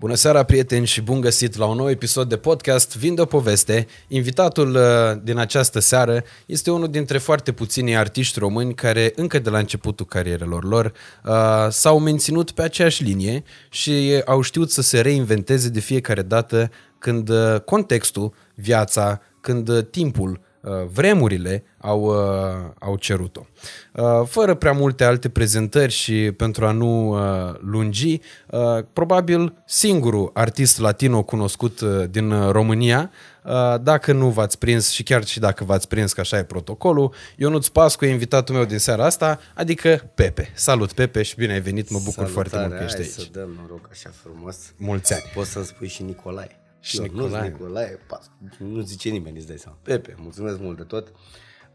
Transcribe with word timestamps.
Bună 0.00 0.14
seara, 0.14 0.42
prieteni, 0.42 0.86
și 0.86 1.00
bun 1.00 1.20
găsit 1.20 1.56
la 1.56 1.66
un 1.66 1.76
nou 1.76 1.90
episod 1.90 2.28
de 2.28 2.36
podcast 2.36 2.96
Vin 2.96 3.14
de 3.14 3.20
o 3.20 3.24
poveste. 3.24 3.86
Invitatul 4.08 4.74
uh, 4.74 5.20
din 5.22 5.38
această 5.38 5.78
seară 5.78 6.24
este 6.46 6.70
unul 6.70 6.88
dintre 6.90 7.18
foarte 7.18 7.52
puținii 7.52 7.96
artiști 7.96 8.38
români 8.38 8.74
care, 8.74 9.12
încă 9.16 9.38
de 9.38 9.50
la 9.50 9.58
începutul 9.58 10.06
carierelor 10.06 10.64
lor, 10.64 10.92
uh, 11.24 11.32
s-au 11.68 11.98
menținut 11.98 12.50
pe 12.50 12.62
aceeași 12.62 13.02
linie 13.02 13.42
și 13.70 14.22
au 14.24 14.40
știut 14.40 14.70
să 14.70 14.82
se 14.82 15.00
reinventeze 15.00 15.68
de 15.68 15.80
fiecare 15.80 16.22
dată 16.22 16.70
când 16.98 17.28
uh, 17.28 17.60
contextul, 17.64 18.34
viața, 18.54 19.20
când 19.40 19.86
timpul 19.90 20.30
Uh, 20.30 20.49
vremurile 20.92 21.64
au, 21.78 22.02
uh, 22.02 22.70
au 22.78 22.96
cerut-o. 22.96 23.46
Uh, 23.92 24.26
fără 24.26 24.54
prea 24.54 24.72
multe 24.72 25.04
alte 25.04 25.28
prezentări 25.28 25.92
și 25.92 26.32
pentru 26.36 26.66
a 26.66 26.70
nu 26.70 27.18
lungi, 27.60 28.20
probabil 28.92 29.62
singurul 29.66 30.30
artist 30.34 30.78
latino 30.78 31.22
cunoscut 31.22 31.80
din 32.10 32.50
România, 32.50 33.10
dacă 33.82 34.12
nu 34.12 34.28
v-ați 34.28 34.58
prins 34.58 34.90
și 34.90 35.02
chiar 35.02 35.24
și 35.24 35.38
dacă 35.38 35.64
v-ați 35.64 35.88
prins 35.88 36.12
că 36.12 36.20
așa 36.20 36.38
e 36.38 36.44
protocolul, 36.44 37.14
Ionuț 37.36 37.66
Pascu 37.66 38.04
e 38.04 38.10
invitatul 38.10 38.54
meu 38.54 38.64
din 38.64 38.78
seara 38.78 39.04
asta, 39.04 39.40
adică 39.54 40.10
Pepe. 40.14 40.52
Salut 40.54 40.92
Pepe 40.92 41.22
și 41.22 41.34
bine 41.36 41.52
ai 41.52 41.60
venit, 41.60 41.90
mă 41.90 41.98
bucur 41.98 42.26
Salutare, 42.26 42.48
foarte 42.48 42.68
mult 42.68 42.78
că 42.78 42.84
ești 42.84 42.96
hai 42.96 43.04
aici. 43.04 43.12
să 43.12 43.26
dăm 43.32 43.58
noroc 43.60 43.88
așa 43.90 44.10
frumos. 44.22 44.56
Mulți 44.76 45.12
ani. 45.12 45.22
Poți 45.34 45.50
să-mi 45.50 45.64
spui 45.64 45.88
și 45.88 46.02
Nicolae. 46.02 46.59
Și 46.80 46.96
Eu 46.96 47.02
Nicolae. 47.02 47.42
Nu 47.42 47.48
Nicolae, 47.48 47.98
pas, 48.06 48.30
nu 48.58 48.80
zice 48.80 49.08
nimeni, 49.10 49.36
îți 49.36 49.46
dai 49.46 49.58
seama. 49.58 49.78
Pepe, 49.82 50.14
mulțumesc 50.18 50.58
mult 50.58 50.76
de 50.76 50.82
tot. 50.82 51.12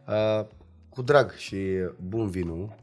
Uh, 0.08 0.46
cu 0.90 1.02
drag 1.02 1.32
și 1.32 1.58
bun 2.00 2.30
vinul, 2.30 2.76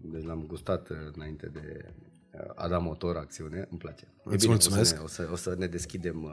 deci 0.00 0.24
l-am 0.24 0.44
gustat 0.46 0.88
uh, 0.88 0.96
înainte 1.14 1.46
de 1.46 1.84
uh, 2.32 2.40
Adam 2.54 2.82
Motor 2.82 3.16
acțiune, 3.16 3.66
îmi 3.70 3.78
place. 3.78 4.13
E 4.30 4.34
Îți 4.34 4.48
mulțumesc. 4.48 5.02
O 5.02 5.06
să, 5.06 5.22
ne, 5.22 5.28
o, 5.32 5.36
să, 5.36 5.48
o 5.48 5.50
să 5.50 5.54
ne 5.58 5.66
deschidem 5.66 6.22
uh, 6.22 6.30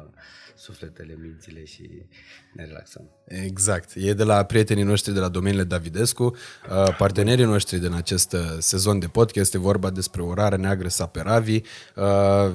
sufletele, 0.56 1.18
mințile 1.22 1.66
și 1.66 1.90
ne 2.54 2.66
relaxăm. 2.66 3.10
Exact. 3.26 3.92
E 3.96 4.14
de 4.14 4.24
la 4.24 4.44
prietenii 4.44 4.84
noștri 4.84 5.14
de 5.14 5.20
la 5.20 5.30
domeniile 5.30 5.64
Davidescu, 5.64 6.24
uh, 6.24 6.96
partenerii 6.98 7.46
noștri 7.46 7.80
din 7.80 7.94
acest 7.94 8.34
uh, 8.34 8.40
sezon 8.60 9.00
de 9.00 9.08
podcast. 9.08 9.40
Este 9.46 9.58
vorba 9.58 9.90
despre 9.90 10.22
o 10.22 10.34
rară 10.34 10.56
neagră 10.56 10.88
Saperavi, 10.88 11.62
uh, 11.96 12.04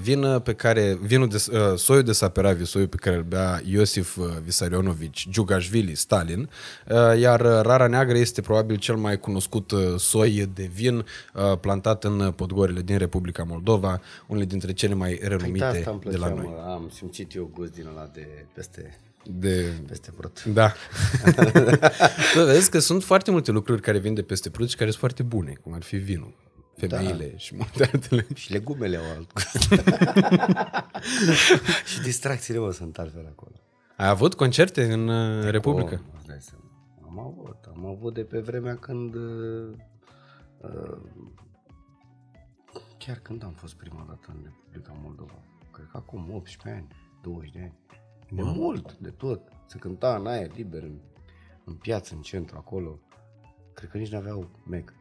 vin 0.00 0.40
pe 0.40 0.54
care, 0.54 0.98
vinul 1.02 1.28
de, 1.28 1.44
uh, 1.52 1.78
soiul 1.78 2.02
de 2.02 2.12
Saperavi, 2.12 2.64
soiul 2.64 2.88
pe 2.88 2.96
care 2.96 3.16
îl 3.16 3.22
bea 3.22 3.60
Iosif 3.64 4.16
uh, 4.16 4.26
Visarionovici, 4.44 5.28
Giugashvili, 5.30 5.94
Stalin, 5.94 6.50
uh, 6.88 7.18
iar 7.18 7.40
uh, 7.40 7.60
rara 7.62 7.86
neagră 7.86 8.18
este 8.18 8.40
probabil 8.40 8.76
cel 8.76 8.96
mai 8.96 9.18
cunoscut 9.18 9.70
uh, 9.70 9.80
soi 9.98 10.50
de 10.54 10.70
vin 10.72 10.96
uh, 10.96 11.58
plantat 11.60 12.04
în 12.04 12.32
podgorile 12.36 12.80
din 12.80 12.98
Republica 12.98 13.42
Moldova, 13.42 14.00
unele 14.26 14.44
dintre 14.44 14.72
cele 14.72 14.94
mai 14.94 15.18
renumite 15.28 15.64
Uite, 15.64 15.78
asta 15.78 15.90
îmi 15.90 16.00
de 16.00 16.16
la 16.16 16.26
plăcea, 16.26 16.42
noi. 16.42 16.54
mă, 16.54 16.70
am 16.70 16.90
simțit 16.92 17.34
eu 17.34 17.50
gust 17.54 17.72
din 17.72 17.86
ăla 17.86 18.10
de 18.12 18.46
peste, 18.54 18.98
De 19.24 19.72
peste 19.86 20.12
brut. 20.16 20.44
Da. 20.44 20.72
tu 22.34 22.44
vezi 22.44 22.70
că 22.70 22.78
sunt 22.78 23.04
foarte 23.04 23.30
multe 23.30 23.50
lucruri 23.50 23.80
care 23.80 23.98
vin 23.98 24.14
de 24.14 24.22
peste 24.22 24.50
prut 24.50 24.68
și 24.68 24.76
care 24.76 24.88
sunt 24.88 25.00
foarte 25.00 25.22
bune, 25.22 25.52
cum 25.62 25.72
ar 25.72 25.82
fi 25.82 25.96
vinul, 25.96 26.34
femeile 26.76 27.28
da. 27.30 27.36
și 27.36 27.54
multe 27.56 27.90
altele. 27.92 28.26
Și 28.34 28.52
legumele 28.52 28.96
au 28.96 29.04
alt 29.16 29.32
gust. 29.32 29.82
și 31.92 32.00
distracțiile, 32.02 32.58
mă, 32.58 32.72
sunt 32.72 32.98
altfel 32.98 33.26
acolo. 33.30 33.54
Ai 33.96 34.08
avut 34.08 34.34
concerte 34.34 34.92
în 34.92 35.08
uh, 35.08 35.50
Republică? 35.50 36.02
Oh, 36.06 36.14
îți 36.16 36.26
dai 36.26 36.38
seama. 36.40 36.64
Am 37.08 37.18
avut. 37.18 37.64
Am 37.74 37.86
avut 37.86 38.14
de 38.14 38.22
pe 38.22 38.38
vremea 38.38 38.76
când... 38.76 39.14
Uh, 39.14 39.68
uh, 40.60 40.98
chiar 42.98 43.18
când 43.18 43.44
am 43.44 43.52
fost 43.52 43.74
prima 43.74 44.04
dată 44.08 44.26
în 44.28 44.50
Republica 44.76 45.00
Moldova. 45.02 45.38
Cred 45.72 45.86
că 45.90 45.96
acum 45.96 46.30
18 46.32 46.78
ani, 46.78 46.88
20 47.22 47.50
de 47.50 47.58
ani. 47.60 47.78
De 48.30 48.42
mult, 48.42 48.96
de 48.98 49.10
tot. 49.10 49.40
Se 49.66 49.78
cânta 49.78 50.16
în 50.16 50.26
aer 50.26 50.50
liber, 50.56 50.82
în, 50.82 50.98
în 51.64 51.74
piață, 51.74 52.14
în 52.14 52.20
centru, 52.20 52.56
acolo. 52.56 52.98
Cred 53.74 53.90
că 53.90 53.98
nici 53.98 54.10
n-aveau 54.10 54.50
mec. 54.66 54.94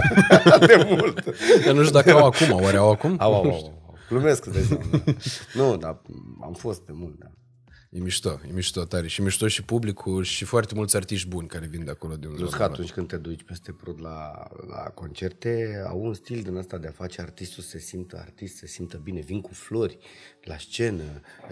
de 0.66 0.86
mult. 0.88 1.24
Dar 1.64 1.74
nu 1.74 1.80
știu 1.82 2.00
dacă 2.00 2.10
au 2.12 2.26
acum, 2.26 2.62
oare 2.62 2.76
au 2.76 2.90
acum? 2.90 3.16
Au, 3.18 3.34
au, 3.34 3.44
au, 3.44 3.50
au. 3.50 3.98
Glumesc, 4.08 4.46
îți 4.46 4.54
dai 4.54 4.62
seama. 4.62 5.02
da. 5.04 5.12
Nu, 5.54 5.76
dar 5.76 6.00
am 6.40 6.52
fost 6.52 6.86
de 6.86 6.92
mult, 6.94 7.18
da. 7.18 7.30
E 7.94 7.98
mișto, 7.98 8.40
e 8.48 8.52
mișto 8.52 8.84
tare. 8.84 9.06
Și 9.06 9.22
mișto 9.22 9.48
și 9.48 9.64
publicul 9.64 10.22
și 10.22 10.44
foarte 10.44 10.74
mulți 10.74 10.96
artiști 10.96 11.28
buni 11.28 11.48
care 11.48 11.66
vin 11.66 11.84
de 11.84 11.90
acolo 11.90 12.16
din 12.16 12.28
Plus 12.28 12.50
că 12.50 12.56
zona. 12.56 12.64
atunci 12.64 12.92
când 12.92 13.08
te 13.08 13.16
duci 13.16 13.42
peste 13.42 13.72
prut 13.72 13.98
la, 13.98 14.48
la 14.68 14.76
concerte, 14.76 15.82
au 15.88 16.04
un 16.04 16.14
stil 16.14 16.42
din 16.42 16.56
ăsta 16.56 16.78
de 16.78 16.86
a 16.86 16.90
face 16.90 17.20
artistul 17.20 17.62
să 17.62 17.68
se 17.68 17.78
simtă 17.78 18.18
artist, 18.18 18.54
să 18.56 18.58
se 18.58 18.66
simtă 18.66 18.96
bine. 18.96 19.20
Vin 19.20 19.40
cu 19.40 19.52
flori 19.54 19.98
la 20.42 20.58
scenă, 20.58 21.02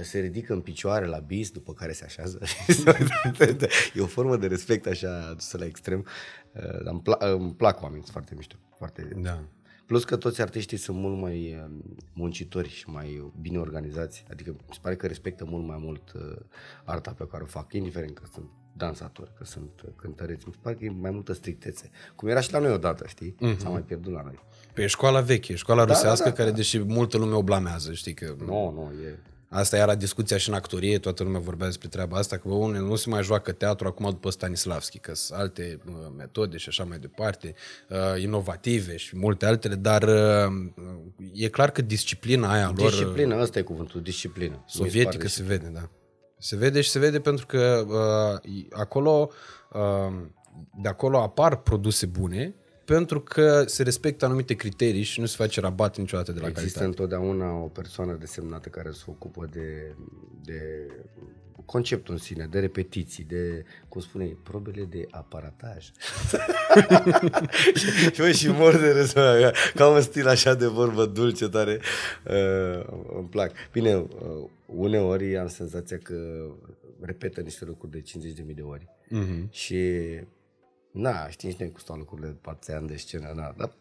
se 0.00 0.18
ridică 0.18 0.52
în 0.52 0.60
picioare 0.60 1.06
la 1.06 1.18
bis, 1.18 1.50
după 1.50 1.72
care 1.72 1.92
se 1.92 2.04
așează. 2.04 2.38
e 3.94 4.00
o 4.00 4.06
formă 4.06 4.36
de 4.36 4.46
respect 4.46 4.86
așa 4.86 5.26
adusă 5.30 5.58
la 5.58 5.64
extrem. 5.64 6.06
Uh, 6.52 6.62
Dar 6.62 6.92
îmi, 6.92 7.02
pla- 7.02 7.18
îmi 7.18 7.54
plac 7.54 7.82
oamenii, 7.82 8.02
sunt 8.02 8.12
foarte 8.12 8.34
mișto. 8.34 8.56
Foarte... 8.76 9.08
Da. 9.16 9.44
Plus 9.90 10.04
că 10.04 10.16
toți 10.16 10.40
artiștii 10.40 10.76
sunt 10.76 10.96
mult 10.96 11.20
mai 11.20 11.54
uh, 11.64 11.70
muncitori 12.12 12.68
și 12.68 12.88
mai 12.88 13.32
bine 13.40 13.58
organizați. 13.58 14.24
Adică 14.30 14.50
mi 14.50 14.72
se 14.72 14.78
pare 14.82 14.96
că 14.96 15.06
respectă 15.06 15.44
mult 15.44 15.66
mai 15.66 15.76
mult 15.80 16.12
uh, 16.12 16.36
arta 16.84 17.10
pe 17.10 17.26
care 17.30 17.42
o 17.42 17.46
fac, 17.46 17.72
indiferent 17.72 18.14
că 18.14 18.22
sunt 18.32 18.44
dansatori, 18.72 19.32
că 19.38 19.44
sunt 19.44 19.80
uh, 19.84 19.90
cântăreți. 19.96 20.44
Mi 20.46 20.52
se 20.52 20.58
pare 20.62 20.76
că 20.76 20.84
e 20.84 20.90
mai 20.90 21.10
multă 21.10 21.32
strictețe. 21.32 21.90
Cum 22.14 22.28
era 22.28 22.40
și 22.40 22.52
la 22.52 22.58
noi 22.58 22.72
odată, 22.72 23.06
știi? 23.06 23.34
Mm-hmm. 23.34 23.56
S-a 23.56 23.68
mai 23.68 23.80
pierdut 23.80 24.12
la 24.12 24.22
noi. 24.22 24.38
Pe 24.74 24.82
e 24.82 24.86
școala 24.86 25.20
veche, 25.20 25.54
școala 25.54 25.84
Da, 25.84 25.92
rusească, 25.92 26.24
da, 26.24 26.30
da, 26.30 26.36
care 26.36 26.50
deși 26.50 26.78
multă 26.78 27.18
lume 27.18 27.34
o 27.34 27.42
blamează, 27.42 27.92
știi 27.92 28.14
că... 28.14 28.34
Nu, 28.38 28.70
nu, 28.70 28.92
e... 29.04 29.18
Asta 29.52 29.76
era 29.76 29.94
discuția 29.94 30.36
și 30.36 30.48
în 30.48 30.54
actorie, 30.54 30.98
toată 30.98 31.22
lumea 31.22 31.40
vorbea 31.40 31.66
despre 31.66 31.88
treaba 31.88 32.16
asta, 32.16 32.36
că 32.36 32.48
bă, 32.48 32.54
unele 32.54 32.84
nu 32.84 32.96
se 32.96 33.08
mai 33.08 33.22
joacă 33.22 33.52
teatru 33.52 33.86
acum 33.86 34.10
după 34.10 34.30
Stanislavski, 34.30 34.98
că 34.98 35.14
sunt 35.14 35.38
alte 35.38 35.80
uh, 35.86 35.92
metode 36.16 36.56
și 36.56 36.68
așa 36.68 36.84
mai 36.84 36.98
departe, 36.98 37.54
uh, 37.88 38.22
inovative 38.22 38.96
și 38.96 39.16
multe 39.16 39.46
altele, 39.46 39.74
dar 39.74 40.02
uh, 40.02 40.72
e 41.32 41.48
clar 41.48 41.70
că 41.70 41.82
disciplina 41.82 42.52
aia 42.52 42.72
lor 42.76 42.90
Disciplină, 42.90 43.40
ăsta 43.40 43.58
e 43.58 43.62
cuvântul, 43.62 44.02
disciplină. 44.02 44.54
Mi 44.54 44.62
se 44.66 44.76
sovietică 44.76 45.16
pare 45.16 45.28
se 45.28 45.42
vede, 45.42 45.70
da. 45.74 45.90
Se 46.38 46.56
vede 46.56 46.80
și 46.80 46.90
se 46.90 46.98
vede 46.98 47.20
pentru 47.20 47.46
că 47.46 47.84
uh, 47.88 48.64
acolo, 48.70 49.30
uh, 49.72 50.14
de 50.82 50.88
acolo 50.88 51.18
apar 51.18 51.56
produse 51.56 52.06
bune, 52.06 52.54
pentru 52.84 53.20
că 53.20 53.64
se 53.66 53.82
respectă 53.82 54.24
anumite 54.24 54.54
criterii 54.54 55.02
și 55.02 55.20
nu 55.20 55.26
se 55.26 55.36
face 55.36 55.60
rabat 55.60 55.98
niciodată 55.98 56.32
de 56.32 56.40
la 56.40 56.48
Există 56.48 56.78
calitate. 56.78 57.02
întotdeauna 57.02 57.52
o 57.62 57.66
persoană 57.66 58.16
desemnată 58.20 58.68
care 58.68 58.90
se 58.90 59.04
ocupă 59.06 59.48
de, 59.52 59.94
de 60.44 60.86
conceptul 61.64 62.14
în 62.14 62.20
sine, 62.20 62.46
de 62.50 62.58
repetiții, 62.58 63.24
de, 63.24 63.64
cum 63.88 64.00
spune, 64.00 64.36
probele 64.42 64.84
de 64.84 65.06
aparataj. 65.10 65.84
și, 67.74 68.10
bă, 68.16 68.30
și 68.30 68.48
mor 68.48 68.76
de 68.76 68.90
râs, 68.90 69.14
mă, 69.14 69.52
ca 69.74 69.88
un 69.88 70.00
stil 70.00 70.28
așa 70.28 70.54
de 70.54 70.66
vorbă 70.66 71.06
dulce, 71.06 71.48
tare, 71.48 71.80
uh, 72.26 72.84
îmi 73.16 73.28
plac. 73.30 73.52
Bine, 73.72 73.94
uh, 73.96 74.06
uneori 74.66 75.36
am 75.36 75.48
senzația 75.48 75.98
că 75.98 76.46
repetă 77.00 77.40
niște 77.40 77.64
lucruri 77.64 77.92
de 77.92 78.02
50.000 78.48 78.54
de 78.54 78.62
ori. 78.62 78.88
Mhm. 79.08 79.48
Și 79.50 79.76
Na, 80.90 81.28
știi 81.28 81.48
nici 81.48 81.58
noi 81.58 81.68
cum 81.68 81.78
stau 81.78 81.96
lucrurile 81.96 82.28
de 82.28 82.36
4 82.40 82.74
ani 82.74 82.86
de 82.86 82.96
scenă, 82.96 83.32
na, 83.34 83.54
dar 83.56 83.72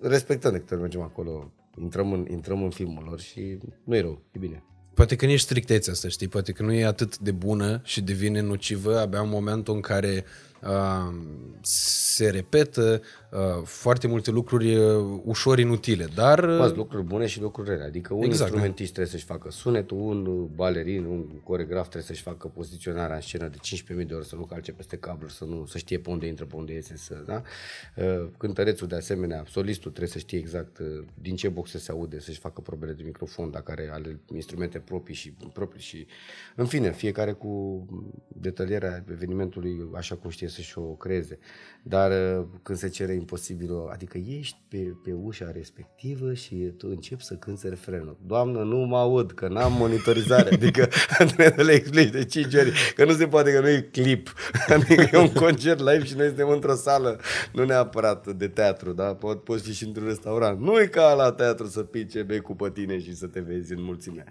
respectăm 0.00 0.52
de 0.52 0.58
câte 0.58 0.72
ori 0.72 0.82
mergem 0.82 1.00
acolo, 1.00 1.52
intrăm 1.80 2.12
în, 2.12 2.26
intrăm 2.30 2.62
în 2.62 2.70
filmul 2.70 3.04
lor 3.04 3.20
și 3.20 3.58
nu 3.84 3.96
e 3.96 4.00
rău, 4.00 4.22
e 4.32 4.38
bine. 4.38 4.62
Poate 4.94 5.16
că 5.16 5.26
nici 5.26 5.40
strictețea 5.40 5.92
asta, 5.92 6.08
știi? 6.08 6.28
Poate 6.28 6.52
că 6.52 6.62
nu 6.62 6.72
e 6.72 6.84
atât 6.84 7.18
de 7.18 7.30
bună 7.30 7.80
și 7.84 8.02
devine 8.02 8.40
nocivă 8.40 8.98
abia 8.98 9.20
în 9.20 9.28
momentul 9.28 9.74
în 9.74 9.80
care 9.80 10.24
uh, 10.24 10.53
se 11.60 12.30
repetă 12.30 13.02
uh, 13.30 13.62
foarte 13.64 14.06
multe 14.06 14.30
lucruri 14.30 14.76
uh, 14.76 15.20
ușor 15.24 15.58
inutile, 15.58 16.06
dar... 16.14 16.44
uh, 16.44 16.58
Poți 16.58 16.76
lucruri 16.76 17.04
bune 17.04 17.26
și 17.26 17.40
lucruri 17.40 17.68
rele, 17.68 17.84
adică 17.84 18.14
un 18.14 18.18
Exact, 18.18 18.32
exact, 18.32 18.50
instrumentist 18.50 18.92
trebuie 18.92 19.12
să-și 19.12 19.24
facă 19.24 19.50
sunetul, 19.50 19.98
un 19.98 20.48
balerin, 20.54 21.04
un 21.04 21.40
coregraf 21.42 21.82
trebuie 21.82 22.02
să-și 22.02 22.22
facă 22.22 22.48
poziționarea 22.48 23.14
în 23.14 23.20
scenă 23.20 23.48
de 23.48 23.56
15.000 24.02 24.06
de 24.06 24.14
ori, 24.14 24.26
să 24.26 24.36
nu 24.36 24.44
calce 24.44 24.72
peste 24.72 24.96
cabluri, 24.96 25.32
să 25.32 25.44
nu 25.44 25.66
să 25.66 25.78
știe 25.78 25.98
pe 25.98 26.10
unde 26.10 26.26
intră, 26.26 26.44
pe 26.44 26.56
unde 26.56 26.72
iese, 26.72 26.96
să, 26.96 27.22
da? 27.26 27.42
Uh, 27.96 28.28
Cântărețul 28.38 28.86
de 28.86 28.96
asemenea, 28.96 29.44
solistul 29.48 29.90
trebuie 29.90 30.12
să 30.12 30.18
știe 30.18 30.38
exact 30.38 30.78
uh, 30.78 30.86
din 31.14 31.36
ce 31.36 31.48
boxe 31.48 31.78
se 31.78 31.90
aude, 31.90 32.20
să-și 32.20 32.38
facă 32.38 32.60
probele 32.60 32.92
de 32.92 33.02
microfon, 33.02 33.50
dacă 33.50 33.70
are 33.70 33.90
ale 33.92 34.20
instrumente 34.34 34.78
proprii 34.78 35.14
și 35.14 35.34
proprii 35.52 35.82
și 35.82 36.06
în 36.56 36.66
fine, 36.66 36.92
fiecare 36.92 37.32
cu 37.32 37.84
detalierea 38.28 39.04
evenimentului 39.10 39.88
așa 39.94 40.14
cum 40.14 40.30
știe 40.30 40.48
să 40.54 40.62
să 40.62 40.62
și 40.62 40.78
o 40.78 40.82
creeze. 40.82 41.38
Dar 41.86 42.10
uh, 42.10 42.44
când 42.62 42.78
se 42.78 42.88
cere 42.88 43.12
imposibilul, 43.12 43.88
adică 43.92 44.18
ești 44.38 44.56
pe, 44.68 44.76
pe 45.04 45.12
ușa 45.12 45.50
respectivă 45.52 46.32
și 46.34 46.54
tu 46.54 46.86
începi 46.90 47.24
să 47.24 47.34
cânți 47.34 47.68
refrenul. 47.68 48.16
Doamnă, 48.26 48.62
nu 48.62 48.76
mă 48.76 48.96
aud, 48.98 49.32
că 49.32 49.48
n-am 49.48 49.72
monitorizare. 49.72 50.48
Adică 50.54 50.88
trebuie 51.16 51.52
să 51.56 51.62
le 51.62 51.72
explici 51.72 52.10
de 52.10 52.24
5 52.24 52.54
ori, 52.54 52.72
că 52.96 53.04
nu 53.04 53.12
se 53.12 53.26
poate 53.26 53.52
că 53.52 53.60
nu 53.60 53.68
e 53.68 53.88
clip. 53.92 54.34
Adică 54.68 55.08
e 55.12 55.18
un 55.18 55.32
concert 55.32 55.78
live 55.78 56.04
și 56.04 56.16
noi 56.16 56.26
suntem 56.26 56.48
într-o 56.48 56.74
sală, 56.74 57.20
nu 57.52 57.64
neapărat 57.64 58.26
de 58.36 58.48
teatru, 58.48 58.92
da? 58.92 59.16
Po- 59.16 59.44
poți 59.44 59.62
fi 59.62 59.72
și 59.72 59.84
într-un 59.84 60.06
restaurant. 60.06 60.60
Nu 60.60 60.80
e 60.80 60.86
ca 60.86 61.12
la 61.12 61.32
teatru 61.32 61.66
să 61.66 61.80
pii 61.80 62.06
ce 62.06 62.22
bei 62.22 62.40
cu 62.40 62.54
pe 62.54 62.70
tine 62.70 62.98
și 63.00 63.14
să 63.16 63.26
te 63.26 63.40
vezi 63.40 63.72
în 63.72 63.82
mulțime. 63.82 64.24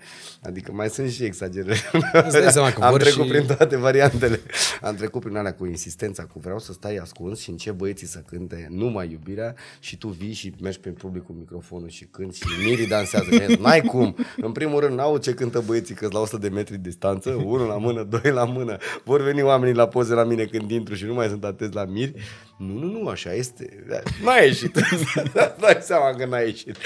Adică 0.43 0.71
mai 0.71 0.89
sunt 0.89 1.09
și 1.11 1.23
exagerări. 1.23 1.89
Îți 2.13 2.39
dai 2.39 2.51
seama 2.51 2.71
că 2.71 2.81
Am 2.83 2.89
vor 2.89 2.99
trecut 3.01 3.23
și- 3.23 3.29
prin 3.31 3.45
toate 3.45 3.77
variantele. 3.77 4.39
Am 4.81 4.95
trecut 4.95 5.21
prin 5.21 5.35
alea 5.35 5.53
cu 5.53 5.65
insistența, 5.65 6.23
cu 6.25 6.39
vreau 6.39 6.59
să 6.59 6.71
stai 6.73 6.95
ascuns 6.95 7.41
și 7.43 7.49
încep 7.49 7.73
băieții 7.73 8.07
să 8.07 8.23
cânte 8.25 8.67
numai 8.69 9.11
iubirea 9.11 9.55
și 9.79 9.97
tu 9.97 10.07
vii 10.07 10.33
și 10.33 10.53
mergi 10.61 10.79
prin 10.79 10.93
public 10.93 11.23
cu 11.23 11.33
microfonul 11.33 11.89
și 11.89 12.05
cânti 12.05 12.37
și 12.37 12.47
mirii 12.65 12.87
dansează. 12.87 13.29
Și 13.31 13.45
zic, 13.45 13.59
N-ai 13.59 13.81
cum. 13.81 14.15
În 14.37 14.51
primul 14.51 14.79
rând, 14.79 14.97
n-au 14.97 15.17
ce 15.17 15.33
cântă 15.33 15.63
băieții 15.65 15.95
că 15.95 16.07
la 16.11 16.19
100 16.19 16.37
de 16.37 16.49
metri 16.49 16.77
distanță, 16.77 17.29
unul 17.29 17.67
la 17.67 17.77
mână, 17.77 18.03
doi 18.03 18.31
la 18.31 18.45
mână. 18.45 18.77
Vor 19.03 19.21
veni 19.21 19.41
oamenii 19.41 19.75
la 19.75 19.87
poze 19.87 20.13
la 20.13 20.23
mine 20.23 20.45
când 20.45 20.71
intru 20.71 20.93
și 20.95 21.05
nu 21.05 21.13
mai 21.13 21.27
sunt 21.27 21.43
atenți 21.43 21.75
la 21.75 21.85
miri. 21.85 22.13
Nu, 22.57 22.73
nu, 22.73 22.85
nu, 22.91 23.07
așa 23.07 23.33
este. 23.33 23.85
N-a 24.23 24.35
ieșit. 24.35 24.73
Dai 25.61 25.77
seama 25.81 26.15
că 26.15 26.25
n-a 26.25 26.39
ieșit. 26.39 26.77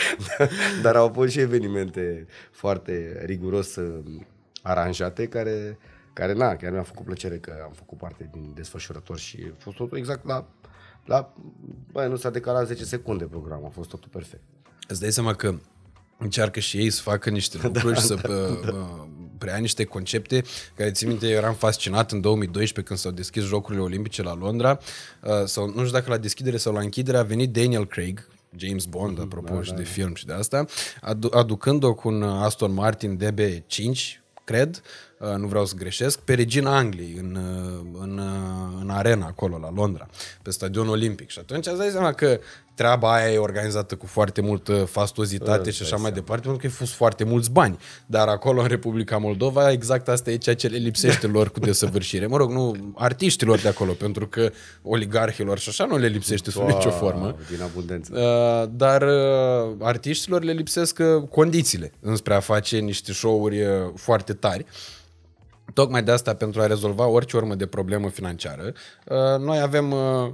Dar 0.82 0.96
au 0.96 1.12
fost 1.14 1.32
și 1.32 1.40
evenimente 1.40 2.26
foarte 2.52 3.24
riguros 3.26 3.76
uh, 3.76 4.04
aranjate 4.62 5.28
care 5.28 5.78
care 6.18 6.34
na, 6.34 6.56
chiar 6.56 6.72
mi-a 6.72 6.84
făcut 6.84 7.06
plăcere 7.06 7.38
că 7.38 7.54
am 7.64 7.72
făcut 7.76 7.98
parte 7.98 8.30
din 8.32 8.52
desfășurător 8.56 9.20
și 9.20 9.38
a 9.52 9.56
fost 9.58 9.78
totul 9.78 9.98
exact 9.98 10.26
la, 10.26 10.48
la 11.06 11.34
bă, 11.92 12.06
nu 12.06 12.16
s-a 12.16 12.30
decalat 12.30 12.68
10 12.68 12.84
secunde 12.84 13.24
programul, 13.24 13.66
a 13.66 13.70
fost 13.70 13.90
totul 13.90 14.10
perfect. 14.12 14.42
Îți 14.88 15.02
dai 15.02 15.12
seama 15.12 15.34
că 15.34 15.56
încearcă 16.18 16.60
și 16.60 16.78
ei 16.78 16.90
să 16.90 17.02
facă 17.02 17.30
niște 17.30 17.58
lucruri 17.64 17.94
da, 17.94 18.00
și 18.00 18.06
să 18.06 18.16
da, 18.16 18.72
da. 18.72 19.08
preia 19.38 19.58
niște 19.58 19.84
concepte 19.84 20.44
care 20.76 20.92
țin 20.92 21.08
minte, 21.08 21.28
eu 21.28 21.38
eram 21.38 21.54
fascinat 21.54 22.12
în 22.12 22.22
2012 22.22 22.82
când 22.94 23.00
s-au 23.00 23.12
deschis 23.12 23.44
Jocurile 23.44 23.84
Olimpice 23.84 24.22
la 24.22 24.36
Londra 24.36 24.80
uh, 25.24 25.44
sau 25.46 25.66
nu 25.66 25.80
știu 25.80 25.92
dacă 25.92 26.10
la 26.10 26.18
deschidere 26.18 26.58
sau 26.58 26.74
la 26.74 26.80
închidere 26.80 27.18
a 27.18 27.24
venit 27.24 27.52
Daniel 27.52 27.88
Craig 27.88 28.28
James 28.56 28.86
Bond, 28.86 29.20
apropo 29.20 29.56
da, 29.56 29.64
și 29.64 29.74
de 29.74 29.84
film 29.84 30.16
și 30.16 30.26
de 30.26 30.34
asta, 30.34 30.66
adu- 31.02 31.32
aducând-o 31.34 31.94
cu 31.94 32.08
un 32.08 32.24
Aston 32.24 32.74
Martin 32.74 33.20
DB5, 33.24 34.20
cred, 34.48 34.82
uh, 35.20 35.36
nu 35.38 35.48
vreau 35.48 35.66
să 35.66 35.76
greșesc, 35.76 36.20
pe 36.20 36.34
regina 36.34 36.78
Angliei 36.78 37.16
în, 37.20 37.36
uh, 37.36 38.02
în, 38.02 38.18
uh, 38.18 38.78
în 38.82 38.90
arena 38.90 39.26
acolo, 39.26 39.58
la 39.58 39.72
Londra, 39.72 40.08
pe 40.42 40.52
stadionul 40.52 40.92
olimpic. 40.92 41.30
Și 41.30 41.40
atunci 41.40 41.66
îți 41.66 41.78
dai 41.78 41.90
seama 41.90 42.14
că 42.14 42.40
treaba 42.78 43.14
aia 43.14 43.32
e 43.32 43.38
organizată 43.38 43.96
cu 43.96 44.06
foarte 44.06 44.42
multă 44.42 44.74
fastuozitate 44.74 45.72
și 45.72 45.82
așa 45.84 45.96
mai 45.96 46.12
departe, 46.12 46.42
pentru 46.42 46.62
că 46.62 46.66
ai 46.68 46.74
fost 46.74 46.94
foarte 46.94 47.24
mulți 47.24 47.52
bani. 47.52 47.78
Dar 48.06 48.28
acolo, 48.28 48.62
în 48.62 48.68
Republica 48.68 49.18
Moldova, 49.18 49.72
exact 49.72 50.08
asta 50.08 50.32
e 50.32 50.38
ceea 50.38 50.56
ce 50.56 50.68
le 50.68 50.78
lipsește 50.78 51.28
lor 51.28 51.52
cu 51.52 51.60
desăvârșire. 51.60 52.28
Mă 52.28 52.38
rog, 52.38 52.52
nu 52.52 52.94
artiștilor 52.96 53.60
de 53.60 53.68
acolo, 53.68 53.92
pentru 53.92 54.28
că 54.28 54.52
oligarhilor 54.82 55.60
și 55.60 55.70
așa 55.70 55.86
nu 55.86 55.98
le 55.98 56.08
lipsește 56.08 56.52
sub 56.52 56.68
nicio 56.68 56.90
formă. 56.90 57.36
Din 57.50 57.62
abundență. 57.62 58.12
Uh, 58.14 58.70
dar 58.76 59.02
uh, 59.02 59.76
artiștilor 59.80 60.44
le 60.44 60.52
lipsesc 60.52 61.00
uh, 61.00 61.28
condițiile 61.30 61.92
înspre 62.00 62.34
a 62.34 62.40
face 62.40 62.78
niște 62.78 63.14
show-uri 63.14 63.62
uh, 63.62 63.70
foarte 63.96 64.34
tari. 64.34 64.66
Tocmai 65.74 66.04
de 66.04 66.12
asta, 66.12 66.34
pentru 66.34 66.62
a 66.62 66.66
rezolva 66.66 67.06
orice 67.08 67.38
urmă 67.38 67.56
de 67.56 67.66
problemă 67.66 68.10
financiară, 68.10 68.74
uh, 69.06 69.40
noi 69.40 69.60
avem 69.60 69.92
uh, 69.92 70.32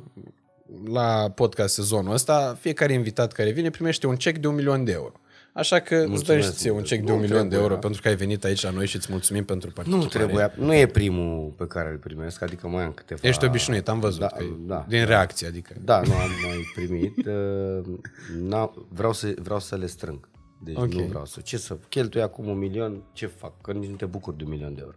la 0.92 1.30
podcast 1.36 1.74
sezonul 1.74 2.14
ăsta, 2.14 2.58
fiecare 2.60 2.94
invitat 2.94 3.31
care 3.31 3.52
vine 3.52 3.70
primește 3.70 4.08
un 4.08 4.16
cec 4.16 4.38
de 4.38 4.48
un 4.48 4.56
milion 4.56 4.84
de 4.84 4.92
euro. 4.92 5.12
Așa 5.54 5.80
că 5.80 5.96
îți 6.12 6.24
dăm 6.24 6.42
și 6.42 6.52
ție 6.52 6.70
un 6.72 6.84
cec 6.84 7.00
de 7.04 7.08
Nu 7.10 7.14
un 7.14 7.20
milion 7.22 7.38
de 7.42 7.48
trebuie, 7.48 7.60
euro 7.60 7.74
da. 7.74 7.80
pentru 7.80 8.02
că 8.02 8.08
ai 8.08 8.16
venit 8.16 8.44
aici 8.44 8.64
la 8.64 8.70
noi 8.70 8.86
și 8.88 8.96
îți 8.96 9.08
mulțumim 9.12 9.44
pentru 9.44 9.68
Nu 9.68 9.74
participare. 9.74 10.08
trebuia, 10.25 10.54
nu 10.58 10.74
e 10.74 10.86
primul 10.86 11.54
pe 11.58 11.68
care 11.68 11.90
îl 11.90 11.98
primesc, 11.98 12.42
adică 12.42 12.68
mai 12.68 12.84
am 12.84 12.92
câteva... 12.92 13.28
Ești 13.28 13.46
obișnuit, 13.46 13.88
am 13.88 14.00
văzut. 14.00 14.20
Da, 14.20 14.28
că 14.28 14.44
e 14.44 14.48
da. 14.66 14.86
din 14.88 15.06
reacție, 15.06 15.48
adică. 15.48 15.74
Da, 15.84 16.02
nu 16.02 16.14
am 16.14 16.30
mai 16.46 16.72
primit. 16.75 17.14
Uh, 17.28 18.00
n-am- 18.40 18.86
vreau, 18.90 19.14
să, 19.14 19.34
vreau 19.42 19.60
să 19.60 19.75
le 19.75 19.86
strâng. 19.86 20.30
Deci 20.64 20.75
Ok. 20.78 20.94
nu 20.94 21.04
vreau 21.04 21.25
să... 21.25 21.40
Ce 21.42 21.58
să 21.58 21.78
cheltui 21.90 22.22
acum 22.22 22.48
un 22.48 22.58
milion? 22.58 23.04
Ce 23.14 23.25
fac? 23.25 23.62
Că 23.62 23.72
nici 23.72 23.90
nu 23.90 23.96
te 23.96 24.06
bucur 24.06 24.34
de 24.34 24.44
un 24.44 24.50
milion 24.50 24.74
de 24.74 24.80
euro. 24.84 24.96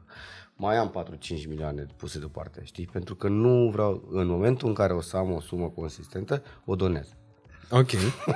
Mai 0.59 0.77
am 0.77 1.07
4-5 1.19 1.49
milioane 1.49 1.87
puse 1.97 2.19
deoparte, 2.19 2.61
știi? 2.65 2.89
Pentru 2.93 3.15
că 3.15 3.29
nu 3.29 3.69
vreau... 3.73 4.09
În 4.11 4.27
momentul 4.27 4.69
în 4.69 4.75
care 4.75 4.93
o 4.93 5.01
să 5.01 5.17
am 5.17 5.33
o 5.33 5.41
sumă 5.41 5.69
consistentă, 5.75 6.43
o 6.65 6.75
donez. 6.75 7.09
Ok, 7.71 7.91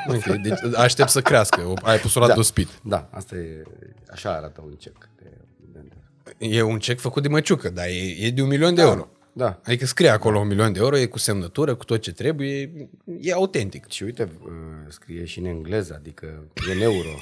ok. 0.08 0.24
Deci 0.42 0.74
aștept 0.76 1.08
să 1.08 1.20
crească. 1.20 1.60
O- 1.60 1.74
Ai 1.82 1.98
pus-o 1.98 2.20
la 2.20 2.26
Da. 2.26 2.34
dospit. 2.34 2.68
Da, 2.82 3.08
asta 3.12 3.36
e... 3.36 3.62
Așa 4.10 4.30
arată 4.36 4.62
un 4.66 4.72
cec 4.72 5.08
de 5.16 5.24
un 5.30 5.66
milion 5.66 5.88
de 5.88 5.96
euro. 6.38 6.54
E 6.54 6.62
un 6.72 6.78
cec 6.78 6.98
făcut 7.00 7.22
de 7.22 7.28
măciucă, 7.28 7.70
dar 7.70 7.86
e, 7.86 8.26
e 8.26 8.30
de 8.30 8.42
un 8.42 8.48
milion 8.48 8.74
de 8.74 8.80
euro. 8.80 9.08
Da. 9.32 9.60
Adică 9.64 9.86
scrie 9.86 10.08
acolo 10.08 10.38
un 10.38 10.46
milion 10.46 10.72
de 10.72 10.78
euro, 10.78 10.96
e 10.98 11.06
cu 11.06 11.18
semnătură, 11.18 11.74
cu 11.74 11.84
tot 11.84 12.00
ce 12.00 12.12
trebuie, 12.12 12.48
e, 12.60 12.88
e 13.20 13.32
autentic. 13.32 13.88
Și 13.88 14.02
uite, 14.02 14.28
uh, 14.44 14.50
scrie 14.88 15.24
și 15.24 15.38
în 15.38 15.44
engleză, 15.44 15.94
adică 15.98 16.44
e 16.68 16.72
în 16.72 16.80
euro. 16.80 17.08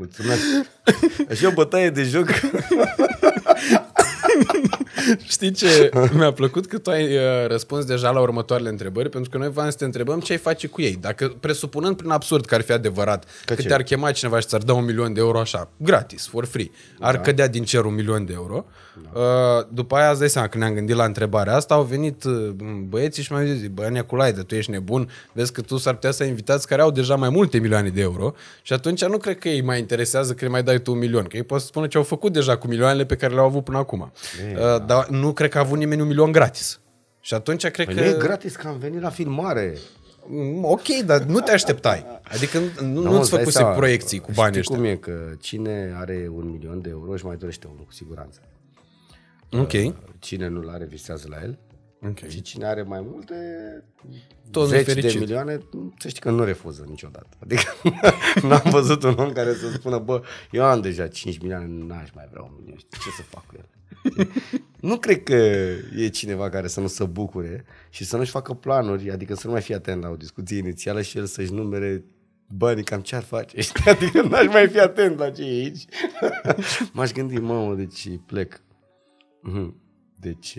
Mulțumesc. 0.00 0.42
Și 1.34 1.44
o 1.44 1.50
bătaie 1.50 1.90
de 1.90 2.02
joc. 2.02 2.28
Știi 5.34 5.52
ce 5.52 5.90
mi-a 6.12 6.32
plăcut? 6.32 6.66
Că 6.66 6.78
tu 6.78 6.90
ai 6.90 7.16
uh, 7.16 7.46
răspuns 7.46 7.84
deja 7.84 8.10
la 8.10 8.20
următoarele 8.20 8.68
întrebări, 8.68 9.08
pentru 9.08 9.30
că 9.30 9.38
noi 9.38 9.50
v-am 9.50 9.70
să 9.70 9.76
te 9.76 9.84
întrebăm 9.84 10.20
ce 10.20 10.32
ai 10.32 10.38
face 10.38 10.66
cu 10.66 10.80
ei. 10.80 10.98
Dacă, 11.00 11.36
presupunând 11.40 11.96
prin 11.96 12.10
absurd 12.10 12.44
că 12.44 12.54
ar 12.54 12.60
fi 12.60 12.72
adevărat, 12.72 13.24
că, 13.44 13.54
ce? 13.54 13.66
te-ar 13.66 13.82
chema 13.82 14.10
cineva 14.10 14.40
și 14.40 14.46
ți-ar 14.46 14.62
da 14.62 14.72
un 14.72 14.84
milion 14.84 15.12
de 15.12 15.20
euro 15.20 15.38
așa, 15.38 15.70
gratis, 15.76 16.26
for 16.26 16.44
free, 16.44 16.70
ar 17.00 17.14
da. 17.14 17.20
cădea 17.20 17.48
din 17.48 17.64
cer 17.64 17.84
un 17.84 17.94
milion 17.94 18.24
de 18.24 18.32
euro. 18.32 18.64
Da. 19.12 19.20
Uh, 19.20 19.66
după 19.72 19.96
aia 19.96 20.10
îți 20.10 20.18
dai 20.18 20.28
seama, 20.28 20.48
când 20.48 20.62
ne-am 20.62 20.74
gândit 20.74 20.96
la 20.96 21.04
întrebarea 21.04 21.54
asta, 21.54 21.74
au 21.74 21.82
venit 21.82 22.24
uh, 22.24 22.48
băieții 22.88 23.22
și 23.22 23.32
mi-au 23.32 23.44
zis, 23.44 23.68
bă, 23.68 23.88
Neculaide, 23.90 24.42
tu 24.42 24.54
ești 24.54 24.70
nebun, 24.70 25.10
vezi 25.32 25.52
că 25.52 25.60
tu 25.60 25.76
s-ar 25.76 25.94
putea 25.94 26.10
să 26.10 26.22
ai 26.22 26.28
invitați 26.28 26.66
care 26.66 26.82
au 26.82 26.90
deja 26.90 27.16
mai 27.16 27.28
multe 27.28 27.58
milioane 27.58 27.88
de 27.88 28.00
euro 28.00 28.34
și 28.62 28.72
atunci 28.72 29.04
nu 29.04 29.16
cred 29.16 29.38
că 29.38 29.48
ei 29.48 29.62
mai 29.62 29.78
interesează 29.78 30.32
că 30.32 30.44
le 30.44 30.50
mai 30.50 30.62
dai 30.62 30.80
tu 30.80 30.92
un 30.92 30.98
milion, 30.98 31.24
că 31.24 31.36
ei 31.36 31.42
pot 31.42 31.60
să 31.60 31.66
spună 31.66 31.86
ce 31.86 31.96
au 31.96 32.02
făcut 32.02 32.32
deja 32.32 32.56
cu 32.56 32.66
milioanele 32.66 33.04
pe 33.04 33.16
care 33.16 33.34
le-au 33.34 33.46
avut 33.46 33.64
până 33.64 33.78
acum. 33.78 34.12
Uh, 34.54 34.84
dar 34.94 35.08
nu 35.08 35.32
cred 35.32 35.50
că 35.50 35.58
a 35.58 35.60
avut 35.60 35.78
nimeni 35.78 36.00
un 36.00 36.06
milion 36.06 36.32
gratis. 36.32 36.80
Și 37.20 37.34
atunci 37.34 37.66
cred 37.66 37.86
Păi 37.86 37.94
că... 37.94 38.00
nu 38.00 38.06
e 38.06 38.12
gratis 38.18 38.56
că 38.56 38.68
am 38.68 38.78
venit 38.78 39.00
la 39.00 39.08
filmare. 39.10 39.78
Mm, 40.26 40.64
Ok, 40.64 40.86
dar 41.04 41.22
nu 41.22 41.40
te 41.40 41.50
așteptai. 41.52 42.04
Adică 42.22 42.58
nu, 42.82 43.02
Da, 43.02 43.08
nu-ți 43.10 43.20
îți 43.20 43.30
dai 43.30 43.38
făcuse 43.38 43.58
seama, 43.58 43.74
proiecții 43.74 44.18
cu 44.18 44.30
banii 44.34 44.62
știi 44.62 44.74
ăștia. 44.74 44.76
cum 44.76 44.84
e 44.84 44.96
că 44.96 45.34
cine 45.40 45.94
are 45.96 46.28
un 46.30 46.50
milion 46.50 46.80
de 46.80 46.88
euro 46.88 47.12
își 47.12 47.24
mai 47.24 47.36
dorește 47.36 47.66
unul 47.72 47.84
cu 47.84 47.92
siguranță. 47.92 48.40
Ok. 49.52 49.94
Cine 50.18 50.48
nu-l 50.48 50.68
are 50.68 50.84
visează 50.84 51.26
la 51.30 51.36
el. 51.42 51.58
Ok. 52.08 52.28
Și 52.28 52.42
cine 52.42 52.64
are 52.66 52.82
mai 52.82 53.00
multe, 53.10 53.34
Tot 54.50 54.68
zeci 54.68 54.84
de 54.84 54.92
nefericit. 54.92 55.20
milioane, 55.20 55.58
să 55.98 56.08
știi 56.08 56.20
că 56.20 56.30
nu 56.30 56.44
refuză 56.44 56.84
niciodată. 56.88 57.28
Adică 57.38 57.62
n-am 58.48 58.62
văzut 58.70 59.02
un 59.02 59.14
om 59.18 59.32
care 59.32 59.54
să 59.54 59.70
spună, 59.70 59.98
bă, 59.98 60.22
eu 60.50 60.64
am 60.64 60.80
deja 60.80 61.08
5 61.08 61.38
milioane, 61.38 61.66
n-aș 61.68 62.08
mai 62.14 62.28
vrea 62.30 62.42
un 62.42 62.50
milion, 62.58 62.76
știi, 62.78 62.98
ce 63.04 63.10
să 63.16 63.22
fac 63.22 63.46
cu 63.46 63.54
el? 63.56 63.68
nu 64.80 64.96
cred 64.98 65.22
că 65.22 65.34
e 65.96 66.08
cineva 66.08 66.48
care 66.48 66.66
să 66.68 66.80
nu 66.80 66.86
se 66.86 67.04
bucure 67.04 67.64
și 67.90 68.04
să 68.04 68.16
nu-și 68.16 68.30
facă 68.30 68.54
planuri, 68.54 69.10
adică 69.10 69.34
să 69.34 69.46
nu 69.46 69.52
mai 69.52 69.62
fie 69.62 69.74
atent 69.74 70.02
la 70.02 70.08
o 70.08 70.16
discuție 70.16 70.58
inițială 70.58 71.02
și 71.02 71.18
el 71.18 71.26
să-și 71.26 71.52
numere 71.52 72.04
banii, 72.48 72.84
cam 72.84 73.00
ce 73.00 73.16
ar 73.16 73.22
face, 73.22 73.60
știi? 73.60 73.90
Adică 73.90 74.22
n-aș 74.22 74.46
mai 74.46 74.68
fi 74.68 74.78
atent 74.80 75.18
la 75.18 75.30
ce 75.30 75.42
e 75.42 75.46
aici. 75.46 75.84
M-aș 76.92 77.12
gândi, 77.12 77.38
mamă, 77.38 77.74
deci 77.74 78.08
plec. 78.26 78.60
Mhm. 79.42 79.80
Deci, 80.16 80.58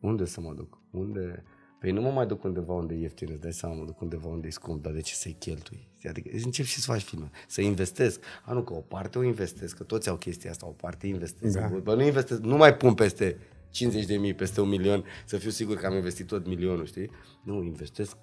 unde 0.00 0.24
să 0.24 0.40
mă 0.40 0.52
duc? 0.52 0.78
Unde... 0.90 1.44
Păi 1.80 1.90
nu 1.90 2.00
mă 2.00 2.10
mai 2.10 2.26
duc 2.26 2.44
undeva 2.44 2.72
unde 2.72 2.94
e 2.94 2.98
ieftin, 2.98 3.28
îți 3.30 3.40
dai 3.40 3.52
seama, 3.52 3.74
mă 3.74 3.84
duc 3.84 4.00
undeva 4.00 4.28
unde 4.28 4.46
e 4.46 4.50
scump, 4.50 4.82
dar 4.82 4.92
de 4.92 5.00
ce 5.00 5.14
să-i 5.14 5.36
cheltui? 5.38 5.88
Adică 6.08 6.30
încep 6.44 6.64
și 6.64 6.80
să 6.80 6.90
faci 6.90 7.02
filme, 7.02 7.30
să 7.46 7.60
investesc. 7.60 8.20
A, 8.44 8.52
nu, 8.52 8.62
că 8.62 8.74
o 8.74 8.80
parte 8.80 9.18
o 9.18 9.22
investesc, 9.22 9.76
că 9.76 9.82
toți 9.82 10.08
au 10.08 10.16
chestia 10.16 10.50
asta, 10.50 10.66
o 10.66 10.70
parte 10.70 11.06
investesc. 11.06 11.58
Da. 11.58 11.66
Bă, 11.82 11.94
nu 11.94 12.02
investesc, 12.02 12.40
nu 12.40 12.56
mai 12.56 12.76
pun 12.76 12.94
peste 12.94 13.38
50 13.70 14.06
de 14.06 14.16
mii, 14.16 14.34
peste 14.34 14.60
un 14.60 14.68
milion, 14.68 15.04
să 15.26 15.36
fiu 15.36 15.50
sigur 15.50 15.76
că 15.76 15.86
am 15.86 15.94
investit 15.94 16.26
tot 16.26 16.46
milionul, 16.46 16.86
știi? 16.86 17.10
Nu, 17.44 17.62
investesc 17.62 18.16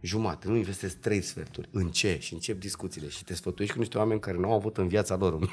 jumate, 0.00 0.48
nu 0.48 0.56
investesc 0.56 0.96
trei 0.96 1.20
sferturi. 1.20 1.68
În 1.72 1.88
ce? 1.88 2.18
Și 2.20 2.32
încep 2.32 2.60
discuțiile 2.60 3.08
și 3.08 3.24
te 3.24 3.34
sfătuiești 3.34 3.74
cu 3.74 3.80
niște 3.80 3.98
oameni 3.98 4.20
care 4.20 4.36
nu 4.36 4.50
au 4.50 4.52
avut 4.52 4.76
în 4.76 4.88
viața 4.88 5.16
lor. 5.16 5.38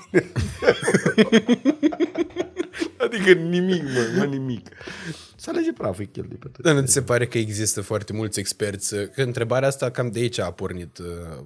un 3.11 3.21
adică 3.21 3.39
nimic, 3.39 3.83
mă, 3.83 4.13
mă, 4.17 4.23
nimic. 4.23 4.69
Să 5.35 5.49
alege 5.49 5.73
praful, 5.73 6.05
cheltui 6.05 6.37
pe 6.37 6.47
tot. 6.47 6.63
Dar 6.63 6.73
nu 6.73 6.85
ți 6.85 6.91
se 6.91 7.01
pare 7.01 7.27
că 7.27 7.37
există 7.37 7.81
foarte 7.81 8.13
mulți 8.13 8.39
experți? 8.39 8.95
Că 8.95 9.21
întrebarea 9.21 9.67
asta 9.67 9.91
cam 9.91 10.11
de 10.11 10.19
aici 10.19 10.39
a 10.39 10.51
pornit, 10.51 10.97
uh, 10.97 11.43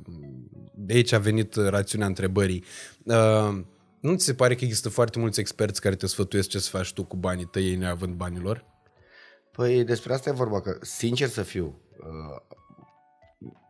de 0.75 0.93
aici 0.93 1.12
a 1.12 1.19
venit 1.19 1.55
rațiunea 1.55 2.07
întrebării. 2.07 2.63
Uh, 3.03 3.60
Nu 4.00 4.15
ți 4.15 4.25
se 4.25 4.34
pare 4.34 4.55
că 4.55 4.63
există 4.63 4.89
foarte 4.89 5.19
mulți 5.19 5.39
experți 5.39 5.81
care 5.81 5.95
te 5.95 6.07
sfătuiesc 6.07 6.50
ce 6.50 6.60
să 6.60 6.69
faci 6.69 6.93
tu 6.93 7.03
cu 7.03 7.15
banii 7.15 7.45
tăi, 7.45 7.67
ei 7.67 7.75
neavând 7.75 8.13
banilor? 8.15 8.65
Păi 9.51 9.84
despre 9.84 10.13
asta 10.13 10.29
e 10.29 10.34
vorba, 10.34 10.62
că 10.62 10.77
sincer 10.81 11.27
să 11.27 11.41
fiu, 11.41 11.79
uh, 11.98 12.57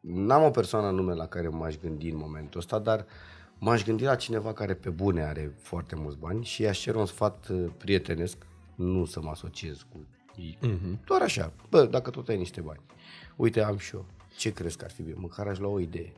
n-am 0.01 0.43
o 0.43 0.49
persoană 0.49 0.89
nume 0.89 1.13
la 1.13 1.27
care 1.27 1.47
m-aș 1.47 1.75
gândi 1.81 2.09
în 2.09 2.17
momentul 2.17 2.59
ăsta, 2.59 2.79
dar 2.79 3.05
m-aș 3.59 3.83
gândi 3.83 4.03
la 4.03 4.15
cineva 4.15 4.53
care 4.53 4.73
pe 4.73 4.89
bune 4.89 5.23
are 5.23 5.53
foarte 5.57 5.95
mulți 5.95 6.17
bani 6.17 6.45
și 6.45 6.61
i-aș 6.61 6.79
cere 6.79 6.97
un 6.97 7.05
sfat 7.05 7.47
uh, 7.47 7.65
prietenesc, 7.77 8.37
nu 8.75 9.05
să 9.05 9.21
mă 9.21 9.29
asociez 9.29 9.85
cu 9.91 10.07
ei. 10.35 10.57
Uh-huh. 10.61 11.05
Doar 11.05 11.21
așa, 11.21 11.53
bă, 11.69 11.85
dacă 11.85 12.09
tot 12.09 12.27
ai 12.27 12.37
niște 12.37 12.61
bani, 12.61 12.81
uite, 13.35 13.61
am 13.61 13.77
și 13.77 13.95
eu, 13.95 14.05
ce 14.37 14.53
crezi 14.53 14.77
că 14.77 14.83
ar 14.83 14.91
fi 14.91 15.01
bine? 15.01 15.15
Măcar 15.17 15.47
aș 15.47 15.57
lua 15.57 15.69
o 15.69 15.79
idee. 15.79 16.13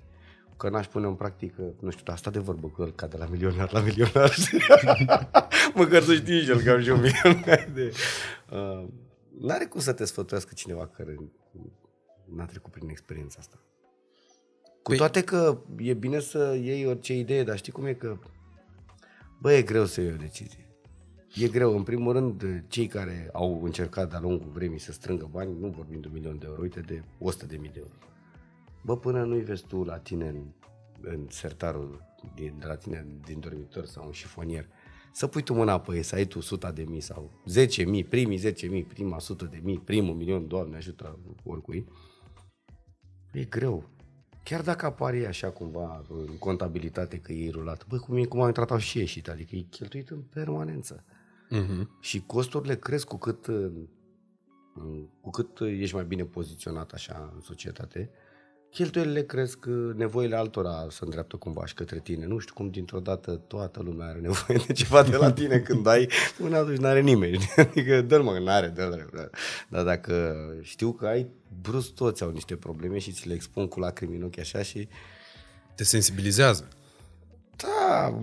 Că 0.57 0.69
n-aș 0.69 0.87
pune 0.87 1.07
în 1.07 1.15
practică, 1.15 1.61
nu 1.79 1.89
știu, 1.89 2.03
asta 2.07 2.29
de 2.29 2.39
vorbă 2.39 2.67
cu 2.67 2.81
el 2.81 2.91
ca 2.91 3.07
de 3.07 3.17
la 3.17 3.25
milionar 3.25 3.73
la 3.73 3.79
milionar. 3.79 4.33
Măcar 5.75 6.01
să 6.01 6.13
știi 6.13 6.41
și 6.41 6.49
el 6.49 6.61
că 6.61 6.71
am 6.71 6.81
și 6.81 6.89
un 6.89 7.01
milionar 7.01 7.69
de... 7.73 7.91
Uh, 8.51 8.87
n-are 9.39 9.65
cum 9.65 9.79
să 9.79 9.93
te 9.93 10.05
sfătuiască 10.05 10.53
cineva 10.53 10.87
care 10.87 11.15
n-a 12.35 12.45
trecut 12.45 12.71
prin 12.71 12.89
experiența 12.89 13.37
asta. 13.39 13.57
Cu 14.87 14.93
păi... 14.93 15.01
toate 15.01 15.23
că 15.23 15.57
e 15.77 15.93
bine 15.93 16.19
să 16.19 16.57
iei 16.61 16.85
orice 16.85 17.17
idee, 17.17 17.43
dar 17.43 17.57
știi 17.57 17.71
cum 17.71 17.85
e 17.85 17.93
că, 17.93 18.17
bă, 19.41 19.53
e 19.53 19.61
greu 19.61 19.85
să 19.85 20.01
iei 20.01 20.11
o 20.11 20.15
decizie. 20.15 20.65
E 21.35 21.47
greu. 21.47 21.75
În 21.75 21.83
primul 21.83 22.13
rând, 22.13 22.63
cei 22.67 22.87
care 22.87 23.29
au 23.33 23.63
încercat 23.63 24.09
de-a 24.09 24.19
lungul 24.19 24.49
vremii 24.53 24.79
să 24.79 24.91
strângă 24.91 25.29
bani, 25.31 25.59
nu 25.59 25.67
vorbim 25.67 26.01
de 26.01 26.07
un 26.07 26.13
milion 26.13 26.37
de 26.37 26.45
euro, 26.49 26.61
uite 26.61 26.79
de 26.79 27.03
100 27.19 27.45
de 27.45 27.57
mii 27.57 27.69
de 27.69 27.79
euro. 27.79 27.93
Bă, 28.83 28.97
până 28.97 29.23
nu-i 29.23 29.41
vezi 29.41 29.65
tu 29.65 29.83
la 29.83 29.97
tine 29.97 30.27
în, 30.27 30.43
în 31.01 31.25
sertarul 31.29 32.01
din, 32.35 32.53
de 32.59 32.65
la 32.65 32.75
tine 32.75 33.07
din 33.25 33.39
dormitor 33.39 33.85
sau 33.85 34.05
un 34.05 34.11
șifonier, 34.11 34.67
să 35.11 35.27
pui 35.27 35.41
tu 35.41 35.53
mâna 35.53 35.79
pe 35.79 35.95
ei, 35.95 36.03
să 36.03 36.15
ai 36.15 36.25
tu 36.25 36.37
100 36.37 36.71
de 36.75 36.83
mii 36.83 37.01
sau 37.01 37.31
10 37.45 37.83
mii, 37.83 38.03
primii 38.03 38.37
10 38.37 38.67
mii, 38.67 38.83
prima 38.83 39.15
100 39.15 39.45
de 39.45 39.59
mii, 39.63 39.79
primul 39.79 40.15
milion, 40.15 40.47
Doamne 40.47 40.75
ajută 40.75 41.19
oricui, 41.43 41.87
e 43.31 43.43
greu. 43.43 43.95
Chiar 44.47 44.61
dacă 44.61 44.85
apare 44.85 45.25
așa 45.25 45.49
cumva 45.49 46.05
în 46.09 46.37
contabilitate 46.37 47.19
că 47.19 47.31
e 47.31 47.49
rulat, 47.49 47.87
băi, 47.87 47.99
cum, 47.99 48.17
e, 48.17 48.25
cum 48.25 48.41
am 48.41 48.47
intrat 48.47 48.79
și 48.79 48.97
ieșit, 48.97 49.29
adică 49.29 49.55
e 49.55 49.61
cheltuit 49.61 50.09
în 50.09 50.21
permanență. 50.21 51.03
Uh-huh. 51.51 51.87
Și 51.99 52.23
costurile 52.25 52.75
cresc 52.75 53.07
cu 53.07 53.17
cât, 53.17 53.45
cu 55.21 55.29
cât 55.29 55.59
ești 55.59 55.95
mai 55.95 56.05
bine 56.05 56.23
poziționat 56.23 56.91
așa 56.91 57.31
în 57.35 57.41
societate, 57.41 58.09
cheltuielile 58.69 59.23
cresc, 59.23 59.65
nevoile 59.95 60.35
altora 60.35 60.87
se 60.89 60.99
îndreaptă 61.01 61.35
cumva 61.35 61.65
și 61.65 61.73
către 61.73 61.99
tine. 61.99 62.25
Nu 62.25 62.37
știu 62.37 62.53
cum 62.53 62.69
dintr-o 62.69 62.99
dată 62.99 63.31
toată 63.47 63.81
lumea 63.81 64.07
are 64.07 64.19
nevoie 64.19 64.59
de 64.67 64.73
ceva 64.73 65.03
de 65.03 65.15
la 65.15 65.31
tine 65.31 65.59
când 65.59 65.87
ai, 65.87 66.09
până 66.37 66.57
atunci 66.57 66.77
n-are 66.77 67.01
nimeni. 67.01 67.49
Adică 67.57 68.01
dă-l 68.01 68.23
mă, 68.23 68.39
n-are, 68.39 68.67
dă-l. 68.67 69.29
Dar 69.69 69.83
dacă 69.83 70.35
știu 70.61 70.91
că 70.91 71.07
ai, 71.07 71.27
brusc 71.61 71.93
toți 71.93 72.23
au 72.23 72.29
niște 72.29 72.55
probleme 72.55 72.97
și 72.97 73.11
ți 73.11 73.27
le 73.27 73.33
expun 73.33 73.67
cu 73.67 73.79
lacrimi 73.79 74.15
în 74.15 74.23
ochi 74.23 74.39
așa 74.39 74.61
și... 74.61 74.87
Te 75.75 75.83
sensibilizează. 75.83 76.67
Da, 77.55 78.17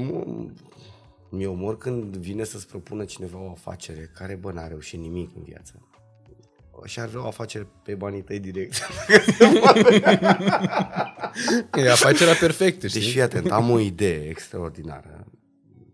mi-e 1.29 1.47
omor 1.47 1.79
când 1.79 2.17
vine 2.17 2.45
să-ți 2.45 2.67
propună 2.67 3.05
cineva 3.05 3.39
o 3.39 3.51
afacere 3.51 4.11
care, 4.15 4.35
bă, 4.35 4.53
n-a 4.53 4.67
reușit 4.67 5.01
nimic 5.01 5.31
în 5.37 5.43
viață 5.43 5.83
și 6.85 7.01
ar 7.01 7.09
vrea 7.09 7.23
o 7.23 7.27
afacere 7.27 7.67
pe 7.83 7.95
banii 7.95 8.23
tăi 8.23 8.39
direct. 8.39 8.75
e 11.75 11.91
afacerea 11.91 12.35
perfectă, 12.35 12.87
știi? 12.87 13.01
Deci 13.01 13.11
fii 13.11 13.23
atent, 13.23 13.51
am 13.51 13.71
o 13.71 13.79
idee 13.79 14.29
extraordinară 14.29 15.27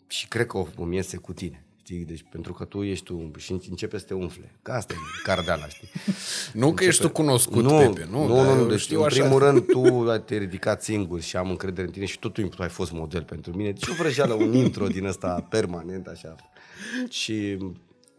și 0.06 0.28
cred 0.28 0.46
că 0.46 0.58
o, 0.58 0.66
o 0.76 0.92
iese 0.92 1.16
cu 1.16 1.32
tine. 1.32 1.64
Știi? 1.82 2.04
Deci 2.04 2.24
pentru 2.30 2.52
că 2.52 2.64
tu 2.64 2.82
ești 2.82 3.04
tu 3.04 3.30
și 3.36 3.60
începe 3.68 3.98
să 3.98 4.04
te 4.04 4.14
umfle. 4.14 4.54
Că 4.62 4.72
asta 4.72 4.94
e 4.94 5.22
cardeala, 5.22 5.66
știi? 5.66 5.88
Nu 6.52 6.66
începe... 6.66 6.74
că 6.74 6.84
ești 6.84 7.02
tu 7.02 7.10
cunoscut, 7.10 7.62
nu, 7.62 7.78
Pepe, 7.78 8.08
nu? 8.10 8.26
Nu, 8.26 8.42
nu, 8.42 8.54
nu. 8.54 8.66
Deci 8.66 8.80
știu 8.80 8.98
în 8.98 9.04
așa. 9.04 9.20
primul 9.20 9.38
rând 9.38 9.66
tu 9.66 9.80
ai 10.10 10.22
te 10.22 10.36
ridicat 10.36 10.82
singur 10.82 11.20
și 11.20 11.36
am 11.36 11.50
încredere 11.50 11.86
în 11.86 11.92
tine 11.92 12.04
și 12.04 12.18
tot 12.18 12.34
timpul 12.34 12.62
ai 12.62 12.68
fost 12.68 12.92
model 12.92 13.22
pentru 13.22 13.56
mine. 13.56 13.70
Deci 13.70 13.86
o 13.88 13.92
vrăjeală, 13.92 14.34
un 14.34 14.52
intro 14.52 14.86
din 14.86 15.04
ăsta 15.04 15.46
permanent, 15.50 16.06
așa. 16.06 16.34
Și 17.08 17.58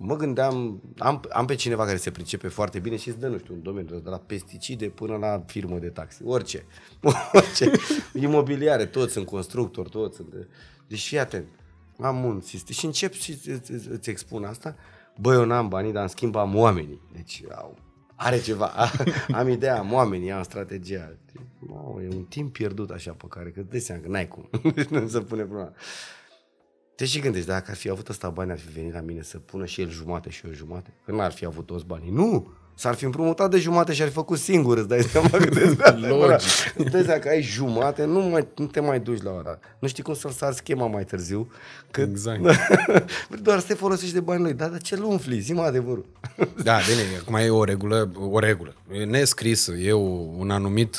mă 0.04 0.16
gândeam, 0.16 0.82
am, 0.98 1.22
am 1.32 1.46
pe 1.46 1.56
cineva 1.56 1.86
care 1.86 1.98
se 1.98 2.12
pricepe 2.12 2.48
foarte 2.48 2.80
bine 2.80 2.98
și 2.98 3.10
îți 3.10 3.20
dă, 3.20 3.28
nu 3.28 3.38
știu, 3.38 3.54
un 3.54 3.62
domeniu, 3.62 4.00
de 4.00 4.10
la 4.10 4.18
pesticide 4.18 4.88
până 4.88 5.16
la 5.16 5.44
firmă 5.46 5.78
de 5.78 5.90
taxi, 5.90 6.24
orice. 6.24 6.66
orice. 7.34 7.72
Imobiliare, 8.14 8.86
toți 8.86 9.14
sunt 9.14 9.26
constructori, 9.26 9.90
toți 9.90 10.16
sunt... 10.16 10.48
Deci 10.88 11.08
fii 11.08 11.20
atent, 11.20 11.48
am 12.00 12.24
un 12.24 12.42
sistem 12.42 12.76
și 12.76 12.86
încep 12.86 13.14
și 13.14 13.32
îți, 13.32 13.50
îți, 13.50 13.88
îți 13.88 14.10
expun 14.10 14.44
asta, 14.44 14.76
băi, 15.20 15.36
eu 15.36 15.46
n-am 15.46 15.68
banii, 15.68 15.92
dar 15.92 16.02
în 16.02 16.08
schimb 16.08 16.36
am 16.36 16.56
oamenii. 16.56 17.02
Deci 17.14 17.44
au, 17.56 17.78
are 18.16 18.42
ceva, 18.42 18.74
am 19.40 19.50
ideea, 19.50 19.80
am 19.80 19.94
oamenii, 19.94 20.32
am 20.32 20.44
strategia. 20.44 21.18
No, 21.68 22.02
e 22.02 22.08
un 22.16 22.24
timp 22.24 22.54
pierdut 22.54 22.90
așa 22.90 23.12
pe 23.12 23.26
care, 23.30 23.50
că 23.50 23.62
dai 23.62 23.80
seama 23.80 24.02
că 24.02 24.08
n-ai 24.08 24.28
cum, 24.28 24.50
nu 24.90 25.08
se 25.08 25.20
pune 25.20 25.44
problema. 25.44 25.74
Te 27.02 27.08
și 27.08 27.20
gândești, 27.20 27.48
dacă 27.48 27.66
ar 27.70 27.76
fi 27.76 27.90
avut 27.90 28.10
ăsta 28.10 28.30
bani, 28.30 28.52
ar 28.52 28.60
fi 28.60 28.72
venit 28.72 28.94
la 28.94 29.00
mine 29.00 29.22
să 29.22 29.38
pună 29.38 29.66
și 29.66 29.82
el 29.82 29.90
jumate 29.90 30.30
și 30.30 30.42
eu 30.46 30.54
jumate? 30.54 30.94
Că 31.06 31.12
n-ar 31.12 31.32
fi 31.32 31.46
avut 31.46 31.66
toți 31.66 31.86
banii. 31.86 32.12
Nu! 32.12 32.54
S-ar 32.76 32.96
fi 32.96 33.06
împrumutat 33.06 33.50
de 33.50 33.58
jumate 33.58 33.94
și 33.94 34.02
ar 34.02 34.08
fi 34.08 34.14
făcut 34.14 34.38
singur, 34.38 34.78
îți 34.78 34.88
dai 34.88 35.02
seama 35.02 35.30
că 35.30 35.50
Logic. 36.08 36.74
Îți 36.76 36.90
dai 36.90 37.04
seama 37.04 37.20
că 37.20 37.30
ai 37.30 37.42
jumate, 37.42 38.06
nu, 38.06 38.20
mai, 38.20 38.48
nu 38.56 38.66
te 38.66 38.80
mai 38.80 39.00
duci 39.00 39.22
la 39.22 39.32
ora. 39.32 39.60
Nu 39.80 39.88
știi 39.88 40.04
cum 40.04 40.14
să-l 40.14 40.32
sar 40.32 40.54
schema 40.54 40.88
mai 40.88 41.04
târziu. 41.04 41.52
Că 41.92 42.02
exact. 42.02 42.42
doar 43.44 43.60
să 43.60 43.68
te 43.68 43.74
folosești 43.74 44.14
de 44.14 44.20
banii 44.20 44.44
lui. 44.44 44.54
Da, 44.54 44.68
dar 44.68 44.82
ce-l 44.82 45.04
umfli? 45.04 45.40
Zi-mă 45.40 45.62
adevărul. 45.62 46.06
da, 46.64 46.78
bine, 46.90 47.18
acum 47.22 47.36
e 47.36 47.50
o 47.50 47.64
regulă, 47.64 48.12
o 48.30 48.40
regulă. 48.40 48.76
E 48.92 49.04
nescrisă. 49.04 49.72
E 49.72 49.94
un 50.38 50.50
anumit 50.50 50.98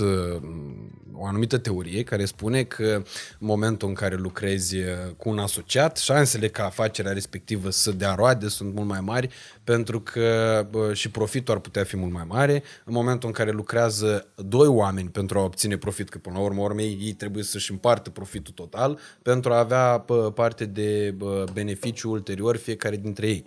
o 1.22 1.26
anumită 1.26 1.58
teorie 1.58 2.02
care 2.02 2.24
spune 2.24 2.62
că 2.62 2.94
în 3.38 3.46
momentul 3.46 3.88
în 3.88 3.94
care 3.94 4.16
lucrezi 4.16 4.76
uh, 4.76 4.84
cu 5.16 5.28
un 5.28 5.38
asociat, 5.38 5.96
șansele 5.96 6.48
ca 6.48 6.64
afacerea 6.64 7.12
respectivă 7.12 7.70
să 7.70 7.92
dea 7.92 8.14
roade 8.14 8.48
sunt 8.48 8.74
mult 8.74 8.88
mai 8.88 9.00
mari 9.00 9.28
pentru 9.64 10.00
că 10.00 10.66
și 10.92 11.10
profitul 11.10 11.54
ar 11.54 11.60
putea 11.60 11.84
fi 11.84 11.96
mult 11.96 12.12
mai 12.12 12.24
mare. 12.28 12.62
În 12.84 12.92
momentul 12.92 13.28
în 13.28 13.34
care 13.34 13.50
lucrează 13.50 14.26
doi 14.34 14.66
oameni 14.66 15.08
pentru 15.08 15.38
a 15.38 15.42
obține 15.42 15.76
profit, 15.76 16.08
că 16.08 16.18
până 16.18 16.36
la 16.36 16.42
urmă 16.42 16.62
urmei 16.62 16.98
ei 17.00 17.12
trebuie 17.12 17.42
să-și 17.42 17.70
împartă 17.70 18.10
profitul 18.10 18.52
total 18.54 18.98
pentru 19.22 19.52
a 19.52 19.58
avea 19.58 20.04
parte 20.34 20.64
de 20.64 21.14
beneficiu 21.52 22.10
ulterior 22.10 22.56
fiecare 22.56 22.96
dintre 22.96 23.26
ei. 23.26 23.46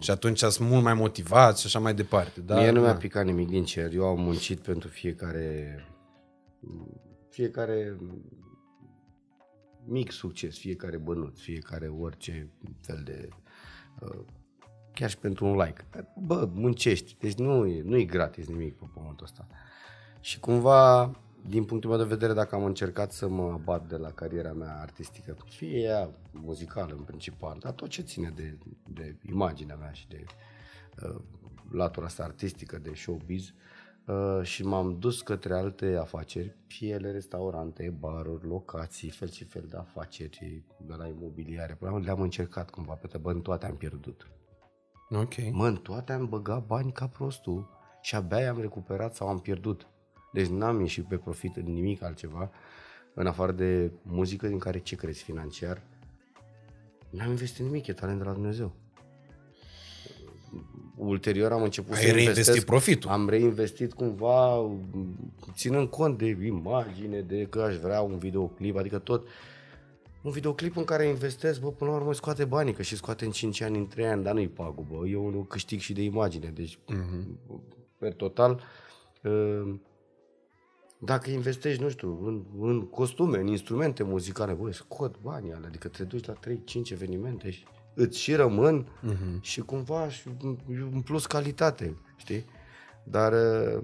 Și 0.00 0.10
atunci 0.10 0.38
sunt 0.38 0.68
mult 0.68 0.82
mai 0.82 0.94
motivați 0.94 1.60
și 1.60 1.66
așa 1.66 1.78
mai 1.78 1.94
departe. 1.94 2.40
Dar, 2.40 2.58
Mie 2.58 2.70
nu 2.70 2.80
mi-a 2.80 2.94
picat 2.94 3.24
nimic 3.24 3.48
din 3.48 3.64
cer. 3.64 3.92
Eu 3.94 4.04
am 4.04 4.20
muncit 4.20 4.58
pentru 4.58 4.88
fiecare 4.88 5.78
fiecare 7.34 7.96
mic 9.84 10.10
succes, 10.10 10.58
fiecare 10.58 10.96
bănuț, 10.96 11.38
fiecare 11.38 11.88
orice 11.88 12.50
fel 12.80 13.02
de... 13.04 13.28
Uh, 14.00 14.24
chiar 14.92 15.10
și 15.10 15.18
pentru 15.18 15.46
un 15.46 15.56
like. 15.56 15.84
Bă, 16.16 16.48
muncești, 16.52 17.16
deci 17.18 17.34
nu 17.34 17.66
e, 17.66 17.82
nu 17.82 17.96
e 17.96 18.04
gratis 18.04 18.46
nimic 18.46 18.76
pe 18.78 18.84
pământul 18.94 19.24
ăsta. 19.24 19.46
Și 20.20 20.40
cumva, 20.40 21.10
din 21.48 21.64
punctul 21.64 21.90
meu 21.90 21.98
de 21.98 22.04
vedere, 22.04 22.32
dacă 22.32 22.54
am 22.54 22.64
încercat 22.64 23.12
să 23.12 23.28
mă 23.28 23.50
abat 23.52 23.88
de 23.88 23.96
la 23.96 24.10
cariera 24.10 24.52
mea 24.52 24.80
artistică, 24.80 25.36
fie 25.48 25.78
ea 25.78 26.10
muzicală 26.30 26.94
în 26.94 27.02
principal, 27.02 27.58
dar 27.60 27.72
tot 27.72 27.88
ce 27.88 28.02
ține 28.02 28.32
de, 28.34 28.58
de 28.88 29.16
imaginea 29.22 29.76
mea 29.76 29.92
și 29.92 30.08
de 30.08 30.24
uh, 31.02 31.20
latura 31.70 32.06
asta 32.06 32.22
artistică, 32.22 32.78
de 32.78 32.92
showbiz, 32.94 33.42
uh, 33.42 33.52
Uh, 33.52 33.73
și 34.42 34.64
m-am 34.64 34.98
dus 34.98 35.22
către 35.22 35.54
alte 35.54 35.96
afaceri, 36.00 36.56
fie 36.66 36.88
ele 36.88 37.10
restaurante, 37.10 37.96
baruri, 37.98 38.46
locații, 38.46 39.10
fel 39.10 39.30
și 39.30 39.44
fel 39.44 39.66
de 39.68 39.76
afaceri 39.76 40.64
de 40.86 40.94
la 40.94 41.06
imobiliare. 41.06 41.78
Le-am 41.80 42.20
încercat 42.20 42.70
cumva, 42.70 42.94
pe 42.94 43.18
bă, 43.18 43.30
în 43.30 43.40
toate 43.40 43.66
am 43.66 43.76
pierdut. 43.76 44.28
Ok. 45.10 45.34
Mă, 45.50 45.66
în 45.66 45.76
toate 45.76 46.12
am 46.12 46.28
băgat 46.28 46.66
bani 46.66 46.92
ca 46.92 47.08
prostul 47.08 47.68
și 48.00 48.14
abia 48.14 48.50
am 48.50 48.60
recuperat 48.60 49.14
sau 49.14 49.28
am 49.28 49.38
pierdut. 49.38 49.86
Deci 50.32 50.46
n-am 50.46 50.80
ieșit 50.80 51.04
pe 51.04 51.16
profit 51.16 51.56
în 51.56 51.72
nimic 51.72 52.02
altceva, 52.02 52.50
în 53.14 53.26
afară 53.26 53.52
de 53.52 53.92
muzică 54.02 54.46
din 54.46 54.58
care 54.58 54.78
ce 54.78 54.96
crezi 54.96 55.22
financiar. 55.22 55.82
N-am 57.10 57.30
investit 57.30 57.64
nimic, 57.64 57.86
e 57.86 57.92
talent 57.92 58.18
de 58.18 58.24
la 58.24 58.32
Dumnezeu 58.32 58.72
ulterior 60.96 61.52
am 61.52 61.62
început 61.62 61.96
Ai 61.96 62.02
să 62.02 62.12
reinvestit 62.12 62.64
profitul. 62.64 63.10
Am 63.10 63.28
reinvestit 63.28 63.92
cumva, 63.92 64.70
ținând 65.54 65.88
cont 65.88 66.18
de 66.18 66.38
imagine, 66.44 67.20
de 67.20 67.46
că 67.50 67.60
aș 67.60 67.76
vrea 67.76 68.00
un 68.00 68.18
videoclip, 68.18 68.76
adică 68.76 68.98
tot. 68.98 69.26
Un 70.22 70.30
videoclip 70.30 70.76
în 70.76 70.84
care 70.84 71.06
investesc, 71.06 71.60
bă, 71.60 71.70
până 71.70 71.90
la 71.90 71.96
urmă 71.96 72.12
scoate 72.12 72.44
banii, 72.44 72.72
că 72.72 72.82
și 72.82 72.96
scoate 72.96 73.24
în 73.24 73.30
5 73.30 73.60
ani, 73.60 73.78
în 73.78 73.86
3 73.86 74.06
ani, 74.06 74.22
dar 74.22 74.34
nu-i 74.34 74.48
pagubă. 74.48 75.06
Eu 75.06 75.30
nu 75.30 75.38
câștig 75.38 75.80
și 75.80 75.92
de 75.92 76.02
imagine. 76.02 76.52
Deci, 76.54 76.78
uh-huh. 76.78 77.24
per 77.98 78.12
total, 78.12 78.60
uh, 79.22 79.74
Dacă 80.98 81.30
investești, 81.30 81.82
nu 81.82 81.88
știu, 81.88 82.26
în, 82.26 82.42
în 82.60 82.86
costume, 82.86 83.38
în 83.38 83.46
instrumente 83.46 84.02
muzicale, 84.02 84.52
băi, 84.52 84.74
scot 84.74 85.20
banii 85.22 85.52
alea, 85.52 85.68
adică 85.68 85.88
te 85.88 86.04
duci 86.04 86.26
la 86.26 86.34
3-5 86.34 86.90
evenimente 86.90 87.50
și 87.50 87.64
îți 87.94 88.18
și 88.18 88.34
rămân 88.34 88.86
uh-huh. 88.86 89.40
și 89.40 89.60
cumva 89.60 90.08
și 90.08 90.28
în 90.92 91.00
plus 91.04 91.26
calitate, 91.26 91.96
știi? 92.16 92.44
Dar 93.04 93.32
uh, 93.32 93.82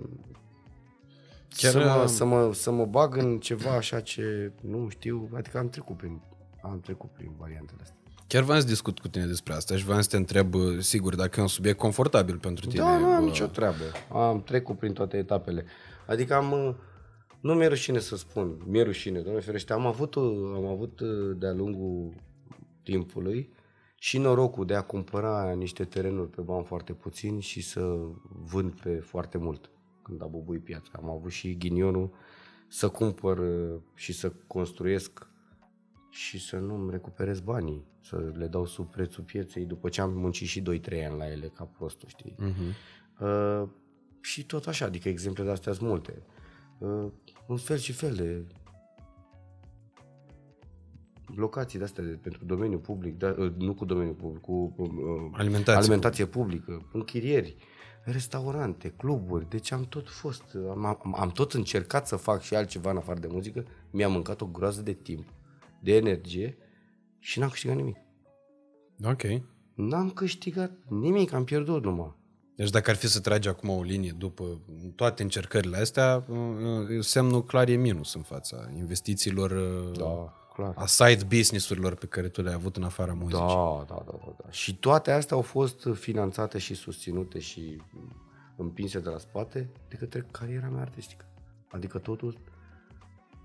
Chiar 1.57 1.73
să, 1.73 1.79
mă, 1.79 2.07
să, 2.07 2.25
mă, 2.25 2.51
să 2.55 2.71
mă 2.71 2.85
bag 2.85 3.17
în 3.17 3.39
ceva 3.39 3.71
așa 3.71 4.01
ce 4.01 4.53
nu 4.61 4.89
știu, 4.89 5.29
adică 5.35 5.59
am 5.59 5.69
trecut 5.69 5.97
prin, 5.97 6.21
am 6.63 6.81
trecut 6.81 7.11
prin 7.11 7.31
variantele 7.39 7.79
astea. 7.83 7.97
Chiar 8.27 8.43
v-am 8.43 8.61
discut 8.61 8.99
cu 8.99 9.09
tine 9.09 9.25
despre 9.25 9.53
asta 9.53 9.77
și 9.77 9.85
v-am 9.85 10.01
să 10.01 10.09
te 10.09 10.17
întreb, 10.17 10.55
sigur, 10.79 11.15
dacă 11.15 11.39
e 11.39 11.43
un 11.43 11.49
subiect 11.49 11.79
confortabil 11.79 12.39
pentru 12.39 12.67
tine. 12.67 12.83
Da, 12.83 12.99
nu 12.99 13.07
am 13.07 13.25
nicio 13.25 13.47
treabă. 13.47 13.83
Am 14.13 14.43
trecut 14.43 14.79
prin 14.79 14.93
toate 14.93 15.17
etapele. 15.17 15.65
Adică 16.07 16.35
am, 16.35 16.77
nu 17.41 17.55
mi-e 17.55 17.67
rușine 17.67 17.99
să 17.99 18.17
spun, 18.17 18.63
mi-e 18.67 18.83
rușine, 18.83 19.21
doamne 19.21 19.41
ferește, 19.41 19.73
am 19.73 19.87
avut, 19.87 20.17
am 20.55 20.67
avut 20.67 21.01
de-a 21.37 21.53
lungul 21.53 22.15
timpului 22.83 23.53
și 24.03 24.19
norocul 24.19 24.67
de 24.67 24.75
a 24.75 24.83
cumpăra 24.83 25.53
niște 25.53 25.85
terenuri 25.85 26.31
pe 26.31 26.41
bani 26.41 26.65
foarte 26.65 26.93
puțini 26.93 27.41
și 27.41 27.63
să 27.63 27.97
vând 28.29 28.81
pe 28.81 28.95
foarte 28.95 29.39
mult 29.39 29.71
când 30.03 30.23
a 30.23 30.27
bubui 30.27 30.59
piața. 30.59 30.91
Am 30.93 31.11
avut 31.11 31.31
și 31.31 31.57
ghinionul 31.57 32.11
să 32.69 32.89
cumpăr 32.89 33.41
și 33.95 34.13
să 34.13 34.33
construiesc 34.47 35.27
și 36.11 36.41
să 36.41 36.57
nu-mi 36.57 36.91
recuperez 36.91 37.41
banii, 37.41 37.85
să 38.01 38.33
le 38.37 38.47
dau 38.47 38.67
sub 38.67 38.91
prețul 38.91 39.25
pieței 39.25 39.65
după 39.65 39.89
ce 39.89 40.01
am 40.01 40.13
muncit 40.13 40.47
și 40.47 40.61
2-3 40.61 40.65
ani 41.09 41.19
la 41.19 41.31
ele 41.31 41.47
ca 41.47 41.65
prostul, 41.65 42.09
știi? 42.09 42.37
Uh-huh. 42.39 42.75
Uh, 43.21 43.69
și 44.21 44.47
tot 44.47 44.67
așa, 44.67 44.85
adică 44.85 45.09
exemple 45.09 45.45
de 45.45 45.51
astea 45.51 45.73
sunt 45.73 45.89
multe. 45.89 46.23
Uh, 46.79 47.07
un 47.47 47.57
fel 47.57 47.77
și 47.77 47.93
fel 47.93 48.15
de 48.15 48.45
locații 51.37 51.79
de 51.79 51.85
astea 51.85 52.05
de, 52.05 52.11
pentru 52.11 52.45
domeniul 52.45 52.81
public, 52.81 53.19
da, 53.19 53.35
uh, 53.39 53.53
nu 53.59 53.75
cu 53.75 53.85
domeniul 53.85 54.15
public, 54.15 54.41
cu 54.41 54.75
uh, 54.77 54.89
alimentație, 55.33 55.81
alimentație 55.81 56.27
publică, 56.27 56.89
închirieri, 56.93 57.57
restaurante, 58.05 58.89
cluburi, 58.97 59.49
deci 59.49 59.73
am 59.73 59.85
tot 59.85 60.09
fost, 60.09 60.43
am, 60.71 60.85
am, 60.85 61.15
am 61.19 61.31
tot 61.31 61.53
încercat 61.53 62.07
să 62.07 62.17
fac 62.17 62.41
și 62.41 62.55
altceva 62.55 62.91
în 62.91 62.97
afară 62.97 63.21
de 63.21 63.29
muzică, 63.31 63.67
mi-a 63.91 64.09
mâncat 64.09 64.41
o 64.41 64.47
groază 64.47 64.83
de 64.83 64.93
timp 64.93 65.25
de 65.81 65.97
energie 65.97 66.57
și 67.19 67.39
n-am 67.39 67.49
câștigat 67.49 67.77
nimic. 67.77 67.97
Ok. 69.05 69.23
N-am 69.75 70.11
câștigat 70.11 70.73
nimic, 70.89 71.33
am 71.33 71.45
pierdut 71.45 71.85
numai. 71.85 72.19
Deci 72.57 72.71
dacă 72.71 72.91
ar 72.91 72.97
fi 72.97 73.09
să 73.09 73.21
tragi 73.21 73.49
acum 73.49 73.69
o 73.69 73.83
linie 73.83 74.15
după 74.19 74.61
toate 74.95 75.23
încercările 75.23 75.77
astea, 75.77 76.27
semnul 77.01 77.45
clar 77.45 77.69
e 77.69 77.75
minus 77.75 78.15
în 78.15 78.23
fața 78.23 78.71
investițiilor, 78.77 79.53
da, 79.97 80.40
clar. 80.55 80.73
a 80.77 80.87
side 80.87 81.25
business-urilor 81.37 81.95
pe 81.95 82.07
care 82.07 82.29
tu 82.29 82.43
le-ai 82.43 82.55
avut 82.55 82.77
în 82.77 82.83
afara 82.83 83.13
muzicii. 83.13 83.39
Da, 83.39 83.85
da, 83.89 84.03
da, 84.07 84.19
da, 84.25 84.35
da. 84.45 84.51
Și 84.51 84.77
toate 84.77 85.11
astea 85.11 85.37
au 85.37 85.43
fost 85.43 85.89
finanțate 85.95 86.59
și 86.59 86.75
susținute 86.75 87.39
și 87.39 87.83
împinse 88.57 89.01
de 89.01 89.09
la 89.09 89.19
spate 89.19 89.71
de 89.89 89.97
către 89.97 90.27
cariera 90.31 90.69
mea 90.69 90.81
artistică. 90.81 91.25
Adică 91.71 91.99
totul, 91.99 92.39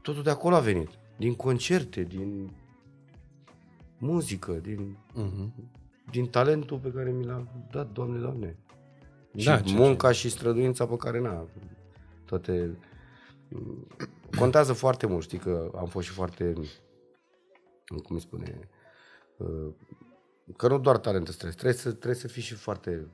totul 0.02 0.24
de 0.24 0.30
acolo 0.30 0.56
a 0.56 0.60
venit 0.60 0.90
din 1.18 1.36
concerte, 1.36 2.04
din 2.04 2.52
muzică, 3.98 4.52
din, 4.52 4.98
uh-huh. 5.12 5.50
din 6.12 6.28
talentul 6.28 6.78
pe 6.78 6.92
care 6.92 7.12
mi 7.12 7.26
l-a 7.26 7.48
dat, 7.72 7.92
Doamne, 7.92 8.20
Doamne. 8.20 8.58
Da, 9.32 9.58
și 9.58 9.76
munca 9.76 10.12
ce... 10.12 10.18
și 10.18 10.30
străduința 10.30 10.86
pe 10.86 10.96
care 10.96 11.20
n-a. 11.20 11.46
Toate... 12.26 12.78
Contează 14.38 14.74
foarte 14.74 15.08
mult, 15.08 15.24
știi 15.24 15.38
că 15.38 15.72
am 15.78 15.86
fost 15.86 16.08
și 16.08 16.14
foarte, 16.14 16.54
cum 18.04 18.16
îi 18.16 18.22
spune, 18.22 18.70
uh, 19.38 19.74
că 20.58 20.68
nu 20.68 20.80
doar 20.80 20.98
talent 20.98 21.26
trebuie, 21.26 21.52
trebuie 21.52 21.74
să, 21.74 21.90
trebuie 21.90 22.16
să 22.16 22.28
fii 22.28 22.42
și 22.42 22.54
foarte 22.54 23.08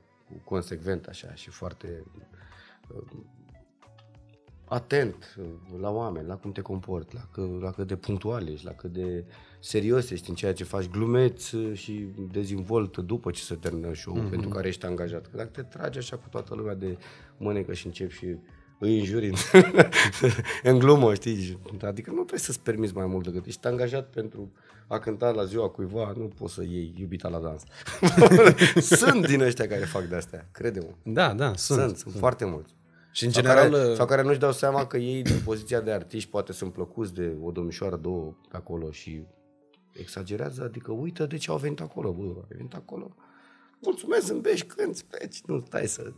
consecvent 0.44 1.06
așa 1.06 1.34
și 1.34 1.50
foarte 1.50 2.04
uh, 2.94 3.02
atent 4.64 5.36
uh, 5.38 5.80
la 5.80 5.90
oameni, 5.90 6.26
la 6.26 6.36
cum 6.36 6.52
te 6.52 6.60
comporți, 6.60 7.14
la, 7.14 7.20
că, 7.32 7.48
la 7.60 7.70
cât 7.70 7.86
de 7.86 7.96
punctual 7.96 8.48
ești, 8.48 8.66
la 8.66 8.72
cât 8.72 8.92
de 8.92 9.24
serios 9.60 10.10
ești 10.10 10.28
în 10.28 10.34
ceea 10.34 10.52
ce 10.52 10.64
faci, 10.64 10.88
glumeți 10.88 11.54
uh, 11.54 11.76
și 11.76 12.06
dezvolt 12.30 12.98
după 12.98 13.30
ce 13.30 13.42
se 13.42 13.54
termină 13.54 13.94
show-ul 13.94 14.26
mm-hmm. 14.26 14.30
pentru 14.30 14.48
care 14.48 14.68
ești 14.68 14.86
angajat. 14.86 15.26
Că 15.26 15.36
dacă 15.36 15.48
te 15.48 15.62
tragi 15.62 15.98
așa 15.98 16.16
cu 16.16 16.28
toată 16.30 16.54
lumea 16.54 16.74
de 16.74 16.98
mânecă 17.36 17.72
și 17.72 17.86
începi 17.86 18.14
și 18.14 18.36
îi 18.82 18.98
înjuri 18.98 19.28
în, 19.28 19.34
în 20.72 20.78
glumă, 20.78 21.14
știi? 21.14 21.58
Adică 21.82 22.10
nu 22.10 22.16
trebuie 22.16 22.40
să-ți 22.40 22.60
permiți 22.60 22.94
mai 22.94 23.06
mult 23.06 23.24
decât 23.24 23.46
ești 23.46 23.66
angajat 23.66 24.10
pentru 24.10 24.52
a 24.86 24.98
cânta 24.98 25.30
la 25.30 25.44
ziua 25.44 25.68
cuiva, 25.68 26.12
nu 26.16 26.24
poți 26.38 26.54
să 26.54 26.62
iei 26.62 26.94
iubita 26.98 27.28
la 27.28 27.38
dans. 27.38 27.62
sunt 29.00 29.26
din 29.26 29.40
ăștia 29.40 29.66
care 29.66 29.84
fac 29.84 30.04
de 30.04 30.16
astea, 30.16 30.48
crede-mă. 30.52 31.12
Da, 31.12 31.34
da, 31.34 31.52
sunt. 31.54 31.80
Sunt, 31.80 31.96
sunt 31.96 32.14
foarte 32.14 32.44
mulți. 32.44 32.74
Și 33.12 33.24
în 33.24 33.30
sau 33.30 33.42
general... 33.42 33.70
Care, 33.70 33.88
uh, 33.88 33.96
sau 33.96 34.06
care 34.06 34.22
nu-și 34.22 34.38
dau 34.38 34.52
seama 34.52 34.86
că 34.86 34.96
ei, 34.96 35.22
din 35.22 35.40
poziția 35.44 35.80
de 35.80 35.92
artiști, 35.92 36.30
poate 36.30 36.52
sunt 36.52 36.72
plăcuți 36.72 37.14
de 37.14 37.36
o 37.42 37.50
domnișoară, 37.50 37.96
două 37.96 38.34
pe 38.50 38.56
acolo 38.56 38.90
și 38.90 39.22
exagerează, 39.92 40.62
adică 40.62 40.92
uită 40.92 41.26
de 41.26 41.36
ce 41.36 41.50
au 41.50 41.56
venit 41.56 41.80
acolo, 41.80 42.12
bă, 42.12 42.22
au 42.22 42.46
venit 42.48 42.74
acolo, 42.74 43.14
mulțumesc, 43.78 44.26
zâmbești, 44.26 44.66
cânti, 44.66 45.04
pleci, 45.04 45.40
nu 45.46 45.60
stai 45.66 45.86
să... 45.86 46.12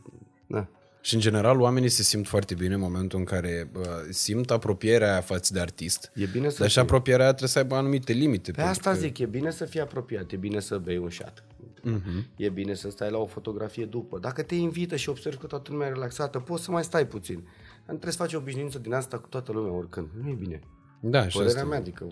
Na. 0.47 0.69
Și 1.05 1.15
în 1.15 1.21
general 1.21 1.61
oamenii 1.61 1.89
se 1.89 2.03
simt 2.03 2.27
foarte 2.27 2.55
bine 2.55 2.75
în 2.75 2.81
momentul 2.81 3.19
în 3.19 3.25
care 3.25 3.71
uh, 3.77 3.85
simt 4.11 4.51
apropierea 4.51 5.21
față 5.21 5.53
de 5.53 5.61
artist. 5.61 6.13
E 6.15 6.27
bine 6.27 6.49
să 6.49 6.57
Dar 6.59 6.71
și 6.71 6.79
apropierea 6.79 7.27
trebuie 7.27 7.49
să 7.49 7.59
aibă 7.59 7.75
anumite 7.75 8.13
limite. 8.13 8.51
Pe 8.51 8.61
asta 8.61 8.91
că... 8.91 8.97
zic, 8.97 9.19
e 9.19 9.27
bine 9.27 9.51
să 9.51 9.65
fii 9.65 9.81
apropiat, 9.81 10.33
e 10.33 10.37
bine 10.37 10.61
să 10.61 10.79
bei 10.79 10.97
un 10.97 11.09
șat. 11.09 11.45
Uh-huh. 11.85 12.37
E 12.37 12.49
bine 12.49 12.75
să 12.75 12.91
stai 12.91 13.11
la 13.11 13.19
o 13.19 13.27
fotografie 13.27 13.85
după. 13.85 14.19
Dacă 14.19 14.43
te 14.43 14.55
invită 14.55 14.97
și 14.97 15.09
observi 15.09 15.39
că 15.39 15.47
toată 15.47 15.71
lumea 15.71 15.87
e 15.87 15.91
relaxată, 15.91 16.39
poți 16.39 16.65
să 16.65 16.71
mai 16.71 16.85
stai 16.85 17.07
puțin. 17.07 17.41
Dar 17.77 17.85
trebuie 17.85 18.13
să 18.13 18.19
faci 18.19 18.35
o 18.35 18.39
obișnuință 18.39 18.79
din 18.79 18.93
asta 18.93 19.19
cu 19.19 19.29
toată 19.29 19.53
lumea 19.53 19.73
oricând. 19.73 20.09
Nu 20.23 20.29
e 20.29 20.35
bine. 20.35 20.61
Da, 21.01 21.29
și 21.29 21.37
Părerea 21.37 21.65
mea, 21.65 21.79
adică... 21.79 22.07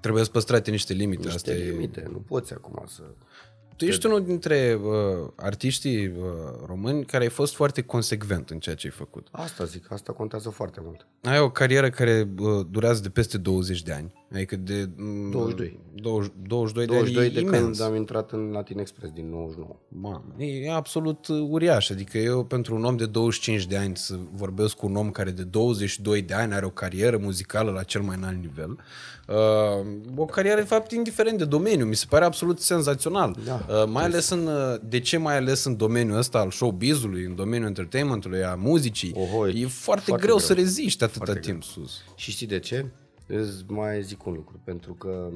Trebuie 0.00 0.24
să 0.24 0.30
păstrate 0.30 0.70
niște 0.70 0.92
limite. 0.92 1.28
Niște 1.28 1.50
asta 1.50 1.62
limite. 1.62 2.00
E... 2.06 2.08
Nu 2.12 2.18
poți 2.18 2.52
acum 2.52 2.84
să... 2.86 3.02
Tu 3.80 3.86
ești 3.86 4.06
unul 4.06 4.24
dintre 4.24 4.78
uh, 4.82 4.92
artiștii 5.36 6.06
uh, 6.06 6.14
români 6.66 7.04
care 7.04 7.22
ai 7.22 7.30
fost 7.30 7.54
foarte 7.54 7.82
consecvent 7.82 8.50
în 8.50 8.58
ceea 8.58 8.74
ce 8.74 8.86
ai 8.86 8.92
făcut. 8.92 9.26
Asta 9.30 9.64
zic, 9.64 9.92
asta 9.92 10.12
contează 10.12 10.50
foarte 10.50 10.80
mult. 10.82 11.06
Ai 11.22 11.38
o 11.38 11.50
carieră 11.50 11.90
care 11.90 12.28
uh, 12.38 12.66
durează 12.70 13.02
de 13.02 13.08
peste 13.08 13.38
20 13.38 13.82
de 13.82 13.92
ani. 13.92 14.12
Adică 14.34 14.56
de... 14.56 14.88
Mm, 14.96 15.30
22. 15.30 15.78
20, 15.94 16.32
22 16.46 16.86
de 16.86 16.92
22 16.92 17.24
ani 17.24 17.34
de 17.34 17.40
imens. 17.40 17.78
când 17.78 17.88
am 17.88 17.96
intrat 17.96 18.30
în 18.30 18.50
Latin 18.50 18.78
Express 18.78 19.12
din 19.12 19.30
99. 19.30 19.76
Mamă, 19.88 20.24
e 20.38 20.72
absolut 20.72 21.26
uriaș. 21.28 21.90
Adică 21.90 22.18
eu 22.18 22.44
pentru 22.44 22.74
un 22.74 22.84
om 22.84 22.96
de 22.96 23.06
25 23.06 23.66
de 23.66 23.76
ani 23.76 23.96
să 23.96 24.18
vorbesc 24.34 24.76
cu 24.76 24.86
un 24.86 24.96
om 24.96 25.10
care 25.10 25.30
de 25.30 25.42
22 25.42 26.22
de 26.22 26.34
ani 26.34 26.54
are 26.54 26.64
o 26.64 26.70
carieră 26.70 27.16
muzicală 27.16 27.70
la 27.70 27.82
cel 27.82 28.00
mai 28.00 28.16
înalt 28.16 28.40
nivel. 28.40 28.78
Uh, 29.26 29.86
o 30.16 30.24
carieră, 30.24 30.60
de 30.60 30.66
fapt, 30.66 30.92
indiferent 30.92 31.38
de 31.38 31.44
domeniu. 31.44 31.84
Mi 31.84 31.96
se 31.96 32.06
pare 32.08 32.24
absolut 32.24 32.60
senzațional. 32.60 33.36
Da, 33.44 33.66
uh, 33.68 33.88
mai 33.88 34.04
ales 34.04 34.28
în, 34.28 34.46
uh, 34.46 34.80
de 34.88 35.00
ce 35.00 35.16
mai 35.16 35.36
ales 35.36 35.64
în 35.64 35.76
domeniul 35.76 36.18
ăsta 36.18 36.38
al 36.38 36.50
showbizului, 36.50 37.24
în 37.24 37.34
domeniul 37.34 37.68
entertainmentului, 37.68 38.44
a 38.44 38.54
muzicii. 38.54 39.12
Oho, 39.16 39.48
e 39.48 39.52
foarte, 39.52 39.70
foarte 39.72 40.04
greu, 40.06 40.18
greu. 40.18 40.38
să 40.38 40.52
reziști 40.52 41.04
atâta 41.04 41.24
Foarte 41.24 41.50
timp 41.50 41.62
sus. 41.62 41.90
Și 42.14 42.30
știi 42.30 42.46
de 42.46 42.58
ce? 42.58 42.86
Îți 43.32 43.64
mai 43.68 44.02
zic 44.02 44.26
un 44.26 44.32
lucru, 44.32 44.60
pentru 44.64 44.94
că 44.94 45.30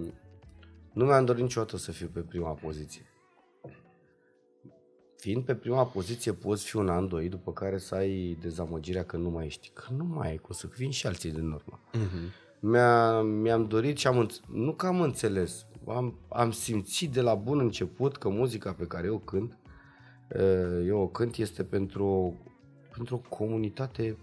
nu 0.92 1.04
mi-am 1.04 1.24
dorit 1.24 1.42
niciodată 1.42 1.76
să 1.76 1.92
fiu 1.92 2.10
pe 2.12 2.20
prima 2.20 2.52
poziție. 2.52 3.06
Fiind 5.16 5.44
pe 5.44 5.54
prima 5.54 5.86
poziție, 5.86 6.32
poți 6.32 6.64
fi 6.64 6.76
un 6.76 6.88
an, 6.88 7.08
doi, 7.08 7.28
după 7.28 7.52
care 7.52 7.78
să 7.78 7.94
ai 7.94 8.38
dezamăgirea 8.40 9.04
că 9.04 9.16
nu 9.16 9.30
mai 9.30 9.46
ești. 9.46 9.70
Că 9.74 9.84
nu 9.96 10.04
mai 10.04 10.28
ai, 10.28 10.36
cum 10.36 10.54
să 10.54 10.68
vin 10.76 10.90
și 10.90 11.06
alții 11.06 11.30
din 11.32 11.50
urmă. 11.50 11.80
Uh-huh. 11.92 12.32
Mi-a, 12.60 13.20
mi-am 13.22 13.66
dorit 13.66 13.96
și 13.98 14.06
am, 14.06 14.26
înț- 14.28 14.44
nu 14.52 14.74
că 14.74 14.86
am 14.86 15.00
înțeles, 15.00 15.66
am, 15.88 16.18
am 16.28 16.50
simțit 16.50 17.12
de 17.12 17.20
la 17.20 17.34
bun 17.34 17.58
început 17.58 18.16
că 18.16 18.28
muzica 18.28 18.72
pe 18.72 18.86
care 18.86 19.06
eu 19.06 19.18
cânt, 19.18 19.58
eh, 20.28 20.84
eu 20.86 21.00
o 21.00 21.08
cânt 21.08 21.36
este 21.36 21.64
pentru, 21.64 22.04
o- 22.06 22.32
pentru 22.92 23.14
o 23.14 23.36
comunitate 23.36 24.16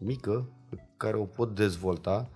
mică 0.00 0.48
pe 0.70 0.86
care 0.96 1.16
o 1.16 1.24
pot 1.24 1.54
dezvolta 1.54 2.30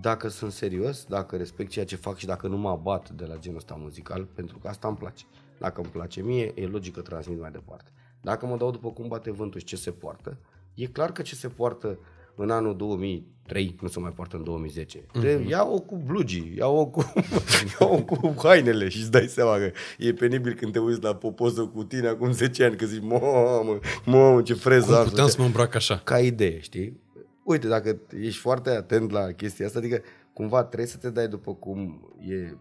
dacă 0.00 0.28
sunt 0.28 0.52
serios, 0.52 1.04
dacă 1.04 1.36
respect 1.36 1.70
ceea 1.70 1.84
ce 1.84 1.96
fac 1.96 2.16
și 2.16 2.26
dacă 2.26 2.46
nu 2.48 2.56
mă 2.56 2.68
abat 2.68 3.10
de 3.10 3.24
la 3.24 3.36
genul 3.36 3.58
ăsta 3.58 3.76
muzical, 3.78 4.28
pentru 4.34 4.58
că 4.58 4.68
asta 4.68 4.88
îmi 4.88 4.96
place. 4.96 5.24
Dacă 5.58 5.80
îmi 5.80 5.90
place 5.90 6.22
mie, 6.22 6.52
e 6.54 6.66
logic 6.66 6.94
că 6.94 7.00
transmit 7.00 7.40
mai 7.40 7.50
departe. 7.50 7.90
Dacă 8.20 8.46
mă 8.46 8.56
dau 8.56 8.70
după 8.70 8.90
cum 8.90 9.08
bate 9.08 9.30
vântul 9.30 9.60
și 9.60 9.66
ce 9.66 9.76
se 9.76 9.90
poartă, 9.90 10.36
e 10.74 10.86
clar 10.86 11.12
că 11.12 11.22
ce 11.22 11.34
se 11.34 11.48
poartă 11.48 11.98
în 12.34 12.50
anul 12.50 12.76
2003 12.76 13.76
nu 13.80 13.88
se 13.88 14.00
mai 14.00 14.10
poartă 14.10 14.36
în 14.36 14.44
2010. 14.44 14.98
Mm-hmm. 14.98 15.46
Ia-o 15.46 15.80
cu 15.80 16.02
blugii, 16.06 16.54
ia-o 16.56 16.86
cu, 16.86 17.12
ia-o 17.80 18.02
cu 18.02 18.34
hainele 18.42 18.88
și 18.88 18.98
îți 18.98 19.10
dai 19.10 19.26
seama 19.26 19.56
că 19.56 19.70
e 19.98 20.12
penibil 20.12 20.54
când 20.54 20.72
te 20.72 20.78
uiți 20.78 21.02
la 21.02 21.14
popoză 21.14 21.62
cu 21.62 21.84
tine 21.84 22.08
acum 22.08 22.32
10 22.32 22.64
ani, 22.64 22.76
că 22.76 22.86
zici, 22.86 23.02
mamă, 23.02 23.78
mamă, 24.04 24.42
ce 24.42 24.54
freză 24.54 24.86
Cum 24.86 24.94
am, 24.94 25.04
puteam 25.04 25.28
să 25.28 25.36
mă 25.38 25.44
îmbrac 25.44 25.74
așa? 25.74 26.00
ca 26.04 26.18
idee, 26.18 26.60
știi? 26.60 27.00
Uite, 27.44 27.68
dacă 27.68 28.00
ești 28.10 28.40
foarte 28.40 28.70
atent 28.70 29.10
la 29.10 29.32
chestia 29.32 29.66
asta, 29.66 29.78
adică 29.78 30.02
cumva 30.32 30.64
trebuie 30.64 30.88
să 30.88 30.96
te 30.96 31.10
dai 31.10 31.28
după 31.28 31.54
cum 31.54 32.08
e 32.20 32.56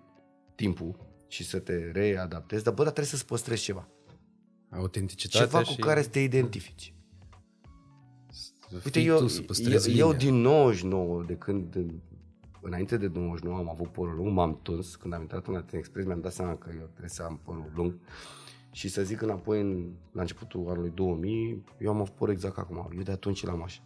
timpul 0.56 0.96
și 1.28 1.44
să 1.44 1.60
te 1.60 1.92
readaptezi, 1.92 2.64
dar 2.64 2.74
bă, 2.74 2.84
dar 2.84 2.92
trebuie 2.92 3.14
să-ți 3.14 3.26
păstrezi 3.26 3.64
ceva. 3.64 3.88
Autenticitatea 4.70 5.48
Ceva 5.48 5.64
și... 5.64 5.76
cu 5.76 5.82
care 5.82 6.02
să 6.02 6.10
te 6.10 6.20
identifici. 6.20 6.94
să 8.30 8.74
Uite, 8.74 9.00
fii 9.00 9.08
eu, 9.08 9.18
tu, 9.18 9.28
să 9.28 9.40
eu, 9.40 9.46
păstrezi 9.46 9.98
eu 9.98 10.10
linia. 10.12 10.18
din 10.18 10.36
99, 10.36 11.24
de 11.24 11.36
când, 11.36 11.86
înainte 12.62 12.98
de 12.98 13.08
99 13.14 13.58
am 13.58 13.70
avut 13.70 13.88
părul 13.88 14.16
lung, 14.16 14.32
m-am 14.32 14.60
tuns, 14.62 14.96
când 14.96 15.14
am 15.14 15.22
intrat 15.22 15.48
în 15.48 15.54
Latin 15.54 15.78
Express, 15.78 16.08
mi-am 16.08 16.22
dat 16.22 16.34
seama 16.34 16.56
că 16.56 16.70
eu 16.74 16.86
trebuie 16.86 17.10
să 17.10 17.24
am 17.24 17.40
părul 17.44 17.72
lung. 17.76 17.94
Și 18.72 18.88
să 18.88 19.04
zic 19.04 19.22
înapoi, 19.22 19.62
în, 19.62 19.92
la 20.12 20.22
începutul 20.22 20.70
anului 20.70 20.92
2000, 20.96 21.64
eu 21.80 21.90
am 21.90 22.00
avut 22.00 22.14
păr 22.14 22.30
exact 22.30 22.54
ca 22.54 22.62
acum. 22.62 22.92
Eu 22.96 23.02
de 23.02 23.12
atunci 23.12 23.44
l-am 23.44 23.64
așa. 23.64 23.82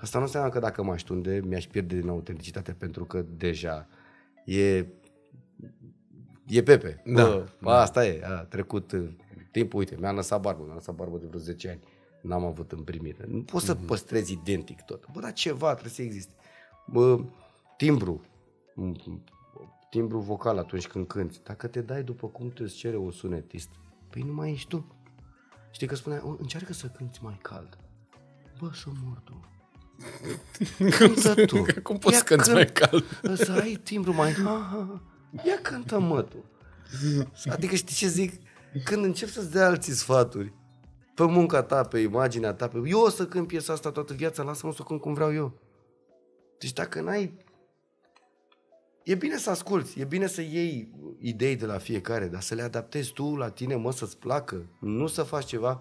Asta 0.00 0.18
nu 0.18 0.24
înseamnă 0.24 0.50
că 0.50 0.58
dacă 0.58 0.82
m-aș 0.82 1.02
tunde, 1.02 1.40
mi-aș 1.44 1.66
pierde 1.66 2.00
din 2.00 2.08
autenticitate, 2.08 2.72
pentru 2.72 3.04
că 3.04 3.24
deja 3.36 3.88
e 4.44 4.86
e 6.46 6.62
Pepe. 6.62 7.02
Da. 7.04 7.12
Bă, 7.24 7.46
bă, 7.60 7.70
asta 7.70 8.06
e, 8.06 8.22
a 8.24 8.44
trecut 8.44 8.92
uh, 8.92 9.08
timpul, 9.50 9.78
uite, 9.78 9.96
mi-a 9.98 10.12
lăsat 10.12 10.40
barbă, 10.40 10.62
mi-a 10.64 10.74
lăsat 10.74 10.94
barbă 10.94 11.16
de 11.18 11.26
vreo 11.26 11.40
10 11.40 11.68
ani. 11.68 11.80
N-am 12.20 12.44
avut 12.44 12.72
împrimire. 12.72 13.24
Nu 13.28 13.42
poți 13.42 13.64
să 13.64 13.74
păstrezi 13.74 14.32
identic 14.32 14.80
tot. 14.82 15.06
Bă, 15.12 15.20
dar 15.20 15.32
ceva 15.32 15.70
trebuie 15.70 15.92
să 15.92 16.02
existe. 16.02 16.32
Bă, 16.86 17.20
timbru. 17.76 18.24
M- 18.72 19.20
Timbru 19.90 20.18
vocal 20.18 20.58
atunci 20.58 20.86
când 20.86 21.06
cânti. 21.06 21.40
Dacă 21.42 21.66
te 21.66 21.80
dai 21.80 22.02
după 22.02 22.26
cum 22.28 22.50
te 22.50 22.64
cere 22.66 22.96
un 22.96 23.10
sunetist, 23.10 23.68
păi 24.10 24.22
nu 24.22 24.32
mai 24.32 24.50
ești 24.50 24.68
tu. 24.68 24.86
Știi 25.70 25.86
că 25.86 25.94
spunea, 25.94 26.20
"O, 26.26 26.36
încearcă 26.38 26.72
să 26.72 26.86
cânti 26.86 27.18
mai 27.22 27.38
cald. 27.42 27.78
Bă, 28.60 28.70
să 28.74 28.88
mor 29.04 29.18
tu. 29.24 29.40
Cântă 30.90 31.34
tu. 31.46 31.64
Cum 31.82 31.98
poți 31.98 32.14
Ia 32.14 32.18
să 32.18 32.24
cânti 32.24 32.50
mai 32.50 32.66
cald? 32.72 33.04
Să 33.34 33.52
ai 33.52 33.80
timbru 33.82 34.14
mai... 34.14 34.32
Ha, 34.32 34.68
ha, 34.70 34.86
ha. 34.88 35.02
Ia 35.44 35.58
cântă 35.62 35.98
mă 35.98 36.22
tu. 36.22 36.44
Adică 37.48 37.74
știi 37.74 37.94
ce 37.94 38.06
zic? 38.06 38.40
Când 38.84 39.04
încep 39.04 39.28
să-ți 39.28 39.50
dea 39.50 39.66
alții 39.66 39.92
sfaturi, 39.92 40.52
pe 41.14 41.24
munca 41.24 41.62
ta, 41.62 41.82
pe 41.82 41.98
imaginea 41.98 42.52
ta, 42.52 42.68
pe... 42.68 42.80
eu 42.84 43.00
o 43.00 43.08
să 43.08 43.26
cânt 43.26 43.46
piesa 43.46 43.72
asta 43.72 43.90
toată 43.90 44.12
viața, 44.12 44.42
lasă-mă 44.42 44.72
să 44.72 44.78
o 44.80 44.84
cânt 44.84 45.00
cum 45.00 45.14
vreau 45.14 45.34
eu. 45.34 45.58
Deci 46.58 46.72
dacă 46.72 47.00
n-ai... 47.00 47.44
E 49.02 49.14
bine 49.14 49.36
să 49.36 49.50
asculți, 49.50 50.00
e 50.00 50.04
bine 50.04 50.26
să 50.26 50.40
iei 50.40 50.94
idei 51.18 51.56
de 51.56 51.66
la 51.66 51.78
fiecare, 51.78 52.26
dar 52.26 52.40
să 52.40 52.54
le 52.54 52.62
adaptezi 52.62 53.12
tu 53.12 53.36
la 53.36 53.50
tine, 53.50 53.74
mă, 53.74 53.92
să-ți 53.92 54.18
placă, 54.18 54.66
nu 54.80 55.06
să 55.06 55.22
faci 55.22 55.44
ceva 55.44 55.80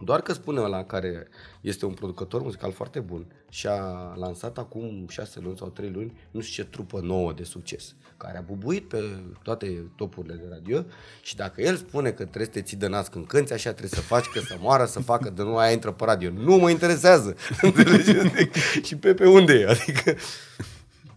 doar 0.00 0.20
că 0.20 0.32
spune 0.32 0.60
ăla 0.60 0.84
care 0.84 1.28
este 1.60 1.86
un 1.86 1.92
producător 1.92 2.42
muzical 2.42 2.72
foarte 2.72 3.00
bun 3.00 3.26
și 3.48 3.66
a 3.66 4.14
lansat 4.16 4.58
acum 4.58 5.06
șase 5.08 5.40
luni 5.40 5.56
sau 5.56 5.68
trei 5.68 5.90
luni 5.90 6.18
nu 6.30 6.40
știu 6.40 6.62
ce 6.62 6.68
trupă 6.70 7.00
nouă 7.00 7.32
de 7.32 7.42
succes, 7.42 7.94
care 8.16 8.38
a 8.38 8.40
bubuit 8.40 8.88
pe 8.88 9.02
toate 9.42 9.90
topurile 9.96 10.34
de 10.34 10.46
radio 10.50 10.84
și 11.22 11.36
dacă 11.36 11.60
el 11.62 11.76
spune 11.76 12.10
că 12.10 12.22
trebuie 12.24 12.44
să 12.44 12.50
te 12.50 12.62
ții 12.62 12.76
de 12.76 12.86
nas 12.86 13.08
când 13.08 13.26
cânti, 13.26 13.52
așa 13.52 13.70
trebuie 13.70 13.90
să 13.90 14.00
faci, 14.00 14.26
că 14.26 14.40
să 14.40 14.56
moară, 14.60 14.84
să 14.84 15.00
facă, 15.00 15.30
de 15.30 15.42
nu 15.42 15.56
aia 15.56 15.72
intră 15.72 15.92
pe 15.92 16.04
radio. 16.04 16.30
Nu 16.30 16.56
mă 16.56 16.70
interesează. 16.70 17.36
Înțelegi? 17.62 18.10
Adică, 18.10 18.58
și 18.82 18.96
pe 18.96 19.14
pe 19.14 19.28
unde 19.28 19.52
e? 19.52 19.66
Adică, 19.66 20.14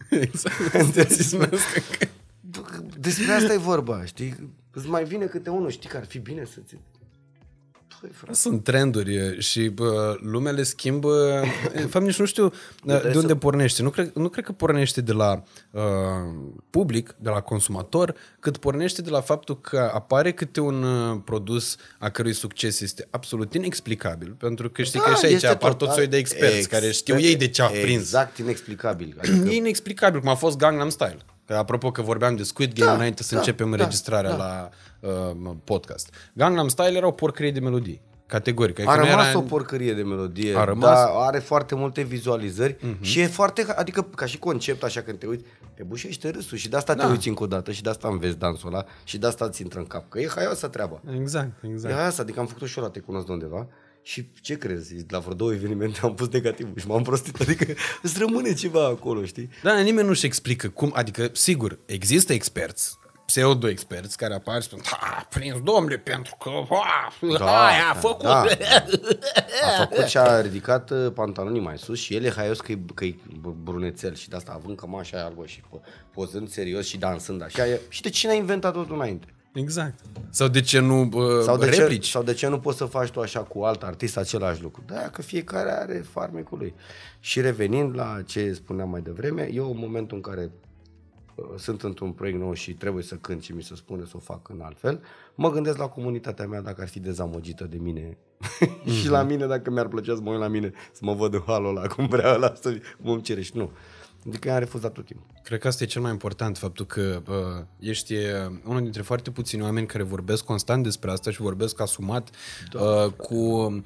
Exact. 0.09 0.73
înțelegi? 0.73 1.35
Bă, 2.51 2.61
Despre 2.99 3.31
asta 3.31 3.53
e 3.53 3.57
vorba, 3.57 4.05
știi? 4.05 4.53
Îți 4.71 4.87
mai 4.87 5.03
vine 5.03 5.25
câte 5.25 5.49
unul, 5.49 5.69
știi 5.69 5.89
că 5.89 5.97
ar 5.97 6.05
fi 6.05 6.19
bine 6.19 6.45
să 6.45 6.59
ți... 6.65 6.77
Păi, 8.01 8.09
frate. 8.13 8.33
Sunt 8.33 8.63
trenduri 8.63 9.39
și 9.41 9.67
bă, 9.67 10.17
lumea 10.21 10.51
le 10.51 10.63
schimbă. 10.63 11.43
De 11.73 11.79
fapt, 11.81 12.05
nici 12.05 12.19
nu 12.19 12.25
știu 12.25 12.47
de 12.83 12.93
trebuie 12.93 13.15
unde 13.15 13.27
să- 13.27 13.35
pornește. 13.35 13.81
Nu 13.81 13.89
cred, 13.89 14.11
nu 14.13 14.29
cred 14.29 14.45
că 14.45 14.51
pornește 14.51 15.01
de 15.01 15.11
la 15.13 15.43
uh, 15.71 15.81
public, 16.69 17.15
de 17.19 17.29
la 17.29 17.41
consumator, 17.41 18.15
cât 18.39 18.57
pornește 18.57 19.01
de 19.01 19.09
la 19.09 19.21
faptul 19.21 19.61
că 19.61 19.91
apare 19.93 20.31
câte 20.31 20.59
un 20.59 20.83
uh, 20.83 21.17
produs 21.25 21.75
a 21.99 22.09
cărui 22.09 22.33
succes 22.33 22.79
este 22.79 23.07
absolut 23.09 23.53
inexplicabil. 23.53 24.35
Pentru 24.37 24.69
că 24.69 24.81
știi 24.83 24.99
că 24.99 25.13
și 25.13 25.25
aici 25.25 25.35
este 25.35 25.47
apar 25.47 25.69
tot 25.69 25.77
total- 25.79 25.95
soi 25.95 26.07
de 26.07 26.17
experți 26.17 26.57
Ex- 26.57 26.65
care 26.65 26.91
știu 26.91 27.19
ei 27.19 27.35
de 27.35 27.47
ce 27.47 27.61
a 27.61 27.67
prins. 27.67 27.99
Exact 28.01 28.37
inexplicabil. 28.37 29.15
Adică, 29.21 29.49
E 29.49 29.55
inexplicabil, 29.55 30.19
cum 30.19 30.29
a 30.29 30.35
fost 30.35 30.57
Gangnam 30.57 30.89
Style. 30.89 31.17
Că, 31.49 31.55
apropo 31.55 31.91
că 31.91 32.01
vorbeam 32.01 32.35
de 32.35 32.43
Squid 32.43 32.73
Game 32.73 32.89
Da, 32.89 32.95
înainte 32.95 33.23
să 33.23 33.33
da, 33.33 33.39
începem 33.39 33.69
da, 33.69 33.75
înregistrarea 33.75 34.35
la 34.35 34.69
uh, 34.99 35.51
podcast. 35.63 36.13
Gangnam 36.33 36.67
Style 36.67 36.97
era 36.97 37.07
o 37.07 37.11
porcărie 37.11 37.51
de 37.51 37.59
melodii. 37.59 38.01
Categoric. 38.25 38.79
Adică 38.79 38.93
a 38.93 38.95
nu 38.95 39.05
rămas 39.05 39.27
era... 39.27 39.37
o 39.37 39.41
porcărie 39.41 39.93
de 39.93 40.03
melodie, 40.03 40.57
A 40.57 40.63
rămas- 40.63 40.89
dar 40.89 41.09
are 41.13 41.39
foarte 41.39 41.75
multe 41.75 42.01
vizualizări 42.01 42.73
uh-huh. 42.73 42.99
și 43.01 43.19
e 43.19 43.27
foarte, 43.27 43.65
adică 43.75 44.01
ca 44.15 44.25
și 44.25 44.39
concept, 44.39 44.83
așa 44.83 45.01
când 45.01 45.19
te 45.19 45.25
uiți, 45.27 45.43
te 45.73 45.83
bușește 45.83 46.29
râsul 46.29 46.57
și 46.57 46.69
de 46.69 46.75
asta 46.75 46.93
da. 46.93 47.05
te 47.05 47.11
uiți 47.11 47.27
încă 47.27 47.43
o 47.43 47.47
dată 47.47 47.71
și 47.71 47.81
de 47.83 47.89
asta 47.89 48.07
înveți 48.07 48.37
dansul 48.37 48.73
ăla 48.73 48.85
și 49.03 49.17
de 49.17 49.27
asta 49.27 49.45
îți 49.45 49.61
intră 49.61 49.79
în 49.79 49.85
cap, 49.85 50.09
că 50.09 50.19
e 50.19 50.27
haioasă 50.35 50.67
treaba. 50.67 51.01
Exact, 51.19 51.63
E 51.63 51.67
exact. 51.67 51.95
asta, 51.99 52.21
adică 52.21 52.39
am 52.39 52.45
făcut-o 52.45 52.65
și 52.65 52.77
eu 52.77 52.83
la 52.83 52.89
Te 52.89 52.99
cunosc 52.99 53.25
de 53.25 53.31
undeva 53.31 53.67
și 54.01 54.29
ce 54.41 54.57
crezi, 54.57 54.95
la 55.09 55.19
vreo 55.19 55.33
două 55.33 55.53
evenimente 55.53 55.99
am 56.03 56.15
pus 56.15 56.27
negativul 56.27 56.73
și 56.77 56.87
m-am 56.87 57.03
prostit, 57.03 57.39
adică 57.41 57.73
îți 58.01 58.19
rămâne 58.19 58.53
ceva 58.53 58.85
acolo, 58.85 59.25
știi? 59.25 59.49
Dar 59.63 59.79
nimeni 59.79 60.07
nu-și 60.07 60.25
explică 60.25 60.69
cum, 60.69 60.91
adică, 60.95 61.29
sigur, 61.33 61.79
există 61.85 62.33
experți, 62.33 62.97
pseudo-experți 63.25 64.17
care 64.17 64.33
apar 64.33 64.61
și 64.61 64.67
spun, 64.67 64.81
ha, 64.85 65.27
prins 65.29 65.61
domnule, 65.61 65.97
pentru 65.97 66.35
că 66.39 66.49
ha, 66.69 67.13
da, 67.37 67.65
aia 67.67 67.89
a 67.89 67.93
făcut. 67.93 68.23
Da. 68.23 68.45
A 69.67 69.85
făcut 69.85 70.05
și 70.05 70.17
a 70.17 70.41
ridicat 70.41 70.89
uh, 70.91 71.11
pantalonii 71.13 71.61
mai 71.61 71.77
sus 71.77 71.99
și 71.99 72.15
el 72.15 72.23
e 72.23 72.31
haios 72.31 72.59
că 72.59 72.71
e, 72.71 72.79
că 72.93 73.05
e 73.05 73.15
brunețel 73.63 74.15
și 74.15 74.29
de 74.29 74.35
asta 74.35 74.51
având 74.55 74.77
cămașa 74.77 75.17
aia 75.17 75.25
albă 75.25 75.45
și 75.45 75.61
po- 75.61 76.09
pozând 76.13 76.49
serios 76.49 76.87
și 76.87 76.97
dansând 76.97 77.43
așa. 77.43 77.67
E, 77.67 77.81
și 77.89 78.01
de 78.01 78.09
cine 78.09 78.31
a 78.31 78.35
inventat 78.35 78.73
totul 78.73 78.95
înainte? 78.95 79.33
Exact. 79.53 79.99
Sau 80.29 80.47
de 80.47 80.61
ce 80.61 80.79
nu 80.79 81.01
uh, 81.01 81.41
Sau 81.43 81.57
de, 81.57 81.65
replici? 81.65 82.05
ce, 82.05 82.11
sau 82.11 82.23
de 82.23 82.33
ce 82.33 82.47
nu 82.47 82.59
poți 82.59 82.77
să 82.77 82.85
faci 82.85 83.09
tu 83.09 83.19
așa 83.19 83.39
cu 83.39 83.61
alt 83.61 83.83
artist 83.83 84.17
același 84.17 84.61
lucru? 84.61 84.83
Da, 84.85 85.09
că 85.09 85.21
fiecare 85.21 85.71
are 85.71 86.05
farmecul 86.11 86.57
lui. 86.57 86.73
Și 87.19 87.41
revenind 87.41 87.95
la 87.95 88.21
ce 88.25 88.53
spuneam 88.53 88.89
mai 88.89 89.01
devreme, 89.01 89.49
eu 89.53 89.69
în 89.71 89.77
momentul 89.77 90.15
în 90.15 90.23
care 90.23 90.51
uh, 91.35 91.45
sunt 91.57 91.83
într-un 91.83 92.11
proiect 92.11 92.39
nou 92.39 92.53
și 92.53 92.73
trebuie 92.73 93.03
să 93.03 93.15
cânt 93.15 93.43
și 93.43 93.51
mi 93.51 93.63
se 93.63 93.75
spune 93.75 94.05
să 94.05 94.13
o 94.15 94.19
fac 94.19 94.49
în 94.49 94.61
altfel, 94.61 95.01
mă 95.35 95.51
gândesc 95.51 95.77
la 95.77 95.87
comunitatea 95.87 96.47
mea 96.47 96.61
dacă 96.61 96.81
ar 96.81 96.87
fi 96.87 96.99
dezamăgită 96.99 97.63
de 97.63 97.77
mine 97.77 98.17
și 98.99 99.07
la 99.09 99.23
mine 99.23 99.45
dacă 99.45 99.69
mi-ar 99.69 99.87
plăcea 99.87 100.15
să 100.15 100.21
mă 100.21 100.31
uit 100.31 100.39
la 100.39 100.47
mine, 100.47 100.71
să 100.91 100.99
mă 101.01 101.13
văd 101.13 101.33
în 101.33 101.41
halul 101.45 101.77
ăla, 101.77 101.87
cum 101.87 102.07
vrea 102.07 102.33
ăla, 102.33 102.53
să 102.61 102.77
mă 102.97 103.11
îmi 103.11 103.21
cere 103.21 103.41
și 103.41 103.51
nu. 103.55 103.71
Adică 104.27 104.47
i-am 104.47 104.59
refuzat 104.59 104.91
tot 104.91 105.05
timpul. 105.05 105.25
Cred 105.43 105.59
că 105.59 105.67
asta 105.67 105.83
e 105.83 105.87
cel 105.87 106.01
mai 106.01 106.11
important, 106.11 106.57
faptul 106.57 106.85
că 106.85 107.21
uh, 107.29 107.65
ești 107.79 108.13
uh, 108.13 108.21
unul 108.65 108.81
dintre 108.81 109.01
foarte 109.01 109.31
puțini 109.31 109.61
oameni 109.61 109.87
care 109.87 110.03
vorbesc 110.03 110.43
constant 110.43 110.83
despre 110.83 111.11
asta 111.11 111.31
și 111.31 111.41
vorbesc 111.41 111.79
asumat 111.81 112.29
da, 112.71 112.81
uh, 112.81 113.11
cu 113.11 113.35
uh, 113.35 113.85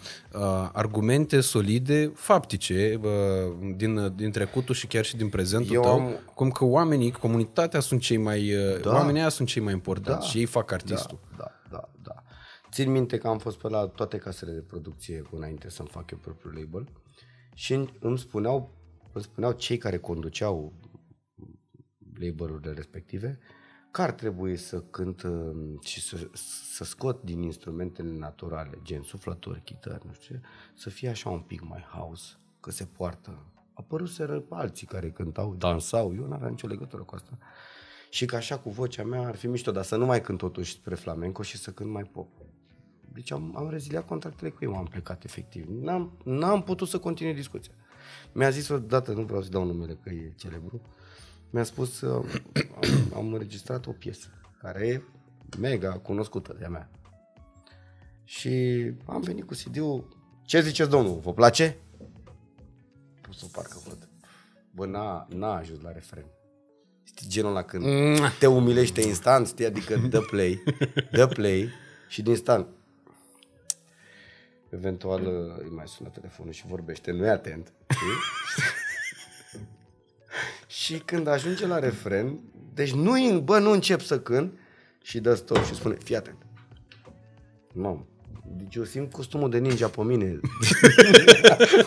argumente 0.74 1.40
solide, 1.42 2.12
faptice, 2.16 3.00
uh, 3.04 3.74
din, 3.76 4.16
din 4.16 4.32
trecutul 4.32 4.76
și 4.76 4.88
chiar 4.88 5.06
și 5.06 5.18
din 5.18 5.30
prezentul 5.30 5.76
Eu 5.76 5.82
tău, 5.82 5.92
am- 5.92 6.20
cum 6.36 6.50
că 6.52 6.66
oamenii, 6.66 7.12
comunitatea 7.12 7.80
sunt 7.80 8.02
cei 8.02 8.18
mai, 8.18 8.54
uh, 8.56 8.82
Da. 8.82 8.92
oamenii 8.94 9.20
aia 9.20 9.30
sunt 9.30 9.48
cei 9.48 9.62
mai 9.62 9.74
importanți 9.74 10.20
Da. 10.26 10.32
și 10.32 10.38
ei 10.38 10.46
fac 10.46 10.72
artistul. 10.72 11.20
Da, 11.38 11.52
da, 11.70 11.78
da, 11.78 11.90
da. 12.04 12.24
Țin 12.72 12.92
minte 12.92 13.18
că 13.18 13.28
am 13.28 13.38
fost 13.38 13.58
pe 13.58 13.70
la 13.70 13.86
toate 13.88 14.18
casele 14.18 14.52
de 14.52 14.60
producție 14.68 15.24
înainte 15.32 15.70
să-mi 15.70 15.90
fac 15.92 16.12
eu 16.12 16.18
propriul 16.18 16.54
label 16.54 16.88
și 17.54 17.88
îmi 18.00 18.18
spuneau, 18.18 18.72
îmi 19.14 19.24
spuneau 19.24 19.52
cei 19.52 19.78
care 19.78 19.98
conduceau 19.98 20.74
labelurile 22.20 22.74
respective 22.74 23.40
că 23.92 24.02
ar 24.02 24.12
trebui 24.12 24.58
să 24.58 24.82
cânt 24.82 25.24
uh, 25.24 25.80
și 25.82 26.02
să, 26.02 26.30
să 26.74 26.84
scot 26.84 27.24
din 27.24 27.42
instrumentele 27.42 28.12
naturale, 28.12 28.80
gen 28.84 29.02
suflători, 29.02 29.62
chitări, 29.64 30.06
nu 30.06 30.14
știu 30.14 30.36
ce, 30.36 30.42
să 30.74 30.90
fie 30.90 31.10
așa 31.10 31.30
un 31.30 31.40
pic 31.40 31.62
mai 31.62 31.86
house, 31.92 32.34
că 32.60 32.72
se 32.72 32.86
poartă. 32.86 33.46
Apăruseră 33.74 34.44
alții 34.50 34.88
care 34.88 35.12
cântau, 35.12 35.56
dansau, 35.56 36.16
eu 36.16 36.28
n-aveam 36.28 36.50
nicio 36.50 36.68
legătură 36.68 37.04
cu 37.04 37.16
asta. 37.16 37.38
Și 38.10 38.26
că 38.26 38.36
așa 38.36 38.60
cu 38.60 38.70
vocea 38.70 39.04
mea 39.04 39.28
ar 39.28 39.36
fi 39.36 39.48
mișto, 39.48 39.72
dar 39.72 39.84
să 39.84 39.96
nu 39.96 40.06
mai 40.06 40.22
cânt 40.22 40.38
totuși 40.38 40.72
spre 40.72 40.96
flamenco 40.96 41.42
și 41.42 41.58
să 41.58 41.72
cânt 41.72 41.90
mai 41.90 42.04
pop. 42.04 42.28
Deci 43.14 43.32
am, 43.32 43.58
am 43.58 43.70
reziliat 43.70 44.06
contractele 44.06 44.50
cu 44.50 44.66
ei, 44.66 44.74
am 44.76 44.86
plecat 44.86 45.24
efectiv. 45.24 45.66
N-am, 45.68 46.18
n-am 46.24 46.64
putut 46.64 46.88
să 46.88 47.00
continui 47.00 47.34
discuția. 47.34 47.74
Mi-a 48.32 48.50
zis 48.50 48.70
odată, 48.70 49.12
nu 49.12 49.22
vreau 49.22 49.42
să 49.42 49.50
dau 49.50 49.64
numele 49.64 49.98
că 50.04 50.10
e 50.10 50.34
celebru, 50.36 50.82
mi-a 51.50 51.64
spus, 51.64 52.02
uh, 52.02 52.26
am, 52.76 53.10
am 53.18 53.34
înregistrat 53.34 53.86
o 53.86 53.92
piesă 53.92 54.28
care 54.62 54.88
e 54.88 55.02
mega 55.60 55.92
cunoscută 55.92 56.56
de-a 56.60 56.70
mea. 56.70 56.90
Și 58.24 58.50
am 59.06 59.22
venit 59.22 59.44
cu 59.44 59.54
CD-ul, 59.54 60.18
ce 60.46 60.62
ziceți 60.62 60.90
domnul, 60.90 61.20
vă 61.20 61.34
place? 61.34 61.78
Pus-o 63.22 63.48
parcă 63.52 63.82
văd. 63.88 64.10
Bă, 64.72 64.86
n-a, 64.86 65.28
n-a 65.30 65.56
ajuns 65.56 65.82
la 65.82 65.92
refren. 65.92 66.26
Știi 67.04 67.28
genul 67.28 67.50
ăla 67.50 67.64
când 67.64 67.86
te 68.40 68.48
umilește 68.48 69.02
instant, 69.02 69.48
știi? 69.48 69.66
Adică 69.66 69.96
dă 70.10 70.20
play, 70.20 70.64
dă 71.12 71.28
play 71.28 71.70
și 72.08 72.22
din 72.22 72.32
instant 72.32 72.68
eventual 74.70 75.26
îi 75.64 75.70
mai 75.70 75.88
sună 75.88 76.10
telefonul 76.10 76.54
și 76.54 76.68
vorbește, 76.68 77.12
nu 77.12 77.26
e 77.26 77.30
atent. 77.30 77.74
Știi? 78.04 78.72
și 80.84 80.98
când 80.98 81.28
ajunge 81.28 81.68
la 81.68 81.80
refren, 81.80 82.40
deci 82.74 82.94
nu, 82.94 83.40
bă, 83.40 83.60
nu 83.60 83.72
încep 83.72 84.02
să 84.02 84.20
cânt 84.20 84.54
și 85.02 85.20
dă 85.20 85.34
stop 85.34 85.66
și 85.66 85.74
spune, 85.74 85.98
fii 86.04 86.16
atent. 86.16 86.38
Mamă, 87.74 88.06
deci 88.58 88.76
eu 88.76 88.84
simt 88.84 89.12
costumul 89.12 89.50
de 89.50 89.58
ninja 89.58 89.88
pe 89.88 90.02
mine. 90.02 90.40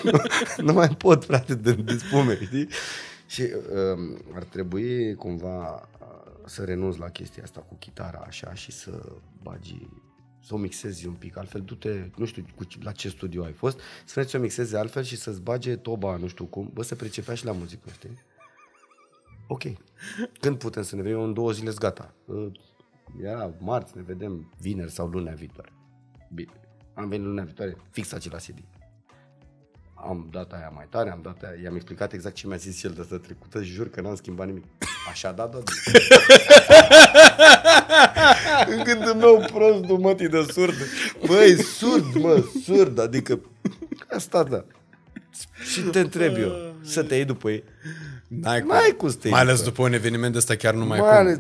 nu, 0.03 0.11
nu 0.67 0.73
mai 0.73 0.89
pot, 0.89 1.25
frate, 1.25 1.55
de, 1.55 1.73
de 1.73 1.97
spume, 1.97 2.39
știi? 2.45 2.69
Și 3.27 3.43
um, 3.43 4.19
ar 4.35 4.43
trebui 4.43 5.15
cumva 5.15 5.89
uh, 6.01 6.07
să 6.45 6.65
renunț 6.65 6.97
la 6.97 7.09
chestia 7.09 7.43
asta 7.43 7.61
cu 7.61 7.77
chitara 7.79 8.25
așa 8.27 8.55
și 8.55 8.73
să 8.73 8.91
bagi 9.43 9.89
să 10.47 10.55
o 10.55 10.57
mixezi 10.57 11.07
un 11.07 11.13
pic, 11.15 11.37
altfel 11.37 11.61
du-te, 11.61 12.11
nu 12.17 12.25
știu 12.25 12.47
cu, 12.55 12.65
la 12.83 12.93
ce 12.93 13.09
studio 13.09 13.45
ai 13.45 13.53
fost, 13.53 13.81
să 14.05 14.23
să 14.23 14.37
o 14.37 14.41
mixezi 14.41 14.77
altfel 14.77 15.03
și 15.03 15.17
să-ți 15.17 15.41
bage 15.41 15.77
toba, 15.77 16.17
nu 16.17 16.27
știu 16.27 16.45
cum, 16.45 16.71
bă, 16.73 16.83
să 16.83 16.95
pricepea 16.95 17.35
și 17.35 17.45
la 17.45 17.53
muzică, 17.53 17.91
știi? 17.93 18.19
Ok. 19.47 19.63
Când 20.41 20.59
putem 20.59 20.83
să 20.83 20.97
ne 20.97 21.03
vedem? 21.03 21.21
În 21.21 21.33
două 21.33 21.53
zile 21.53 21.73
gata. 21.79 22.15
Uh, 22.25 22.53
Era 23.23 23.55
marți, 23.59 23.97
ne 23.97 24.03
vedem 24.03 24.53
vineri 24.61 24.91
sau 24.91 25.09
lunea 25.09 25.35
viitoare. 25.35 25.73
Bine. 26.35 26.53
Am 26.95 27.09
venit 27.09 27.27
lunea 27.27 27.45
viitoare, 27.45 27.77
fix 27.91 28.13
același 28.13 28.53
CD. 28.53 28.59
Am 29.99 30.29
dat 30.33 30.53
aia 30.53 30.73
mai 30.75 30.87
tare, 30.91 31.11
am 31.11 31.21
dat 31.23 31.43
aia, 31.43 31.63
i-am 31.63 31.75
explicat 31.75 32.13
exact 32.13 32.35
ce 32.35 32.47
mi-a 32.47 32.57
zis 32.57 32.83
el 32.83 32.91
de 32.97 33.07
să 33.09 33.17
trecută, 33.17 33.63
jur 33.63 33.89
că 33.91 34.01
n-am 34.01 34.15
schimbat 34.17 34.47
nimic. 34.47 34.65
Așa 35.11 35.33
da, 35.33 35.47
da, 35.47 35.59
da. 35.67 35.73
În 38.69 38.83
gândul 38.85 39.15
meu 39.15 39.45
prost, 39.53 39.85
mătii 40.03 40.29
de 40.29 40.47
surd. 40.53 40.75
Băi, 41.27 41.63
surd, 41.63 42.15
mă, 42.15 42.45
surd, 42.65 42.99
adică 42.99 43.41
asta 44.11 44.43
da. 44.43 44.65
Și 45.73 45.81
te 45.81 46.01
întreb 46.01 46.37
eu, 46.37 46.75
să 46.83 47.03
te 47.03 47.15
iei 47.15 47.25
după 47.25 47.51
ei. 47.51 47.65
N-ai 48.29 48.61
cum. 48.61 48.69
N-ai 48.69 48.95
cum 48.97 49.09
să 49.11 49.17
te 49.17 49.27
iei 49.27 49.33
Mai 49.37 49.43
ales 49.45 49.57
după 49.59 49.71
după 49.71 49.83
un 49.83 49.93
eveniment 49.93 50.33
de 50.33 50.39
ăsta 50.39 50.55
chiar 50.55 50.75
nu 50.75 50.85
mai 50.87 50.99
Mai 51.01 51.09
cum. 51.09 51.19
ales- 51.19 51.39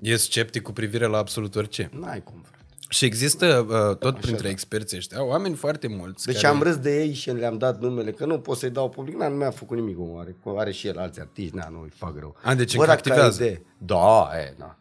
E 0.00 0.16
sceptic 0.16 0.62
cu 0.62 0.72
privire 0.72 1.06
la 1.06 1.18
absolut 1.18 1.54
orice. 1.56 1.90
N-ai 2.00 2.22
cum, 2.22 2.44
frate. 2.48 2.61
Și 2.92 3.04
există 3.04 3.66
uh, 3.90 3.96
tot 3.96 4.18
printre 4.20 4.48
experții 4.48 4.96
ăștia 4.96 5.24
oameni 5.24 5.54
foarte 5.54 5.86
mulți 5.88 6.26
Deci 6.26 6.34
care... 6.40 6.46
am 6.46 6.62
râs 6.62 6.76
de 6.76 7.00
ei 7.02 7.12
și 7.12 7.30
le-am 7.30 7.58
dat 7.58 7.80
numele, 7.80 8.12
că 8.12 8.26
nu 8.26 8.38
pot 8.40 8.56
să-i 8.56 8.70
dau 8.70 8.88
public, 8.88 9.14
n 9.16 9.18
nu 9.18 9.28
mi-a 9.36 9.50
făcut 9.50 9.76
nimic, 9.76 9.98
omul 9.98 10.20
are, 10.20 10.36
are 10.56 10.72
și 10.72 10.86
el 10.86 10.98
alți 10.98 11.20
artiști, 11.20 11.56
na, 11.56 11.68
nu 11.68 11.80
îi 11.80 11.92
fac 11.94 12.18
rău. 12.18 12.36
A, 12.42 12.54
deci 12.54 12.76
Bă, 12.76 12.80
încă 12.82 12.94
dacă 12.94 13.08
ai 13.12 13.14
activează. 13.14 13.42
idee- 13.44 13.62
Da, 13.78 14.30
e, 14.38 14.54
da. 14.58 14.76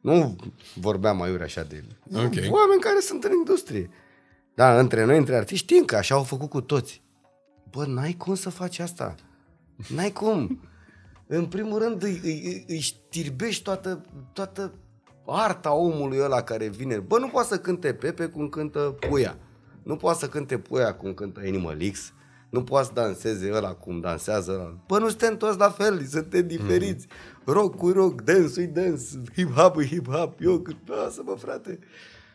Nu 0.00 0.36
vorbeam 0.74 1.16
mai 1.16 1.32
uri 1.32 1.42
așa 1.42 1.62
de 1.62 1.76
el. 1.76 2.22
Ok. 2.24 2.32
Oameni 2.54 2.80
care 2.80 3.00
sunt 3.00 3.24
în 3.24 3.32
industrie. 3.32 3.90
Da, 4.54 4.78
între 4.78 5.04
noi, 5.04 5.16
între 5.16 5.36
artiști, 5.36 5.64
știm 5.64 5.84
că 5.84 5.96
așa 5.96 6.14
au 6.14 6.22
făcut 6.22 6.48
cu 6.50 6.60
toți. 6.60 7.02
Bă, 7.70 7.84
n-ai 7.86 8.12
cum 8.12 8.34
să 8.34 8.50
faci 8.50 8.78
asta. 8.78 9.14
N-ai 9.94 10.10
cum. 10.12 10.60
În 11.26 11.46
primul 11.46 11.78
rând 11.78 12.02
îi, 12.02 12.20
îi, 12.22 12.42
îi- 12.44 12.64
îi 12.68 12.78
știrbești 12.80 13.62
toată, 13.62 14.04
toată 14.32 14.72
arta 15.32 15.72
omului 15.72 16.18
ăla 16.20 16.42
care 16.42 16.68
vine. 16.68 16.98
Bă, 16.98 17.18
nu 17.18 17.28
poate 17.28 17.48
să 17.48 17.58
cânte 17.58 17.94
Pepe 17.94 18.26
cum 18.26 18.48
cântă 18.48 18.96
Puia. 19.08 19.36
Nu 19.82 19.96
poate 19.96 20.18
să 20.18 20.28
cânte 20.28 20.58
Puia 20.58 20.94
cum 20.94 21.14
cântă 21.14 21.40
Animal 21.44 21.76
X. 21.92 22.12
Nu 22.50 22.62
poate 22.62 22.86
să 22.86 22.92
danseze 22.94 23.52
ăla 23.52 23.74
cum 23.74 24.00
dansează 24.00 24.52
ăla. 24.52 24.76
Bă, 24.86 24.98
nu 24.98 25.08
suntem 25.08 25.36
toți 25.36 25.58
la 25.58 25.70
fel, 25.70 26.04
suntem 26.04 26.46
diferiți. 26.46 27.06
Mm. 27.44 27.52
Rock 27.52 27.76
cu 27.76 27.90
rock, 27.90 28.20
dance 28.20 28.66
cu 28.66 28.72
dance, 28.72 29.04
hip-hop 29.36 29.72
cu 29.72 29.82
hip-hop. 29.82 30.40
Eu, 30.40 30.62
lasă-mă, 30.86 31.34
frate. 31.38 31.78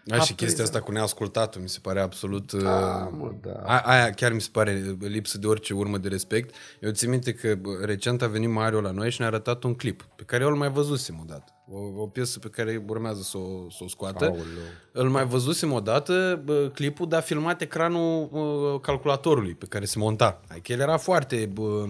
Da, 0.08 0.15
și 0.15 0.22
Apresa. 0.22 0.36
chestia 0.36 0.63
asta 0.63 0.82
cu 0.82 0.91
neascultatul 0.91 1.62
mi 1.62 1.70
se 1.70 1.80
pare 1.82 2.00
absolut... 2.00 2.52
uh, 2.52 2.62
Da, 2.62 3.10
mă, 3.18 3.32
da. 3.41 3.62
A, 3.65 3.80
aia 3.80 4.12
chiar 4.12 4.32
mi 4.34 4.41
se 4.41 4.50
pare 4.52 4.98
lipsă 5.00 5.38
de 5.38 5.48
orice 5.48 5.74
urmă 5.74 5.98
de 5.98 6.08
respect. 6.08 6.56
Eu 6.80 6.91
țin 6.91 7.10
minte 7.10 7.34
că 7.34 7.56
bă, 7.56 7.70
recent 7.82 8.22
a 8.22 8.28
venit 8.28 8.50
Mario 8.50 8.82
la 8.82 8.91
noi 8.91 9.12
și 9.12 9.20
ne-a 9.20 9.30
arătat 9.30 9.63
un 9.63 9.74
clip 9.74 10.08
pe 10.15 10.24
care 10.24 10.44
eu 10.44 10.50
îl 10.50 10.56
mai 10.56 10.70
văzusem 10.70 11.20
odată. 11.22 11.52
O, 11.72 12.02
o 12.02 12.08
piesă 12.08 12.39
pe 12.39 12.48
care 12.48 12.84
urmează 12.88 13.22
să 13.22 13.38
o, 13.38 13.70
să 13.70 13.78
o 13.84 13.88
scoată. 13.88 14.26
Aoleu. 14.26 14.44
Îl 14.91 15.10
mai 15.10 15.26
văzusem 15.26 15.72
odată, 15.72 16.41
bă, 16.44 16.72
clipul, 16.74 17.08
dar 17.08 17.22
filmat 17.22 17.62
ecranul 17.62 18.30
bă, 18.32 18.80
calculatorului 18.82 19.54
pe 19.56 19.65
care 19.65 19.86
se 19.86 20.00
monta. 20.00 20.41
Adică 20.48 20.72
el 20.72 20.80
era 20.80 20.98
foarte 20.98 21.50
bă, 21.54 21.86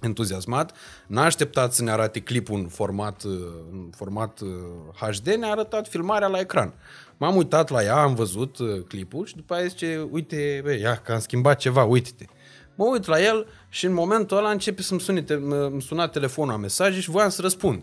entuziasmat, 0.00 0.76
n-a 1.06 1.24
așteptat 1.24 1.72
să 1.72 1.82
ne 1.82 1.90
arate 1.90 2.20
clipul 2.20 2.58
în 2.58 2.68
format, 2.68 3.22
uh, 3.22 3.32
în 3.70 3.90
format 3.96 4.40
uh, 4.40 4.48
HD, 5.00 5.28
ne-a 5.28 5.50
arătat 5.50 5.88
filmarea 5.88 6.28
la 6.28 6.38
ecran. 6.38 6.74
M-am 7.16 7.36
uitat 7.36 7.70
la 7.70 7.82
ea, 7.82 7.96
am 7.96 8.14
văzut 8.14 8.58
uh, 8.58 8.82
clipul 8.88 9.26
și 9.26 9.36
după 9.36 9.54
aia 9.54 9.66
zice, 9.66 10.08
uite, 10.10 10.60
bă, 10.64 10.72
ia 10.72 10.96
că 10.96 11.12
am 11.12 11.20
schimbat 11.20 11.58
ceva, 11.58 11.84
uite-te. 11.84 12.24
Mă 12.74 12.84
uit 12.84 13.06
la 13.06 13.20
el 13.22 13.46
și 13.68 13.86
în 13.86 13.92
momentul 13.92 14.36
ăla 14.36 14.50
începe 14.50 14.82
să-mi 14.82 15.00
sune, 15.00 15.22
te- 15.22 15.34
mă- 15.34 15.68
îmi 15.72 15.82
suna 15.82 16.08
telefonul 16.08 16.52
la 16.52 16.58
mesaje 16.58 17.00
și 17.00 17.10
voiam 17.10 17.28
să 17.28 17.40
răspund. 17.40 17.82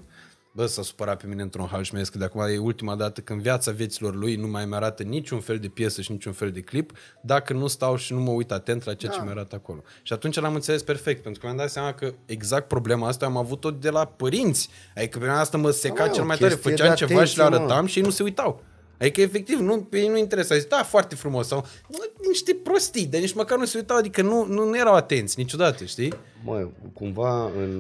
Bă, 0.54 0.66
s-a 0.66 0.82
supărat 0.82 1.22
pe 1.22 1.28
mine 1.28 1.42
într-un 1.42 1.66
hal 1.66 1.84
și 1.84 1.94
mi-a 1.94 2.02
zis 2.04 2.12
că 2.12 2.18
de 2.18 2.24
acum 2.24 2.42
e 2.42 2.58
ultima 2.58 2.96
dată 2.96 3.22
când 3.22 3.42
viața 3.42 3.72
vieților 3.72 4.16
lui 4.16 4.36
nu 4.36 4.48
mai 4.48 4.66
mi-arată 4.66 5.04
niciun 5.04 5.40
fel 5.40 5.58
de 5.60 5.68
piesă 5.68 6.02
și 6.02 6.12
niciun 6.12 6.32
fel 6.32 6.52
de 6.52 6.60
clip 6.62 6.92
dacă 7.22 7.54
nu 7.54 7.68
stau 7.68 7.96
și 7.96 8.14
nu 8.14 8.20
mă 8.20 8.32
uit 8.32 8.52
atent 8.52 8.84
la 8.86 8.94
ceea 8.94 9.12
ce 9.12 9.22
mi-arată 9.24 9.56
acolo. 9.56 9.82
Și 10.02 10.14
atunci 10.14 10.40
l-am 10.40 10.54
înțeles 10.54 10.84
perfect, 10.84 11.24
pentru 11.24 11.42
că 11.42 11.46
mi-am 11.48 11.60
dat 11.60 11.70
seama 11.70 11.94
că 11.94 12.14
exact 12.26 12.68
problema 12.68 13.08
asta 13.08 13.26
am 13.26 13.38
avut-o 13.38 13.72
de 13.72 13.90
la 13.90 14.06
părinți. 14.06 14.70
Adică 14.96 15.18
pe 15.18 15.26
mine 15.26 15.38
asta 15.38 15.58
mă 15.58 15.70
seca 15.72 15.96
Da, 15.96 16.06
mă, 16.06 16.12
cel 16.12 16.24
o 16.24 16.26
mai 16.26 16.38
tare. 16.38 16.54
chestie 16.54 16.72
Făceam 16.72 16.90
de 16.90 16.96
ceva 16.96 17.24
și 17.24 17.38
le 17.38 17.44
atenție, 17.44 17.60
mă. 17.66 17.66
arătam 17.72 17.86
și 17.86 17.98
ei 18.00 18.06
nu 18.06 18.12
se 18.12 18.24
uitau. 18.24 18.64
Adică, 19.00 19.22
efectiv, 19.22 19.60
nu, 19.60 19.78
pe 19.82 19.98
ei 20.00 20.08
nu 20.08 20.18
interesa. 20.18 20.56
Zic, 20.58 20.68
da, 20.70 20.84
foarte 20.84 21.16
frumos. 21.16 21.48
Sau 21.48 21.66
"Bă, 21.92 21.98
niște 22.28 22.54
prostii, 22.64 23.06
dar 23.06 23.20
nici 23.22 23.34
măcar 23.34 23.58
nu 23.58 23.66
se 23.66 23.78
uitau, 23.78 23.98
adică 23.98 24.22
nu, 24.22 24.46
nu, 24.46 24.66
nu 24.66 24.78
erau 24.78 24.94
atenți 24.94 25.40
niciodată, 25.40 25.84
știi? 25.84 26.14
Mă, 26.44 26.68
cumva 26.94 27.46
în, 27.46 27.80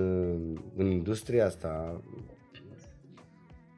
în 0.78 0.86
industria 0.92 1.46
asta 1.46 2.02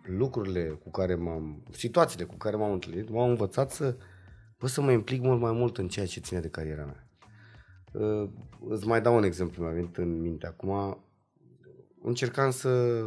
lucrurile 0.03 0.69
cu 0.69 0.91
care 0.91 1.15
m-am, 1.15 1.63
situațiile 1.71 2.25
cu 2.25 2.35
care 2.35 2.55
m-am 2.55 2.71
întâlnit, 2.71 3.09
m-au 3.09 3.29
învățat 3.29 3.71
să, 3.71 3.97
bă, 4.59 4.67
să 4.67 4.81
mă 4.81 4.91
implic 4.91 5.21
mult 5.21 5.39
mai 5.39 5.51
mult 5.51 5.77
în 5.77 5.87
ceea 5.87 6.05
ce 6.05 6.19
ține 6.19 6.39
de 6.39 6.49
cariera 6.49 6.85
mea. 6.85 7.07
Uh, 7.91 8.29
îți 8.69 8.87
mai 8.87 9.01
dau 9.01 9.15
un 9.15 9.23
exemplu, 9.23 9.63
mi-a 9.63 9.73
venit 9.73 9.97
în 9.97 10.21
minte 10.21 10.47
acum. 10.47 11.03
Încercam 12.01 12.51
să... 12.51 13.01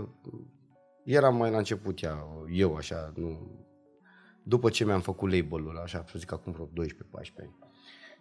Eram 1.04 1.36
mai 1.36 1.50
la 1.50 1.58
început 1.58 2.02
ea, 2.02 2.26
eu 2.52 2.74
așa, 2.74 3.12
nu... 3.16 3.50
După 4.42 4.70
ce 4.70 4.84
mi-am 4.84 5.00
făcut 5.00 5.30
label-ul, 5.30 5.80
așa, 5.82 6.04
să 6.08 6.18
zic 6.18 6.32
acum 6.32 6.52
vreo 6.52 6.66
12-14 6.66 6.68
ani. 7.40 7.56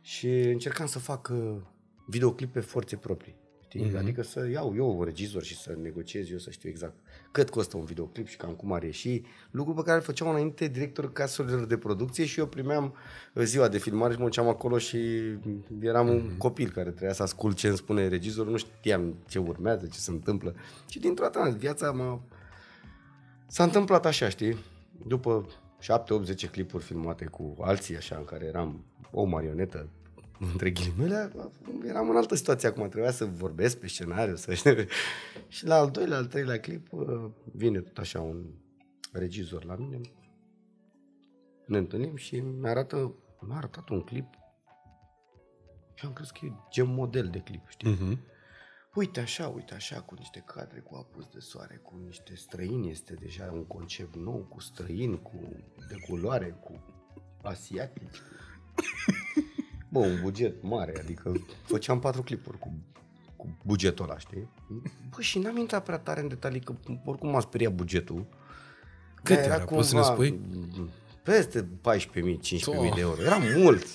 Și 0.01 0.27
încercam 0.27 0.85
să 0.85 0.99
fac 0.99 1.29
uh, 1.33 1.61
videoclipe 2.07 2.59
forțe 2.59 2.95
proprii. 2.95 3.35
Știi? 3.63 3.89
Mm-hmm. 3.89 3.97
Adică 3.97 4.21
să 4.21 4.49
iau 4.49 4.75
eu 4.75 4.97
un 4.97 5.03
regizor 5.03 5.43
și 5.43 5.57
să 5.57 5.75
negociez 5.81 6.31
eu, 6.31 6.37
să 6.37 6.49
știu 6.49 6.69
exact 6.69 6.95
cât 7.35 7.49
costă 7.49 7.77
un 7.77 7.83
videoclip 7.85 8.27
și 8.27 8.37
cam 8.37 8.51
cum 8.53 8.73
are 8.73 8.89
și 8.89 9.23
lucru 9.51 9.73
pe 9.73 9.81
care 9.81 9.97
îl 9.97 10.03
făceau 10.03 10.29
înainte 10.29 10.67
directorul 10.67 11.11
caselor 11.11 11.65
de 11.65 11.77
producție 11.77 12.25
și 12.25 12.39
eu 12.39 12.45
primeam 12.47 12.93
uh, 13.33 13.43
ziua 13.43 13.67
de 13.67 13.77
filmare 13.77 14.13
și 14.13 14.19
mă 14.19 14.25
duceam 14.25 14.47
acolo 14.47 14.77
și 14.77 14.97
eram 15.81 16.07
un 16.09 16.15
Mhm. 16.25 16.37
copil 16.37 16.69
care 16.69 16.89
trebuia 16.89 17.13
să 17.13 17.23
ascult 17.23 17.55
ce 17.57 17.67
îmi 17.67 17.77
spune 17.77 18.07
regizorul, 18.07 18.51
nu 18.51 18.57
știam 18.57 19.15
ce 19.27 19.39
urmează, 19.39 19.85
ce 19.85 19.99
se 19.99 20.11
întâmplă. 20.11 20.55
Și 20.89 20.99
dintr-o 20.99 21.23
dată 21.31 21.55
viața 21.57 21.91
m-a... 21.91 22.21
S-a 23.47 23.63
întâmplat 23.63 24.05
așa, 24.05 24.29
știi? 24.29 24.57
După 25.07 25.45
7-8-10 25.81 26.49
clipuri 26.51 26.83
filmate 26.83 27.25
cu 27.25 27.55
alții 27.61 27.97
așa, 27.97 28.15
în 28.17 28.25
care 28.25 28.45
eram 28.45 28.83
o 29.11 29.23
marionetă, 29.23 29.87
între 30.39 30.71
ghilimele, 30.71 31.31
eram 31.85 32.09
în 32.09 32.15
altă 32.15 32.35
situație 32.35 32.67
acum, 32.67 32.89
trebuia 32.89 33.11
să 33.11 33.25
vorbesc 33.25 33.77
pe 33.77 33.87
scenariu, 33.87 34.35
să 34.35 34.53
Și 35.47 35.65
la 35.65 35.75
al 35.75 35.91
doilea, 35.91 36.17
al 36.17 36.25
treilea 36.25 36.59
clip 36.59 36.91
uh, 36.91 37.29
vine 37.43 37.79
tot 37.79 37.97
așa 37.97 38.21
un 38.21 38.45
regizor 39.11 39.63
la 39.63 39.75
mine, 39.75 40.01
ne 41.65 41.77
întâlnim 41.77 42.15
și 42.15 42.39
mi 42.39 42.69
arată, 42.69 43.15
mi-a 43.39 43.57
arătat 43.57 43.89
un 43.89 44.01
clip 44.01 44.25
și 45.93 46.05
am 46.05 46.13
crezut 46.13 46.37
că 46.37 46.45
e 46.45 46.51
gen 46.69 46.93
model 46.93 47.27
de 47.27 47.39
clip, 47.39 47.67
știi? 47.67 47.95
Uh-huh. 47.95 48.33
Uite 48.95 49.19
așa, 49.19 49.47
uite 49.47 49.73
așa, 49.73 50.01
cu 50.01 50.15
niște 50.15 50.43
cadre, 50.45 50.79
cu 50.79 50.95
apus 50.95 51.27
de 51.27 51.39
soare, 51.39 51.75
cu 51.83 52.01
niște 52.05 52.35
străini, 52.35 52.89
este 52.89 53.13
deja 53.13 53.51
un 53.53 53.65
concept 53.65 54.15
nou, 54.15 54.47
cu 54.49 54.59
străini, 54.59 55.21
cu 55.21 55.39
de 55.87 55.95
culoare, 56.07 56.57
cu 56.61 56.83
asiatici. 57.41 58.17
Bă, 59.99 60.01
un 60.05 60.19
buget 60.21 60.63
mare, 60.63 60.93
adică 60.99 61.31
făceam 61.63 61.99
patru 61.99 62.21
clipuri 62.23 62.59
cu, 62.59 62.73
cu 63.35 63.57
bugetul 63.63 64.05
ăla, 64.05 64.17
știi? 64.17 64.49
Bă, 65.09 65.21
și 65.21 65.39
n-am 65.39 65.57
intrat 65.57 65.83
prea 65.83 65.97
tare 65.97 66.21
în 66.21 66.27
detalii, 66.27 66.59
că 66.59 66.73
oricum 67.05 67.29
m-a 67.29 67.39
speriat 67.39 67.73
bugetul. 67.73 68.25
Cât 69.23 69.35
Dar 69.35 69.45
era? 69.45 69.57
Poți 69.63 69.89
să 69.89 69.95
ne 69.95 70.01
spui? 70.01 70.39
Peste 71.23 71.61
14.000, 71.61 71.65
15.000 71.65 72.37
Oh. 72.65 72.93
de 72.95 72.99
euro. 73.01 73.21
Era 73.21 73.37
mult. 73.55 73.85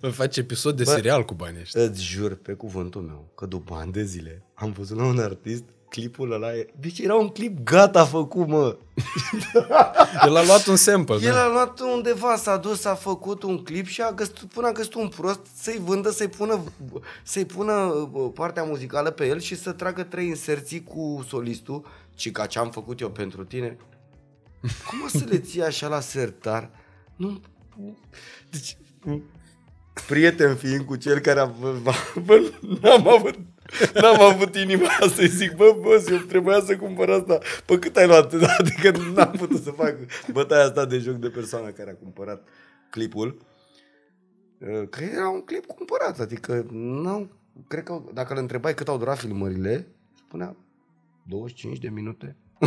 Vă 0.00 0.08
face 0.22 0.40
episod 0.40 0.76
de 0.76 0.84
serial 0.84 1.24
cu 1.24 1.34
banii 1.34 1.60
ăștia. 1.60 1.82
Îți 1.82 2.02
jur 2.04 2.34
pe 2.34 2.52
cuvântul 2.52 3.02
meu 3.02 3.32
că 3.34 3.46
după 3.46 3.74
ani 3.74 3.92
de 3.92 4.02
zile 4.04 4.42
am 4.54 4.72
văzut 4.72 4.96
la 4.96 5.04
un 5.06 5.18
artist 5.18 5.64
clipul 5.88 6.32
ăla 6.32 6.54
e... 6.54 6.68
Deci 6.80 6.98
era 6.98 7.14
un 7.14 7.28
clip 7.28 7.58
gata 7.64 8.04
făcut, 8.04 8.46
mă. 8.46 8.76
El 10.26 10.36
a 10.36 10.44
luat 10.44 10.66
un 10.66 10.76
sample. 10.76 11.14
El 11.14 11.32
da. 11.32 11.44
a 11.44 11.48
luat 11.48 11.80
undeva, 11.80 12.36
s-a 12.36 12.56
dus, 12.56 12.84
a 12.84 12.94
făcut 12.94 13.42
un 13.42 13.62
clip 13.62 13.86
și 13.86 14.00
a 14.00 14.12
găsit, 14.12 14.34
până 14.34 14.66
a 14.66 14.72
găsit 14.72 14.94
un 14.94 15.08
prost 15.08 15.40
să-i 15.54 15.80
vândă, 15.84 16.10
să-i 16.10 16.28
pună, 16.28 16.62
să-i 17.22 17.44
pună 17.44 17.72
uh, 17.72 18.30
partea 18.34 18.62
muzicală 18.62 19.10
pe 19.10 19.26
el 19.26 19.40
și 19.40 19.56
să 19.56 19.72
tragă 19.72 20.02
trei 20.02 20.26
inserții 20.26 20.84
cu 20.84 21.24
solistul, 21.28 21.86
ci 22.14 22.30
ca 22.30 22.46
ce 22.46 22.58
am 22.58 22.70
făcut 22.70 23.00
eu 23.00 23.10
pentru 23.10 23.44
tine. 23.44 23.76
Cum 24.60 25.02
o 25.04 25.08
să 25.08 25.24
le 25.28 25.38
ții 25.38 25.62
așa 25.62 25.88
la 25.88 26.00
sertar? 26.00 26.70
Nu... 27.16 27.40
Deci, 28.50 28.76
prieten 30.06 30.56
fiind 30.56 30.84
cu 30.84 30.96
cel 30.96 31.18
care 31.18 31.40
a... 31.40 31.46
Bă, 32.24 32.52
n-am 32.80 33.08
avut 33.08 33.38
N-am 33.94 34.20
avut 34.20 34.56
inima 34.56 34.88
să-i 35.14 35.28
zic, 35.28 35.56
bă, 35.56 35.76
boss, 35.80 36.08
eu 36.08 36.16
trebuia 36.16 36.60
să 36.60 36.76
cumpăr 36.76 37.10
asta. 37.10 37.38
Pe 37.66 37.78
cât 37.78 37.96
ai 37.96 38.06
luat? 38.06 38.32
Adică 38.58 38.90
n-am 39.14 39.30
putut 39.30 39.62
să 39.62 39.70
fac 39.70 39.96
bătaia 40.32 40.64
asta 40.64 40.84
de 40.84 40.98
joc 40.98 41.14
de 41.14 41.28
persoana 41.28 41.70
care 41.70 41.90
a 41.90 41.94
cumpărat 42.02 42.48
clipul. 42.90 43.38
Că 44.90 45.04
era 45.04 45.28
un 45.28 45.40
clip 45.44 45.66
cumpărat, 45.66 46.20
adică 46.20 46.66
n-am, 46.70 47.38
cred 47.68 47.82
că 47.82 48.02
dacă 48.12 48.32
îl 48.32 48.38
întrebai 48.38 48.74
cât 48.74 48.88
au 48.88 48.98
durat 48.98 49.18
filmările, 49.18 49.86
spunea 50.26 50.56
25 51.22 51.78
de 51.78 51.88
minute. 51.88 52.36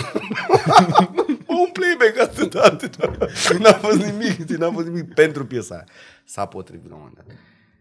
un 1.47 1.69
playback 1.73 2.19
atât, 2.19 2.53
atât. 2.53 2.95
N-a 3.59 3.73
fost 3.73 4.05
nimic, 4.05 4.49
n-a 4.49 4.71
fost 4.71 4.87
nimic 4.87 5.13
pentru 5.13 5.45
piesa 5.45 5.75
aia. 5.75 5.85
S-a 6.25 6.45
potrivit 6.45 6.89
la 6.89 6.95
un 6.95 6.99
moment 6.99 7.17
dat. 7.17 7.35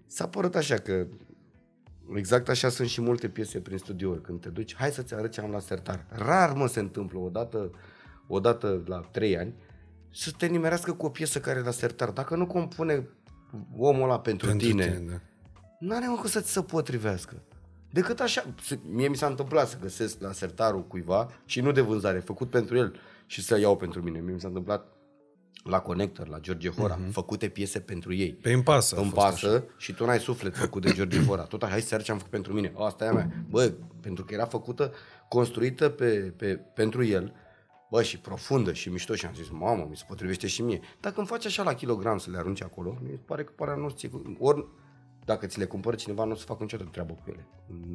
S-a 0.07 0.29
părut 0.29 0.55
așa 0.55 0.75
că 0.75 1.07
Exact 2.15 2.49
așa 2.49 2.69
sunt 2.69 2.89
și 2.89 3.01
multe 3.01 3.29
piese 3.29 3.59
prin 3.61 3.79
studiouri. 3.79 4.21
Când 4.21 4.41
te 4.41 4.49
duci, 4.49 4.77
hai 4.77 4.91
să-ți 4.91 5.15
arăt 5.15 5.33
ce 5.33 5.41
am 5.41 5.51
la 5.51 5.59
sertar. 5.59 6.07
Rar 6.09 6.53
mă 6.53 6.67
se 6.67 6.81
întâmplă 6.81 7.19
odată, 7.19 7.71
odată 8.27 8.83
la 8.87 9.01
trei 9.01 9.39
ani 9.39 9.55
să 10.11 10.31
te 10.37 10.47
nimerească 10.47 10.93
cu 10.93 11.07
o 11.07 11.09
piesă 11.09 11.41
care 11.41 11.59
e 11.59 11.63
la 11.63 11.71
sertar. 11.71 12.11
Dacă 12.11 12.37
nu 12.37 12.47
compune 12.47 13.09
omul 13.77 14.03
ăla 14.03 14.21
pentru, 14.21 14.47
pentru 14.47 14.67
tine, 14.67 14.85
tine 14.85 15.07
da. 15.11 15.21
nu 15.79 15.95
are 15.95 16.07
cum 16.07 16.29
să 16.29 16.41
ți 16.41 16.53
se 16.53 16.63
potrivească. 16.63 17.43
Decât 17.93 18.21
așa, 18.21 18.55
mie 18.83 19.09
mi 19.09 19.17
s-a 19.17 19.27
întâmplat 19.27 19.69
să 19.69 19.77
găsesc 19.81 20.21
la 20.21 20.33
sertarul 20.33 20.87
cuiva 20.87 21.29
și 21.45 21.61
nu 21.61 21.73
de 21.73 21.81
vânzare, 21.81 22.19
făcut 22.19 22.51
pentru 22.51 22.77
el 22.77 22.95
și 23.27 23.43
să 23.43 23.59
iau 23.59 23.77
pentru 23.77 24.03
mine. 24.03 24.21
Mie 24.21 24.35
mi 24.35 24.41
s-a 24.41 24.49
întâmplat 24.49 24.87
la 25.65 25.81
Connector, 25.81 26.29
la 26.29 26.39
George 26.39 26.71
Hora, 26.71 26.99
uh-huh. 26.99 27.11
făcute 27.11 27.49
piese 27.49 27.81
pentru 27.81 28.15
ei. 28.15 28.33
Pe 28.33 28.53
îmi 28.53 28.63
pasă. 28.63 28.97
Îmi 28.97 29.11
pasă 29.11 29.65
și 29.77 29.93
tu 29.93 30.05
n-ai 30.05 30.19
suflet 30.19 30.57
făcut 30.57 30.83
de 30.83 30.93
George 30.93 31.25
Hora. 31.25 31.43
Tot 31.43 31.65
hai 31.65 31.81
să 31.81 31.97
ce 31.97 32.11
am 32.11 32.17
făcut 32.17 32.33
pentru 32.33 32.53
mine. 32.53 32.73
O, 32.75 32.85
asta 32.85 33.05
e 33.05 33.09
a 33.09 33.13
mea. 33.13 33.31
Bă, 33.49 33.73
pentru 34.01 34.25
că 34.25 34.35
era 34.35 34.45
făcută, 34.45 34.93
construită 35.29 35.89
pe, 35.89 36.35
pe, 36.37 36.55
pentru 36.55 37.05
el, 37.05 37.35
bă, 37.91 38.03
și 38.03 38.19
profundă 38.19 38.73
și 38.73 38.89
mișto 38.89 39.15
și 39.15 39.27
am 39.27 39.35
zis, 39.35 39.49
mamă, 39.51 39.87
mi 39.91 39.97
se 39.97 40.05
potrivește 40.09 40.47
și 40.47 40.63
mie. 40.63 40.81
Dacă 41.01 41.15
îmi 41.19 41.27
faci 41.27 41.47
așa 41.47 41.63
la 41.63 41.75
kilogram 41.75 42.19
să 42.19 42.31
le 42.31 42.37
arunci 42.37 42.63
acolo, 42.63 42.99
mi 43.03 43.09
se 43.11 43.21
pare 43.25 43.45
că 43.45 43.53
pare 43.57 43.77
nu 43.77 43.95
ori 44.39 44.67
dacă 45.25 45.47
ți 45.47 45.59
le 45.59 45.65
cumpăr 45.65 45.97
cineva, 45.97 46.25
nu 46.25 46.33
o 46.33 46.35
să 46.35 46.45
facă 46.45 46.63
niciodată 46.63 46.91
treabă 46.91 47.13
cu 47.13 47.23
ele. 47.27 47.47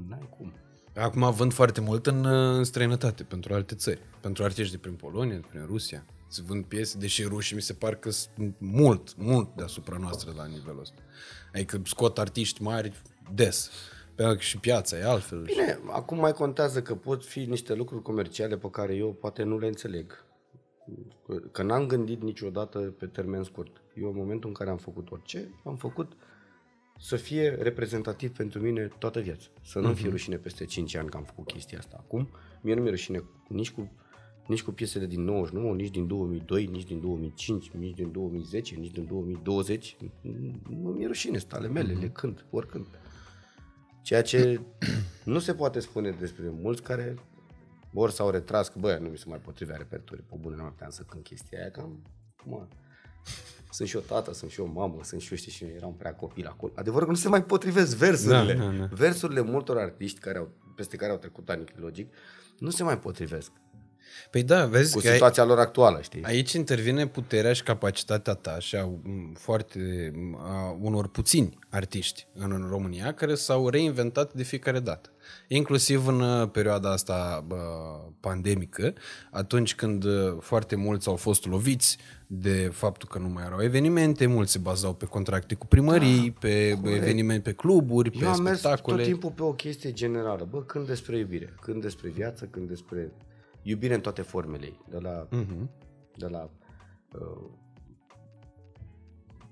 N-ai 0.10 0.30
cum. 0.38 0.54
Acum 0.95 1.32
vând 1.32 1.54
foarte 1.54 1.82
mult 1.82 2.08
în, 2.08 2.25
în 2.25 2.63
străinătate, 2.63 3.23
pentru 3.23 3.54
alte 3.54 3.75
țări. 3.75 4.01
Pentru 4.19 4.43
artiști 4.43 4.71
de 4.71 4.78
prin 4.78 4.93
Polonia, 4.93 5.39
prin 5.49 5.65
Rusia 5.65 6.06
se 6.27 6.41
vând 6.45 6.65
piese, 6.65 6.97
deși 6.97 7.23
rușii 7.23 7.55
mi 7.55 7.61
se 7.61 7.73
par 7.73 7.95
că 7.95 8.09
sunt 8.09 8.55
mult, 8.57 9.17
mult 9.17 9.55
deasupra 9.55 9.97
noastră 9.97 10.33
la 10.38 10.45
nivelul 10.45 10.79
ăsta. 10.79 11.01
Adică 11.53 11.81
scot 11.83 12.17
artiști 12.17 12.61
mari 12.61 13.01
des. 13.33 13.71
Pentru 14.15 14.35
că 14.35 14.41
și 14.41 14.57
piața 14.57 14.97
e 14.97 15.03
altfel. 15.03 15.41
Bine, 15.41 15.79
acum 15.88 16.17
mai 16.17 16.33
contează 16.33 16.81
că 16.81 16.95
pot 16.95 17.25
fi 17.25 17.39
niște 17.39 17.73
lucruri 17.73 18.01
comerciale 18.01 18.57
pe 18.57 18.69
care 18.69 18.95
eu 18.95 19.13
poate 19.13 19.43
nu 19.43 19.57
le 19.57 19.67
înțeleg. 19.67 20.25
Că 21.51 21.63
n-am 21.63 21.88
gândit 21.88 22.21
niciodată 22.21 22.79
pe 22.79 23.05
termen 23.05 23.43
scurt. 23.43 23.81
Eu 23.95 24.09
în 24.09 24.15
momentul 24.15 24.49
în 24.49 24.55
care 24.55 24.69
am 24.69 24.77
făcut 24.77 25.11
orice, 25.11 25.59
am 25.63 25.75
făcut 25.75 26.13
să 26.99 27.15
fie 27.15 27.49
reprezentativ 27.49 28.35
pentru 28.35 28.59
mine 28.59 28.91
toată 28.99 29.19
viața. 29.19 29.47
Să 29.63 29.79
nu 29.79 29.91
uh-huh. 29.91 29.95
fie 29.95 30.09
rușine 30.09 30.38
peste 30.38 30.65
5 30.65 30.95
ani 30.95 31.09
că 31.09 31.17
am 31.17 31.23
făcut 31.23 31.45
chestia 31.45 31.77
asta. 31.77 31.95
Acum, 31.99 32.29
mie 32.61 32.73
nu 32.73 32.81
mi-e 32.81 32.89
rușine 32.89 33.23
nici 33.47 33.71
cu 33.71 33.91
nici 34.47 34.63
cu 34.63 34.71
piesele 34.71 35.05
din 35.05 35.23
99, 35.23 35.73
nici 35.73 35.91
din 35.91 36.08
2002, 36.08 36.65
nici 36.65 36.84
din 36.84 36.99
2005, 36.99 37.71
nici 37.71 37.95
din 37.95 38.12
2010, 38.12 38.75
nici 38.75 38.91
din 38.91 39.05
2020. 39.05 39.97
Nu 40.69 40.89
mi-e 40.89 41.08
rușine, 41.08 41.38
stale 41.38 41.67
mele, 41.67 41.93
le 41.93 42.10
cânt, 42.10 42.45
oricând. 42.49 42.88
Ceea 44.01 44.21
ce 44.21 44.62
nu 45.23 45.39
se 45.39 45.53
poate 45.53 45.79
spune 45.79 46.10
despre 46.10 46.49
mulți 46.62 46.81
care 46.81 47.15
ori 47.93 48.13
s-au 48.13 48.29
retras 48.29 48.67
că, 48.67 48.79
băi, 48.79 48.97
nu 49.01 49.10
mi 49.10 49.17
se 49.17 49.25
mai 49.27 49.39
potrivea 49.39 49.75
repertoriu, 49.75 50.23
pe 50.29 50.36
bune, 50.39 50.55
nu 50.55 50.63
puteam 50.63 50.89
să 50.89 51.03
cânt 51.03 51.23
chestia 51.23 51.60
aia, 51.60 51.71
cam, 51.71 52.01
mă, 52.43 52.67
sunt 53.71 53.88
și 53.88 53.95
o 53.95 53.99
tată, 53.99 54.34
sunt 54.34 54.51
și 54.51 54.60
o 54.60 54.65
mamă, 54.65 54.99
sunt 55.03 55.21
și 55.21 55.31
eu, 55.31 55.38
știi, 55.38 55.51
și 55.51 55.63
eu 55.63 55.69
eram 55.69 55.95
prea 55.95 56.15
copil 56.15 56.47
acolo. 56.47 56.71
Adevărul 56.75 57.05
că 57.05 57.12
nu 57.12 57.17
se 57.17 57.29
mai 57.29 57.43
potrivesc 57.43 57.95
versurile. 57.95 58.53
Da, 58.53 58.63
da, 58.63 58.71
da. 58.71 58.86
Versurile 58.86 59.41
multor 59.41 59.77
artiști 59.77 60.19
care 60.19 60.38
au, 60.38 60.49
peste 60.75 60.95
care 60.95 61.12
au 61.12 61.17
trecut 61.17 61.49
ani 61.49 61.63
logic, 61.75 62.13
nu 62.60 62.69
se 62.69 62.84
mai 62.84 62.99
potrivesc. 62.99 63.51
Păi 64.32 64.43
da, 64.43 64.65
vezi 64.65 64.93
cu 64.93 64.99
că 64.99 65.12
situația 65.12 65.43
ai, 65.43 65.49
lor 65.49 65.60
actuală, 65.60 66.01
știi? 66.01 66.23
Aici 66.23 66.54
intervine 66.54 67.08
puterea 67.08 67.54
și 67.54 67.63
capacitatea 67.63 68.34
ta 68.34 68.60
și 68.60 68.75
a, 68.75 68.89
foarte, 69.34 70.12
a 70.38 70.78
unor 70.82 71.08
puțini 71.08 71.60
artiști 71.69 72.28
în 72.34 72.67
România 72.69 73.13
care 73.13 73.36
s-au 73.36 73.69
reinventat 73.69 74.34
de 74.34 74.43
fiecare 74.43 74.80
dată. 74.80 75.10
Inclusiv 75.47 76.08
în 76.08 76.19
uh, 76.19 76.49
perioada 76.51 76.91
asta 76.91 77.43
bă, 77.47 77.56
pandemică, 78.19 78.93
atunci 79.32 79.75
când 79.75 80.04
uh, 80.04 80.38
foarte 80.39 80.75
mulți 80.75 81.08
au 81.08 81.15
fost 81.15 81.45
loviți 81.45 81.97
de 82.28 82.69
faptul 82.73 83.10
că 83.12 83.19
nu 83.19 83.28
mai 83.28 83.43
erau 83.45 83.63
evenimente, 83.63 84.25
mulți 84.25 84.51
se 84.51 84.58
bazau 84.58 84.93
pe 84.93 85.06
contracte 85.06 85.56
cu 85.56 85.65
primării, 85.65 86.30
da, 86.30 86.38
pe 86.39 86.78
corect. 86.82 87.01
evenimente, 87.01 87.41
pe 87.49 87.56
cluburi, 87.56 88.10
Eu 88.13 88.19
pe 88.19 88.25
am 88.25 88.34
spectacole. 88.34 88.95
mers 88.95 89.08
tot 89.08 89.13
timpul 89.13 89.32
pe 89.32 89.43
o 89.43 89.54
chestie 89.54 89.91
generală. 89.91 90.47
Bă, 90.49 90.62
când 90.62 90.88
despre 90.88 91.17
iubire, 91.17 91.54
când 91.62 91.82
despre 91.82 92.10
viață, 92.10 92.47
când 92.51 92.67
despre 92.67 93.12
iubire 93.65 93.93
în 93.93 94.01
toate 94.01 94.21
formele 94.21 94.65
ei, 94.65 94.80
de 94.89 94.97
la, 94.97 95.28
uh-huh. 95.28 95.67
de 96.15 96.28
la 96.28 96.51
uh, 97.19 97.49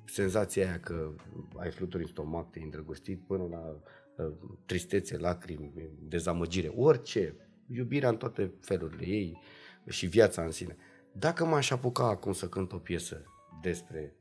senzația 0.06 0.68
aia 0.68 0.80
că 0.80 1.12
ai 1.58 1.72
fluturi 1.72 2.04
în 2.04 2.10
stomac, 2.10 2.52
te 2.52 2.60
îndrăgostit, 2.60 3.20
până 3.20 3.44
la 3.50 3.76
uh, 4.24 4.34
tristețe, 4.66 5.18
lacrimi, 5.18 5.74
dezamăgire, 6.00 6.68
orice, 6.68 7.36
iubirea 7.68 8.10
în 8.10 8.18
toate 8.18 8.54
felurile 8.62 9.06
ei 9.06 9.42
și 9.88 10.06
viața 10.06 10.44
în 10.44 10.52
sine. 10.52 10.76
Dacă 11.12 11.46
m-aș 11.46 11.70
apuca 11.70 12.08
acum 12.08 12.34
să 12.34 12.50
cânt 12.50 12.74
o 12.74 12.78
piesă 12.78 13.24
despre 13.62 14.16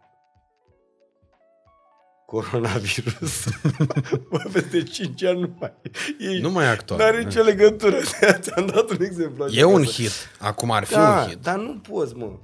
coronavirus. 2.32 3.44
Bă, 4.30 4.48
peste 4.52 4.82
5 4.82 5.24
ani 5.24 5.40
nu 5.40 5.56
mai... 5.58 5.72
E, 6.18 6.40
nu 6.40 6.50
mai 6.50 6.70
actual. 6.70 6.98
Nu 6.98 7.04
are 7.04 7.22
nicio 7.22 7.42
legătură. 7.42 7.96
Ți-am 8.40 8.66
dat 8.66 8.90
un 8.90 8.96
exemplu. 9.00 9.46
E 9.46 9.64
un 9.64 9.84
hit. 9.84 10.10
Acum 10.38 10.70
ar 10.70 10.84
fi 10.84 10.94
da, 10.94 11.20
un 11.22 11.28
hit. 11.28 11.38
dar 11.38 11.58
nu 11.58 11.78
poți, 11.90 12.14
mă. 12.16 12.38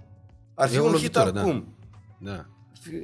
Ar 0.55 0.68
fi 0.68 0.77
e 0.77 0.81
un 0.81 0.92
hit 0.92 1.12
da. 1.12 1.22
acum. 1.22 1.74
Da. 2.18 2.31
da. 2.31 2.46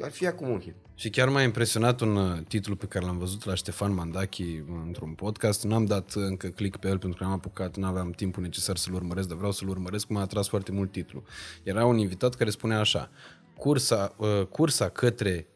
Ar 0.05 0.11
fi 0.11 0.27
acum 0.27 0.49
un 0.49 0.61
hit. 0.61 0.75
Și 0.95 1.11
chiar 1.11 1.29
m-a 1.29 1.43
impresionat 1.43 2.01
un 2.01 2.17
uh, 2.17 2.39
titlu 2.49 2.77
pe 2.77 2.87
care 2.87 3.05
l-am 3.05 3.19
văzut 3.19 3.45
la 3.45 3.55
Ștefan 3.55 3.95
Mandachi 3.95 4.63
într-un 4.87 5.13
podcast. 5.13 5.65
N-am 5.65 5.85
dat 5.85 6.13
încă 6.15 6.47
click 6.47 6.77
pe 6.77 6.89
el 6.89 6.99
pentru 6.99 7.19
că 7.19 7.25
n-am 7.25 7.33
apucat, 7.33 7.77
nu 7.77 7.87
aveam 7.87 8.11
timpul 8.11 8.43
necesar 8.43 8.77
să-l 8.77 8.95
urmăresc, 8.95 9.29
dar 9.29 9.37
vreau 9.37 9.53
să-l 9.53 9.69
urmăresc, 9.69 10.09
m-a 10.09 10.21
atras 10.21 10.49
foarte 10.49 10.73
mult 10.73 10.93
titlu. 10.93 11.23
Era 11.63 11.85
un 11.85 11.99
invitat 11.99 12.35
care 12.35 12.51
spunea 12.51 12.79
așa, 12.79 13.11
cursa, 13.57 14.15
uh, 14.17 14.47
cursa 14.51 14.89
către 14.89 15.47
Uh, 15.49 15.54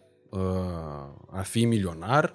a 1.31 1.43
fi 1.43 1.64
milionar 1.64 2.35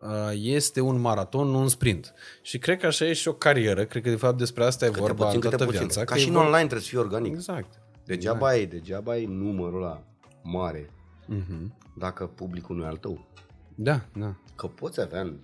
uh, 0.00 0.30
este 0.34 0.80
un 0.80 1.00
maraton, 1.00 1.48
nu 1.48 1.58
un 1.58 1.68
sprint. 1.68 2.14
Și 2.42 2.58
cred 2.58 2.78
că 2.78 2.86
așa 2.86 3.04
e 3.04 3.12
și 3.12 3.28
o 3.28 3.32
carieră, 3.32 3.84
cred 3.84 4.02
că 4.02 4.08
de 4.08 4.16
fapt 4.16 4.38
despre 4.38 4.64
asta 4.64 4.84
e 4.84 4.88
câte 4.88 5.00
vorba 5.00 5.24
puțin, 5.24 5.40
toată 5.40 5.64
puțin. 5.64 5.78
viața. 5.78 6.04
Ca 6.04 6.14
și 6.14 6.28
în 6.28 6.36
online 6.36 6.56
trebuie 6.56 6.80
să 6.80 6.88
fii 6.88 6.98
organic. 6.98 7.32
Exact. 7.32 7.80
Degeaba 8.04 8.54
exact. 8.54 8.72
ai, 8.72 8.78
degeaba 8.80 9.12
ai 9.12 9.24
numărul 9.24 9.82
ăla 9.82 10.02
mare 10.42 10.90
uh-huh. 11.28 11.66
dacă 11.96 12.26
publicul 12.26 12.76
nu 12.76 12.82
e 12.82 12.86
al 12.86 12.96
tău. 12.96 13.26
Da, 13.74 14.04
da. 14.12 14.34
Că 14.56 14.66
poți 14.66 15.00
avea 15.00 15.34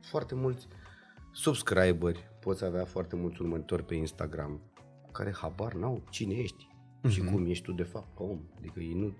foarte 0.00 0.34
mulți 0.34 0.68
subscriberi, 1.32 2.30
poți 2.40 2.64
avea 2.64 2.84
foarte 2.84 3.16
mulți 3.16 3.40
urmăritori 3.40 3.84
pe 3.84 3.94
Instagram 3.94 4.60
care 5.12 5.34
habar 5.40 5.72
n-au 5.72 6.02
cine 6.10 6.34
ești 6.34 6.68
uh-huh. 6.68 7.10
și 7.10 7.20
cum 7.20 7.46
ești 7.46 7.64
tu 7.64 7.72
de 7.72 7.82
fapt 7.82 8.18
om. 8.18 8.40
Adică 8.58 8.80
ei 8.80 8.92
nu 8.92 9.16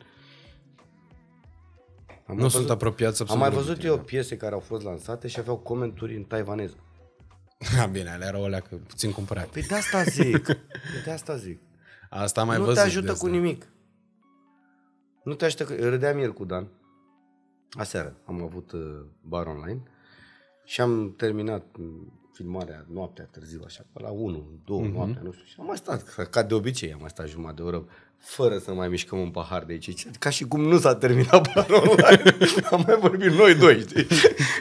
am 2.28 2.36
nu 2.36 2.42
văzut, 2.42 2.58
sunt 2.58 2.70
apropiați 2.70 3.30
Am 3.30 3.38
mai 3.38 3.50
văzut 3.50 3.84
eu 3.84 3.98
piese 3.98 4.36
care 4.36 4.54
au 4.54 4.60
fost 4.60 4.82
lansate 4.82 5.28
și 5.28 5.38
aveau 5.38 5.56
comenturi 5.56 6.16
în 6.16 6.22
taiwaneză. 6.22 6.76
Ha, 7.76 7.86
bine, 7.96 8.10
alea 8.10 8.28
erau 8.28 8.44
alea 8.44 8.60
că 8.60 8.76
puțin 8.76 9.12
cumpărat. 9.12 9.46
Păi 9.46 9.62
de 9.62 9.74
asta 9.74 10.02
zic. 10.02 10.44
Păi 10.44 11.02
de 11.04 11.10
asta 11.10 11.36
zic. 11.36 11.60
Asta 12.10 12.44
mai 12.44 12.58
nu 12.58 12.64
văzut. 12.64 12.76
Nu 12.76 12.82
te 12.82 12.88
ajută 12.88 13.14
cu 13.14 13.26
nimic. 13.26 13.72
Nu 15.24 15.34
te 15.34 15.44
ajută. 15.44 15.64
Râdeam 15.64 16.18
ieri 16.18 16.32
cu 16.32 16.44
Dan. 16.44 16.68
Aseară 17.70 18.16
am 18.24 18.42
avut 18.42 18.72
uh, 18.72 18.81
bar 19.20 19.46
online 19.46 19.83
și 20.64 20.81
am 20.81 21.14
terminat 21.16 21.66
filmarea 22.33 22.87
noaptea 22.88 23.24
târziu, 23.24 23.62
așa, 23.64 23.87
pe 23.92 24.00
la 24.02 24.10
1, 24.10 24.60
2 24.64 24.81
uh-huh. 24.81 24.92
noaptea, 24.92 25.22
nu 25.22 25.33
știu. 25.33 25.44
Și 25.44 25.56
am 25.58 25.66
mai 25.66 25.76
stat, 25.76 26.14
ca, 26.14 26.24
ca 26.24 26.42
de 26.42 26.54
obicei, 26.54 26.92
am 26.92 27.00
mai 27.00 27.08
stat 27.08 27.29
jumătate 27.29 27.62
de 27.62 27.62
oră, 27.62 27.87
fără 28.19 28.58
să 28.58 28.73
mai 28.73 28.88
mișcăm 28.88 29.19
un 29.19 29.31
pahar 29.31 29.64
de 29.64 29.73
aici. 29.73 30.06
Ca 30.19 30.31
și 30.31 30.44
cum 30.44 30.60
nu 30.60 30.79
s-a 30.79 30.94
terminat 30.94 31.52
planul 31.52 31.88
online. 31.88 32.37
am 32.71 32.85
mai 32.87 32.96
vorbit 33.00 33.31
noi 33.31 33.54
doi, 33.54 33.81
știi? 33.81 34.06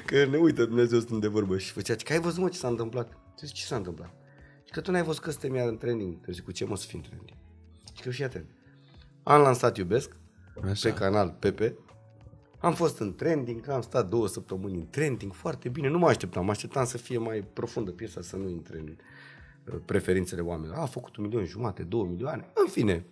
Că 0.06 0.26
ne 0.26 0.38
uită 0.38 0.66
Dumnezeu 0.66 1.00
stând 1.00 1.22
de 1.22 1.28
vorbă 1.28 1.58
și 1.58 1.72
făcea, 1.72 1.96
că 1.96 2.14
ai 2.14 2.20
văzut 2.20 2.42
mă 2.42 2.50
ce 2.50 2.58
s-a 2.58 2.68
întâmplat? 2.68 3.18
Zic, 3.40 3.56
ce 3.56 3.66
s-a 3.66 3.76
întâmplat? 3.76 4.14
Și 4.64 4.72
că 4.72 4.82
tu 4.82 4.92
n-ai 4.92 5.04
văzut 5.04 5.22
că 5.22 5.32
suntem 5.32 5.56
iar 5.56 5.68
în 5.68 5.78
trending. 5.78 6.26
Deci 6.26 6.36
zic, 6.36 6.44
cu 6.44 6.52
ce 6.52 6.66
mă 6.66 6.76
să 6.76 6.86
fim 6.88 7.02
trending? 7.02 7.38
Și 7.94 8.02
că 8.02 8.10
fii 8.10 8.24
atent. 8.24 8.50
Am 9.24 9.42
lansat 9.42 9.78
Iubesc 9.78 10.16
Așa. 10.70 10.90
pe 10.90 10.96
canal 10.96 11.36
Pepe. 11.40 11.76
Am 12.60 12.74
fost 12.74 13.00
în 13.00 13.16
trending, 13.16 13.70
am 13.70 13.82
stat 13.82 14.10
două 14.10 14.28
săptămâni 14.28 14.76
în 14.76 14.88
trending, 14.90 15.34
foarte 15.34 15.70
bine. 15.70 15.90
Nu 15.90 15.98
mă 15.98 16.08
așteptam, 16.08 16.46
mă 16.46 16.52
așteptam 16.52 16.86
să 16.86 16.98
fie 16.98 17.18
mai 17.18 17.46
profundă 17.54 17.92
piesa, 17.92 18.22
să 18.22 18.36
nu 18.36 18.50
intre 18.50 18.78
în 18.78 18.96
uh, 19.66 19.80
preferințele 19.86 20.42
oamenilor. 20.42 20.78
A, 20.78 20.82
a 20.82 20.86
făcut 20.86 21.16
un 21.16 21.24
milion 21.24 21.46
jumate, 21.46 21.84
două 21.84 22.06
milioane. 22.06 22.52
În 22.54 22.68
fine, 22.72 23.06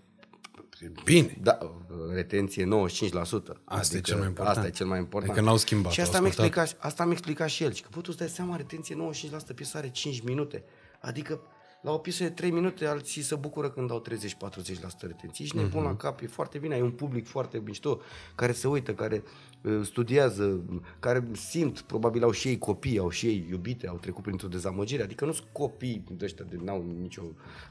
Bine. 1.04 1.38
da, 1.42 1.58
uh, 1.62 1.70
retenție 2.14 2.66
95%. 2.66 3.62
Asta 3.64 3.98
e 3.98 4.02
cel 4.02 4.18
mai 4.18 4.28
important. 4.28 4.58
Asta 4.58 4.68
e 4.68 4.72
cel 4.72 4.86
mai 4.86 5.00
important. 5.00 5.32
Adică 5.32 5.46
n-au 5.46 5.58
schimbat, 5.58 5.92
Și 5.92 6.00
au 6.00 6.06
asta 6.06 6.20
mi-a 6.20 6.30
ascultat. 6.30 6.56
explicat, 6.58 6.86
asta 6.86 7.04
mi-a 7.04 7.12
explicat 7.14 7.50
și 7.50 7.64
el. 7.64 7.74
Și 7.74 7.82
că, 7.82 7.88
bă, 7.92 7.98
tu 8.02 8.06
îți 8.10 8.18
dai 8.18 8.28
seama, 8.30 8.56
retenție 8.56 8.96
95%, 8.96 9.54
piesa 9.56 9.78
are 9.78 9.90
5 9.90 10.22
minute. 10.22 10.64
Adică 11.02 11.40
la 11.86 11.92
o 11.92 11.98
piesă 11.98 12.24
de 12.24 12.30
3 12.30 12.52
minute, 12.52 12.86
alții 12.86 13.22
se 13.22 13.36
bucură 13.36 13.70
când 13.70 13.92
au 13.92 14.02
30-40% 14.02 15.08
retenție. 15.08 15.46
Ești 15.46 15.56
nebun 15.58 15.80
Mhm. 15.82 15.90
la 15.90 15.96
cap, 15.96 16.22
e 16.22 16.28
foarte 16.28 16.58
bine, 16.58 16.74
ai 16.74 16.82
un 16.82 16.92
public 16.92 17.28
foarte 17.28 17.62
mișto, 17.66 18.00
care 18.36 18.52
se 18.52 18.68
uită, 18.68 18.94
care 18.94 19.24
uh, 19.62 19.80
studiază, 19.84 20.62
care 21.00 21.28
simt, 21.32 21.80
probabil 21.82 22.24
au 22.24 22.32
și 22.32 22.48
ei 22.48 22.58
copii, 22.58 22.98
au 22.98 23.10
și 23.10 23.26
ei 23.28 23.48
iubite, 23.50 23.88
au 23.88 23.96
trecut 23.98 24.24
printr-o 24.24 24.48
dezamăgire, 24.48 25.04
adică 25.04 25.26
nu 25.26 25.32
sunt 25.32 25.48
copii 25.52 26.04
de 26.12 26.26
ăștia 26.26 26.46
de 26.50 26.58
n-au 26.64 26.86
nicio 27.00 27.24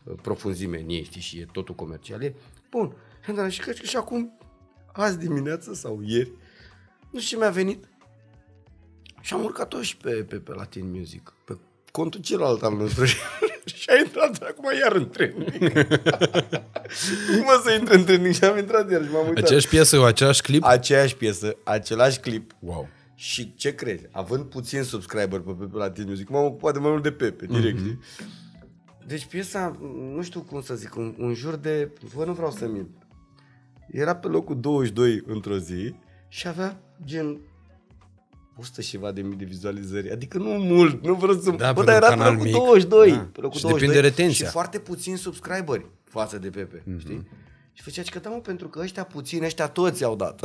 uh, 0.05 0.15
profunzime 0.23 0.81
în 0.81 0.89
ei, 0.89 1.05
știi, 1.05 1.21
și 1.21 1.39
e 1.39 1.47
totul 1.53 1.75
comercial. 1.75 2.23
E, 2.23 2.35
bun, 2.71 2.95
dar 3.35 3.51
și, 3.51 3.61
că, 3.61 3.73
și 3.73 3.97
acum, 3.97 4.39
azi 4.93 5.19
dimineață 5.19 5.75
sau 5.75 6.01
ieri, 6.05 6.33
nu 7.11 7.21
știu 7.21 7.37
ce 7.37 7.43
mi-a 7.43 7.53
venit, 7.53 7.89
și 9.21 9.35
am 9.35 9.45
urcat-o 9.45 9.83
și 9.83 9.97
pe, 9.97 10.11
pe, 10.11 10.37
pe 10.37 10.53
Latin 10.53 10.91
Music, 10.91 11.33
pe 11.45 11.59
contul 11.93 12.21
celălalt 12.21 12.63
al 12.63 12.77
nostru 12.77 13.05
și 13.65 13.91
a 13.91 13.99
intrat 14.05 14.43
acum 14.43 14.65
iar 14.81 14.93
în 14.93 15.09
trending. 15.09 15.73
Cum 17.29 17.45
mă 17.45 17.61
să 17.65 17.73
intre 17.79 17.95
în 17.95 18.05
trending 18.05 18.35
și 18.35 18.45
am 18.45 18.59
intrat 18.59 18.91
iar 18.91 19.03
și 19.05 19.11
m-am 19.11 19.27
uitat. 19.29 19.45
Aceeași 19.45 19.69
piesă 19.69 19.97
cu 19.99 20.03
același 20.05 20.43
clip? 20.43 20.65
Aceeași 20.65 21.17
piesă, 21.17 21.57
același 21.65 22.19
clip. 22.21 22.53
Wow. 22.59 22.89
Și 23.15 23.55
ce 23.55 23.75
crezi? 23.75 24.07
Având 24.13 24.45
puțin 24.45 24.83
subscriber 24.83 25.41
pe 25.41 25.51
Pepe 25.59 25.77
Latin 25.77 26.05
Music, 26.09 26.29
m-am 26.29 26.45
ocupat 26.45 26.73
de 26.73 26.79
mai 26.79 26.91
mult 26.91 27.03
de 27.03 27.13
Pepe, 27.13 27.47
direct, 27.47 27.79
Mhm. 27.79 27.85
știi? 27.85 27.99
Deci 29.07 29.25
piesa, 29.27 29.79
nu 30.15 30.23
știu 30.23 30.41
cum 30.41 30.63
să 30.63 30.75
zic, 30.75 30.97
un, 30.97 31.15
un 31.19 31.35
jur 31.35 31.55
de, 31.57 31.91
bă, 32.17 32.25
nu 32.25 32.33
vreau 32.33 32.51
să 32.51 32.67
mint. 32.67 32.89
Era 33.91 34.17
pe 34.17 34.29
locul 34.29 34.61
22 34.61 35.23
într-o 35.27 35.57
zi 35.59 35.95
și 36.29 36.49
avea 36.49 36.81
gen 37.05 37.41
100 38.57 38.81
și 38.81 38.91
ceva 38.91 39.13
de 39.13 39.21
mii 39.23 39.37
de 39.37 39.45
vizualizări. 39.45 40.11
Adică 40.11 40.39
nu 40.39 40.51
mult, 40.51 41.05
nu 41.05 41.15
vreau 41.15 41.39
să... 41.41 41.51
Da, 41.51 41.73
bă, 41.73 41.81
pe 41.83 41.87
dar 41.87 41.97
un 41.97 42.03
era 42.03 42.09
pe 42.09 42.15
canal 42.19 42.31
locul 42.33 42.45
mic. 42.47 42.55
22. 42.55 43.11
Da. 43.11 43.29
Pe 43.33 43.41
locul 43.41 43.57
Și 43.57 43.63
22 43.63 43.79
depinde 43.79 44.01
retenția. 44.01 44.47
Și 44.47 44.53
foarte 44.53 44.79
puțini 44.79 45.17
subscriberi 45.19 45.87
față 46.05 46.39
de 46.39 46.49
Pepe, 46.49 46.83
Mhm. 46.87 46.97
mm-hmm. 46.97 47.01
știi? 47.01 47.27
Și 47.73 47.83
făcea 47.83 48.03
că 48.11 48.19
da, 48.19 48.29
mă, 48.31 48.37
pentru 48.37 48.69
că 48.69 48.81
ăștia 48.81 49.05
puțini, 49.05 49.45
ăștia 49.45 49.69
toți 49.69 50.05
au 50.05 50.17
dat. 50.17 50.41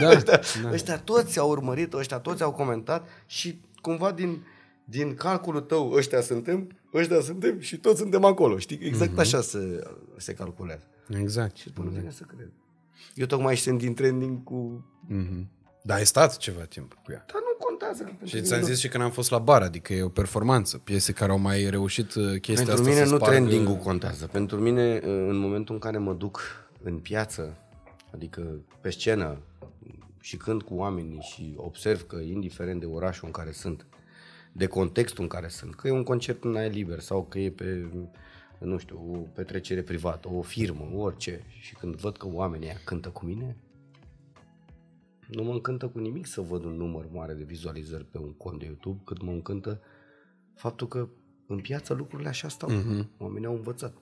Da, 0.00 0.10
ăștia, 0.16 0.40
da. 0.62 0.70
ăștia 0.72 0.98
toți 0.98 1.38
au 1.38 1.50
urmărit, 1.50 1.92
ăștia 1.94 2.18
toți 2.18 2.42
au 2.42 2.52
comentat 2.52 3.06
și 3.26 3.60
cumva 3.80 4.12
din, 4.12 4.42
din 4.84 5.14
calculul 5.14 5.60
tău, 5.60 5.90
ăștia 5.92 6.20
suntem, 6.20 6.68
ăștia 6.94 7.20
suntem 7.20 7.60
și 7.60 7.76
toți 7.78 7.98
suntem 7.98 8.24
acolo, 8.24 8.58
știi? 8.58 8.78
Exact 8.82 9.10
Mhm. 9.10 9.20
așa 9.20 9.40
se, 9.40 9.82
se 10.16 10.32
calculează. 10.34 10.82
Exact. 11.20 11.56
Și 11.56 11.68
spune, 11.68 11.90
vine 11.98 12.10
să 12.10 12.24
cred. 12.36 12.50
Eu 13.14 13.26
tocmai 13.26 13.56
sunt 13.56 13.78
din 13.78 13.94
trending 13.94 14.42
cu... 14.44 14.84
Mhm. 15.08 15.48
Dar 15.86 15.96
ai 15.96 16.06
stat 16.06 16.36
ceva 16.36 16.62
timp 16.62 16.92
cu 17.04 17.12
ea. 17.12 17.24
Dar 17.32 17.40
nu 17.40 17.64
contează. 17.66 18.02
că 18.02 18.08
pentru 18.08 18.26
Și 18.26 18.34
mine 18.34 18.46
ți-am 18.46 18.60
nu- 18.60 18.66
zis 18.66 18.78
și 18.78 18.88
când 18.88 19.02
am 19.02 19.10
fost 19.10 19.30
la 19.30 19.38
bar, 19.38 19.62
adică 19.62 19.92
e 19.94 20.02
o 20.02 20.08
performanță. 20.08 20.78
Piese 20.78 21.12
care 21.12 21.30
au 21.32 21.38
mai 21.38 21.70
reușit 21.70 22.14
uh, 22.14 22.24
chestia 22.40 22.54
Pentru 22.54 22.72
asta 22.74 22.88
mine 22.88 23.04
să 23.04 23.10
nu 23.10 23.16
spargă... 23.16 23.34
trending-ul 23.34 23.76
contează. 23.76 24.26
Pentru 24.26 24.56
mine, 24.60 24.98
în 25.04 25.36
momentul 25.36 25.74
în 25.74 25.80
care 25.80 25.98
mă 25.98 26.12
duc 26.12 26.40
în 26.82 26.98
piață, 26.98 27.56
adică 28.14 28.60
pe 28.80 28.90
scenă, 28.90 29.38
și 30.20 30.36
cânt 30.36 30.62
cu 30.62 30.74
oamenii 30.74 31.20
și 31.20 31.54
observ 31.56 32.06
că, 32.06 32.16
indiferent 32.16 32.80
de 32.80 32.86
orașul 32.86 33.26
în 33.26 33.32
care 33.32 33.50
sunt, 33.52 33.86
de 34.52 34.66
contextul 34.66 35.22
în 35.22 35.28
care 35.28 35.48
sunt, 35.48 35.74
că 35.74 35.88
e 35.88 35.90
un 35.90 36.02
concert 36.02 36.44
în 36.44 36.56
aer 36.56 36.72
liber 36.72 37.00
sau 37.00 37.24
că 37.24 37.38
e 37.38 37.50
pe, 37.50 37.88
nu 38.58 38.78
știu, 38.78 39.00
o 39.12 39.16
petrecere 39.16 39.82
privată, 39.82 40.28
o 40.32 40.42
firmă, 40.42 40.88
orice, 40.96 41.40
și 41.60 41.74
când 41.74 41.94
văd 41.94 42.16
că 42.16 42.26
oamenii 42.32 42.66
aia 42.68 42.80
cântă 42.84 43.08
cu 43.08 43.24
mine, 43.24 43.56
nu 45.34 45.42
mă 45.42 45.52
încântă 45.52 45.86
cu 45.86 45.98
nimic 45.98 46.26
să 46.26 46.40
văd 46.40 46.64
un 46.64 46.76
număr 46.76 47.08
mare 47.12 47.32
de 47.32 47.44
vizualizări 47.44 48.04
pe 48.04 48.18
un 48.18 48.32
cont 48.32 48.58
de 48.58 48.64
YouTube, 48.64 49.00
cât 49.04 49.22
mă 49.22 49.30
încântă 49.30 49.80
faptul 50.54 50.88
că 50.88 51.08
în 51.46 51.58
piață 51.58 51.94
lucrurile 51.94 52.28
așa 52.28 52.48
stau. 52.48 52.70
Mm-hmm. 52.70 53.06
Oamenii 53.18 53.46
au 53.46 53.54
învățat. 53.54 53.94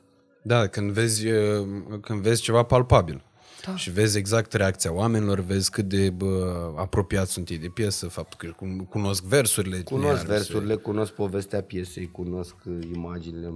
Da, 0.42 0.66
când 0.66 0.90
vezi, 0.90 1.26
uh, 1.26 1.66
când 2.00 2.22
vezi 2.22 2.42
ceva 2.42 2.62
palpabil. 2.62 3.24
Da. 3.66 3.76
Și 3.76 3.90
vezi 3.90 4.18
exact 4.18 4.52
reacția 4.52 4.92
oamenilor, 4.92 5.40
vezi 5.40 5.70
cât 5.70 5.88
de 5.88 6.10
bă, 6.10 6.72
apropiați 6.76 7.32
sunt 7.32 7.48
ei 7.48 7.58
de 7.58 7.68
piesă, 7.68 8.08
faptul 8.08 8.38
că 8.38 8.54
cum- 8.56 8.84
cunosc 8.84 9.24
versurile. 9.24 9.80
Cunosc 9.80 10.16
iar, 10.16 10.26
versurile, 10.26 10.74
cunosc 10.74 11.12
povestea 11.12 11.62
piesei, 11.62 12.10
cunosc 12.10 12.54
uh, 12.64 12.78
imaginile. 12.94 13.52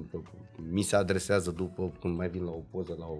Mi 0.71 0.83
se 0.83 0.97
adresează 0.97 1.51
după 1.51 1.93
când 2.01 2.17
mai 2.17 2.29
vin 2.29 2.43
la 2.45 2.51
o 2.51 2.63
poză, 2.71 2.97
la 2.99 3.07
o, 3.07 3.19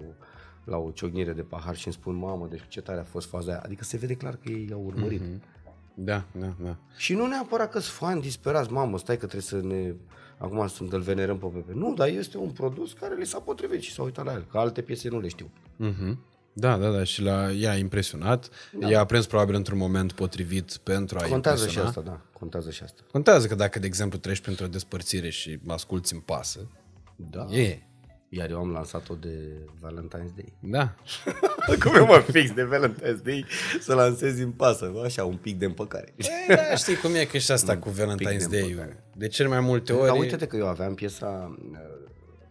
la 0.67 0.77
o 0.77 0.91
ciocnire 0.91 1.33
de 1.33 1.41
pahar 1.41 1.75
și 1.75 1.85
îmi 1.85 1.95
spun, 1.95 2.15
mamă, 2.15 2.47
deci 2.49 2.61
ce 2.67 2.81
tare 2.81 2.99
a 2.99 3.03
fost 3.03 3.27
faza 3.29 3.51
aia. 3.51 3.61
Adică 3.65 3.83
se 3.83 3.97
vede 3.97 4.13
clar 4.13 4.35
că 4.35 4.49
ei 4.49 4.69
au 4.73 4.83
urmărit. 4.85 5.21
Mm-hmm. 5.21 5.55
Da, 5.93 6.23
da, 6.31 6.53
da. 6.63 6.77
Și 6.97 7.13
nu 7.13 7.27
neapărat 7.27 7.71
că 7.71 7.79
sunt 7.79 7.95
fani 7.95 8.21
disperați, 8.21 8.71
mamă, 8.71 8.97
stai 8.97 9.17
că 9.17 9.25
trebuie 9.25 9.41
să 9.61 9.67
ne... 9.67 9.93
Acum 10.37 10.67
sunt, 10.67 10.93
îl 10.93 11.01
venerăm 11.01 11.37
pe 11.37 11.45
Pepe. 11.45 11.71
Nu, 11.73 11.93
dar 11.93 12.07
este 12.07 12.37
un 12.37 12.49
produs 12.49 12.93
care 12.93 13.15
le 13.15 13.23
s-a 13.23 13.39
potrivit 13.39 13.81
și 13.81 13.91
s-a 13.93 14.01
uitat 14.03 14.25
la 14.25 14.31
el, 14.33 14.45
că 14.51 14.57
alte 14.57 14.81
piese 14.81 15.09
nu 15.09 15.19
le 15.19 15.27
știu. 15.27 15.49
Mhm. 15.75 16.19
Da, 16.53 16.77
da, 16.77 16.89
da, 16.91 17.03
și 17.03 17.21
la 17.21 17.51
ea 17.51 17.71
a 17.71 17.75
impresionat. 17.77 18.49
Da. 18.79 18.89
Ea 18.89 18.99
a 18.99 19.05
prins 19.05 19.25
probabil 19.27 19.55
într-un 19.55 19.77
moment 19.77 20.11
potrivit 20.11 20.77
pentru 20.77 21.17
a 21.19 21.27
Contează 21.27 21.67
și 21.67 21.77
impresiona. 21.77 21.87
asta, 21.87 22.01
da, 22.01 22.21
contează 22.39 22.71
și 22.71 22.83
asta. 22.83 23.01
Contează 23.11 23.47
că 23.47 23.55
dacă, 23.55 23.79
de 23.79 23.85
exemplu, 23.85 24.17
treci 24.19 24.39
printr-o 24.41 24.67
despărțire 24.67 25.29
și 25.29 25.59
asculti 25.67 26.13
în 26.13 26.19
pasă, 26.19 26.67
Da. 27.15 27.45
e. 27.49 27.81
Iar 28.29 28.49
eu 28.49 28.57
am 28.59 28.71
lansat-o 28.71 29.15
de 29.15 29.37
Valentine's 29.81 30.33
Day. 30.35 30.53
Da. 30.59 30.95
Cum 31.83 31.95
eu 31.95 32.05
mă 32.05 32.23
fix 32.31 32.51
de 32.51 32.63
Valentine's 32.63 33.21
Day 33.23 33.45
să 33.79 33.93
lansezi 33.93 34.41
în 34.41 34.51
pasă, 34.51 34.93
așa, 35.03 35.25
un 35.25 35.35
pic 35.37 35.57
de 35.57 35.65
împăcare. 35.65 36.13
E, 36.47 36.53
da, 36.55 36.75
știi 36.75 36.95
cum 36.95 37.13
e 37.15 37.25
că 37.25 37.37
și 37.37 37.51
asta 37.51 37.77
cu 37.77 37.87
pic 37.89 37.97
de 37.97 38.03
Valentine's 38.03 38.49
Day. 38.49 38.61
împăcare. 38.61 39.03
De 39.15 39.27
cele 39.27 39.47
mai 39.47 39.59
multe 39.59 39.93
ori... 39.93 40.07
Dar 40.07 40.17
uite-te 40.17 40.47
că 40.47 40.55
eu 40.55 40.67
aveam 40.67 40.93
piesa 40.93 41.57
uh, 41.71 41.77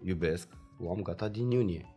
Iubesc, 0.03 0.49
o 0.81 0.91
am 0.91 1.03
gata 1.03 1.29
din 1.29 1.51
iunie. 1.51 1.95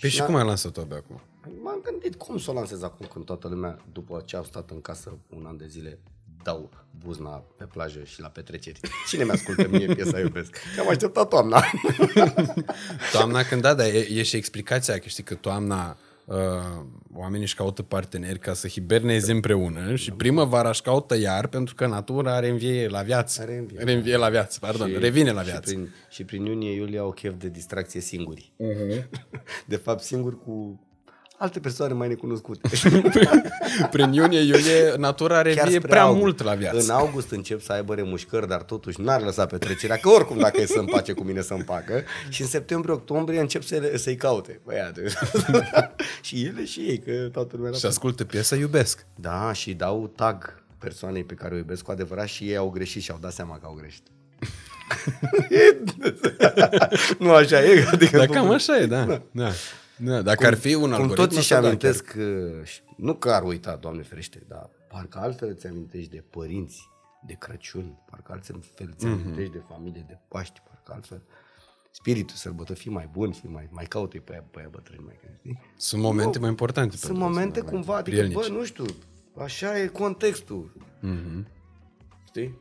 Păi 0.00 0.10
și 0.10 0.18
n-a- 0.18 0.24
cum 0.24 0.34
ai 0.34 0.44
lansat-o 0.44 0.80
abia 0.80 0.96
acum? 0.96 1.20
M-am 1.62 1.80
gândit 1.84 2.14
cum 2.14 2.38
să 2.38 2.50
o 2.50 2.54
lansez 2.54 2.82
acum 2.82 3.06
când 3.12 3.24
toată 3.24 3.48
lumea, 3.48 3.78
după 3.92 4.22
ce 4.24 4.36
au 4.36 4.44
stat 4.44 4.70
în 4.70 4.80
casă 4.80 5.18
un 5.36 5.44
an 5.46 5.56
de 5.56 5.66
zile, 5.66 5.98
dau 6.42 6.70
buzna 7.04 7.44
pe 7.58 7.64
plajă 7.64 8.00
și 8.04 8.20
la 8.20 8.28
petreceri. 8.28 8.80
Cine 9.08 9.24
mi-ascultă 9.24 9.68
mie 9.68 9.86
piesa 9.94 10.18
Iubesc? 10.18 10.50
Că 10.74 10.80
am 10.80 10.88
așteptat 10.88 11.28
toamna. 11.28 11.64
Toamna 13.12 13.42
când 13.42 13.60
da, 13.62 13.74
dar 13.74 13.86
e, 13.86 14.06
e 14.10 14.22
și 14.22 14.36
explicația 14.36 14.98
că 14.98 15.08
știi 15.08 15.22
că 15.22 15.34
toamna 15.34 15.96
uh, 16.24 16.36
oamenii 17.14 17.42
își 17.44 17.54
caută 17.54 17.82
parteneri 17.82 18.38
ca 18.38 18.52
să 18.54 18.68
hiberneze 18.68 19.32
împreună 19.32 19.94
și 19.94 20.10
primăvara 20.10 20.68
își 20.68 20.82
caută 20.82 21.18
iar 21.18 21.46
pentru 21.46 21.74
că 21.74 21.86
natura 21.86 22.38
reînvie 22.40 22.88
la 22.88 23.02
viață. 23.02 23.44
Reînvie. 23.44 23.78
Reînvie 23.82 24.16
la 24.16 24.28
viață, 24.28 24.58
pardon, 24.60 24.88
Și- 24.88 24.98
revine 24.98 25.30
la 25.30 25.42
Și 25.42 25.48
viață. 25.48 25.70
prin, 25.70 25.94
și 26.10 26.24
prin 26.24 26.44
iunie-iulie 26.44 26.98
au 26.98 27.10
chef 27.12 27.34
de 27.38 27.48
distracție 27.48 28.00
singuri. 28.00 28.52
Uh-huh. 28.58 29.08
De 29.66 29.76
fapt, 29.76 30.02
singuri 30.02 30.38
cu 30.38 30.80
alte 31.42 31.60
persoane 31.60 31.92
mai 31.92 32.08
necunoscute. 32.08 32.68
Prin 33.90 34.12
iunie-iulie 34.12 34.94
natura 34.96 35.42
revie 35.42 35.62
spre 35.62 35.78
prea 35.78 36.02
august. 36.02 36.22
mult 36.22 36.42
la 36.42 36.54
viață. 36.54 36.78
În 36.78 36.90
august 36.90 37.30
încep 37.30 37.62
să 37.62 37.72
aibă 37.72 37.94
remușcări, 37.94 38.48
dar 38.48 38.62
totuși 38.62 39.00
n-ar 39.00 39.22
lăsa 39.22 39.46
petrecerea, 39.46 39.96
că 39.96 40.08
oricum 40.08 40.38
dacă 40.38 40.60
e 40.60 40.66
să 40.66 40.78
împace 40.78 41.12
cu 41.12 41.22
mine 41.22 41.40
să 41.40 41.54
împacă. 41.54 42.02
Și 42.28 42.42
în 42.42 42.48
septembrie-octombrie 42.48 43.40
încep 43.40 43.62
să, 43.62 43.92
să-i 43.96 44.16
caute. 44.16 44.60
Băiate. 44.64 45.02
și 46.22 46.44
ele 46.44 46.64
și 46.64 46.80
ei, 46.80 46.98
că 46.98 47.12
toată 47.32 47.50
lumea 47.52 47.68
era 47.68 47.78
Și 47.78 47.86
ascultă 47.86 48.24
piesa 48.24 48.56
Iubesc. 48.56 49.06
Da, 49.14 49.52
și 49.52 49.74
dau 49.74 50.12
tag 50.16 50.62
persoanei 50.78 51.24
pe 51.24 51.34
care 51.34 51.54
o 51.54 51.56
iubesc 51.56 51.82
cu 51.82 51.90
adevărat 51.90 52.26
și 52.26 52.44
ei 52.44 52.56
au 52.56 52.70
greșit 52.70 53.02
și 53.02 53.10
au 53.10 53.18
dat 53.20 53.32
seama 53.32 53.58
că 53.58 53.66
au 53.66 53.76
greșit. 53.78 54.02
nu 57.18 57.32
așa 57.32 57.64
e? 57.64 57.88
Adică 57.92 58.16
Dar 58.16 58.26
cam 58.26 58.50
așa 58.50 58.76
e, 58.76 58.86
da. 58.86 59.04
da. 59.04 59.22
da. 59.30 59.50
Dacă 60.22 60.46
ar 60.46 60.54
fi 60.54 60.74
un 60.74 60.80
Cum 60.80 60.92
algoritm... 60.92 61.14
toți 61.14 61.36
își 61.36 61.52
asta 61.52 61.60
da, 61.60 61.66
amintesc, 61.66 62.14
uh, 62.18 62.64
și- 62.64 62.80
nu 62.96 63.14
că 63.14 63.30
ar 63.30 63.42
uita, 63.42 63.76
Doamne 63.76 64.02
ferește, 64.02 64.42
dar 64.48 64.70
parcă 64.88 65.18
altfel 65.18 65.48
îți 65.48 65.66
amintești 65.66 66.10
de 66.10 66.24
părinți 66.30 66.88
de 67.26 67.36
Crăciun, 67.38 67.98
parcă 68.10 68.32
altfel 68.32 68.56
îți 68.58 68.82
amintești 69.06 69.50
mm-hmm. 69.50 69.52
de 69.52 69.62
familie, 69.68 70.04
de 70.08 70.18
Paști, 70.28 70.62
parcă 70.68 70.92
altfel 70.92 71.22
spiritul 71.90 72.36
sărbătă, 72.36 72.74
fi 72.74 72.88
mai 72.88 73.08
bun, 73.12 73.32
fi 73.32 73.46
mai, 73.46 73.68
mai 73.70 73.84
caută 73.84 74.18
pe 74.18 74.32
aia, 74.32 74.44
pe 74.50 74.58
aia 74.58 74.68
bătrâni, 74.70 75.04
mai 75.04 75.18
știi? 75.18 75.60
Sunt 75.76 76.02
momente 76.02 76.34
nu, 76.34 76.40
mai 76.40 76.50
importante. 76.50 76.96
Sunt 76.96 77.18
momente 77.18 77.60
cumva, 77.60 77.96
adică, 77.96 78.28
bă, 78.32 78.46
nu 78.50 78.64
știu, 78.64 78.84
așa 79.36 79.78
e 79.78 79.86
contextul. 79.86 80.72
Mm-hmm. 81.02 81.46
Știi? 82.26 82.58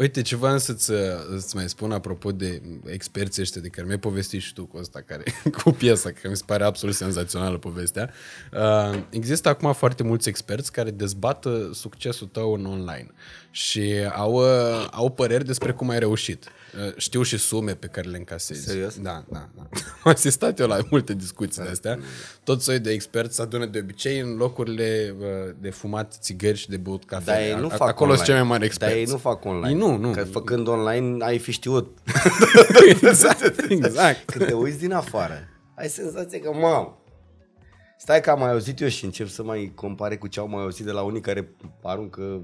Uite, 0.00 0.22
ce 0.22 0.36
vreau 0.36 0.58
să-ți, 0.58 0.84
să 0.84 1.52
mai 1.54 1.68
spun 1.68 1.92
apropo 1.92 2.32
de 2.32 2.62
experții 2.84 3.42
ăștia 3.42 3.60
de 3.60 3.68
care 3.68 3.86
mi-ai 3.86 3.98
povestit 3.98 4.40
și 4.40 4.52
tu 4.52 4.64
cu 4.64 4.78
asta, 4.78 5.02
care, 5.06 5.22
cu 5.62 5.70
piesa, 5.70 6.10
că 6.10 6.28
mi 6.28 6.36
se 6.36 6.42
pare 6.46 6.64
absolut 6.64 6.94
senzațională 6.94 7.58
povestea. 7.58 8.10
Uh, 8.52 9.00
există 9.10 9.48
acum 9.48 9.72
foarte 9.72 10.02
mulți 10.02 10.28
experți 10.28 10.72
care 10.72 10.90
dezbată 10.90 11.70
succesul 11.74 12.26
tău 12.26 12.52
în 12.52 12.66
online 12.66 13.06
și 13.50 13.92
au, 14.12 14.32
uh, 14.32 14.86
au 14.90 15.10
păreri 15.10 15.44
despre 15.44 15.72
cum 15.72 15.88
ai 15.88 15.98
reușit. 15.98 16.48
Uh, 16.76 16.96
știu 16.96 17.22
și 17.22 17.36
sume 17.36 17.74
pe 17.74 17.86
care 17.86 18.08
le 18.08 18.16
încasezi. 18.16 18.64
Serios? 18.66 18.98
Da, 18.98 19.24
da, 19.28 19.48
da. 19.56 19.62
Am 20.04 20.12
asistat 20.12 20.58
eu 20.58 20.66
la 20.66 20.78
multe 20.90 21.14
discuții 21.14 21.62
de 21.62 21.68
astea. 21.68 21.98
Tot 22.44 22.62
soi 22.62 22.78
de 22.78 22.90
experți 22.90 23.34
se 23.34 23.42
adună 23.42 23.66
de 23.66 23.78
obicei 23.78 24.18
în 24.18 24.36
locurile 24.36 25.14
uh, 25.18 25.26
de 25.58 25.70
fumat 25.70 26.16
țigări 26.20 26.56
și 26.56 26.68
de 26.68 26.76
băut 26.76 27.04
cafea. 27.04 27.34
Dar 27.34 27.42
ei 27.42 27.60
nu 27.60 27.68
fac 27.68 27.88
Acolo 27.88 28.14
sunt 28.14 28.26
cei 28.26 28.34
mai 28.34 28.42
mari 28.42 28.64
experți. 28.64 28.94
Dar 28.94 29.02
ei 29.04 29.10
nu 29.10 29.18
fac 29.18 29.44
online. 29.44 29.68
Ei 29.68 29.74
nu, 29.74 29.96
nu. 29.96 30.10
Că 30.10 30.24
făcând 30.24 30.66
online 30.66 31.24
ai 31.24 31.38
fi 31.38 31.52
știut. 31.52 31.98
exact, 32.88 33.70
exact. 33.70 34.30
Când 34.30 34.46
te 34.46 34.52
uiți 34.52 34.78
din 34.78 34.92
afară, 34.92 35.48
ai 35.74 35.88
senzația 35.88 36.38
că, 36.38 36.52
mam, 36.52 37.00
Stai 38.00 38.20
că 38.20 38.30
am 38.30 38.38
mai 38.38 38.50
auzit 38.50 38.80
eu 38.80 38.88
și 38.88 39.04
încep 39.04 39.28
să 39.28 39.42
mai 39.42 39.72
compare 39.74 40.16
cu 40.16 40.26
ce 40.26 40.40
au 40.40 40.48
mai 40.48 40.62
auzit 40.62 40.84
de 40.84 40.90
la 40.90 41.02
unii 41.02 41.20
care 41.20 41.54
aruncă 41.82 42.42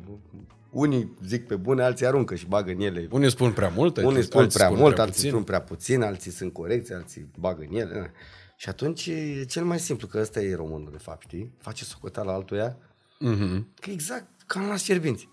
unii 0.71 1.17
zic 1.27 1.47
pe 1.47 1.57
bune, 1.57 1.83
alții 1.83 2.07
aruncă 2.07 2.35
și 2.35 2.47
bagă 2.47 2.71
în 2.71 2.81
ele. 2.81 3.09
Unii 3.11 3.31
spun 3.31 3.53
prea 3.53 3.69
mult, 3.69 3.97
unii 3.97 4.23
spun 4.23 4.47
prea 4.47 4.67
spun 4.67 4.79
mult, 4.79 4.93
prea 4.93 5.05
alții 5.05 5.17
puțin. 5.17 5.31
spun 5.31 5.45
prea 5.45 5.61
puțin, 5.61 6.03
alții 6.03 6.31
sunt 6.31 6.53
corecți, 6.53 6.93
alții 6.93 7.31
bagă 7.39 7.67
în 7.71 7.77
ele. 7.77 8.13
Și 8.57 8.69
atunci 8.69 9.07
e 9.07 9.45
cel 9.45 9.65
mai 9.65 9.79
simplu, 9.79 10.07
că 10.07 10.19
ăsta 10.21 10.41
e 10.41 10.55
românul 10.55 10.89
de 10.93 10.99
fapt, 10.99 11.23
știi? 11.23 11.53
Face 11.59 11.85
socoteala 11.85 12.33
altuia, 12.33 12.77
mm-hmm. 13.25 13.65
că 13.81 13.91
exact 13.91 14.29
ca 14.47 14.61
la 14.61 14.77
fierbinți. 14.77 15.29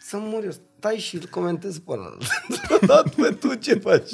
Să 0.00 0.16
mor 0.20 0.44
eu, 0.44 0.50
stai 0.78 0.96
și 0.96 1.14
îl 1.16 1.26
comentezi 1.30 1.80
pe 1.80 1.92
ăla. 1.92 2.16
Dat 2.86 3.14
pe 3.14 3.30
tu 3.40 3.54
ce 3.54 3.74
faci? 3.74 4.10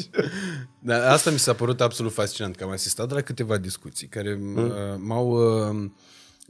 Da, 0.78 1.10
asta 1.10 1.30
mi 1.30 1.38
s-a 1.38 1.52
părut 1.54 1.80
absolut 1.80 2.12
fascinant, 2.12 2.56
că 2.56 2.64
am 2.64 2.70
asistat 2.70 3.10
la 3.10 3.20
câteva 3.20 3.56
discuții 3.56 4.08
care 4.08 4.34
mm. 4.34 4.56
uh, 4.56 4.70
m-au... 4.98 5.30
Uh, 5.30 5.90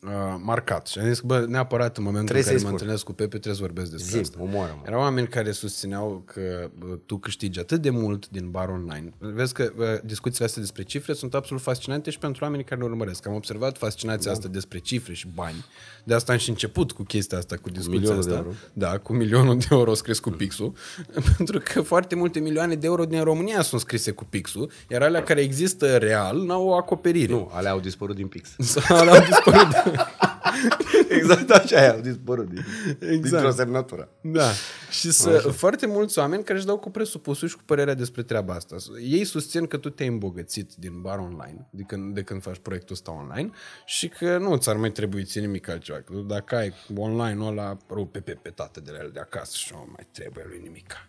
uh, 0.07 0.11
marcat. 0.43 0.87
Și 0.87 0.99
am 0.99 1.07
zis, 1.07 1.21
bă, 1.21 1.45
neapărat 1.49 1.97
în 1.97 2.03
momentul 2.03 2.29
trebuie 2.29 2.53
în 2.53 2.57
care 2.57 2.69
mă 2.69 2.73
întâlnesc 2.73 3.05
cu 3.05 3.13
Pepe 3.13 3.29
trebuie 3.29 3.55
să 3.55 3.61
vorbesc 3.61 3.91
despre 3.91 4.11
Zim, 4.11 4.21
asta. 4.21 4.39
Omoară, 4.41 4.83
Erau 4.87 5.01
oameni 5.01 5.29
care 5.29 5.51
susțineau 5.51 6.23
că 6.27 6.71
bă, 6.79 6.99
tu 7.07 7.17
câștigi 7.17 7.59
atât 7.59 7.81
de 7.81 7.91
mult 7.91 8.29
din 8.29 8.51
bar 8.51 8.69
online. 8.69 9.13
Vezi 9.19 9.53
că 9.53 9.73
bă, 9.77 10.01
discuțiile 10.05 10.47
astea 10.47 10.63
despre 10.63 10.83
cifre 10.83 11.13
sunt 11.13 11.35
absolut 11.35 11.63
fascinante 11.63 12.11
și 12.11 12.19
pentru 12.19 12.45
oamenii 12.45 12.65
care 12.65 12.81
ne 12.81 12.87
urmăresc. 12.87 13.27
Am 13.27 13.35
observat 13.35 13.79
fascinația 13.79 14.31
da. 14.31 14.37
asta 14.37 14.49
despre 14.49 14.79
cifre 14.79 15.13
și 15.13 15.27
bani. 15.35 15.65
De 16.05 16.15
asta 16.15 16.33
am 16.33 16.39
și 16.39 16.49
început 16.49 16.93
cu 16.93 17.03
chestia 17.03 17.39
asta, 17.39 17.57
cu 17.57 17.71
discuția 17.71 18.17
asta. 18.17 18.31
De 18.31 18.37
euro. 18.37 18.51
Da, 18.73 18.99
cu 18.99 19.13
milionul 19.13 19.59
de 19.59 19.67
euro 19.71 19.95
scris 19.95 20.19
cu 20.19 20.31
pixul. 20.31 20.73
pentru 21.37 21.61
că 21.65 21.81
foarte 21.81 22.15
multe 22.15 22.41
milioane 22.41 22.75
de 22.75 22.87
euro 22.87 23.05
din 23.05 23.23
România 23.23 23.63
sunt 23.63 23.81
scrise 23.81 24.11
cu 24.11 24.25
pixul, 24.25 24.71
iar 24.89 25.03
alea 25.03 25.23
care 25.23 25.41
există 25.41 25.97
real 25.97 26.43
n-au 26.45 26.67
o 26.67 26.75
acoperire. 26.75 27.33
Nu, 27.33 27.51
alea 27.53 27.71
au 27.71 27.81
dispărut 27.81 28.17
din 28.17 28.27
pix. 28.27 28.55
alea 28.89 29.13
au 29.13 29.25
dispărut 29.25 29.69
din... 29.69 29.92
exact 31.19 31.51
așa 31.51 31.85
e, 31.85 31.89
au 31.89 32.01
dispărut 32.01 32.49
din, 32.49 32.65
exact. 33.01 33.23
dintr-o 33.23 33.51
semnătură. 33.51 34.09
Da. 34.21 34.51
Și 34.91 35.11
să, 35.11 35.31
foarte 35.31 35.87
mulți 35.87 36.19
oameni 36.19 36.45
care 36.45 36.59
își 36.59 36.67
dau 36.67 36.79
cu 36.79 36.91
presupusul 36.91 37.49
și 37.49 37.57
cu 37.57 37.63
părerea 37.65 37.95
despre 37.95 38.23
treaba 38.23 38.55
asta. 38.55 38.77
Ei 39.01 39.25
susțin 39.25 39.67
că 39.67 39.77
tu 39.77 39.91
te-ai 39.91 40.09
îmbogățit 40.09 40.75
din 40.75 41.01
bar 41.01 41.19
online, 41.19 41.69
de 41.71 41.83
când, 41.83 42.15
de 42.15 42.23
când 42.23 42.43
faci 42.43 42.59
proiectul 42.63 42.95
ăsta 42.95 43.11
online 43.11 43.51
și 43.85 44.09
că 44.09 44.39
nu 44.39 44.57
ți-ar 44.57 44.77
mai 44.77 44.91
trebui 44.91 45.25
ție 45.25 45.41
nimic 45.41 45.69
altceva. 45.69 45.99
Că 45.99 46.13
dacă 46.27 46.57
ai 46.57 46.73
online-ul 46.97 47.47
ăla, 47.47 47.77
rupe 47.91 48.21
pe 48.21 48.39
petate 48.43 48.81
de 48.81 48.91
la 48.91 48.99
el 48.99 49.11
de 49.13 49.21
acasă 49.21 49.53
și 49.57 49.73
nu 49.73 49.89
mai 49.97 50.07
trebuie 50.13 50.45
lui 50.49 50.61
nimica 50.63 51.07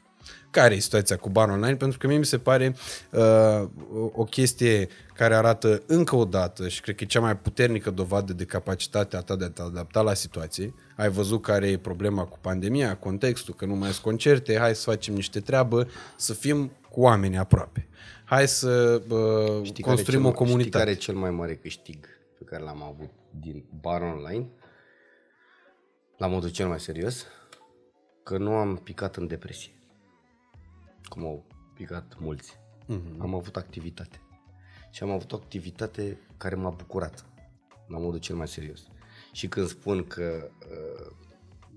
care 0.54 0.76
e 0.76 0.80
situația 0.80 1.18
cu 1.18 1.30
bar 1.30 1.50
online, 1.50 1.76
pentru 1.76 1.98
că 1.98 2.08
mie 2.08 2.18
mi 2.18 2.26
se 2.26 2.38
pare 2.38 2.76
uh, 3.12 3.70
o 4.12 4.24
chestie 4.24 4.88
care 5.14 5.36
arată 5.36 5.82
încă 5.86 6.16
o 6.16 6.26
dată 6.26 6.68
și 6.68 6.82
cred 6.82 6.96
că 6.96 7.04
e 7.04 7.08
cea 7.08 7.20
mai 7.20 7.38
puternică 7.38 7.92
dovadă 7.92 8.34
de 8.34 8.46
capacitatea 8.46 9.22
ta 9.22 9.36
de 9.36 9.44
a 9.44 9.50
te 9.50 9.62
adapta 9.62 10.02
la 10.02 10.14
situație. 10.14 10.74
Ai 10.96 11.10
văzut 11.10 11.42
care 11.42 11.68
e 11.68 11.78
problema 11.78 12.26
cu 12.26 12.38
pandemia, 12.42 12.98
contextul, 12.98 13.54
că 13.54 13.66
nu 13.66 13.76
mai 13.76 13.90
sunt 13.90 14.04
concerte, 14.04 14.58
hai 14.58 14.76
să 14.76 14.90
facem 14.90 15.14
niște 15.14 15.40
treabă, 15.40 15.88
să 16.16 16.34
fim 16.34 16.72
cu 16.92 17.02
oamenii 17.02 17.38
aproape. 17.38 17.88
Hai 18.26 18.48
să 18.48 19.02
uh, 19.10 19.64
știi 19.64 19.84
construim 19.84 20.22
cel, 20.22 20.30
o 20.30 20.34
comunitate. 20.34 20.68
Știi 20.68 20.80
care 20.80 20.92
e 20.92 20.94
cel 20.94 21.16
mai 21.16 21.32
mare 21.32 21.56
câștig 21.56 22.06
pe 22.38 22.44
care 22.44 22.64
l-am 22.64 22.84
avut 22.84 23.10
din 23.40 23.64
bar 23.82 24.02
online? 24.02 24.48
La 26.18 26.28
modul 26.28 26.50
cel 26.50 26.68
mai 26.68 26.80
serios? 26.80 27.26
Că 28.24 28.38
nu 28.38 28.52
am 28.52 28.76
picat 28.76 29.16
în 29.16 29.28
depresie 29.28 29.72
cum 31.06 31.26
au 31.26 31.46
picat 31.74 32.18
mulți. 32.20 32.60
Mm-hmm. 32.84 33.18
Am 33.18 33.36
avut 33.36 33.56
activitate. 33.56 34.22
Și 34.92 35.04
am 35.04 35.10
avut 35.10 35.32
o 35.32 35.36
activitate 35.36 36.18
care 36.38 36.56
m-a 36.56 36.70
bucurat, 36.70 37.26
la 37.88 37.98
modul 37.98 38.20
cel 38.20 38.36
mai 38.36 38.48
serios. 38.48 38.88
Și 39.32 39.48
când 39.48 39.68
spun 39.68 40.04
că 40.04 40.50
uh, 40.72 41.12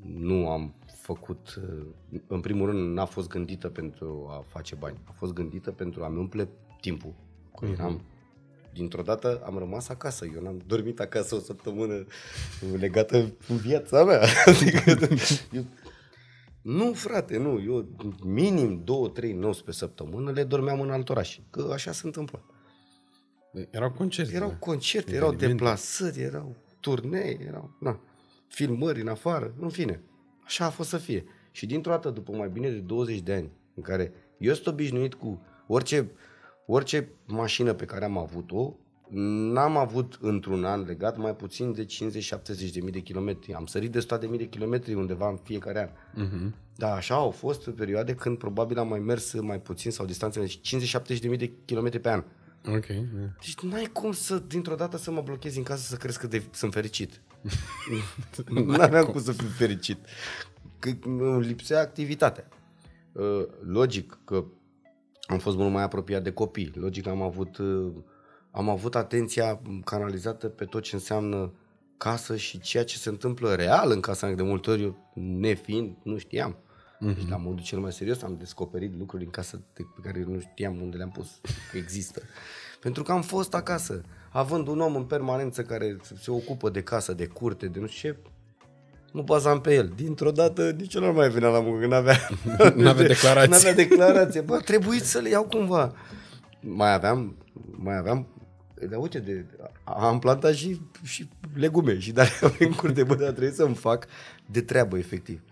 nu 0.02 0.48
am 0.48 0.74
făcut, 1.00 1.54
uh, 1.54 1.86
în 2.26 2.40
primul 2.40 2.66
rând, 2.66 2.94
n-a 2.94 3.04
fost 3.04 3.28
gândită 3.28 3.68
pentru 3.68 4.26
a 4.30 4.44
face 4.46 4.74
bani. 4.74 5.00
A 5.04 5.12
fost 5.12 5.32
gândită 5.32 5.70
pentru 5.70 6.04
a-mi 6.04 6.18
umple 6.18 6.48
timpul. 6.80 7.14
Că 7.58 7.66
mm-hmm. 7.66 7.72
eram 7.72 8.02
dintr-o 8.72 9.02
dată 9.02 9.42
am 9.44 9.58
rămas 9.58 9.88
acasă. 9.88 10.26
Eu 10.34 10.42
n-am 10.42 10.62
dormit 10.66 11.00
acasă 11.00 11.34
o 11.34 11.38
săptămână 11.38 12.06
legată 12.78 13.32
cu 13.46 13.54
viața 13.54 14.04
mea. 14.04 14.20
adică, 14.46 14.90
eu 15.52 15.64
nu, 16.66 16.92
frate, 16.92 17.36
nu. 17.36 17.60
Eu 17.60 17.88
minim 18.24 18.80
două, 18.84 19.08
trei 19.08 19.32
nopți 19.32 19.64
pe 19.64 19.72
săptămână 19.72 20.30
le 20.30 20.44
dormeam 20.44 20.80
în 20.80 20.90
alt 20.90 21.08
oraș. 21.08 21.38
Că 21.50 21.70
așa 21.72 21.92
se 21.92 22.02
întâmplă. 22.04 22.44
Erau 23.70 23.90
concerte. 23.90 24.34
Erau 24.34 24.48
da. 24.48 24.56
concerte, 24.56 25.14
erau 25.14 25.34
deplasări, 25.34 26.20
erau 26.20 26.56
turnee, 26.80 27.38
erau 27.46 27.76
na, 27.80 28.00
filmări 28.48 29.00
în 29.00 29.08
afară, 29.08 29.54
în 29.60 29.68
fine. 29.68 30.02
Așa 30.44 30.64
a 30.64 30.70
fost 30.70 30.88
să 30.88 30.98
fie. 30.98 31.24
Și 31.50 31.66
dintr-o 31.66 31.90
dată, 31.90 32.10
după 32.10 32.32
mai 32.32 32.48
bine 32.48 32.70
de 32.70 32.78
20 32.78 33.20
de 33.20 33.32
ani, 33.32 33.50
în 33.74 33.82
care 33.82 34.12
eu 34.38 34.54
sunt 34.54 34.66
obișnuit 34.66 35.14
cu 35.14 35.42
orice, 35.66 36.10
orice 36.66 37.08
mașină 37.26 37.74
pe 37.74 37.84
care 37.84 38.04
am 38.04 38.18
avut-o, 38.18 38.76
N-am 39.10 39.76
avut 39.76 40.18
într-un 40.20 40.64
an 40.64 40.84
legat 40.86 41.16
mai 41.16 41.36
puțin 41.36 41.72
de 41.72 41.84
50-70 41.84 41.88
de 42.72 42.80
mii 42.80 42.92
de 42.92 43.00
kilometri. 43.00 43.54
Am 43.54 43.66
sărit 43.66 43.92
de 43.92 43.98
100 43.98 44.16
de 44.16 44.26
mii 44.26 44.38
de 44.38 44.48
kilometri 44.48 44.94
undeva 44.94 45.28
în 45.28 45.36
fiecare 45.36 45.80
an. 45.80 45.88
Uh-huh. 46.24 46.54
Da, 46.76 46.94
așa 46.94 47.14
au 47.14 47.30
fost 47.30 47.70
perioade 47.70 48.14
când 48.14 48.38
probabil 48.38 48.78
am 48.78 48.88
mai 48.88 48.98
mers 48.98 49.40
mai 49.40 49.60
puțin 49.60 49.90
sau 49.90 50.06
distanțe 50.06 50.40
de 50.40 50.78
50-70 51.16 51.20
de 51.20 51.28
mii 51.28 51.36
de 51.36 51.52
kilometri 51.64 52.00
pe 52.00 52.10
an. 52.10 52.24
Ok. 52.68 52.86
Yeah. 52.88 53.04
Deci 53.40 53.60
n-ai 53.60 53.90
cum 53.92 54.12
să, 54.12 54.38
dintr-o 54.38 54.74
dată, 54.74 54.96
să 54.96 55.10
mă 55.10 55.20
blochez 55.20 55.56
în 55.56 55.62
casă 55.62 55.82
să 55.82 55.96
crezi 55.96 56.18
că 56.18 56.26
de, 56.26 56.42
sunt 56.52 56.72
fericit. 56.72 57.20
N-aveam 58.66 59.04
cum. 59.04 59.12
cum 59.12 59.22
să 59.22 59.32
fiu 59.32 59.48
fericit. 59.48 59.98
Că 60.78 60.90
îmi 61.04 61.46
lipsea 61.46 61.80
activitatea. 61.80 62.48
Uh, 63.12 63.44
logic 63.64 64.18
că 64.24 64.44
am 65.26 65.38
fost 65.38 65.56
mult 65.56 65.72
mai 65.72 65.82
apropiat 65.82 66.22
de 66.22 66.32
copii. 66.32 66.72
Logic 66.74 67.06
am 67.06 67.22
avut 67.22 67.58
uh, 67.58 67.92
am 68.56 68.68
avut 68.68 68.94
atenția 68.94 69.60
canalizată 69.84 70.48
pe 70.48 70.64
tot 70.64 70.82
ce 70.82 70.94
înseamnă 70.94 71.52
casă 71.96 72.36
și 72.36 72.60
ceea 72.60 72.84
ce 72.84 72.96
se 72.96 73.08
întâmplă 73.08 73.54
real 73.54 73.90
în 73.90 74.00
casa 74.00 74.30
de 74.30 74.42
multe 74.42 74.70
ori, 74.70 74.82
eu, 74.82 74.96
nefiind, 75.14 75.96
nu 76.02 76.18
știam. 76.18 76.56
Mm-hmm. 76.56 77.14
Deci, 77.14 77.28
la 77.28 77.36
modul 77.36 77.64
cel 77.64 77.78
mai 77.78 77.92
serios, 77.92 78.22
am 78.22 78.36
descoperit 78.38 78.98
lucruri 78.98 79.24
în 79.24 79.30
casă 79.30 79.62
pe 79.72 79.82
care 80.02 80.18
eu 80.18 80.32
nu 80.32 80.40
știam 80.40 80.80
unde 80.80 80.96
le-am 80.96 81.10
pus, 81.10 81.40
că 81.70 81.76
există. 81.76 82.22
Pentru 82.80 83.02
că 83.02 83.12
am 83.12 83.22
fost 83.22 83.54
acasă, 83.54 84.02
având 84.30 84.68
un 84.68 84.80
om 84.80 84.96
în 84.96 85.04
permanență 85.04 85.62
care 85.62 85.96
se 86.20 86.30
ocupă 86.30 86.70
de 86.70 86.82
casă, 86.82 87.12
de 87.12 87.26
curte, 87.26 87.66
de 87.66 87.80
nu 87.80 87.86
știu 87.86 88.10
ce, 88.10 88.18
nu 89.12 89.22
bazam 89.22 89.60
pe 89.60 89.74
el. 89.74 89.92
Dintr-o 89.96 90.30
dată 90.30 90.70
nici 90.70 90.98
nu 90.98 91.12
mai 91.12 91.28
venea 91.28 91.48
la 91.48 91.60
muncă, 91.60 91.80
că 91.80 91.86
n-avea, 91.86 92.28
n-avea 92.82 93.06
declarație. 93.06 93.50
N-avea 93.54 93.74
declarație. 93.74 94.40
Bă, 94.40 94.56
trebuit 94.56 95.04
să 95.04 95.18
le 95.18 95.28
iau 95.28 95.44
cumva. 95.44 95.94
Mai 96.60 96.92
aveam, 96.92 97.36
mai 97.76 97.96
aveam 97.96 98.26
dar 98.84 99.00
uite, 99.00 99.18
de, 99.18 99.46
am 99.84 100.18
plantat 100.18 100.54
și, 100.54 100.80
și 101.02 101.28
legume 101.54 101.98
și 101.98 102.12
dar 102.12 102.28
în 102.58 102.72
curte, 102.72 103.04
bă, 103.04 103.14
dar 103.14 103.30
trebuie 103.30 103.52
să-mi 103.52 103.74
fac 103.74 104.06
de 104.46 104.60
treabă, 104.60 104.98
efectiv. 104.98 105.42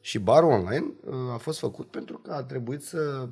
Și 0.00 0.18
barul 0.18 0.50
online 0.50 0.92
uh, 1.04 1.14
a 1.32 1.36
fost 1.36 1.58
făcut 1.58 1.90
pentru 1.90 2.18
că 2.18 2.32
a 2.32 2.42
trebuit 2.42 2.82
să 2.82 3.28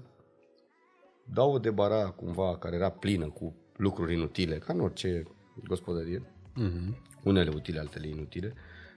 dau 1.24 1.52
o 1.52 1.58
debara 1.58 2.10
cumva 2.10 2.56
care 2.56 2.76
era 2.76 2.90
plină 2.90 3.28
cu 3.28 3.54
lucruri 3.76 4.14
inutile, 4.14 4.58
ca 4.58 4.72
în 4.72 4.80
orice 4.80 5.22
gospodărie, 5.66 6.22
uh-huh. 6.60 6.94
unele 7.22 7.50
utile, 7.54 7.78
altele 7.78 8.08
inutile, 8.08 8.54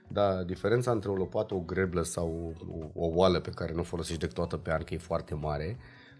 Dar 0.08 0.42
diferența 0.42 0.90
între 0.90 1.10
o 1.10 1.14
lopată, 1.14 1.54
o 1.54 1.60
greblă 1.60 2.02
sau 2.02 2.54
o, 2.94 3.04
o 3.04 3.10
oală 3.14 3.40
pe 3.40 3.50
care 3.50 3.72
nu 3.72 3.80
o 3.80 3.82
folosești 3.82 4.20
decât 4.20 4.34
toată 4.34 4.56
pe 4.56 4.72
an, 4.72 4.82
că 4.82 4.94
e 4.94 4.98
foarte 4.98 5.34
mare, 5.34 5.76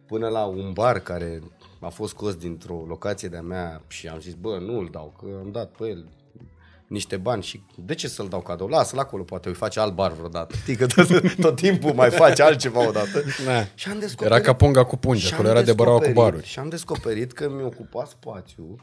până 0.07 0.29
la 0.29 0.45
un 0.45 0.73
bar 0.73 0.99
care 0.99 1.43
a 1.81 1.89
fost 1.89 2.13
scos 2.13 2.35
dintr-o 2.35 2.85
locație 2.89 3.29
de-a 3.29 3.43
mea 3.43 3.83
și 3.89 4.09
am 4.09 4.21
zis, 4.21 4.35
bă, 4.35 4.59
nu 4.59 4.79
îl 4.79 4.89
dau, 4.93 5.15
că 5.19 5.27
am 5.45 5.51
dat 5.51 5.71
pe 5.71 5.87
el 5.87 6.09
niște 6.87 7.17
bani 7.17 7.43
și 7.43 7.63
de 7.77 7.95
ce 7.95 8.09
să-l 8.09 8.29
dau 8.29 8.41
cadou? 8.41 8.67
Lasă-l 8.69 8.99
acolo, 8.99 9.23
poate 9.23 9.49
îi 9.49 9.55
face 9.55 9.81
alt 9.81 9.95
bar 9.95 10.13
vreodată. 10.13 10.57
Știi 10.57 10.77
că 10.77 10.87
tot, 10.87 11.35
tot 11.41 11.57
timpul 11.57 11.93
mai 11.93 12.11
face 12.11 12.43
altceva 12.43 12.89
odată. 12.89 13.23
Da. 13.47 13.65
Și 13.75 13.89
am 13.89 13.99
descoperit... 13.99 14.33
Era 14.33 14.41
ca 14.41 14.53
punga 14.53 14.85
cu 14.85 14.97
punge, 14.97 15.27
și 15.27 15.33
acolo 15.33 15.49
am 15.49 15.55
era 15.55 15.65
de 15.65 15.73
băraua 15.73 15.99
cu 15.99 16.05
descoperit- 16.05 16.15
baruri. 16.15 16.47
Și 16.47 16.59
am 16.59 16.69
descoperit 16.69 17.33
că 17.33 17.49
mi 17.51 17.63
ocupa 17.63 18.05
spațiu 18.05 18.77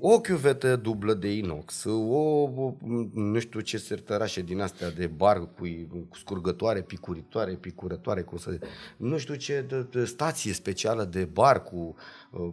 o 0.00 0.20
chiuvetă 0.20 0.76
dublă 0.76 1.14
de 1.14 1.32
inox, 1.32 1.84
o, 1.84 1.90
o 1.90 2.74
nu 3.12 3.38
știu 3.38 3.60
ce 3.60 3.78
sertărașe 3.78 4.42
din 4.42 4.60
astea 4.60 4.90
de 4.90 5.06
bar 5.06 5.38
cu, 5.38 5.66
cu 6.08 6.16
scurgătoare, 6.16 6.82
picuritoare, 6.82 7.54
picurătoare, 7.54 8.22
cum 8.22 8.38
să 8.38 8.58
nu 8.96 9.18
știu 9.18 9.34
ce 9.34 9.64
de, 9.68 9.82
de 9.82 10.04
stație 10.04 10.52
specială 10.52 11.04
de 11.04 11.24
bar 11.24 11.62
cu 11.62 11.94
uh, 12.30 12.52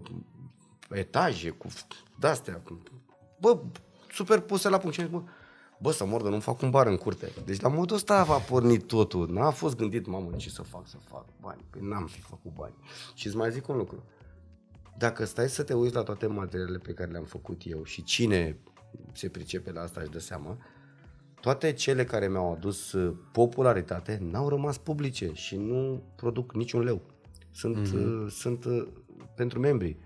etaje, 0.89 1.49
cu 1.49 1.67
de-astea. 2.19 2.61
Bă, 3.39 3.59
super 4.11 4.39
puse 4.39 4.69
la 4.69 4.77
punct. 4.77 4.95
Și 4.95 5.01
am 5.01 5.07
zis, 5.07 5.15
bă, 5.15 5.23
bă, 5.81 5.91
să 5.91 6.05
mor 6.05 6.21
de 6.21 6.29
nu 6.29 6.39
fac 6.39 6.61
un 6.61 6.69
bar 6.69 6.87
în 6.87 6.97
curte. 6.97 7.31
Deci 7.45 7.61
la 7.61 7.69
modul 7.69 7.95
ăsta 7.95 8.25
a 8.29 8.37
pornit 8.37 8.87
totul. 8.87 9.31
N-a 9.31 9.49
fost 9.49 9.75
gândit, 9.75 10.05
mamă, 10.05 10.31
ce 10.35 10.49
să 10.49 10.61
fac, 10.61 10.87
să 10.87 10.97
fac 11.09 11.25
bani. 11.41 11.65
Păi 11.69 11.81
n-am 11.83 12.05
fi 12.05 12.21
făcut 12.21 12.53
bani. 12.53 12.73
Și 13.13 13.27
îți 13.27 13.35
mai 13.35 13.51
zic 13.51 13.67
un 13.67 13.77
lucru. 13.77 14.03
Dacă 14.97 15.25
stai 15.25 15.49
să 15.49 15.63
te 15.63 15.73
uiți 15.73 15.95
la 15.95 16.03
toate 16.03 16.27
materialele 16.27 16.77
pe 16.77 16.93
care 16.93 17.11
le-am 17.11 17.23
făcut 17.23 17.61
eu 17.65 17.83
și 17.83 18.03
cine 18.03 18.57
se 19.13 19.29
pricepe 19.29 19.71
la 19.71 19.81
asta 19.81 20.01
își 20.01 20.09
dă 20.09 20.19
seama, 20.19 20.57
toate 21.41 21.73
cele 21.73 22.03
care 22.03 22.27
mi-au 22.27 22.51
adus 22.51 22.91
uh, 22.91 23.15
popularitate 23.31 24.19
n-au 24.21 24.49
rămas 24.49 24.77
publice 24.77 25.31
și 25.33 25.55
nu 25.55 26.03
produc 26.15 26.53
niciun 26.53 26.81
leu. 26.81 27.01
Sunt, 27.51 27.77
mm-hmm. 27.77 28.27
sunt 28.29 28.65
uh, 28.65 28.87
pentru 29.35 29.59
membrii. 29.59 29.97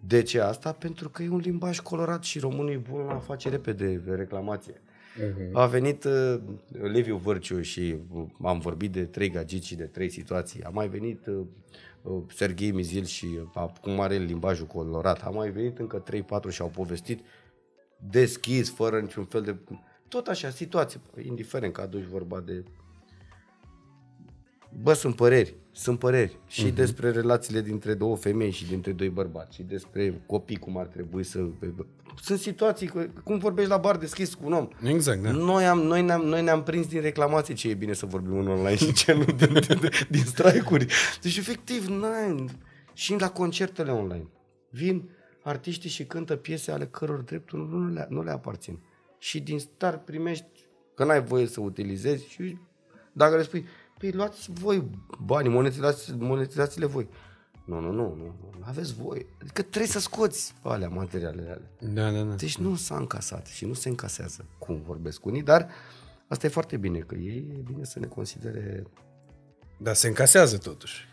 De 0.00 0.22
ce 0.22 0.40
asta? 0.40 0.72
Pentru 0.72 1.08
că 1.08 1.22
e 1.22 1.28
un 1.28 1.38
limbaj 1.38 1.80
colorat 1.80 2.22
și 2.24 2.38
românul 2.38 2.70
e 2.70 2.76
bun 2.90 3.00
la 3.00 3.14
a 3.14 3.18
face 3.18 3.48
repede 3.48 4.02
reclamație. 4.06 4.74
Uh-huh. 4.74 5.52
A 5.52 5.66
venit 5.66 6.04
uh, 6.04 6.40
Leviu 6.68 7.16
Vârciu 7.16 7.60
și 7.60 7.96
uh, 8.12 8.24
am 8.42 8.58
vorbit 8.58 8.92
de 8.92 9.04
trei 9.04 9.30
gagici 9.30 9.64
și 9.64 9.74
de 9.76 9.84
trei 9.84 10.10
situații. 10.10 10.62
A 10.62 10.68
mai 10.68 10.88
venit 10.88 11.26
uh, 11.26 11.34
uh, 11.34 11.46
Serghei 12.34 12.70
Mizil 12.70 13.04
și 13.04 13.38
uh, 13.54 13.70
cum 13.80 14.00
are 14.00 14.14
el 14.14 14.24
limbajul 14.24 14.66
colorat. 14.66 15.22
A 15.22 15.30
mai 15.30 15.50
venit 15.50 15.78
încă 15.78 16.02
3-4 16.48 16.50
și 16.50 16.60
au 16.60 16.68
povestit 16.68 17.20
deschis, 18.10 18.70
fără 18.70 19.00
niciun 19.00 19.24
fel 19.24 19.42
de... 19.42 19.56
Tot 20.08 20.26
așa, 20.26 20.50
situație. 20.50 21.00
Indiferent 21.22 21.72
că 21.72 21.80
aduci 21.80 22.04
vorba 22.04 22.40
de 22.40 22.64
Bă, 24.82 24.92
sunt 24.92 25.16
păreri, 25.16 25.54
sunt 25.72 25.98
păreri. 25.98 26.38
Și 26.46 26.70
uh-huh. 26.70 26.74
despre 26.74 27.10
relațiile 27.10 27.60
dintre 27.60 27.94
două 27.94 28.16
femei 28.16 28.50
și 28.50 28.66
dintre 28.66 28.92
doi 28.92 29.08
bărbați. 29.08 29.54
Și 29.54 29.62
despre 29.62 30.22
copii, 30.26 30.56
cum 30.56 30.76
ar 30.76 30.86
trebui 30.86 31.22
să... 31.22 31.48
Sunt 32.22 32.38
situații, 32.38 32.86
că, 32.86 33.06
cum 33.24 33.38
vorbești 33.38 33.70
la 33.70 33.76
bar 33.76 33.96
deschis 33.96 34.34
cu 34.34 34.42
un 34.44 34.52
om. 34.52 34.68
Exact, 34.82 35.22
da. 35.22 35.30
Noi, 35.30 35.66
am, 35.66 35.78
noi, 35.78 36.02
ne-am, 36.02 36.20
noi 36.20 36.42
ne-am 36.42 36.62
prins 36.62 36.86
din 36.86 37.00
reclamații 37.00 37.54
ce 37.54 37.68
e 37.68 37.74
bine 37.74 37.92
să 37.92 38.06
vorbim 38.06 38.38
în 38.38 38.48
online 38.48 38.76
și 38.76 38.92
ce 38.92 39.12
nu 39.12 39.24
din, 39.24 39.52
din, 39.52 39.88
din 40.08 40.24
strike-uri. 40.24 40.86
Deci, 41.22 41.36
efectiv, 41.36 41.86
n 41.86 42.04
și 42.92 43.16
la 43.18 43.30
concertele 43.30 43.90
online. 43.90 44.28
Vin 44.70 45.10
artiștii 45.42 45.90
și 45.90 46.04
cântă 46.04 46.36
piese 46.36 46.70
ale 46.70 46.86
căror 46.86 47.20
drepturi 47.20 47.68
nu 47.68 47.88
le, 47.88 48.06
nu 48.08 48.22
le 48.22 48.30
aparțin. 48.30 48.78
Și 49.18 49.40
din 49.40 49.58
start 49.58 50.04
primești 50.04 50.46
că 50.94 51.04
n-ai 51.04 51.22
voie 51.22 51.46
să 51.46 51.60
utilizezi 51.60 52.28
și 52.28 52.58
dacă 53.12 53.36
le 53.36 53.42
spui, 53.42 53.66
păi 53.98 54.10
luați 54.12 54.50
voi 54.52 54.90
bani, 55.24 55.48
monetizați, 55.48 56.14
monetizați-le 56.18 56.86
voi. 56.86 57.08
Nu, 57.70 57.80
nu, 57.80 57.92
nu, 57.92 58.14
nu, 58.14 58.34
nu, 58.40 58.64
aveți 58.64 58.94
voi. 58.94 59.26
Adică 59.40 59.62
trebuie 59.62 59.90
să 59.90 60.00
scoți 60.00 60.54
alea, 60.62 60.88
materialele 60.88 61.50
alea. 61.50 61.70
Da, 61.94 62.10
da, 62.18 62.22
da. 62.22 62.34
Deci 62.34 62.58
nu 62.58 62.74
s-a 62.74 62.96
încasat 62.96 63.46
și 63.46 63.64
nu 63.64 63.72
se 63.72 63.88
încasează, 63.88 64.44
cum 64.58 64.82
vorbesc 64.82 65.24
unii, 65.24 65.42
dar 65.42 65.68
asta 66.28 66.46
e 66.46 66.50
foarte 66.50 66.76
bine, 66.76 66.98
că 66.98 67.14
ei 67.14 67.46
e 67.58 67.62
bine 67.64 67.84
să 67.84 67.98
ne 67.98 68.06
considere... 68.06 68.86
Dar 69.78 69.94
se 69.94 70.08
încasează 70.08 70.58
totuși. 70.58 71.08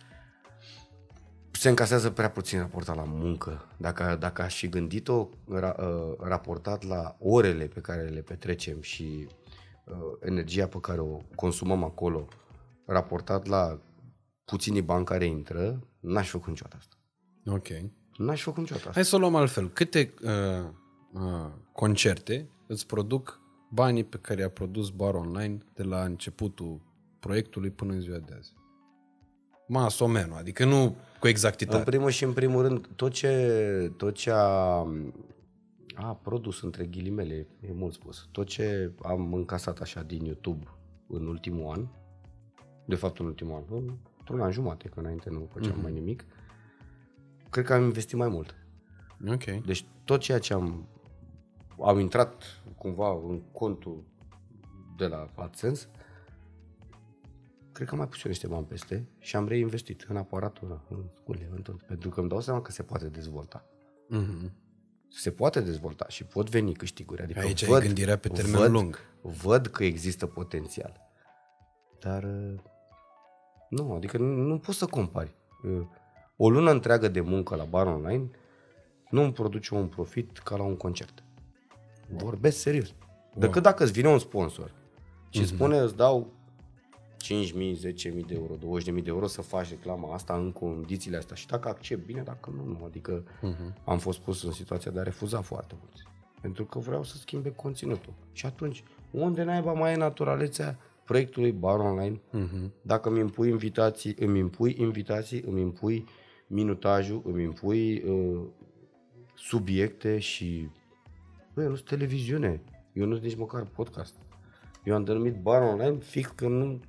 Se 1.52 1.70
încasează 1.70 2.10
prea 2.10 2.30
puțin 2.30 2.60
raportat 2.60 2.96
la 2.96 3.06
muncă. 3.06 3.66
Dacă, 3.78 4.18
dacă 4.20 4.42
aș 4.42 4.58
fi 4.58 4.70
gândit-o 4.70 5.30
ra, 5.50 5.76
uh, 5.80 6.16
raportat 6.20 6.84
la 6.84 7.16
orele 7.20 7.66
pe 7.66 7.80
care 7.80 8.02
le 8.02 8.22
petrecem 8.22 8.82
și 8.82 9.28
uh, 9.86 9.96
energia 10.22 10.68
pe 10.68 10.78
care 10.80 11.00
o 11.00 11.18
consumăm 11.36 11.84
acolo, 11.84 12.28
raportat 12.86 13.46
la 13.46 13.80
puținii 14.52 14.82
bani 14.82 15.06
care 15.06 15.26
intră, 15.26 15.88
n-aș 16.00 16.30
făcut 16.30 16.48
niciodată 16.48 16.76
asta. 16.80 16.96
Ok. 17.46 17.68
N-aș 18.18 18.42
făcut 18.42 18.60
niciodată 18.60 18.88
asta. 18.88 19.00
Hai 19.00 19.10
să 19.10 19.16
o 19.16 19.20
luăm 19.20 19.36
altfel. 19.36 19.70
Câte 19.70 20.14
uh, 20.24 20.70
uh, 21.14 21.52
concerte 21.72 22.50
îți 22.68 22.86
produc 22.86 23.40
banii 23.70 24.04
pe 24.04 24.18
care 24.18 24.42
i-a 24.42 24.50
produs 24.50 24.90
Bar 24.90 25.14
Online 25.14 25.58
de 25.74 25.84
la 25.84 26.04
începutul 26.04 26.82
proiectului 27.20 27.70
până 27.70 27.94
în 27.94 28.00
ziua 28.00 28.18
de 28.18 28.34
azi? 28.38 28.54
Mas 29.68 30.00
o 30.00 30.08
meno, 30.08 30.36
adică 30.36 30.66
nu 30.66 30.90
cu 30.90 31.26
În 31.26 31.30
exactitate. 31.30 31.84
primul 31.84 32.10
și 32.10 32.24
în 32.24 32.34
primul 32.34 32.62
rând, 32.62 32.88
tot 32.96 33.12
ce, 33.12 33.94
tot 33.98 34.16
ce 34.16 34.32
a, 34.32 34.88
a 35.96 36.20
produs 36.22 36.62
între 36.62 36.86
ghilimele, 36.86 37.48
e 37.62 37.74
mult 37.74 37.94
spus, 37.94 38.28
tot 38.32 38.48
ce 38.48 38.92
am 39.02 39.34
încasat 39.34 39.80
așa 39.80 40.04
din 40.04 40.26
YouTube 40.26 40.68
în 41.08 41.28
ultimul 41.28 41.72
an, 41.72 41.88
de 42.86 42.96
fapt 42.96 43.20
în 43.20 43.26
ultimul 43.26 43.66
an, 43.72 43.94
într-un 44.28 44.46
an 44.48 44.52
jumate, 44.52 44.88
că 44.88 45.00
înainte 45.00 45.30
nu 45.30 45.50
făceam 45.52 45.80
mm-hmm. 45.80 45.82
mai 45.82 45.92
nimic, 45.92 46.26
cred 47.50 47.66
că 47.66 47.74
am 47.74 47.84
investit 47.84 48.18
mai 48.18 48.28
mult. 48.28 48.56
Ok. 49.28 49.44
Deci 49.44 49.86
tot 50.04 50.20
ceea 50.20 50.40
ce 50.40 50.54
am, 50.54 50.88
am 51.82 52.00
intrat 52.00 52.44
cumva 52.78 53.12
în 53.12 53.42
contul 53.52 54.04
de 54.98 55.08
la 55.08 55.30
AdSense, 55.36 55.88
cred 57.72 57.88
că 57.88 57.94
am 57.94 58.00
mai 58.00 58.08
pus 58.08 58.24
eu 58.24 58.30
niște 58.32 58.48
bani 58.48 58.66
peste 58.66 59.08
și 59.20 59.36
am 59.36 59.48
reinvestit 59.48 60.06
în 60.10 60.18
aparatul 60.18 60.68
ăla, 60.68 60.82
în 60.90 61.04
scule, 61.14 61.50
în 61.56 61.62
tot. 61.62 61.82
Pentru 61.82 62.10
că 62.10 62.20
îmi 62.20 62.30
dau 62.30 62.42
seama 62.42 62.62
că 62.62 62.72
se 62.72 62.84
poate 62.84 63.10
dezvolta. 63.10 63.66
Mm-hmm. 64.16 64.52
Se 65.10 65.32
poate 65.32 65.62
dezvolta 65.62 66.06
și 66.08 66.24
pot 66.24 66.50
veni 66.50 66.74
câștiguri. 66.74 67.22
Adică 67.22 67.40
Aici 67.40 67.62
e 67.62 67.66
văd, 67.66 67.82
gândirea 67.82 68.18
pe 68.18 68.28
termen 68.28 68.60
văd, 68.60 68.72
lung. 68.72 69.00
Văd 69.22 69.68
că 69.68 69.84
există 69.84 70.26
potențial. 70.26 71.02
Dar 72.00 72.24
uh, 72.24 72.60
nu, 73.70 73.94
adică 73.94 74.18
nu, 74.18 74.26
nu 74.26 74.58
poți 74.58 74.78
să 74.78 74.86
compari. 74.86 75.32
Uh, 75.64 75.86
O 76.38 76.50
lună 76.50 76.72
întreagă 76.72 77.08
de 77.08 77.22
muncă 77.22 77.56
la 77.56 77.64
bar 77.64 77.88
online 77.88 78.30
nu 79.10 79.22
îmi 79.22 79.34
produce 79.34 79.76
un 79.76 79.88
profit 79.88 80.38
ca 80.38 80.56
la 80.56 80.64
un 80.64 80.78
concert. 80.78 81.24
Vorbesc 82.10 82.58
serios. 82.58 82.94
Decât 83.36 83.62
dacă 83.64 83.84
îți 83.84 83.92
vine 83.92 84.08
un 84.08 84.20
sponsor 84.20 84.72
și 85.30 85.40
îți 85.40 85.50
spune 85.50 85.78
îți 85.78 85.96
dau 85.96 86.28
5.000, 87.24 87.76
10.000 88.16 88.26
de 88.28 88.34
euro, 88.34 88.80
20.000 88.80 88.84
de 88.86 89.02
euro 89.06 89.28
să 89.28 89.42
faci 89.42 89.70
reclama 89.70 90.14
asta 90.14 90.34
în 90.36 90.52
condițiile 90.52 91.18
astea. 91.18 91.36
Și 91.36 91.48
dacă 91.48 91.68
accept, 91.68 92.06
bine, 92.06 92.22
dacă 92.22 92.52
nu, 92.56 92.64
nu. 92.66 92.84
Adică 92.86 93.24
am 93.86 93.98
fost 93.98 94.20
pus 94.20 94.44
în 94.44 94.52
situația 94.52 94.92
de 94.92 95.00
a 95.00 95.04
refuza 95.04 95.42
foarte 95.42 95.76
mulți. 95.82 96.04
Pentru 96.42 96.66
că 96.66 96.80
vreau 96.80 97.04
să 97.04 97.18
schimbe 97.18 97.52
conținutul. 97.52 98.14
Și 98.32 98.46
atunci, 98.46 98.84
unde 99.12 99.44
naiba 99.44 99.74
mai 99.74 99.94
e 99.94 99.96
naturalețea 99.96 100.78
proiectului 101.08 101.52
Bar 101.52 101.80
Online? 101.80 102.22
Dacă 102.82 103.10
îmi 103.10 103.20
impui 103.20 103.50
invitații, 103.50 104.16
îmi 104.20 104.40
impui 104.40 104.76
invitații, 104.80 105.44
îmi 105.46 105.62
impui 105.62 106.06
minutajul, 106.48 107.22
îmi 107.26 107.44
impui 107.44 108.04
uh, 108.04 108.42
subiecte 109.36 110.20
și... 110.20 110.70
Băi, 111.54 111.64
eu 111.64 111.70
nu 111.70 111.76
sunt 111.76 111.88
televiziune. 111.88 112.62
Eu 112.94 113.06
nu 113.06 113.14
sunt 113.14 113.26
nici 113.26 113.38
măcar 113.38 113.66
podcast. 113.66 114.16
Eu 114.84 114.96
am 114.96 115.04
denumit 115.04 115.36
Bar 115.36 115.62
Online 115.62 115.98
fix 115.98 116.32
că 116.36 116.48
nu, 116.48 116.80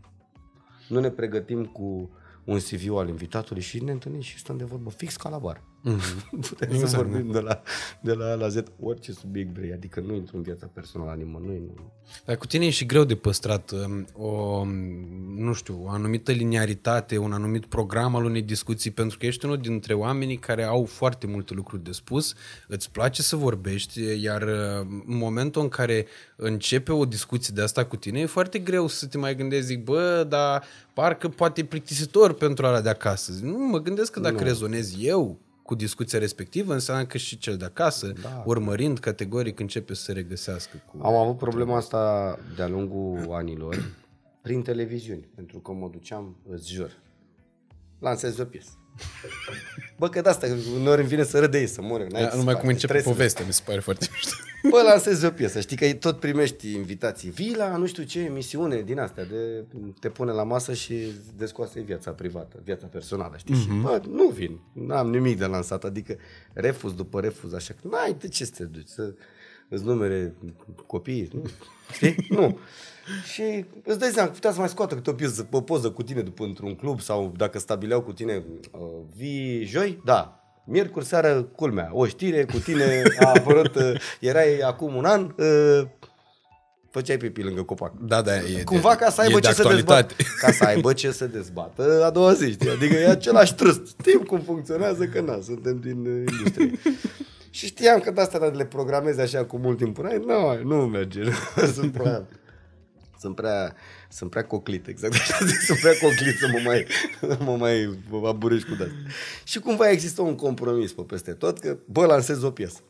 nu 0.88 1.00
ne 1.00 1.10
pregătim 1.10 1.64
cu 1.64 2.10
un 2.44 2.58
CV 2.58 2.96
al 2.96 3.08
invitatului 3.08 3.62
și 3.62 3.84
ne 3.84 3.90
întâlnim 3.90 4.20
și 4.20 4.38
stăm 4.38 4.56
de 4.56 4.64
vorbă 4.64 4.90
fix 4.90 5.16
ca 5.16 5.28
la 5.28 5.38
bar. 5.38 5.62
Mm-hmm. 5.84 6.40
Putem 6.48 6.70
exact, 6.70 6.90
să 6.90 6.96
vorbim 6.96 7.30
de 7.30 7.38
la, 7.38 7.62
de 8.00 8.12
la 8.12 8.30
A 8.30 8.34
la 8.34 8.48
Z 8.48 8.56
orice 8.80 9.12
subiect 9.12 9.54
vrei, 9.54 9.72
adică 9.72 10.00
nu 10.00 10.14
intru 10.14 10.36
în 10.36 10.42
viața 10.42 10.70
personală 10.74 11.10
a 11.10 11.14
nimănui. 11.14 11.62
Nu. 11.76 11.92
Dar 12.24 12.36
cu 12.36 12.46
tine 12.46 12.66
e 12.66 12.70
și 12.70 12.86
greu 12.86 13.04
de 13.04 13.14
păstrat 13.14 13.70
um, 13.70 14.06
o, 14.12 14.26
um, 14.26 14.68
nu 15.36 15.52
știu, 15.52 15.80
o 15.84 15.88
anumită 15.88 16.32
liniaritate, 16.32 17.18
un 17.18 17.32
anumit 17.32 17.66
program 17.66 18.14
al 18.16 18.24
unei 18.24 18.42
discuții, 18.42 18.90
pentru 18.90 19.18
că 19.18 19.26
ești 19.26 19.44
unul 19.44 19.58
dintre 19.58 19.94
oamenii 19.94 20.36
care 20.36 20.64
au 20.64 20.84
foarte 20.84 21.26
multe 21.26 21.54
lucruri 21.54 21.84
de 21.84 21.92
spus, 21.92 22.34
îți 22.68 22.90
place 22.90 23.22
să 23.22 23.36
vorbești, 23.36 24.22
iar 24.22 24.42
uh, 24.42 24.86
în 25.06 25.16
momentul 25.16 25.62
în 25.62 25.68
care 25.68 26.06
începe 26.36 26.92
o 26.92 27.04
discuție 27.04 27.52
de 27.56 27.62
asta 27.62 27.84
cu 27.84 27.96
tine, 27.96 28.20
e 28.20 28.26
foarte 28.26 28.58
greu 28.58 28.86
să 28.86 29.06
te 29.06 29.18
mai 29.18 29.36
gândești, 29.36 29.66
zic, 29.66 29.84
bă, 29.84 30.26
dar 30.28 30.62
parcă 30.94 31.28
poate 31.28 31.60
e 31.60 31.64
plictisitor 31.64 32.32
pentru 32.32 32.66
ala 32.66 32.80
de 32.80 32.88
acasă. 32.88 33.32
Zic, 33.32 33.44
Nu, 33.44 33.58
mă 33.58 33.78
gândesc 33.78 34.12
că 34.12 34.20
dacă 34.20 34.38
nu. 34.38 34.42
rezonez 34.42 34.94
eu 35.00 35.38
cu 35.68 35.74
discuția 35.74 36.18
respectivă, 36.18 36.72
înseamnă 36.72 37.04
că 37.06 37.18
și 37.18 37.38
cel 37.38 37.56
de 37.56 37.64
acasă, 37.64 38.12
Da. 38.22 38.42
urmărind 38.46 38.98
categoric, 38.98 39.60
începe 39.60 39.94
să 39.94 40.02
se 40.02 40.12
regăsească 40.12 40.82
cu... 40.86 40.98
Am 41.02 41.14
avut 41.14 41.36
problema 41.36 41.76
asta 41.76 42.38
de-a 42.56 42.68
lungul 42.68 43.32
anilor 43.32 43.96
prin 44.42 44.62
televiziuni, 44.62 45.28
pentru 45.34 45.58
că 45.58 45.72
mă 45.72 45.88
duceam, 45.88 46.36
îți 46.50 46.72
jur, 46.72 46.90
lansez 47.98 48.38
o 48.38 48.44
piesă. 48.44 48.70
Bă, 49.96 50.08
că 50.08 50.20
de 50.20 50.28
asta, 50.28 50.46
uneori 50.76 51.00
îmi 51.00 51.08
vine 51.08 51.24
să 51.24 51.38
râd 51.38 51.50
de 51.50 51.58
ei, 51.60 51.66
să 51.66 51.82
mor. 51.82 52.00
eu, 52.00 52.06
n-ai 52.10 52.22
Da, 52.22 52.28
ce 52.28 52.36
numai 52.36 52.54
să 52.54 52.58
cum 52.60 52.68
faci, 52.68 52.74
începe 52.74 52.92
trebuie 52.92 53.02
să- 53.02 53.08
povestea, 53.08 53.44
mi 53.46 53.52
se 53.52 53.62
pare 53.64 53.80
foarte 53.80 54.06
mișto. 54.12 54.30
Bă, 54.70 54.82
lansezi 54.82 55.24
o 55.24 55.30
piesă, 55.30 55.60
știi 55.60 55.76
că 55.76 55.92
tot 55.92 56.20
primești 56.20 56.72
invitații. 56.74 57.30
Vii 57.30 57.54
la 57.56 57.76
nu 57.76 57.86
știu 57.86 58.02
ce 58.02 58.20
emisiune 58.20 58.80
din 58.82 58.98
astea, 58.98 59.24
de 59.24 59.64
te 60.00 60.08
pune 60.08 60.32
la 60.32 60.42
masă 60.42 60.72
și 60.74 60.92
îți 60.92 61.36
descoase 61.36 61.80
viața 61.80 62.10
privată, 62.10 62.60
viața 62.64 62.86
personală, 62.86 63.34
știi? 63.36 63.54
Mm-hmm. 63.54 63.58
Și 63.58 63.80
bă, 63.82 64.00
nu 64.10 64.28
vin, 64.28 64.60
n-am 64.72 65.10
nimic 65.10 65.38
de 65.38 65.44
lansat, 65.46 65.84
adică 65.84 66.16
refuz 66.52 66.92
după 66.94 67.20
refuz, 67.20 67.52
așa 67.52 67.74
că 67.82 67.88
n-ai 67.90 68.16
de 68.20 68.28
ce 68.28 68.44
să 68.44 68.52
te 68.56 68.64
duci, 68.64 68.86
să 68.88 69.14
îți 69.68 69.84
numere 69.84 70.34
copiii, 70.86 71.28
nu? 71.32 71.42
Știi? 71.94 72.26
Nu. 72.28 72.58
Și 73.32 73.64
îți 73.84 73.98
dai 73.98 74.08
seama 74.08 74.28
că 74.28 74.34
putea 74.34 74.52
să 74.52 74.58
mai 74.58 74.68
scoată 74.68 74.94
câte 74.94 75.10
o 75.10 75.12
piesă, 75.12 75.48
o 75.50 75.60
poză 75.60 75.90
cu 75.90 76.02
tine 76.02 76.20
după 76.20 76.44
într-un 76.44 76.74
club 76.74 77.00
sau 77.00 77.32
dacă 77.36 77.58
stabileau 77.58 78.02
cu 78.02 78.12
tine 78.12 78.44
uh, 78.72 78.80
vii 79.16 79.64
joi, 79.64 80.00
da, 80.04 80.38
Miercuri 80.70 81.04
seară, 81.04 81.42
culmea, 81.42 81.90
o 81.92 82.06
știre 82.06 82.44
cu 82.44 82.58
tine 82.58 83.02
a 83.20 83.32
apărut, 83.34 83.74
uh, 83.84 84.00
erai 84.20 84.58
acum 84.58 84.94
un 84.94 85.04
an, 85.04 85.34
uh, 85.36 85.86
făceai 86.90 87.16
pipi 87.16 87.42
lângă 87.42 87.62
copac. 87.62 87.92
Da, 88.00 88.22
da, 88.22 88.36
e 88.36 88.62
Cumva 88.64 88.90
de, 88.90 88.96
ca 89.04 89.10
să 89.10 89.20
aibă 89.20 89.36
e 89.36 89.40
de 89.40 89.46
ce 89.46 89.52
să 89.52 89.60
actualitate. 89.60 90.14
dezbată. 90.16 90.38
Ca 90.46 90.52
să 90.52 90.64
aibă 90.64 90.92
ce 90.92 91.10
să 91.10 91.26
dezbată 91.26 92.04
a 92.04 92.10
doua 92.10 92.32
zi, 92.32 92.50
știi? 92.50 92.70
Adică 92.70 92.94
e 92.94 93.08
același 93.08 93.54
trăst. 93.54 93.86
Știm 93.86 94.20
cum 94.20 94.40
funcționează, 94.40 95.04
că 95.04 95.20
na, 95.20 95.38
suntem 95.42 95.80
din 95.80 96.06
uh, 96.06 96.32
industrie. 96.32 96.70
Și 97.50 97.66
știam 97.66 98.00
că 98.00 98.10
de 98.10 98.20
asta 98.20 98.46
le 98.46 98.66
programezi 98.66 99.20
așa 99.20 99.44
cu 99.44 99.56
mult 99.58 99.78
timp 99.78 99.98
înainte, 99.98 100.26
nu, 100.26 100.62
nu 100.62 100.86
merge. 100.86 101.22
sunt 101.74 101.92
prea, 101.92 102.26
sunt 103.18 103.34
prea, 103.34 103.74
sunt 104.08 104.30
prea 104.30 104.44
coclit, 104.44 104.86
exact 104.86 105.14
așa 105.14 105.44
zic, 105.44 105.60
sunt 105.68 105.78
prea 105.78 105.92
coclit 105.92 106.36
să 106.38 106.48
mă 106.52 106.58
mai, 106.64 106.86
mă 107.46 107.56
mai 107.56 107.98
aburești 108.26 108.68
cu 108.68 108.74
de 108.74 108.90
Și 109.44 109.58
cumva 109.58 109.90
există 109.90 110.22
un 110.22 110.34
compromis 110.34 110.92
pe 110.92 111.02
peste 111.02 111.32
tot, 111.32 111.58
că 111.58 111.78
bă, 111.84 112.06
lansez 112.06 112.42
o 112.42 112.50
piesă. 112.50 112.80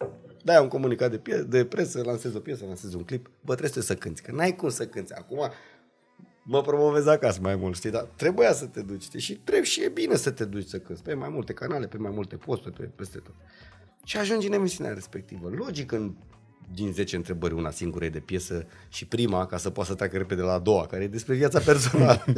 Da, 0.44 0.60
un 0.60 0.68
comunicat 0.68 1.10
de, 1.10 1.18
pie- 1.18 1.46
de 1.48 1.64
presă, 1.64 2.02
lansez 2.04 2.34
o 2.34 2.38
piesă, 2.38 2.64
lansez 2.66 2.94
un 2.94 3.04
clip, 3.04 3.30
bă, 3.40 3.54
trebuie 3.54 3.82
să 3.82 3.94
cânti, 3.94 4.22
că 4.22 4.32
n-ai 4.32 4.56
cum 4.56 4.68
să 4.68 4.86
cânti. 4.86 5.12
Acum 5.12 5.50
mă 6.42 6.60
promovez 6.62 7.06
acasă 7.06 7.38
mai 7.42 7.56
mult, 7.56 7.76
știi, 7.76 7.90
dar 7.90 8.08
trebuia 8.16 8.52
să 8.52 8.64
te 8.64 8.80
duci, 8.80 9.02
știi, 9.02 9.20
și 9.20 9.34
trebuie 9.34 9.64
și 9.64 9.82
e 9.82 9.88
bine 9.88 10.16
să 10.16 10.30
te 10.30 10.44
duci 10.44 10.66
să 10.66 10.78
cânti, 10.78 11.02
pe 11.02 11.14
mai 11.14 11.28
multe 11.28 11.52
canale, 11.52 11.86
pe 11.86 11.96
mai 11.96 12.10
multe 12.14 12.36
posturi, 12.36 12.74
pe 12.74 12.90
peste 12.96 13.18
tot. 13.18 13.34
Și 14.04 14.16
ajungi 14.16 14.46
în 14.46 14.52
emisiunea 14.52 14.92
respectivă. 14.92 15.50
Logic, 15.56 15.92
în 15.92 16.14
din 16.74 16.92
10 16.92 17.16
întrebări, 17.16 17.54
una 17.54 17.70
singură 17.70 18.04
e 18.04 18.08
de 18.08 18.18
piesă 18.18 18.66
și 18.88 19.06
prima, 19.06 19.46
ca 19.46 19.56
să 19.56 19.70
poată 19.70 19.90
să 19.90 19.96
treacă 19.96 20.16
repede 20.16 20.42
la 20.42 20.52
a 20.52 20.58
doua, 20.58 20.86
care 20.86 21.02
e 21.02 21.08
despre 21.08 21.34
viața 21.34 21.58
personală. 21.58 22.24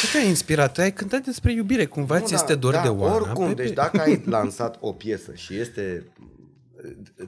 Ce 0.00 0.10
te-a 0.12 0.28
inspirat? 0.28 0.72
Tu 0.72 0.80
ai 0.80 0.92
cântat 0.92 1.24
despre 1.24 1.52
iubire, 1.52 1.86
cumva 1.86 2.20
ți 2.20 2.34
este 2.34 2.54
dor 2.54 2.80
de 2.82 2.88
Oana? 2.88 3.14
Oricum, 3.14 3.46
Pepe? 3.46 3.62
deci 3.62 3.72
dacă 3.72 4.00
ai 4.00 4.22
lansat 4.36 4.76
o 4.80 4.92
piesă 4.92 5.34
și 5.34 5.54
este 5.54 6.06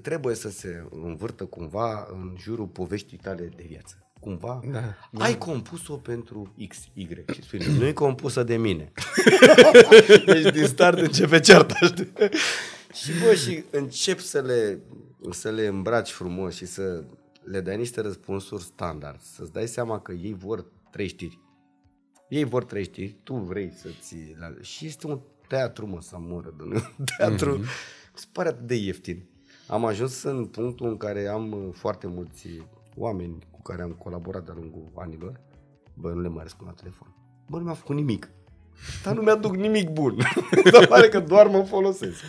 trebuie 0.02 0.34
să 0.34 0.50
se 0.50 0.84
învârtă 1.04 1.44
cumva 1.44 2.06
în 2.12 2.36
jurul 2.40 2.66
poveștii 2.66 3.18
tale 3.22 3.50
de 3.56 3.64
viață. 3.68 3.98
Cumva 4.20 4.60
Da, 4.72 4.94
ai 5.24 5.38
compus-o 5.38 5.94
pentru 5.94 6.54
X, 6.68 6.76
Y 6.92 7.08
și 7.32 7.42
spune, 7.42 7.78
nu 7.78 7.86
e 7.86 7.92
compusă 7.92 8.42
de 8.42 8.56
mine. 8.56 8.92
deci 10.26 10.52
din 10.52 10.66
start 10.66 10.98
începe 10.98 11.40
cearta, 11.40 11.74
știi? 11.86 12.12
Și 12.94 13.12
bă, 13.24 13.34
și 13.34 13.64
încep 13.70 14.18
să 14.18 14.40
le, 14.40 14.80
să 15.30 15.50
le 15.50 15.66
îmbraci 15.66 16.10
frumos 16.10 16.54
și 16.54 16.66
să 16.66 17.04
le 17.44 17.60
dai 17.60 17.76
niște 17.76 18.00
răspunsuri 18.00 18.62
standard, 18.62 19.20
să-ți 19.20 19.52
dai 19.52 19.66
seama 19.66 20.00
că 20.00 20.12
ei 20.12 20.34
vor 20.34 20.64
trei 20.90 21.06
știri. 21.06 21.40
Ei 22.28 22.44
vor 22.44 22.64
trei 22.64 22.84
știri, 22.84 23.16
tu 23.22 23.34
vrei 23.34 23.72
să 23.76 23.88
ții 24.00 24.36
la... 24.38 24.54
Și 24.60 24.86
este 24.86 25.06
un 25.06 25.20
teatru, 25.48 25.86
mă, 25.86 26.00
să 26.00 26.16
moră, 26.18 26.54
de 26.56 26.62
un 26.62 26.80
teatru. 27.16 27.58
Mm-hmm. 27.58 28.14
Se 28.14 28.26
pare 28.32 28.48
atât 28.48 28.66
de 28.66 28.74
ieftin. 28.74 29.28
Am 29.66 29.84
ajuns 29.84 30.22
în 30.22 30.46
punctul 30.46 30.88
în 30.88 30.96
care 30.96 31.26
am 31.26 31.52
uh, 31.52 31.68
foarte 31.72 32.06
mulți 32.06 32.48
oameni 32.96 33.38
cu 33.50 33.62
care 33.62 33.82
am 33.82 33.90
colaborat 33.90 34.44
de-a 34.44 34.54
lungul 34.54 34.92
anilor. 34.94 35.40
Bă, 35.94 36.12
nu 36.12 36.20
le 36.20 36.28
mai 36.28 36.42
răspund 36.42 36.68
la 36.68 36.74
telefon. 36.74 37.14
Bă, 37.48 37.58
nu 37.58 37.64
mi-a 37.64 37.74
făcut 37.74 37.94
nimic. 37.94 38.30
Dar 39.04 39.14
nu 39.14 39.22
mi-aduc 39.22 39.56
nimic 39.56 39.90
bun. 39.90 40.16
Dar 40.72 40.86
pare 40.86 41.08
că 41.08 41.20
doar 41.20 41.46
mă 41.46 41.62
folosesc. 41.62 42.22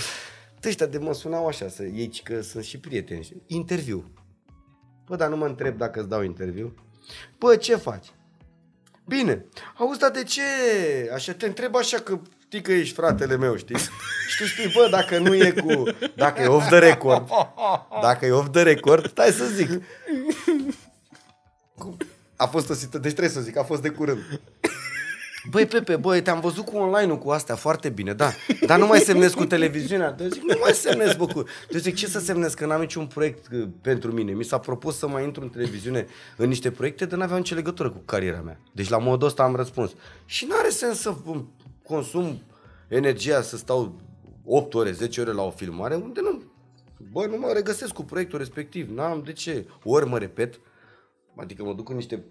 Ăștia 0.66 0.86
de 0.86 0.98
mă 0.98 1.14
sunau 1.14 1.46
așa, 1.46 1.68
să 1.68 1.82
iei 1.82 2.20
că 2.24 2.40
sunt 2.40 2.64
și 2.64 2.78
prieteni. 2.78 3.42
Interviu. 3.46 4.10
Bă, 5.06 5.16
dar 5.16 5.28
nu 5.28 5.36
mă 5.36 5.46
întreb 5.46 5.76
dacă 5.78 6.00
îți 6.00 6.08
dau 6.08 6.22
interviu. 6.22 6.74
Bă, 7.38 7.56
ce 7.56 7.76
faci? 7.76 8.06
Bine. 9.08 9.44
Auzi, 9.78 9.98
dar 9.98 10.10
de 10.10 10.22
ce? 10.22 10.40
Așa, 11.14 11.32
te 11.32 11.46
întreb 11.46 11.76
așa 11.76 11.98
că 11.98 12.18
știi 12.42 12.62
că 12.62 12.72
ești 12.72 12.94
fratele 12.94 13.36
meu, 13.36 13.56
știi? 13.56 13.76
Și 14.28 14.36
tu 14.38 14.44
știi, 14.44 14.72
bă, 14.74 14.88
dacă 14.90 15.18
nu 15.18 15.34
e 15.34 15.50
cu... 15.50 15.82
Dacă 16.16 16.42
e 16.42 16.46
off 16.46 16.66
the 16.68 16.78
record, 16.78 17.28
dacă 18.02 18.26
e 18.26 18.30
off 18.30 18.48
the 18.50 18.62
record, 18.62 19.08
stai 19.10 19.30
să 19.30 19.44
zic. 19.44 19.68
Cu- 21.78 21.96
A 22.36 22.46
fost 22.46 22.70
o 22.70 22.72
situație, 22.72 22.98
deci 22.98 23.10
trebuie 23.12 23.34
să 23.34 23.40
zic, 23.40 23.56
a 23.56 23.64
fost 23.64 23.82
de 23.82 23.88
curând. 23.88 24.40
Băi, 25.50 25.66
Pepe, 25.66 25.96
băi, 25.96 26.22
te-am 26.22 26.40
văzut 26.40 26.64
cu 26.64 26.76
online-ul 26.76 27.18
cu 27.18 27.30
astea 27.30 27.54
foarte 27.54 27.88
bine, 27.88 28.12
da. 28.12 28.30
Dar 28.66 28.78
nu 28.78 28.86
mai 28.86 28.98
semnez 28.98 29.34
cu 29.34 29.44
televiziunea. 29.44 30.12
Deci 30.12 30.32
zic, 30.32 30.42
nu 30.42 30.56
mai 30.60 30.72
semnez, 30.72 31.14
bă, 31.14 31.26
cu... 31.26 31.44
Deci 31.70 31.80
zic, 31.80 31.94
ce 31.94 32.06
să 32.06 32.18
semnez, 32.18 32.54
că 32.54 32.66
n-am 32.66 32.80
niciun 32.80 33.06
proiect 33.06 33.46
uh, 33.52 33.68
pentru 33.80 34.12
mine. 34.12 34.32
Mi 34.32 34.44
s-a 34.44 34.58
propus 34.58 34.96
să 34.98 35.08
mai 35.08 35.24
intru 35.24 35.42
în 35.42 35.48
televiziune 35.48 36.06
în 36.36 36.48
niște 36.48 36.70
proiecte, 36.70 37.04
dar 37.04 37.18
n-aveau 37.18 37.38
nicio 37.38 37.54
legătură 37.54 37.90
cu 37.90 38.02
cariera 38.04 38.40
mea. 38.40 38.60
Deci 38.72 38.88
la 38.88 38.98
modul 38.98 39.26
ăsta 39.26 39.42
am 39.42 39.56
răspuns. 39.56 39.92
Și 40.24 40.46
n-are 40.48 40.68
sens 40.68 41.00
să 41.00 41.14
îmi 41.24 41.48
consum 41.82 42.42
energia, 42.88 43.42
să 43.42 43.56
stau 43.56 44.00
8 44.44 44.74
ore, 44.74 44.90
10 44.90 45.20
ore 45.20 45.32
la 45.32 45.42
o 45.42 45.50
filmare, 45.50 45.94
unde 45.94 46.20
nu... 46.20 46.42
Bă, 47.12 47.26
nu 47.26 47.36
mă 47.38 47.50
regăsesc 47.54 47.92
cu 47.92 48.04
proiectul 48.04 48.38
respectiv. 48.38 48.88
N-am 48.90 49.22
de 49.24 49.32
ce. 49.32 49.66
Ori 49.84 50.08
mă 50.08 50.18
repet, 50.18 50.60
Adică 51.36 51.64
mă 51.64 51.74
duc 51.74 51.88
în 51.88 51.94
niște 51.94 52.24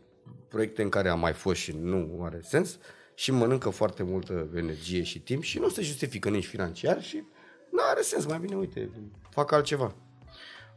proiecte 0.48 0.82
în 0.82 0.90
care 0.90 1.10
am 1.10 1.20
mai 1.20 1.34
fost 1.34 1.60
și 1.60 1.76
nu 1.82 2.20
are 2.24 2.40
sens 2.44 2.78
și 3.16 3.32
mănâncă 3.32 3.70
foarte 3.70 4.04
multă 4.04 4.48
energie 4.56 5.04
și 5.04 5.20
timp 5.20 5.44
și 5.44 5.60
nu 5.60 5.70
se 5.70 5.82
justifică 5.82 6.30
nici 6.30 6.46
financiar 6.46 7.04
și 7.04 7.24
nu 7.72 7.80
are 7.92 8.02
sens. 8.02 8.26
Mai 8.26 8.40
bine, 8.40 8.56
uite, 8.56 8.90
fac 9.30 9.52
altceva. 9.52 9.96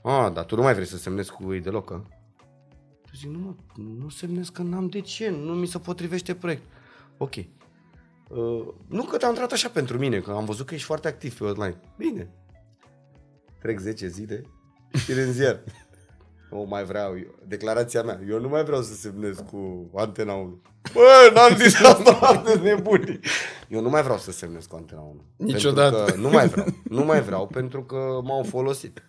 A, 0.02 0.30
dar 0.30 0.44
tu 0.44 0.56
nu 0.56 0.62
mai 0.62 0.74
vrei 0.74 0.86
să 0.86 0.96
semnezi 0.96 1.32
cu 1.32 1.54
ei 1.54 1.60
deloc, 1.60 1.90
a? 1.90 2.06
Tu 3.02 3.16
zic, 3.16 3.28
nu, 3.28 3.38
mă, 3.38 3.54
nu 3.82 4.08
semnez 4.08 4.48
că 4.48 4.62
n-am 4.62 4.88
de 4.88 5.00
ce, 5.00 5.28
nu 5.30 5.54
mi 5.54 5.66
se 5.66 5.78
potrivește 5.78 6.34
proiect. 6.34 6.62
Ok. 7.16 7.34
Uh, 7.36 8.66
nu 8.88 9.04
că 9.04 9.16
te-am 9.16 9.34
tratat 9.34 9.52
așa 9.52 9.68
pentru 9.68 9.98
mine, 9.98 10.20
că 10.20 10.30
am 10.30 10.44
văzut 10.44 10.66
că 10.66 10.74
ești 10.74 10.86
foarte 10.86 11.08
activ 11.08 11.38
pe 11.38 11.44
online. 11.44 11.80
Bine. 11.96 12.30
Trec 13.60 13.78
10 13.78 14.08
zile 14.08 14.42
și 15.04 15.10
în 15.10 15.32
ziar. 15.32 15.60
Nu 16.50 16.66
mai 16.68 16.84
vreau 16.84 17.18
eu. 17.18 17.38
Declarația 17.46 18.02
mea. 18.02 18.20
Eu 18.28 18.40
nu 18.40 18.48
mai 18.48 18.64
vreau 18.64 18.82
să 18.82 18.94
semnez 18.94 19.38
cu 19.50 19.90
Antena 19.94 20.32
1. 20.32 20.62
Bă, 20.92 21.30
n-am 21.34 21.56
zis 21.56 21.82
asta, 21.84 22.10
astăzi 22.10 22.62
nebuni. 22.62 23.20
Eu 23.68 23.80
nu 23.80 23.88
mai 23.88 24.02
vreau 24.02 24.18
să 24.18 24.32
semnez 24.32 24.66
cu 24.66 24.76
Antena 24.76 25.00
1. 25.00 25.24
Niciodată. 25.36 25.96
Pentru 25.96 26.14
că 26.14 26.20
nu 26.20 26.30
mai 26.30 26.48
vreau. 26.48 26.66
Nu 26.88 27.04
mai 27.04 27.20
vreau 27.22 27.46
pentru 27.46 27.84
că 27.84 28.20
m-au 28.24 28.42
folosit. 28.42 29.02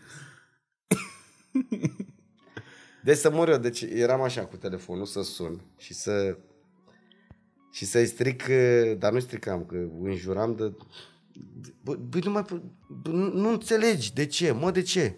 Deci 3.04 3.18
să 3.18 3.32
mor 3.32 3.50
eu. 3.50 3.58
Deci 3.58 3.82
eram 3.82 4.22
așa 4.22 4.46
cu 4.46 4.56
telefonul 4.56 5.06
să 5.06 5.22
sun 5.22 5.62
și 5.78 5.94
să 5.94 6.38
și 7.72 7.86
să-i 7.86 8.06
stric, 8.06 8.44
dar 8.98 9.12
nu 9.12 9.20
stricam, 9.20 9.66
că 9.66 9.76
înjuram 10.02 10.56
de... 10.56 10.74
Bă, 11.84 11.96
bă, 11.96 12.20
nu 12.24 12.32
mai... 12.32 12.46
Bă, 12.88 13.10
nu, 13.10 13.34
nu 13.34 13.50
înțelegi 13.50 14.14
de 14.14 14.26
ce, 14.26 14.52
mă, 14.52 14.72
de 14.72 14.82
ce? 14.82 15.16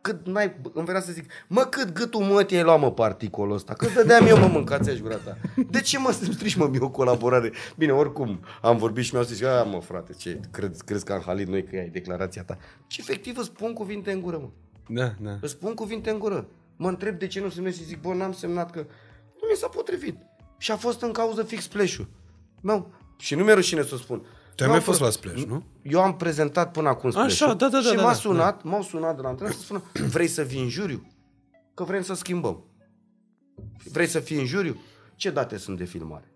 Cât 0.00 0.26
n-ai, 0.26 0.56
îmi 0.72 0.84
venea 0.84 1.00
să 1.00 1.12
zic, 1.12 1.30
mă, 1.48 1.60
cât 1.60 1.92
gâtul 1.92 2.22
mă 2.22 2.44
ți-ai 2.44 2.62
luat, 2.62 2.80
mă, 2.80 2.92
particolul 2.92 3.54
ăsta? 3.54 3.74
Cât 3.74 3.94
dădeam 3.94 4.26
eu, 4.26 4.38
mă, 4.38 4.46
mâncați-aș 4.46 4.98
gura 4.98 5.16
ta? 5.16 5.36
De 5.70 5.80
ce, 5.80 5.98
mă, 5.98 6.10
să-mi 6.10 6.34
strici, 6.34 6.54
mă, 6.54 6.66
mie 6.66 6.80
o 6.80 6.90
colaborare? 6.90 7.52
Bine, 7.76 7.92
oricum, 7.92 8.40
am 8.62 8.76
vorbit 8.76 9.04
și 9.04 9.12
mi-au 9.12 9.24
zis, 9.24 9.42
a, 9.42 9.62
mă, 9.62 9.80
frate, 9.80 10.12
ce, 10.12 10.40
crezi, 10.50 10.84
crezi 10.84 11.04
că 11.04 11.12
am 11.12 11.22
halit 11.26 11.48
noi 11.48 11.64
că 11.64 11.76
ai 11.76 11.88
declarația 11.88 12.44
ta? 12.44 12.58
Și 12.86 13.00
efectiv 13.00 13.36
îți 13.38 13.46
spun 13.46 13.72
cuvinte 13.72 14.12
în 14.12 14.20
gură, 14.20 14.36
mă. 14.36 14.48
Da, 14.88 15.14
da. 15.20 15.38
Îți 15.40 15.52
spun 15.52 15.74
cuvinte 15.74 16.10
în 16.10 16.18
gură. 16.18 16.48
Mă 16.76 16.88
întreb 16.88 17.18
de 17.18 17.26
ce 17.26 17.40
nu 17.40 17.48
semnezi 17.48 17.78
și 17.78 17.84
zic, 17.84 18.00
bă, 18.00 18.14
n-am 18.14 18.32
semnat 18.32 18.70
că 18.70 18.78
nu 19.40 19.48
mi 19.50 19.56
s-a 19.56 19.68
potrivit. 19.68 20.16
Și 20.58 20.70
a 20.70 20.76
fost 20.76 21.02
în 21.02 21.12
cauză 21.12 21.42
fix 21.42 21.62
splash-ul. 21.62 22.08
Meu, 22.62 22.92
și 23.18 23.34
nu 23.34 23.44
mi-e 23.44 23.52
rușine 23.52 23.82
să 23.82 23.94
o 23.94 23.96
spun. 23.96 24.26
Tu 24.54 24.62
ai 24.62 24.68
Eu 24.68 24.68
mai 24.68 24.76
am 24.76 24.82
fost 24.82 24.98
fă- 24.98 25.02
la 25.04 25.10
Splash, 25.10 25.42
nu? 25.42 25.62
Eu 25.82 26.00
am 26.02 26.16
prezentat 26.16 26.72
până 26.72 26.88
acum 26.88 27.10
Splash-ul 27.10 27.46
Așa, 27.46 27.54
da, 27.54 27.68
da, 27.68 27.80
da, 27.80 27.88
Și 27.88 27.94
da, 27.94 28.02
m-a 28.02 28.08
da, 28.08 28.14
sunat, 28.14 28.62
m-au 28.62 28.82
sunat 28.82 29.16
de 29.16 29.22
la 29.22 29.28
antrenor 29.28 29.54
să 29.54 29.60
spună, 29.60 29.82
vrei 30.14 30.26
să 30.26 30.42
vii 30.42 30.62
în 30.62 30.68
juriu? 30.68 31.06
Că 31.74 31.84
vrem 31.84 32.02
să 32.02 32.14
schimbăm. 32.14 32.64
Vrei 33.92 34.06
să 34.06 34.20
fii 34.20 34.38
în 34.38 34.44
juriu? 34.46 34.76
Ce 35.16 35.30
date 35.30 35.56
sunt 35.56 35.78
de 35.78 35.84
filmare? 35.84 36.32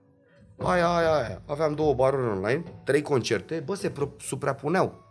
Aia, 0.58 0.88
aia, 0.96 1.12
aia. 1.14 1.42
Aveam 1.46 1.74
două 1.74 1.94
baruri 1.94 2.28
online, 2.28 2.62
trei 2.84 3.02
concerte, 3.02 3.62
bă, 3.64 3.74
se 3.74 3.90
pro- 3.90 4.12
suprapuneau. 4.20 5.02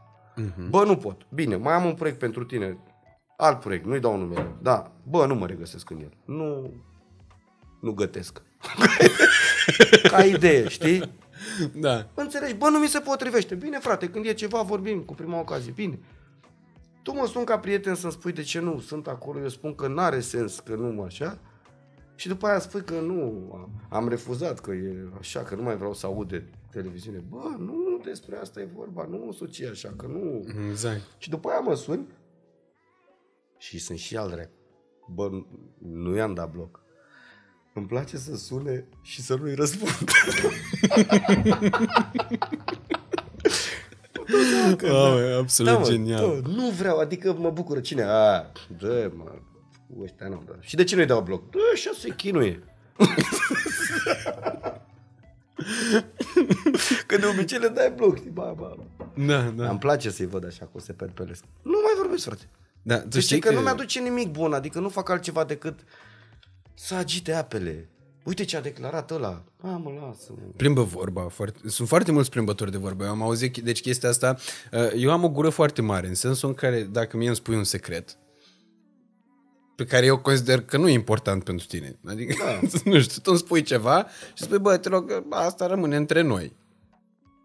Uh-huh. 0.41 0.70
Bă, 0.70 0.84
nu 0.84 0.95
pot. 0.97 1.22
Bine, 1.30 1.56
mai 1.56 1.74
am 1.74 1.86
un 1.86 1.93
proiect 1.93 2.20
pentru 2.20 2.43
tine. 2.43 2.78
Alt 3.38 3.60
proiect, 3.60 3.86
nu-i 3.86 3.99
dau 3.99 4.18
numele. 4.18 4.56
Da, 4.62 4.91
bă, 5.04 5.26
nu 5.26 5.36
mă 5.36 5.45
regăsesc 5.45 5.89
în 5.89 5.99
el. 5.99 6.12
Nu, 6.26 6.74
nu 7.82 7.91
gătesc. 7.91 8.41
Ca 10.12 10.24
idee, 10.24 10.68
știi? 10.68 11.12
Da. 11.76 12.10
Înțelegi? 12.14 12.56
Bă, 12.56 12.70
nu 12.70 12.80
mi 12.80 12.88
se 12.88 13.00
potrivește. 13.00 13.56
Bine, 13.56 13.80
frate, 13.80 14.10
când 14.10 14.26
e 14.26 14.34
ceva, 14.34 14.62
vorbim 14.62 15.02
cu 15.02 15.14
prima 15.14 15.39
ocazie. 15.39 15.72
Bine. 15.72 16.00
Tu 17.04 17.14
mă 17.14 17.26
sun 17.28 17.44
ca 17.44 17.60
prieten 17.60 17.96
să-mi 17.96 18.12
spui 18.12 18.32
de 18.32 18.41
ce 18.41 18.60
nu 18.60 18.80
sunt 18.80 19.08
acolo, 19.08 19.39
eu 19.39 19.48
spun 19.50 19.76
că 19.76 19.88
n-are 19.88 20.20
sens, 20.20 20.60
că 20.60 20.76
nu 20.76 20.88
mă 20.91 21.04
așa. 21.04 21.39
Și 22.16 22.28
după 22.28 22.48
aia 22.48 22.60
spui 22.60 22.84
că 22.84 23.00
nu, 23.00 23.22
am, 23.54 23.70
am 23.89 24.08
refuzat, 24.08 24.60
că 24.60 24.72
e 24.72 25.08
așa, 25.20 25.39
că 25.44 25.56
nu 25.56 25.62
mai 25.64 25.76
vreau 25.76 25.94
să 25.94 26.06
aud 26.06 26.30
de 26.30 26.44
televiziune. 26.72 27.24
Bă, 27.30 27.56
nu 27.60 28.02
despre 28.04 28.38
asta 28.38 28.60
e 28.62 28.68
vorba, 28.76 29.06
nu 29.10 29.32
suci 29.32 29.62
așa, 29.62 29.94
că 29.98 30.08
nu... 30.08 30.44
Exact. 30.70 31.02
Și 31.18 31.30
după 31.30 31.50
aia 31.50 31.60
mă 31.60 31.76
sun 31.76 32.08
și 33.58 33.80
sunt 33.80 33.98
și 33.98 34.18
al 34.18 34.34
rep. 34.36 34.50
Bă, 35.14 35.28
nu- 35.30 35.48
nu 35.78 36.16
i-am 36.16 36.34
dat 36.34 36.52
bloc. 36.52 36.82
Îmi 37.74 37.86
place 37.86 38.17
să 38.17 38.36
sune 38.36 38.86
și 39.01 39.21
să 39.21 39.36
nu-i 39.36 39.55
răspund. 39.55 40.09
Wow, 44.84 45.17
e 45.19 45.36
absolut 45.36 45.71
Da, 45.71 45.78
mă, 45.78 45.86
genial. 45.86 46.41
Da, 46.41 46.49
nu 46.49 46.69
vreau, 46.69 46.97
adică 46.99 47.34
mă 47.34 47.49
bucură 47.49 47.80
cine. 47.80 48.03
A, 48.03 48.51
dă, 48.78 49.11
mă, 49.15 49.32
ăștia 50.01 50.28
nu 50.28 50.43
dă. 50.45 50.55
Și 50.59 50.76
de 50.76 50.84
ce 50.84 50.95
nu-i 50.95 51.05
dau 51.05 51.21
bloc? 51.21 51.49
Dă, 51.51 51.57
așa 51.74 51.91
se 51.99 52.09
chinuie. 52.09 52.63
Că 57.07 57.17
de 57.17 57.26
obicei 57.26 57.59
le 57.59 57.67
dai 57.67 57.93
bloc, 57.95 58.17
știi, 58.17 58.30
ba, 58.30 58.53
ba. 58.57 58.76
Da, 59.28 59.41
da. 59.41 59.69
Îmi 59.69 59.80
place 59.80 60.09
să-i 60.09 60.26
văd 60.26 60.45
așa 60.45 60.65
cum 60.65 60.80
se 60.80 60.93
perpelesc. 60.93 61.43
Nu 61.61 61.71
mai 61.84 61.93
vorbesc, 61.97 62.24
frate. 62.24 62.49
da 62.82 62.99
tu 62.99 63.07
Tu 63.07 63.19
știi 63.19 63.39
că, 63.39 63.49
că 63.49 63.53
nu 63.53 63.61
mi-aduce 63.61 63.99
nimic 63.99 64.32
bun, 64.32 64.53
adică 64.53 64.80
nu 64.80 64.89
fac 64.89 65.09
altceva 65.09 65.43
decât 65.43 65.80
să 66.74 66.95
agite 66.95 67.34
apele. 67.34 67.89
Uite 68.24 68.43
ce 68.43 68.57
a 68.57 68.61
declarat 68.61 69.11
ăla. 69.11 69.43
A, 69.61 69.67
mă, 69.67 69.89
lasă-mă. 69.89 70.38
Plimbă 70.57 70.84
vorba. 70.84 71.21
Foarte, 71.21 71.59
sunt 71.69 71.88
foarte 71.88 72.11
mulți 72.11 72.30
plimbători 72.30 72.71
de 72.71 72.78
vorbă. 72.78 73.03
Eu 73.03 73.09
am 73.09 73.21
auzit, 73.21 73.57
deci 73.57 73.82
chestia 73.82 74.09
asta, 74.09 74.38
uh, 74.71 74.91
eu 74.95 75.11
am 75.11 75.24
o 75.24 75.30
gură 75.30 75.49
foarte 75.49 75.82
mare, 75.82 76.07
în 76.07 76.15
sensul 76.15 76.49
în 76.49 76.55
care 76.55 76.84
dacă 76.84 77.17
mie 77.17 77.28
îmi 77.28 77.36
spui 77.36 77.55
un 77.55 77.63
secret, 77.63 78.17
pe 79.76 79.86
care 79.86 80.05
eu 80.05 80.17
consider 80.17 80.61
că 80.61 80.78
nu 80.78 80.89
e 80.89 80.93
important 80.93 81.43
pentru 81.43 81.65
tine. 81.67 81.99
Adică, 82.05 82.36
da. 82.45 82.59
nu 82.91 82.99
știu, 82.99 83.21
tu 83.21 83.30
îmi 83.30 83.38
spui 83.39 83.61
ceva 83.61 84.07
și 84.34 84.43
spui, 84.43 84.59
bă, 84.59 84.78
te 84.78 84.89
rog, 84.89 85.24
asta 85.30 85.67
rămâne 85.67 85.95
între 85.95 86.21
noi. 86.21 86.55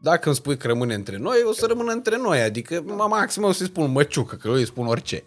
Dacă 0.00 0.26
îmi 0.26 0.36
spui 0.36 0.56
că 0.56 0.66
rămâne 0.66 0.94
între 0.94 1.16
noi, 1.16 1.42
o 1.44 1.52
să 1.52 1.66
rămână 1.66 1.92
între 1.92 2.16
noi. 2.16 2.40
Adică, 2.40 2.82
mă, 2.86 3.06
maxim 3.08 3.42
o 3.42 3.52
să-i 3.52 3.66
spun 3.66 3.90
măciucă, 3.90 4.36
că 4.36 4.48
eu 4.48 4.54
îi 4.54 4.66
spun 4.66 4.86
orice. 4.86 5.24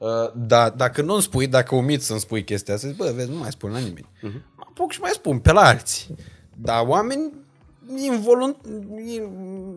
Uh, 0.00 0.32
da, 0.34 0.70
dacă 0.70 1.02
nu 1.02 1.12
îmi 1.12 1.22
spui, 1.22 1.46
dacă 1.46 1.74
omiți 1.74 2.06
să-mi 2.06 2.20
spui 2.20 2.44
chestia 2.44 2.74
asta, 2.74 2.88
zic, 2.88 2.96
bă, 2.96 3.12
vezi, 3.14 3.30
nu 3.30 3.36
mai 3.38 3.50
spun 3.50 3.70
la 3.70 3.78
nimeni. 3.78 4.08
Uh-huh. 4.18 4.42
Mă 4.56 4.64
apuc 4.68 4.90
și 4.92 5.00
mai 5.00 5.10
spun 5.14 5.38
pe 5.38 5.52
la 5.52 5.60
alții. 5.60 6.14
Dar 6.56 6.84
oameni 6.86 7.32
involunt, 7.96 8.56
in, 9.06 9.22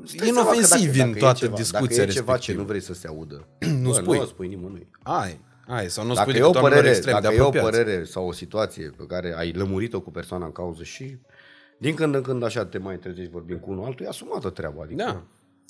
Stai 0.05 0.27
seama 0.27 0.49
că 0.49 0.55
inofensivi 0.55 0.97
dacă- 0.97 1.03
în 1.09 1.13
dacă 1.13 1.17
e 1.17 1.19
toată 1.19 1.37
ceva- 1.39 1.55
discuția 1.55 1.97
Dacă 1.97 2.09
e 2.09 2.13
ceva 2.13 2.25
ce 2.25 2.51
respectivă. 2.51 2.61
nu 2.61 2.67
vrei 2.67 2.81
să 2.81 2.93
se 2.93 3.07
audă, 3.07 3.47
Nu 3.81 3.89
bă, 3.89 3.93
spui. 3.95 4.15
Nu 4.17 4.21
o 4.23 4.25
spui 4.25 4.47
nimănui. 4.47 4.87
Ai, 5.03 5.39
ai, 5.67 5.89
sau 5.89 6.05
nu 6.05 6.13
Dacă 6.13 6.29
spui 6.29 6.39
e, 6.39 6.43
o 6.43 6.47
decât 6.47 6.61
oamenilor 6.63 6.69
părere, 6.83 6.95
extrem 6.95 7.15
de 7.15 7.21
dacă 7.21 7.33
e 7.35 7.39
o 7.39 7.47
apropiați. 7.47 7.69
părere 7.77 8.03
sau 8.03 8.27
o 8.27 8.31
situație 8.31 8.93
pe 8.97 9.05
care 9.05 9.33
ai 9.37 9.51
lămurit-o 9.51 10.01
cu 10.01 10.11
persoana 10.11 10.45
în 10.45 10.51
cauză 10.51 10.83
și 10.83 11.17
din 11.77 11.95
când 11.95 12.15
în 12.15 12.21
când 12.21 12.43
așa 12.43 12.65
te 12.65 12.77
mai 12.77 12.97
trezești 12.97 13.31
vorbim 13.31 13.57
cu 13.57 13.71
unul 13.71 13.85
altul, 13.85 14.05
e 14.05 14.09
asumată 14.09 14.49
treaba. 14.49 14.81
Adică, 14.83 15.03
Da. 15.03 15.23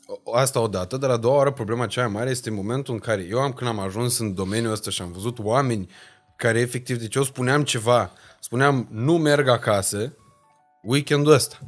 O- 0.05 0.35
Asta 0.35 0.59
odată, 0.59 0.97
dar 0.97 1.09
a 1.09 1.17
doua 1.17 1.35
oară 1.35 1.51
problema 1.51 1.85
cea 1.87 2.01
mai 2.01 2.11
mare 2.11 2.29
este 2.29 2.49
în 2.49 2.55
momentul 2.55 2.93
în 2.93 2.99
care 2.99 3.25
eu 3.29 3.39
am 3.39 3.53
când 3.53 3.69
am 3.69 3.79
ajuns 3.79 4.17
în 4.17 4.33
domeniul 4.33 4.71
ăsta 4.71 4.89
și 4.89 5.01
am 5.01 5.11
văzut 5.11 5.39
oameni 5.39 5.89
care 6.35 6.59
efectiv, 6.59 6.97
deci 6.99 7.15
eu 7.15 7.23
spuneam 7.23 7.63
ceva, 7.63 8.11
spuneam 8.39 8.87
nu 8.91 9.17
merg 9.17 9.47
acasă 9.47 10.13
weekendul 10.83 11.33
ăsta. 11.33 11.59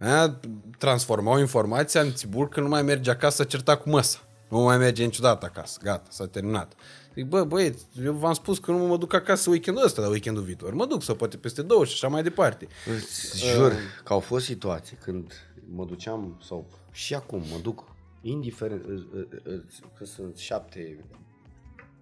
Aia 0.00 0.40
transformau 0.78 1.38
informația 1.38 2.00
în 2.00 2.14
țibur 2.14 2.48
că 2.48 2.60
nu 2.60 2.68
mai 2.68 2.82
merge 2.82 3.10
acasă 3.10 3.44
certa 3.44 3.76
cu 3.76 3.88
măsa. 3.90 4.18
Nu 4.48 4.58
mai 4.60 4.78
merge 4.78 5.04
niciodată 5.04 5.46
acasă. 5.46 5.78
Gata, 5.82 6.06
s-a 6.10 6.26
terminat. 6.26 6.72
Zic, 7.14 7.24
bă, 7.26 7.44
băieți, 7.44 7.84
eu 8.04 8.12
v-am 8.12 8.32
spus 8.32 8.58
că 8.58 8.70
nu 8.70 8.78
mă 8.78 8.96
duc 8.96 9.12
acasă 9.12 9.50
weekendul 9.50 9.84
ăsta, 9.84 10.00
dar 10.00 10.10
weekendul 10.10 10.42
viitor 10.42 10.74
mă 10.74 10.86
duc 10.86 11.02
sau 11.02 11.14
poate 11.14 11.36
peste 11.36 11.62
două 11.62 11.84
și 11.84 11.92
așa 11.92 12.08
mai 12.08 12.22
departe. 12.22 12.66
Îți 12.96 13.38
jur 13.54 13.72
că 14.04 14.12
au 14.12 14.20
fost 14.20 14.44
situații 14.44 14.96
când 15.04 15.32
mă 15.74 15.84
duceam, 15.84 16.40
sau 16.46 16.66
și 16.92 17.14
acum 17.14 17.42
mă 17.50 17.58
duc, 17.62 17.94
indiferent, 18.20 18.84
î- 18.84 19.08
î- 19.14 19.42
î- 19.44 19.64
că 19.98 20.04
sunt 20.04 20.36
șapte, 20.36 21.04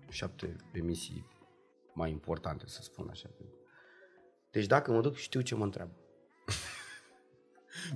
șapte 0.09 0.57
emisii 0.73 1.27
mai 1.95 2.11
importante, 2.11 2.65
să 2.67 2.83
spun 2.83 3.09
așa. 3.11 3.31
Deci 4.51 4.67
dacă 4.67 4.93
mă 4.93 5.01
duc, 5.01 5.17
știu 5.17 5.41
ce 5.41 5.55
mă 5.55 5.65
întreabă. 5.65 5.93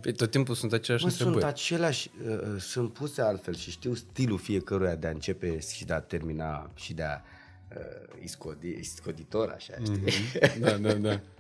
Pe 0.01 0.13
tot 0.13 0.31
timpul 0.31 0.55
sunt 0.55 0.73
aceleași 0.73 1.05
Mă, 1.05 1.11
sunt 1.11 1.21
întrebări. 1.29 1.53
aceleași, 1.53 2.11
uh, 2.27 2.41
uh, 2.41 2.61
sunt 2.61 2.93
puse 2.93 3.21
altfel 3.23 3.55
și 3.55 3.71
știu 3.71 3.95
stilul 3.95 4.39
fiecăruia 4.39 4.95
de 4.97 5.07
a 5.07 5.11
începe 5.11 5.59
și 5.59 5.85
de 5.85 5.93
a 5.93 6.01
termina 6.01 6.71
și 6.75 6.95
de 6.95 7.03
a 7.03 7.21
uh, 7.69 8.23
iscodi, 8.23 8.77
iscoditor, 8.81 9.53
așa, 9.57 9.75
știi? 9.83 10.61
Da, 10.61 10.71
da, 10.71 10.93
da. 10.93 11.21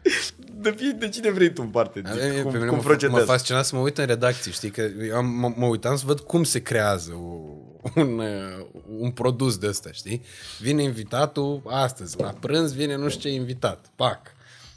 De, 0.56 0.74
fie, 0.76 0.96
de 0.98 1.08
cine 1.08 1.30
vrei 1.30 1.52
tu 1.52 1.62
în 1.62 1.68
parte? 1.68 2.02
A, 2.04 2.26
e, 2.26 2.40
cum, 2.40 2.50
pe 2.52 2.56
mine 2.58 2.68
cum 2.68 2.76
mă, 2.76 2.82
mă 2.82 2.88
procedează? 2.88 3.24
fascina 3.24 3.62
să 3.62 3.76
mă 3.76 3.82
uit 3.82 3.98
în 3.98 4.06
redacții, 4.06 4.52
știi, 4.52 4.70
că 4.70 4.80
eu 4.80 5.16
am, 5.16 5.26
mă, 5.26 5.52
mă 5.56 5.66
uitam 5.66 5.96
să 5.96 6.02
văd 6.06 6.20
cum 6.20 6.44
se 6.44 6.62
creează 6.62 7.12
o, 7.12 7.54
un, 7.94 8.18
uh, 8.18 8.66
un 8.98 9.10
produs 9.10 9.58
de 9.58 9.66
ăsta, 9.66 9.92
știi? 9.92 10.22
Vine 10.58 10.82
invitatul 10.82 11.62
astăzi, 11.66 12.20
la 12.20 12.28
prânz 12.40 12.72
vine 12.72 12.96
nu 12.96 13.08
știu 13.08 13.30
ce 13.30 13.36
invitat, 13.36 13.90
pac. 13.96 14.20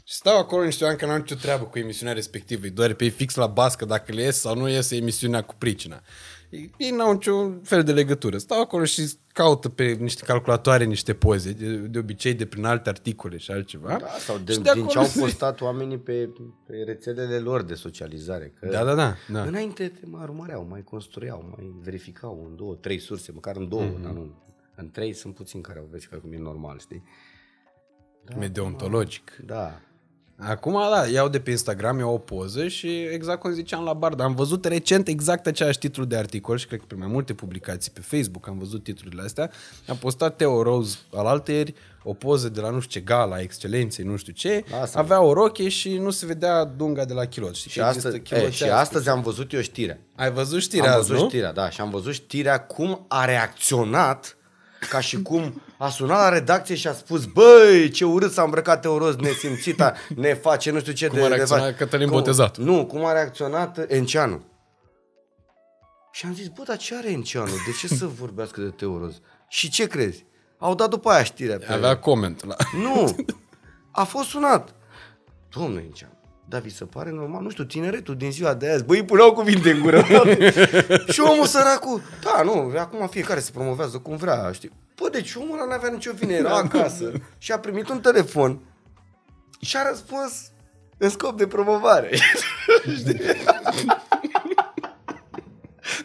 Și 0.04 0.14
stau 0.14 0.38
acolo 0.38 0.64
niște 0.64 0.82
oameni 0.82 1.00
care 1.00 1.10
nu 1.12 1.16
au 1.16 1.22
nicio 1.24 1.40
treabă 1.40 1.64
cu 1.64 1.78
emisiunea 1.78 2.14
respectivă, 2.14 2.64
îi 2.64 2.70
doare 2.70 2.94
pe 2.94 3.04
ei 3.04 3.10
fix 3.10 3.34
la 3.34 3.46
bască 3.46 3.84
dacă 3.84 4.12
le 4.12 4.22
ies 4.22 4.40
sau 4.40 4.56
nu 4.56 4.68
iese 4.68 4.96
emisiunea 4.96 5.42
cu 5.42 5.54
pricina. 5.58 6.02
Ei 6.50 6.70
ei 6.78 6.90
n-au 6.90 7.12
niciun 7.12 7.60
fel 7.62 7.82
de 7.82 7.92
legătură. 7.92 8.38
Stau 8.38 8.60
acolo 8.60 8.84
și 8.84 9.12
caută 9.32 9.68
pe 9.68 9.84
niște 9.84 10.24
calculatoare 10.24 10.84
niște 10.84 11.14
poze, 11.14 11.52
de, 11.52 11.76
de 11.76 11.98
obicei 11.98 12.34
de 12.34 12.46
prin 12.46 12.64
alte 12.64 12.88
articole 12.88 13.36
și 13.36 13.50
altceva. 13.50 13.96
Da, 14.00 14.06
sau 14.06 14.38
de, 14.38 14.52
și 14.52 14.58
din 14.58 14.68
acolo 14.70 14.86
ce 14.86 14.98
au 14.98 15.04
se- 15.04 15.20
postat 15.20 15.60
oamenii 15.60 15.98
pe, 15.98 16.30
pe 16.66 16.76
rețelele 16.86 17.38
lor 17.38 17.62
de 17.62 17.74
socializare. 17.74 18.52
Că 18.60 18.66
Da, 18.66 18.84
da, 18.84 18.94
da. 18.94 19.14
da. 19.32 19.42
Înainte 19.42 19.88
te 19.88 20.06
mai 20.06 20.22
urmăreau, 20.22 20.66
mai 20.70 20.82
construiau, 20.82 21.54
mai 21.56 21.72
verificau 21.82 22.46
în 22.50 22.56
două, 22.56 22.74
trei 22.74 22.98
surse, 22.98 23.32
măcar 23.32 23.56
în 23.56 23.68
două, 23.68 23.82
Mhm. 23.82 23.98
mm-hmm. 23.98 24.02
dar 24.02 24.12
nu. 24.12 24.34
În 24.76 24.90
trei 24.90 25.12
sunt 25.12 25.34
puțini 25.34 25.62
care 25.62 25.78
au 25.78 25.86
verificat 25.90 26.20
cum 26.20 26.32
e 26.32 26.38
normal, 26.38 26.78
știi? 26.78 27.02
Medeontologic. 28.38 29.36
Da. 29.46 29.80
Acum, 30.40 30.72
da, 30.72 31.06
iau 31.06 31.28
de 31.28 31.40
pe 31.40 31.50
Instagram, 31.50 31.98
iau 31.98 32.12
o 32.12 32.18
poză 32.18 32.68
și 32.68 33.00
exact 33.02 33.40
cum 33.40 33.52
ziceam 33.52 33.84
la 33.84 33.92
Barda, 33.92 34.24
am 34.24 34.34
văzut 34.34 34.64
recent 34.64 35.08
exact 35.08 35.46
același 35.46 35.78
titlu 35.78 36.04
de 36.04 36.16
articol 36.16 36.56
și 36.58 36.66
cred 36.66 36.78
că 36.78 36.84
pe 36.88 36.94
mai 36.94 37.06
multe 37.06 37.34
publicații 37.34 37.90
pe 37.94 38.00
Facebook 38.00 38.48
am 38.48 38.58
văzut 38.58 38.82
titlurile 38.82 39.22
astea. 39.22 39.50
Am 39.88 39.96
postat 39.96 40.36
Teo 40.36 40.62
Rose 40.62 40.96
al 41.14 41.26
altăieri, 41.26 41.74
o 42.02 42.12
poză 42.14 42.48
de 42.48 42.60
la 42.60 42.70
nu 42.70 42.80
știu 42.80 43.00
ce 43.00 43.06
gala, 43.06 43.40
excelenței, 43.40 44.04
nu 44.04 44.16
știu 44.16 44.32
ce, 44.32 44.64
Asta. 44.82 44.98
avea 44.98 45.20
o 45.20 45.32
roche 45.32 45.68
și 45.68 45.96
nu 45.96 46.10
se 46.10 46.26
vedea 46.26 46.64
dunga 46.64 47.04
de 47.04 47.12
la 47.12 47.24
kilot. 47.24 47.54
Știi 47.54 47.70
Și 47.70 47.78
că 47.78 47.84
există 47.86 48.08
astăzi, 48.08 48.22
e, 48.32 48.34
chiloții 48.36 48.56
și 48.56 48.62
astea. 48.62 48.78
astăzi 48.78 49.08
am 49.08 49.22
văzut 49.22 49.52
eu 49.52 49.60
știrea. 49.60 49.98
Ai 50.16 50.30
văzut 50.32 50.60
știrea 50.60 50.92
am 50.92 50.98
azi, 50.98 51.08
văzut 51.08 51.22
nu? 51.22 51.28
știrea, 51.28 51.52
da, 51.52 51.70
și 51.70 51.80
am 51.80 51.90
văzut 51.90 52.12
știrea 52.12 52.60
cum 52.60 53.04
a 53.08 53.24
reacționat 53.24 54.36
ca 54.90 55.00
și 55.00 55.22
cum 55.22 55.62
a 55.78 55.88
sunat 55.88 56.18
la 56.18 56.28
redacție 56.28 56.74
și 56.74 56.88
a 56.88 56.92
spus 56.92 57.24
Băi, 57.24 57.90
ce 57.90 58.04
urât 58.04 58.32
s-a 58.32 58.42
îmbrăcat 58.42 58.80
Teoros, 58.80 59.16
nesimțita, 59.16 59.94
ne 60.16 60.34
face 60.34 60.70
nu 60.70 60.80
știu 60.80 60.92
ce 60.92 61.06
Cum 61.06 61.18
de... 61.18 61.24
a 61.24 61.28
de 61.28 61.34
reacționat 61.34 61.74
fa- 61.74 61.76
Cătălin 61.76 62.08
cum, 62.08 62.16
Botezat. 62.16 62.56
Nu, 62.56 62.86
cum 62.86 63.04
a 63.04 63.12
reacționat 63.12 63.90
Enceanu. 63.90 64.42
Și 66.12 66.26
am 66.26 66.34
zis, 66.34 66.48
bă, 66.48 66.62
dar 66.66 66.76
ce 66.76 66.96
are 66.96 67.10
Enceanu? 67.10 67.46
De 67.50 67.72
ce 67.80 67.86
să 67.94 68.06
vorbească 68.06 68.60
de 68.60 68.68
Teoros? 68.68 69.14
Și 69.48 69.70
ce 69.70 69.86
crezi? 69.86 70.26
Au 70.58 70.74
dat 70.74 70.90
după 70.90 71.10
aia 71.10 71.22
știrea. 71.22 71.56
Pe... 71.56 71.72
Avea 71.72 71.98
coment 71.98 72.44
la... 72.44 72.56
Nu, 72.76 73.16
a 73.92 74.04
fost 74.04 74.28
sunat. 74.28 74.74
Domnule 75.56 75.82
Enceanu, 75.86 76.17
dar 76.48 76.60
vi 76.60 76.70
se 76.70 76.84
pare 76.84 77.10
normal? 77.10 77.42
Nu 77.42 77.50
știu, 77.50 77.64
tineretul 77.64 78.16
din 78.16 78.32
ziua 78.32 78.54
de 78.54 78.70
azi, 78.70 78.84
băi, 78.84 78.98
îi 78.98 79.04
puneau 79.04 79.32
cuvinte 79.32 79.70
în 79.70 79.80
gură. 79.80 80.04
și 81.12 81.20
omul 81.20 81.46
săracu, 81.46 82.02
da, 82.22 82.42
nu, 82.42 82.72
acum 82.78 83.08
fiecare 83.08 83.40
se 83.40 83.50
promovează 83.50 83.98
cum 83.98 84.16
vrea, 84.16 84.52
știi? 84.52 84.72
Bă, 84.94 85.08
deci 85.08 85.34
omul 85.34 85.58
ăla 85.60 85.64
n-avea 85.64 85.90
nicio 85.90 86.12
vină, 86.12 86.32
era 86.32 86.56
acasă 86.56 87.12
și 87.38 87.52
a 87.52 87.58
primit 87.58 87.88
un 87.88 88.00
telefon 88.00 88.60
și 89.60 89.76
a 89.76 89.88
răspuns 89.88 90.50
în 90.98 91.08
scop 91.08 91.36
de 91.36 91.46
promovare. 91.46 92.18
Știi? 92.96 93.20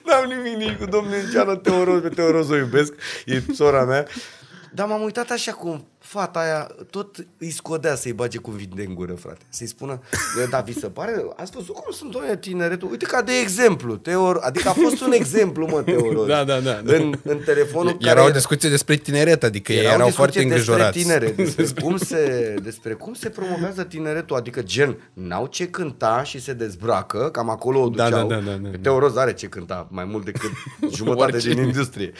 N-am 0.05 0.25
nimic 0.27 0.55
nici 0.55 0.77
cu 0.77 0.85
domnul 0.85 1.13
Enceanu 1.13 1.55
Teoros, 1.55 2.01
pe 2.01 2.09
Teoros 2.09 2.49
o 2.49 2.55
iubesc, 2.55 2.93
e 3.25 3.41
sora 3.53 3.85
mea. 3.85 4.07
Dar 4.73 4.87
m-am 4.87 5.01
uitat 5.01 5.29
așa 5.29 5.51
cum, 5.51 5.87
fata 6.13 6.39
aia 6.39 6.67
tot 6.89 7.25
îi 7.37 7.49
scodea 7.51 7.95
să-i 7.95 8.13
bage 8.13 8.37
cuvinte 8.37 8.85
în 8.87 8.93
gură, 8.95 9.13
frate. 9.13 9.45
Să-i 9.49 9.67
spună, 9.67 9.99
da, 10.49 10.59
vi 10.59 10.73
se 10.79 10.87
pare, 10.87 11.25
ați 11.35 11.51
văzut 11.51 11.75
cum 11.75 11.91
sunt 11.91 12.15
oia 12.15 12.37
tineretul? 12.37 12.89
Uite 12.91 13.05
ca 13.05 13.21
de 13.21 13.31
exemplu, 13.41 13.95
Teor, 13.95 14.37
adică 14.41 14.69
a 14.69 14.71
fost 14.73 15.01
un 15.01 15.11
exemplu, 15.11 15.67
mă, 15.67 15.81
Teor. 15.81 16.27
Da, 16.33 16.43
da, 16.43 16.59
da, 16.59 16.71
da. 16.83 16.95
În, 16.95 17.13
în 17.23 17.37
telefonul 17.45 17.97
Era 17.99 18.25
o 18.25 18.29
discuție 18.29 18.69
despre 18.69 18.95
tineret, 18.95 19.43
adică 19.43 19.73
ei 19.73 19.85
erau 19.85 20.09
foarte 20.09 20.41
îngrijorați. 20.41 20.97
Despre 20.97 21.17
tinere, 21.19 21.43
despre 21.55 21.81
cum, 21.81 21.97
se, 21.97 22.55
despre 22.63 22.93
cum 22.93 23.13
se 23.13 23.29
promovează 23.29 23.83
tineretul, 23.83 24.35
adică 24.35 24.61
gen, 24.61 24.97
n-au 25.13 25.45
ce 25.47 25.67
cânta 25.67 26.23
și 26.23 26.41
se 26.41 26.53
dezbracă, 26.53 27.29
cam 27.31 27.49
acolo 27.49 27.81
o 27.81 27.89
Da, 27.89 28.09
duceau. 28.09 28.27
da, 28.27 28.35
da, 28.35 28.41
da, 28.51 28.55
da. 28.69 28.77
Teoroz 28.81 29.17
are 29.17 29.33
ce 29.33 29.47
cânta, 29.47 29.87
mai 29.91 30.05
mult 30.05 30.25
decât 30.25 30.49
jumătate 30.93 31.37
din 31.37 31.57
industrie. 31.63 32.11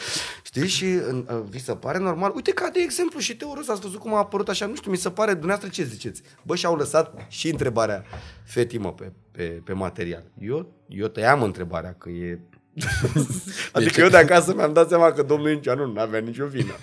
Știi? 0.42 0.68
Și 0.68 0.84
în, 0.84 1.26
uh, 1.30 1.40
vi 1.50 1.60
se 1.62 1.72
pare 1.72 1.98
normal? 1.98 2.32
Uite 2.34 2.50
ca 2.50 2.68
de 2.72 2.80
exemplu 2.82 3.18
și 3.18 3.36
Teoroz, 3.36 3.68
ați 3.68 3.80
văzut 3.84 4.00
cum 4.00 4.14
a 4.14 4.18
apărut 4.18 4.48
așa, 4.48 4.66
nu 4.66 4.74
știu, 4.74 4.90
mi 4.90 4.96
se 4.96 5.10
pare, 5.10 5.32
dumneavoastră 5.34 5.68
ce 5.82 5.88
ziceți? 5.88 6.22
Bă, 6.42 6.54
și-au 6.56 6.76
lăsat 6.76 7.14
și 7.28 7.48
întrebarea 7.50 8.04
fetii, 8.44 8.78
mă, 8.78 8.92
pe, 8.92 9.12
pe, 9.30 9.42
pe 9.64 9.72
material. 9.72 10.22
Eu, 10.40 10.72
eu 10.88 11.06
tăiam 11.06 11.42
întrebarea, 11.42 11.94
că 11.98 12.08
e... 12.10 12.40
adică 13.72 14.00
eu 14.00 14.08
de 14.08 14.16
acasă 14.16 14.54
mi-am 14.54 14.72
dat 14.72 14.88
seama 14.88 15.12
că 15.12 15.22
domnul 15.22 15.50
Inceanu 15.50 15.86
nu 15.86 16.00
avea 16.00 16.20
nicio 16.20 16.46
vină. 16.46 16.72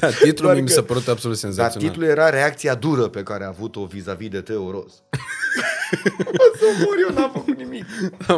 Da, 0.00 0.08
titlul 0.08 0.34
Doar 0.50 0.54
mi 0.60 0.66
că- 0.66 0.72
s-a 0.72 0.82
părut 0.82 1.08
absolut 1.08 1.40
Dar 1.40 1.50
senzațional. 1.50 1.88
titlul 1.88 2.08
era 2.08 2.28
reacția 2.30 2.74
dură 2.74 3.08
pe 3.08 3.22
care 3.22 3.44
a 3.44 3.48
avut-o 3.48 3.84
vis-a-vis 3.84 4.28
de 4.28 4.40
Teo 4.40 4.70
Ros. 4.70 4.92
o 6.42 6.56
să 6.58 6.64
mor, 6.78 6.94
eu 7.08 7.14
n-am 7.14 7.30
făcut 7.32 7.56
nimic. 7.56 7.84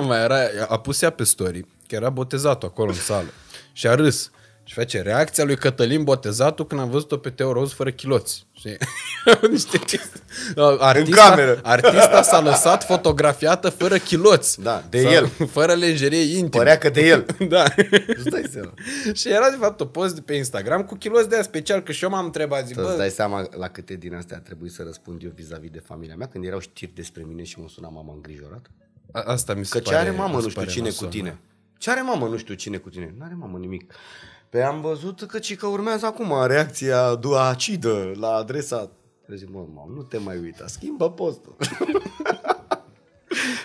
Mai 0.07 0.23
era, 0.23 0.37
a 0.69 0.79
pus 0.79 1.03
ea 1.03 1.11
pe 1.11 1.25
story, 1.25 1.61
că 1.87 1.95
era 1.95 2.11
botezatul 2.11 2.69
acolo 2.69 2.89
în 2.91 2.95
sală. 2.97 3.29
Și 3.73 3.87
a 3.87 3.95
râs. 3.95 4.31
Și 4.69 4.75
face 4.75 5.01
reacția 5.01 5.45
lui 5.45 5.57
Cătălin 5.57 6.05
Botezatul 6.05 6.67
când 6.67 6.81
am 6.81 6.91
văzut-o 6.91 7.17
pe 7.17 7.31
Teo 7.31 7.53
Roz 7.53 7.73
fără 7.73 7.91
chiloți. 7.91 8.47
Știi? 8.53 8.77
Niște 9.51 9.79
chestii. 9.79 10.21
Artista, 10.79 11.29
cameră. 11.29 11.61
Artista 11.63 12.23
s-a 12.23 12.41
lăsat 12.41 12.85
fotografiată 12.85 13.71
fără 13.71 13.97
chiloți. 13.99 14.63
Da, 14.63 14.85
de 14.91 15.01
Sau 15.03 15.11
el. 15.11 15.27
Fără 15.51 15.73
lenjerie 15.73 16.21
intimă. 16.39 16.49
Părea 16.63 16.79
că 16.79 16.89
de 16.91 17.07
el. 17.07 17.27
Da. 17.49 17.65
Îți 18.07 18.29
dai 18.31 18.43
seama. 18.51 18.75
și 19.15 19.29
era 19.29 19.51
de 19.51 19.57
fapt 19.61 19.81
o 19.81 19.85
post 19.85 20.15
de 20.15 20.21
pe 20.21 20.35
Instagram 20.35 20.83
cu 20.85 20.95
chiloți 20.95 21.29
de 21.29 21.35
aia 21.35 21.45
special, 21.45 21.81
că 21.83 21.93
și 21.93 22.05
eu 22.05 22.11
m-am 22.11 22.25
întrebat, 22.25 22.67
zic, 22.67 22.77
Tu 22.77 22.83
îți 22.85 22.91
bă, 22.93 22.97
dai 22.99 23.11
seama 23.11 23.49
la 23.59 23.69
câte 23.69 23.95
din 23.95 24.15
astea 24.15 24.37
a 24.37 24.41
trebuit 24.41 24.73
să 24.73 24.83
răspund 24.87 25.23
eu 25.23 25.31
vis-a-vis 25.35 25.71
de 25.71 25.83
familia 25.87 26.15
mea 26.17 26.27
când 26.29 26.45
erau 26.45 26.59
știri 26.59 26.93
despre 26.95 27.23
mine 27.27 27.43
și 27.43 27.61
mă 27.61 27.67
suna 27.69 27.89
mama 27.89 28.13
îngrijorat? 28.15 28.71
a- 29.13 29.21
asta 29.21 29.55
mi 29.55 29.65
se 29.65 29.71
Că 29.73 29.79
ce 29.79 29.91
pare, 29.93 29.97
are 30.09 30.17
mamă 30.17 30.35
mi 30.35 30.39
se 30.39 30.43
nu 30.43 30.49
știu 30.49 30.61
pare 30.61 30.73
cine 30.73 30.85
nasol, 30.89 31.07
cu 31.07 31.13
tine? 31.13 31.39
Ce 31.79 31.91
are 31.91 32.01
mamă 32.01 32.27
nu 32.27 32.37
știu 32.37 32.55
cine 32.55 32.77
cu 32.77 32.89
tine? 32.89 33.15
N-are 33.19 33.35
mamă 33.35 33.59
nimic. 33.59 33.93
Pe 34.51 34.63
am 34.63 34.81
văzut 34.81 35.23
că 35.23 35.39
ci 35.39 35.57
că 35.57 35.67
urmează 35.67 36.07
acum 36.07 36.33
reacția 36.47 37.15
du- 37.15 37.35
acidă 37.37 38.13
la 38.21 38.29
adresa... 38.29 38.91
Eu 39.31 39.37
zic, 39.37 39.49
mă, 39.53 39.65
mamă, 39.75 39.93
nu 39.95 40.03
te 40.03 40.19
mai 40.19 40.39
uita, 40.39 40.65
schimbă 40.67 41.11
postul. 41.11 41.57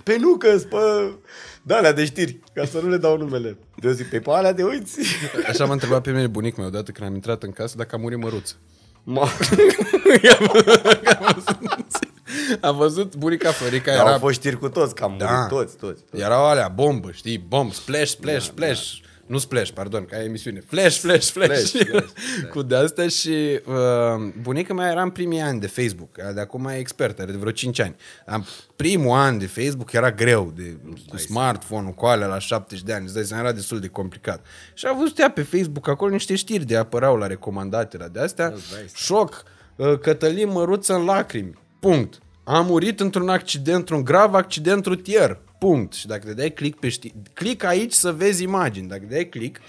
pe 0.04 0.18
nu 0.18 0.36
că 0.38 0.58
pe 0.70 0.78
de 1.64 1.74
alea 1.74 1.92
de 1.94 2.06
știri, 2.06 2.40
ca 2.54 2.66
să 2.66 2.80
nu 2.80 2.90
le 2.90 2.98
dau 2.98 3.18
numele. 3.18 3.58
Eu 3.84 3.92
zic, 3.92 4.10
pe 4.10 4.20
pe 4.20 4.30
alea 4.32 4.54
de 4.54 4.64
uiți. 4.64 5.00
Așa 5.48 5.66
m-a 5.66 5.74
întrebat 5.74 6.02
pe 6.02 6.12
mine 6.12 6.28
bunicul 6.28 6.60
meu 6.60 6.68
odată 6.68 6.92
când 6.92 7.08
am 7.10 7.16
intrat 7.16 7.44
în 7.44 7.52
casă 7.52 7.76
dacă 7.78 7.96
a 7.96 8.00
murit 8.00 8.18
măruță. 8.18 8.56
Ma, 9.04 9.28
Am 12.62 12.76
văzut 12.76 13.16
bunica 13.16 13.52
Florica, 13.52 13.92
era 13.92 14.12
au 14.12 14.20
fost 14.20 14.34
știri 14.34 14.58
cu 14.58 14.70
toți, 14.70 14.96
că 14.96 15.04
am 15.04 15.16
Da. 15.18 15.32
murit 15.32 15.48
toți, 15.50 15.76
toți. 15.78 16.04
Erau 16.12 16.46
alea, 16.46 16.68
bombă, 16.68 17.12
știi, 17.12 17.38
bomb, 17.48 17.72
splash, 17.74 18.10
splash, 18.12 18.38
Da, 18.38 18.44
splash. 18.44 18.92
Nu 19.32 19.38
splash, 19.38 19.72
pardon, 19.72 20.06
ca 20.06 20.24
emisiune. 20.24 20.62
Flash, 20.68 21.00
flash, 21.00 21.30
flash. 21.30 21.70
Flash, 21.70 21.86
flash, 21.88 22.12
da. 22.42 22.48
Cu 22.48 22.62
de-astea 22.62 23.08
și 23.08 23.60
uh, 23.66 24.32
bunica 24.42 24.74
mea 24.74 24.92
era 24.92 25.02
în 25.02 25.10
primii 25.10 25.40
ani 25.40 25.60
de 25.60 25.68
Facebook. 25.68 26.18
De 26.34 26.40
acum 26.40 26.66
e 26.66 26.78
expert, 26.78 27.20
are 27.20 27.32
de 27.32 27.38
vreo 27.38 27.52
5 27.52 27.80
ani. 27.80 27.96
Am, 28.26 28.46
primul 28.76 29.18
an 29.18 29.38
de 29.38 29.46
Facebook 29.46 29.92
era 29.92 30.12
greu, 30.12 30.54
de, 30.56 30.78
cu 31.08 31.18
smartphone-ul, 31.18 31.94
cu 31.94 32.06
alea 32.06 32.28
la 32.28 32.40
70 32.40 32.86
de 32.86 32.94
ani. 32.94 33.04
Îți 33.06 33.14
dai 33.14 33.24
seama, 33.24 33.44
era 33.44 33.52
destul 33.52 33.80
de 33.80 33.88
complicat. 33.88 34.46
Și 34.74 34.86
a 34.88 34.94
văzut 34.94 35.20
ea 35.20 35.30
pe 35.30 35.42
Facebook 35.42 35.88
acolo 35.88 36.12
niște 36.12 36.36
știri 36.36 36.66
de 36.66 36.78
apărau 36.78 37.16
la 37.18 37.28
recomandate 37.28 37.98
la 37.98 38.08
de-astea. 38.08 38.54
Șoc, 38.94 39.44
uh, 39.76 40.00
Cătălin 40.00 40.52
Măruță 40.52 40.94
în 40.94 41.06
lacrimi. 41.06 41.54
Punct. 41.80 42.20
A 42.44 42.62
murit 42.62 43.00
într-un 43.00 43.30
accident, 43.30 43.78
într-un 43.78 44.04
grav 44.04 44.34
accident 44.34 44.86
rutier. 44.86 45.40
Punct. 45.68 45.94
Și 45.94 46.08
dacă 46.08 46.26
te 46.26 46.34
dai 46.34 46.52
click 46.54 46.80
pe 46.80 46.90
știri, 46.90 47.14
click 47.34 47.64
aici 47.64 47.94
să 47.94 48.12
vezi 48.14 48.44
imagini. 48.44 48.88
Dacă 48.88 49.02
dai 49.10 49.30
click, 49.30 49.62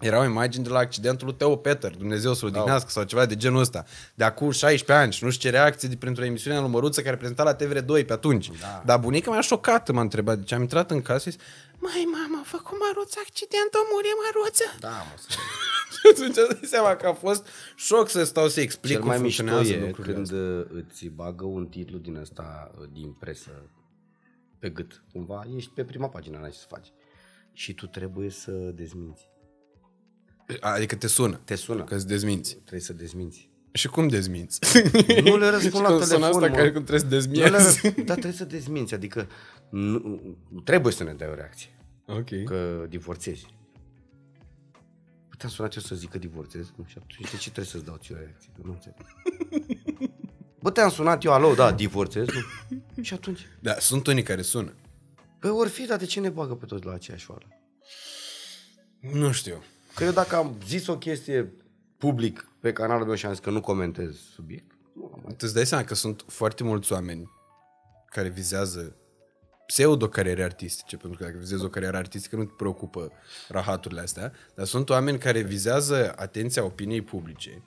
erau 0.00 0.24
imagini 0.24 0.64
de 0.64 0.70
la 0.70 0.78
accidentul 0.78 1.26
lui 1.26 1.36
Teo 1.36 1.56
Peter, 1.56 1.96
Dumnezeu 1.96 2.34
să-l 2.34 2.48
odihnească 2.48 2.88
sau 2.90 3.02
ceva 3.02 3.26
de 3.26 3.36
genul 3.36 3.60
ăsta. 3.60 3.84
De 4.14 4.24
acum 4.24 4.50
16 4.50 5.04
ani 5.04 5.12
și 5.12 5.24
nu 5.24 5.30
știu 5.30 5.50
ce 5.50 5.56
reacție 5.56 5.88
de 5.88 5.96
printr-o 5.96 6.24
emisiune 6.24 6.58
lui 6.60 6.68
Măruță 6.68 7.02
care 7.02 7.16
prezenta 7.16 7.42
la 7.42 7.56
TVR2 7.56 8.06
pe 8.06 8.12
atunci. 8.12 8.50
Da. 8.60 8.82
Dar 8.84 8.98
bunica 8.98 9.30
mea 9.30 9.40
șocată 9.40 9.92
m-a 9.92 10.00
întrebat. 10.00 10.38
Deci 10.38 10.52
am 10.52 10.60
intrat 10.60 10.90
în 10.90 11.02
casă 11.02 11.30
și 11.30 11.36
zis, 11.36 11.46
Mai, 11.78 12.06
mama, 12.12 12.42
a 12.42 12.48
făcut 12.48 12.78
Măruță 12.86 13.18
accident, 13.26 13.70
a 13.72 13.78
murit 13.92 14.16
Măruță. 14.22 14.64
Da, 14.80 14.88
mă, 14.88 15.14
să... 15.16 15.28
Și 15.96 16.12
atunci 16.12 16.36
îți 16.36 16.60
dai 16.60 16.68
seama 16.68 16.94
că 16.96 17.06
a 17.06 17.12
fost 17.12 17.46
șoc 17.76 18.08
să 18.08 18.24
stau 18.24 18.48
să 18.48 18.60
explic 18.60 18.92
Cel 18.92 19.00
cum 19.00 19.08
mai 19.08 19.18
mișto 19.18 19.42
funcționează 19.42 19.72
e 19.72 19.86
lucrurile 19.86 20.14
când 20.14 20.26
astea. 20.26 20.38
uh, 20.76 20.84
îți 20.90 21.06
bagă 21.06 21.44
un 21.44 21.66
titlu 21.66 21.98
din 21.98 22.16
ăsta 22.16 22.70
uh, 22.80 22.86
din 22.92 23.12
presă 23.20 23.50
pe 24.58 24.68
gât. 24.70 25.04
Cumva 25.12 25.46
ești 25.56 25.70
pe 25.70 25.84
prima 25.84 26.08
pagină, 26.08 26.38
n-ai 26.38 26.50
ce 26.50 26.58
să 26.58 26.66
faci. 26.68 26.92
Și 27.52 27.74
tu 27.74 27.86
trebuie 27.86 28.30
să 28.30 28.50
dezminți. 28.52 29.28
Adică 30.60 30.96
te 30.96 31.06
sună. 31.06 31.40
Te 31.44 31.54
sună. 31.54 31.84
Că 31.84 31.94
îți 31.94 32.06
dezminți. 32.06 32.54
Trebuie 32.54 32.80
să 32.80 32.92
dezminți. 32.92 33.50
Și 33.72 33.88
cum 33.88 34.08
dezminți? 34.08 34.60
Nu 35.24 35.36
le 35.36 35.48
răspund 35.48 35.82
la 35.84 35.88
Cum 35.88 36.00
sună 36.00 36.06
telefon, 36.06 36.22
asta 36.22 36.38
mă. 36.48 36.54
care 36.56 36.72
cum 36.72 36.84
trebuie 36.84 37.00
să 37.00 37.06
Nu 37.06 37.32
le 37.32 37.40
dezmiezi. 37.40 37.52
răspund, 37.82 37.94
dar 38.06 38.16
trebuie 38.16 38.32
să 38.38 38.44
dezminți. 38.44 38.94
Adică 38.94 39.28
nu, 39.70 40.20
trebuie 40.64 40.92
să 40.92 41.04
ne 41.04 41.12
dai 41.14 41.28
o 41.28 41.34
reacție. 41.34 41.78
ok. 42.06 42.44
Că 42.44 42.86
divorțezi. 42.88 43.46
Păi 45.28 45.36
te-am 45.38 45.50
sunat 45.50 45.74
eu 45.74 45.82
să 45.82 45.94
zic 45.94 46.10
că 46.10 46.18
divorțez. 46.18 46.72
Nu, 46.76 46.84
și 46.86 46.98
atunci 46.98 47.30
de 47.30 47.36
ce 47.36 47.42
trebuie 47.50 47.64
să-ți 47.64 47.84
dau 47.84 47.96
ție 47.96 48.14
o 48.14 48.18
reacție? 48.18 48.52
Că 48.54 48.60
Nu 48.64 48.72
înțeleg. 48.72 48.96
Bă, 50.66 50.72
te-am 50.72 50.90
sunat 50.90 51.24
eu, 51.24 51.32
alo, 51.32 51.54
da, 51.54 51.72
divorțez, 51.72 52.26
nu? 52.26 52.42
Și 53.02 53.14
atunci? 53.14 53.46
Da, 53.60 53.74
sunt 53.78 54.06
unii 54.06 54.22
care 54.22 54.42
sună. 54.42 54.74
Păi 55.38 55.50
ori 55.50 55.68
fi, 55.68 55.86
dar 55.86 55.98
de 55.98 56.04
ce 56.04 56.20
ne 56.20 56.28
bagă 56.28 56.54
pe 56.54 56.66
toți 56.66 56.84
la 56.84 56.92
aceeași 56.92 57.30
oară? 57.30 57.46
Nu 59.00 59.32
știu. 59.32 59.62
Că 59.94 60.04
eu 60.04 60.12
dacă 60.12 60.36
am 60.36 60.56
zis 60.66 60.86
o 60.86 60.98
chestie 60.98 61.52
public 61.98 62.48
pe 62.60 62.72
canalul 62.72 63.06
meu 63.06 63.14
și 63.14 63.26
am 63.26 63.32
zis 63.32 63.42
că 63.42 63.50
nu 63.50 63.60
comentez 63.60 64.16
subiect, 64.34 64.70
nu 64.94 65.10
am 65.14 65.20
mai... 65.24 65.32
Tu 65.32 65.38
îți 65.44 65.54
dai 65.54 65.66
seama 65.66 65.84
că 65.84 65.94
sunt 65.94 66.24
foarte 66.26 66.62
mulți 66.62 66.92
oameni 66.92 67.30
care 68.06 68.28
vizează 68.28 68.96
pseudo-cariere 69.66 70.42
artistice, 70.42 70.96
pentru 70.96 71.18
că 71.18 71.24
dacă 71.24 71.36
vizezi 71.38 71.64
o 71.64 71.68
carieră 71.68 71.96
artistică 71.96 72.36
nu 72.36 72.44
te 72.44 72.52
preocupă 72.56 73.12
rahaturile 73.48 74.00
astea, 74.00 74.32
dar 74.54 74.66
sunt 74.66 74.90
oameni 74.90 75.18
care 75.18 75.40
vizează 75.40 76.12
atenția 76.16 76.64
opiniei 76.64 77.02
publice 77.02 77.62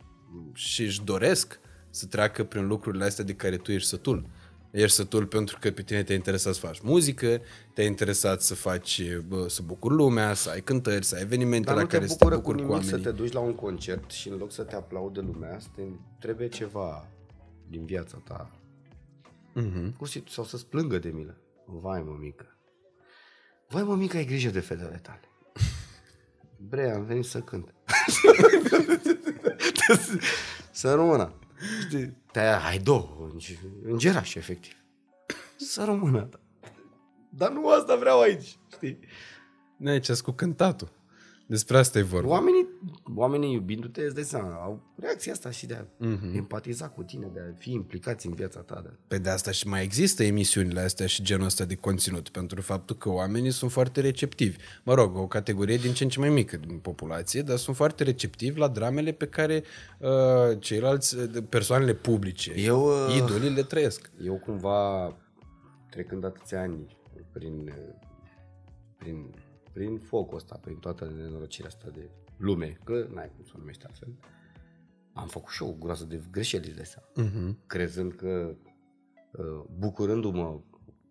și 0.53 0.83
își 0.83 1.03
doresc 1.03 1.59
să 1.89 2.05
treacă 2.05 2.43
prin 2.43 2.67
lucrurile 2.67 3.05
astea 3.05 3.23
de 3.23 3.33
care 3.33 3.57
tu 3.57 3.71
ești 3.71 3.87
sătul. 3.87 4.25
Ești 4.71 4.95
sătul 4.95 5.25
pentru 5.25 5.57
că 5.59 5.71
pe 5.71 5.81
tine 5.81 6.03
te-a 6.03 6.15
interesat 6.15 6.53
să 6.53 6.59
faci 6.59 6.79
muzică, 6.79 7.41
te-a 7.73 7.85
interesat 7.85 8.41
să 8.41 8.55
faci, 8.55 9.01
bă, 9.27 9.47
să 9.47 9.61
bucuri 9.65 9.93
lumea, 9.93 10.33
să 10.33 10.49
ai 10.49 10.61
cântări, 10.61 11.05
să 11.05 11.15
ai 11.15 11.21
evenimente 11.21 11.65
Dar 11.65 11.75
la 11.75 11.81
nu 11.81 11.87
te 11.87 11.95
care 11.95 12.07
să 12.07 12.15
te 12.15 12.23
bucură 12.23 12.41
cu 12.41 12.51
bucuri 12.51 12.65
cu 12.65 12.71
nimic 12.71 12.85
să 12.85 12.91
oamenii. 12.95 13.11
te 13.11 13.21
duci 13.21 13.31
la 13.33 13.39
un 13.39 13.55
concert 13.55 14.11
și 14.11 14.29
în 14.29 14.37
loc 14.37 14.51
să 14.51 14.63
te 14.63 14.75
aplaude 14.75 15.19
lumea, 15.19 15.59
să 15.59 15.67
te 15.75 15.81
trebuie 16.19 16.47
ceva 16.47 17.07
din 17.69 17.85
viața 17.85 18.21
ta. 18.23 18.51
Mhm. 19.53 19.91
Pur 19.97 20.07
și 20.07 20.13
simplu, 20.13 20.31
sau 20.31 20.43
să-ți 20.43 20.65
plângă 20.65 20.97
de 20.97 21.09
milă. 21.09 21.37
Vai, 21.65 22.01
mă, 22.01 22.17
mică. 22.19 22.57
Vai, 23.67 23.83
mă, 23.83 23.95
mică, 23.95 24.17
ai 24.17 24.25
grijă 24.25 24.49
de 24.49 24.59
fetele 24.59 24.99
tale. 25.01 25.19
Bre, 26.57 26.91
am 26.91 27.03
venit 27.03 27.25
să 27.25 27.39
cânt. 27.39 27.73
să 30.71 30.93
rămână. 30.93 31.33
Știi? 31.81 32.17
Te-aia, 32.31 32.57
hai, 32.57 32.77
două, 32.77 33.31
îngeraș, 33.83 34.35
efectiv. 34.35 34.73
Să 35.55 35.83
rămână. 35.83 36.29
Dar 37.29 37.51
nu 37.51 37.69
asta 37.69 37.95
vreau 37.95 38.19
aici, 38.19 38.57
știi? 38.71 38.99
Nu 39.77 39.89
aici 39.89 40.11
cu 40.11 40.31
cântatul. 40.31 40.91
Despre 41.47 41.77
asta 41.77 41.99
e 41.99 42.01
vorba. 42.01 42.29
Oamenii, 42.29 42.67
oamenii 43.15 43.53
iubindu-te, 43.53 44.01
îți 44.01 44.13
dai 44.13 44.23
seama, 44.23 44.53
au 44.53 44.81
reacția 44.95 45.31
asta 45.31 45.51
și 45.51 45.65
de 45.65 45.73
a 45.73 45.83
mm-hmm. 45.83 46.35
empatiza 46.35 46.89
cu 46.89 47.03
tine, 47.03 47.29
de 47.33 47.39
a 47.39 47.53
fi 47.57 47.71
implicați 47.71 48.27
în 48.27 48.33
viața 48.33 48.59
ta. 48.59 48.81
De... 48.83 48.89
Pe 49.07 49.17
de 49.17 49.29
asta 49.29 49.51
și 49.51 49.67
mai 49.67 49.83
există 49.83 50.23
emisiunile 50.23 50.79
astea 50.79 51.05
și 51.05 51.23
genul 51.23 51.45
ăsta 51.45 51.65
de 51.65 51.75
conținut, 51.75 52.29
pentru 52.29 52.61
faptul 52.61 52.95
că 52.95 53.09
oamenii 53.09 53.51
sunt 53.51 53.71
foarte 53.71 54.01
receptivi. 54.01 54.57
Mă 54.83 54.93
rog, 54.93 55.17
o 55.17 55.27
categorie 55.27 55.77
din 55.77 55.93
ce 55.93 56.03
în 56.03 56.09
ce 56.09 56.19
mai 56.19 56.29
mică 56.29 56.57
din 56.57 56.77
populație, 56.77 57.41
dar 57.41 57.57
sunt 57.57 57.75
foarte 57.75 58.03
receptivi 58.03 58.59
la 58.59 58.67
dramele 58.67 59.11
pe 59.11 59.27
care 59.27 59.63
uh, 59.99 60.59
ceilalți, 60.59 61.17
uh, 61.17 61.43
persoanele 61.49 61.93
publice, 61.93 62.53
Eu, 62.55 62.85
uh, 62.85 63.15
idolii 63.15 63.49
le 63.49 63.63
trăiesc. 63.63 64.11
Eu 64.23 64.35
cumva, 64.35 65.15
trecând 65.89 66.25
atâția 66.25 66.61
ani 66.61 66.97
prin, 67.31 67.73
prin, 68.97 69.33
prin 69.73 69.97
focul 69.97 70.37
ăsta, 70.37 70.59
prin 70.61 70.75
toată 70.75 71.13
nenorocirea 71.17 71.67
asta 71.67 71.87
de 71.93 72.09
lume, 72.39 72.79
că 72.83 73.07
n-ai 73.13 73.31
cum 73.35 73.45
să 73.45 73.51
o 73.55 73.57
numești 73.57 73.85
altfel, 73.85 74.17
am 75.13 75.27
făcut 75.27 75.51
și 75.51 75.63
eu 75.63 75.69
o 75.69 75.73
groază 75.73 76.05
de 76.05 76.21
greșeli, 76.31 76.73
de 76.73 76.83
seama. 76.83 77.29
Mhm. 77.29 77.57
Crezând 77.67 78.13
că, 78.13 78.55
uh, 79.31 79.63
bucurându-mă 79.77 80.59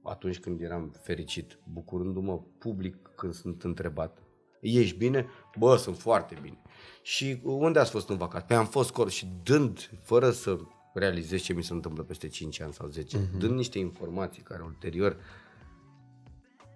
atunci 0.03 0.39
când 0.39 0.61
eram 0.61 0.95
fericit, 1.03 1.59
bucurându-mă 1.73 2.41
public 2.59 2.97
când 3.17 3.33
sunt 3.33 3.63
întrebat, 3.63 4.23
ești 4.61 4.97
bine? 4.97 5.27
Bă, 5.59 5.77
sunt 5.77 5.97
foarte 5.97 6.39
bine. 6.43 6.59
Și 7.03 7.41
unde 7.43 7.79
ați 7.79 7.91
fost 7.91 8.09
în 8.09 8.17
vacanță? 8.17 8.47
Păi 8.47 8.57
am 8.57 8.67
fost 8.67 8.91
acolo 8.91 9.09
și 9.09 9.33
dând, 9.43 9.91
fără 10.03 10.31
să 10.31 10.59
realizez 10.95 11.41
ce 11.41 11.53
mi 11.53 11.63
se 11.63 11.73
întâmplă 11.73 12.03
peste 12.03 12.29
5 12.29 12.61
ani 12.61 12.73
sau 12.73 12.87
10, 12.87 13.19
uh-huh. 13.19 13.39
dând 13.39 13.55
niște 13.55 13.79
informații 13.79 14.43
care 14.43 14.63
ulterior 14.63 15.17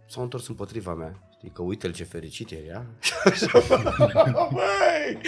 s-au 0.08 0.22
întors 0.22 0.48
împotriva 0.48 0.94
mea. 0.94 1.28
Știi, 1.42 1.54
că 1.54 1.62
uite-l 1.62 1.92
ce 1.92 2.04
fericit 2.04 2.50
e 2.50 2.64
ea. 2.66 2.86
Și 3.00 3.12
așa, 3.24 3.58
băi! 4.52 5.20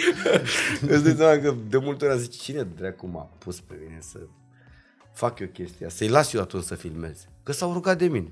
Îți 0.81 1.03
dai 1.03 1.13
seama 1.15 1.41
că 1.41 1.55
de 1.69 1.77
multe 1.77 2.05
ori 2.05 2.13
am 2.13 2.19
zis, 2.19 2.41
cine 2.41 2.63
dracu 2.63 3.07
m-a 3.07 3.21
pus 3.21 3.59
pe 3.59 3.75
mine 3.81 3.97
să 4.01 4.19
fac 5.13 5.39
eu 5.39 5.47
chestia, 5.47 5.89
să-i 5.89 6.07
las 6.07 6.33
eu 6.33 6.41
atunci 6.41 6.63
să 6.63 6.75
filmeze. 6.75 7.29
Că 7.43 7.51
s-au 7.51 7.73
rugat 7.73 7.97
de 7.97 8.07
mine. 8.07 8.31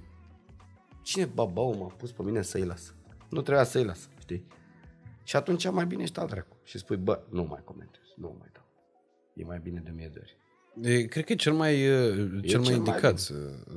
Cine 1.01 1.25
babau 1.25 1.75
m-a 1.77 1.87
pus 1.87 2.11
pe 2.11 2.23
mine 2.23 2.41
să-i 2.41 2.65
las? 2.65 2.93
Nu 3.29 3.41
trebuia 3.41 3.63
să-i 3.63 3.83
las, 3.83 4.09
știi? 4.19 4.47
Și 5.23 5.35
atunci 5.35 5.69
mai 5.69 5.85
bine 5.85 6.03
ești 6.03 6.19
al 6.19 6.27
dracu. 6.27 6.57
Și 6.63 6.77
spui, 6.77 6.97
bă, 6.97 7.21
nu 7.29 7.43
mai 7.43 7.61
comentez, 7.63 8.01
nu 8.15 8.35
mai 8.39 8.49
dau. 8.53 8.65
E 9.33 9.43
mai 9.43 9.59
bine 9.63 9.81
de 9.85 9.91
mie 9.95 10.11
de 10.13 10.19
ori. 10.21 10.37
E, 10.81 11.03
cred 11.03 11.25
că 11.25 11.31
e 11.31 11.35
cel 11.35 11.53
mai, 11.53 11.89
uh, 11.89 12.13
cel 12.15 12.29
mai 12.31 12.41
cel 12.41 12.59
mai 12.59 12.73
indicat 12.73 13.01
bine. 13.01 13.17
să, 13.17 13.33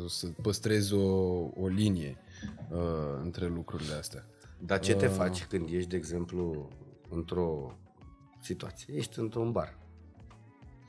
să 0.09 0.27
păstrezi 0.43 0.95
o, 0.95 1.07
o 1.55 1.67
linie 1.67 2.17
uh, 2.71 2.79
între 3.23 3.47
lucrurile 3.47 3.95
astea. 3.95 4.27
Dar 4.59 4.79
ce 4.79 4.95
te 4.95 5.07
faci 5.07 5.45
când 5.45 5.69
ești, 5.71 5.89
de 5.89 5.97
exemplu, 5.97 6.69
într-o 7.09 7.79
situație? 8.41 8.95
Ești 8.95 9.19
într-un 9.19 9.53
bar. 9.53 9.79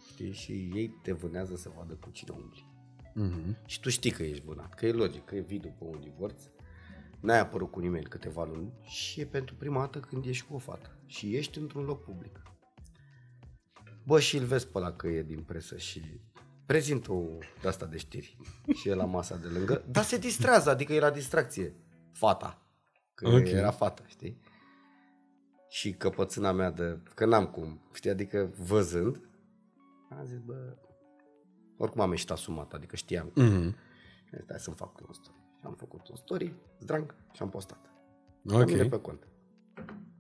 Știi? 0.08 0.32
Și 0.32 0.52
ei 0.52 1.00
te 1.02 1.12
vânează 1.12 1.56
să 1.56 1.72
vadă 1.78 1.94
cu 1.94 2.10
cine 2.10 2.36
umbli. 2.36 2.68
Mhm. 3.14 3.58
Și 3.66 3.80
tu 3.80 3.90
știi 3.90 4.12
că 4.12 4.24
ești 4.24 4.46
vânat, 4.46 4.74
că 4.74 4.86
e 4.86 4.92
logic, 4.92 5.26
că 5.26 5.36
e 5.36 5.40
vii 5.40 5.60
după 5.60 5.86
un 5.86 6.00
divorț, 6.00 6.42
n-ai 7.20 7.40
apărut 7.40 7.72
cu 7.72 7.80
nimeni 7.80 8.06
câteva 8.06 8.44
luni 8.44 8.74
și 8.82 9.22
e 9.22 9.26
pentru 9.26 9.56
prima 9.56 9.80
dată 9.80 10.00
când 10.00 10.26
ești 10.26 10.46
cu 10.46 10.54
o 10.54 10.58
fată 10.58 10.98
și 11.06 11.36
ești 11.36 11.58
într-un 11.58 11.84
loc 11.84 12.04
public. 12.04 12.42
Bă, 14.04 14.20
și 14.20 14.38
îl 14.38 14.46
vezi 14.46 14.68
pe 14.68 14.78
ăla 14.78 14.92
că 14.92 15.08
e 15.08 15.24
din 15.24 15.42
presă 15.42 15.78
și 15.78 16.20
prezintă 16.68 17.12
o 17.12 17.24
de 17.62 17.68
asta 17.68 17.86
de 17.86 17.98
știri 17.98 18.38
și 18.74 18.90
e 18.90 18.94
la 18.94 19.06
masa 19.06 19.36
de 19.36 19.48
lângă, 19.48 19.84
dar 19.90 20.04
se 20.04 20.18
distrează, 20.18 20.70
adică 20.70 20.94
e 20.94 21.00
la 21.00 21.10
distracție. 21.10 21.76
Fata. 22.12 22.62
Că 23.14 23.28
Ok. 23.28 23.34
okay. 23.34 23.52
era 23.52 23.72
fata, 23.72 24.04
știi? 24.06 24.42
Și 25.70 25.94
căpățâna 25.94 26.52
mea 26.52 26.72
de... 26.72 27.00
Că 27.16 27.26
n-am 27.26 27.48
cum, 27.48 27.82
știi? 27.94 28.10
Adică 28.10 28.54
văzând, 28.58 29.22
am 30.10 30.26
zis, 30.26 30.40
bă, 30.40 30.78
oricum 31.78 32.02
am 32.02 32.12
ieșit 32.12 32.32
asumat, 32.32 32.74
adică 32.74 32.96
știam. 32.96 33.32
Mhm. 33.36 33.76
Stai 34.28 34.44
Da, 34.48 34.58
să-mi 34.58 34.76
fac 34.76 35.00
un 35.08 35.14
story. 35.14 35.38
Și 35.60 35.64
am 35.66 35.74
făcut 35.74 36.08
un 36.08 36.16
story, 36.16 36.54
zdranc, 36.80 37.16
și 37.34 37.42
am 37.42 37.50
postat. 37.50 37.92
La 38.42 38.64
mine 38.64 38.82
Ok. 38.82 38.90
pe 38.90 39.00
cont. 39.02 39.28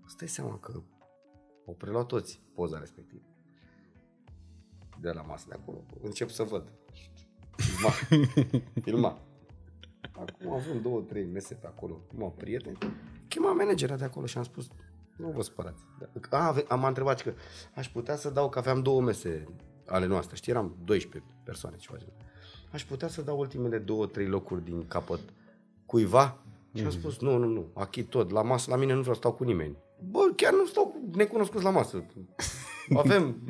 Stai 0.05 0.27
seama 0.27 0.59
că 0.59 0.81
au 1.67 1.73
preluat 1.73 2.05
toți 2.05 2.41
poza 2.53 2.79
respectivă. 2.79 3.21
De 5.01 5.11
la 5.11 5.21
masă 5.21 5.45
de 5.49 5.55
acolo. 5.61 5.83
Încep 6.01 6.29
să 6.29 6.43
văd. 6.43 6.71
Filma. 7.55 7.89
Filma. 8.83 9.19
Acum 10.11 10.51
având 10.53 10.81
două, 10.81 11.01
trei 11.01 11.25
mese 11.25 11.53
pe 11.53 11.67
acolo, 11.67 12.01
mă, 12.13 12.31
prieteni, 12.31 12.77
chema 13.27 13.53
managera 13.53 13.95
de 13.95 14.03
acolo 14.03 14.25
și 14.25 14.37
am 14.37 14.43
spus, 14.43 14.67
nu 15.17 15.29
vă 15.29 15.41
spărați. 15.41 15.81
A, 16.29 16.47
ave- 16.47 16.65
am 16.67 16.83
întrebat 16.83 17.21
că 17.21 17.33
aș 17.75 17.89
putea 17.89 18.15
să 18.15 18.29
dau, 18.29 18.49
că 18.49 18.59
aveam 18.59 18.81
două 18.81 19.01
mese 19.01 19.43
ale 19.85 20.05
noastre, 20.05 20.35
știi, 20.35 20.51
eram 20.51 20.75
12 20.83 21.31
persoane, 21.43 21.75
ceva 21.75 21.97
genul. 21.97 22.13
Aș 22.71 22.85
putea 22.85 23.07
să 23.07 23.21
dau 23.21 23.39
ultimele 23.39 23.77
două, 23.77 24.05
trei 24.05 24.27
locuri 24.27 24.63
din 24.63 24.87
capăt 24.87 25.19
cuiva? 25.85 26.41
Și 26.73 26.83
am 26.83 26.89
spus, 26.89 27.19
nu, 27.19 27.37
nu, 27.37 27.47
nu, 27.47 27.67
achit 27.73 28.09
tot, 28.09 28.31
la 28.31 28.41
masă, 28.41 28.69
la 28.69 28.75
mine 28.75 28.93
nu 28.93 28.99
vreau 28.99 29.13
să 29.13 29.19
stau 29.19 29.33
cu 29.33 29.43
nimeni. 29.43 29.77
Bă, 30.09 30.19
chiar 30.35 30.53
nu 30.53 30.65
stau 30.65 30.83
cu 30.85 31.17
necunoscuți 31.17 31.63
la 31.63 31.69
masă. 31.69 32.05
Avem, 33.03 33.47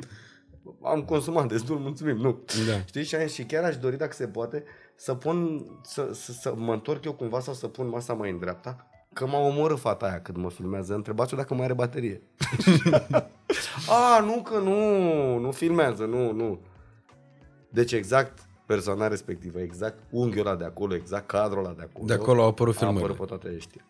am 0.82 1.02
consumat 1.02 1.48
destul, 1.48 1.78
mulțumim, 1.78 2.16
nu. 2.16 2.38
Da. 2.68 2.80
Știi, 2.84 3.04
și, 3.04 3.14
am 3.14 3.20
zis, 3.26 3.32
și 3.32 3.44
chiar 3.44 3.64
aș 3.64 3.76
dori, 3.76 3.96
dacă 3.96 4.12
se 4.12 4.26
poate, 4.26 4.64
să 4.96 5.14
pun, 5.14 5.66
să, 5.82 6.10
să, 6.12 6.32
să 6.32 6.54
mă 6.56 6.72
întorc 6.72 7.04
eu 7.04 7.12
cumva 7.12 7.40
sau 7.40 7.54
să 7.54 7.68
pun 7.68 7.88
masa 7.88 8.12
mai 8.12 8.30
în 8.30 8.38
dreapta, 8.38 8.86
că 9.12 9.26
m-a 9.26 9.38
omorât 9.38 9.78
fata 9.78 10.06
aia 10.06 10.20
când 10.20 10.38
mă 10.38 10.50
filmează. 10.50 10.94
Întrebați-o 10.94 11.36
dacă 11.36 11.54
mai 11.54 11.64
are 11.64 11.74
baterie. 11.74 12.22
A, 13.88 14.20
nu, 14.20 14.42
că 14.42 14.58
nu, 14.58 15.38
nu 15.38 15.50
filmează, 15.50 16.04
nu, 16.04 16.32
nu. 16.32 16.60
Deci 17.70 17.92
exact 17.92 18.38
persoana 18.66 19.08
respectivă, 19.08 19.58
exact 19.58 19.98
unghiul 20.10 20.46
ăla 20.46 20.56
de 20.56 20.64
acolo, 20.64 20.94
exact 20.94 21.26
cadrul 21.26 21.64
ăla 21.64 21.74
de 21.74 21.82
acolo. 21.82 22.04
De 22.06 22.12
acolo 22.12 22.42
au 22.42 22.48
apărut 22.48 22.74
A 22.74 22.78
filmările. 22.78 23.12
apărut 23.12 23.28
pe 23.28 23.36
toate 23.36 23.58
știri. 23.58 23.84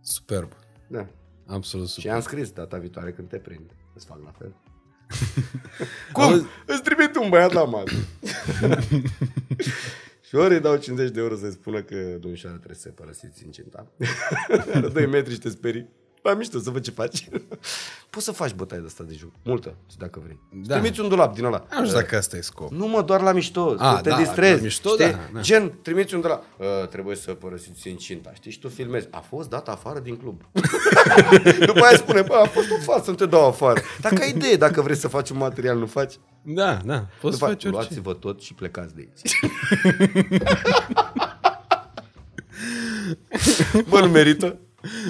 Superb. 0.00 0.52
Da. 0.88 1.06
Absolut 1.46 1.88
Și 1.88 1.92
super. 1.92 2.12
am 2.12 2.20
scris 2.20 2.50
data 2.50 2.76
viitoare 2.76 3.12
când 3.12 3.28
te 3.28 3.36
prind. 3.38 3.70
Îți 3.94 4.06
fac 4.06 4.18
la 4.24 4.30
fel. 4.38 4.54
Cum? 6.12 6.48
Îți 6.66 6.82
trimit 6.82 7.16
un 7.16 7.28
băiat 7.28 7.52
la 7.52 7.64
masă. 7.64 7.94
și 10.28 10.34
ori 10.34 10.54
îi 10.54 10.60
dau 10.60 10.76
50 10.76 11.10
de 11.10 11.20
euro 11.20 11.36
să-i 11.36 11.50
spună 11.50 11.82
că 11.82 11.96
domnișoara 12.20 12.56
trebuie 12.56 12.76
să 12.76 12.82
se 12.82 12.88
părăsiți 12.88 13.44
incinta. 13.44 13.86
Are 14.72 14.88
2 14.94 15.06
metri 15.06 15.32
și 15.32 15.38
te 15.38 15.48
sperii. 15.48 15.88
Ba 16.22 16.34
mișto, 16.34 16.58
să 16.58 16.70
văd 16.70 16.82
ce 16.82 16.90
faci. 16.90 17.28
Poți 18.10 18.24
să 18.24 18.32
faci 18.32 18.52
bătaie 18.54 18.80
de 18.80 18.86
asta 18.86 19.04
de 19.04 19.14
joc. 19.18 19.30
Multă, 19.42 19.74
și 19.90 19.96
dacă 19.96 20.20
vrei. 20.24 20.38
Da. 20.52 20.58
Da. 20.66 20.74
Trimiți 20.80 21.00
un 21.00 21.08
dulap 21.08 21.34
din 21.34 21.44
ăla. 21.44 21.64
Nu 21.78 21.84
știu 21.84 21.98
dacă 21.98 22.16
asta 22.16 22.36
e 22.36 22.40
scop. 22.40 22.70
Nu 22.70 22.86
mă, 22.86 23.02
doar 23.02 23.20
la 23.20 23.32
mișto, 23.32 23.74
A, 23.78 23.94
să 23.96 24.00
te 24.02 24.08
da, 24.08 24.16
distrezi. 24.16 24.56
la 24.56 24.62
mișto, 24.62 24.88
știi? 24.88 25.04
da, 25.10 25.18
da. 25.32 25.40
Gen, 25.40 25.72
trimiți 25.82 26.14
un 26.14 26.20
de 26.20 26.26
la... 26.26 26.42
Uh, 26.56 26.88
trebuie 26.88 27.16
să 27.16 27.32
părăsiți 27.32 27.88
incinta, 27.88 28.30
știi? 28.34 28.50
Și 28.50 28.58
tu 28.58 28.68
filmezi. 28.68 29.08
A 29.10 29.18
fost 29.18 29.48
dat 29.48 29.68
afară 29.68 29.98
din 29.98 30.16
club. 30.16 30.40
După 31.66 31.84
aia 31.84 31.96
spune, 31.96 32.22
bă, 32.22 32.34
a 32.34 32.46
fost 32.46 32.70
o 32.70 32.76
farsă, 32.92 33.10
nu 33.10 33.16
te 33.16 33.26
dau 33.26 33.46
afară. 33.46 33.80
Dacă 34.00 34.22
ai 34.22 34.30
idee, 34.30 34.56
dacă 34.56 34.82
vrei 34.82 34.96
să 34.96 35.08
faci 35.08 35.30
un 35.30 35.36
material, 35.36 35.78
nu 35.78 35.86
faci. 35.86 36.14
Da, 36.42 36.78
da. 36.84 37.06
Poți 37.20 37.36
să 37.36 37.40
După 37.44 37.46
faci 37.46 37.46
aia, 37.46 37.52
orice. 37.54 37.68
luați-vă 37.68 38.12
tot 38.14 38.40
și 38.40 38.54
plecați 38.54 38.94
de 38.94 39.08
aici. 39.08 39.38
Bă, 43.88 44.00
nu 44.00 44.06
merită? 44.08 44.58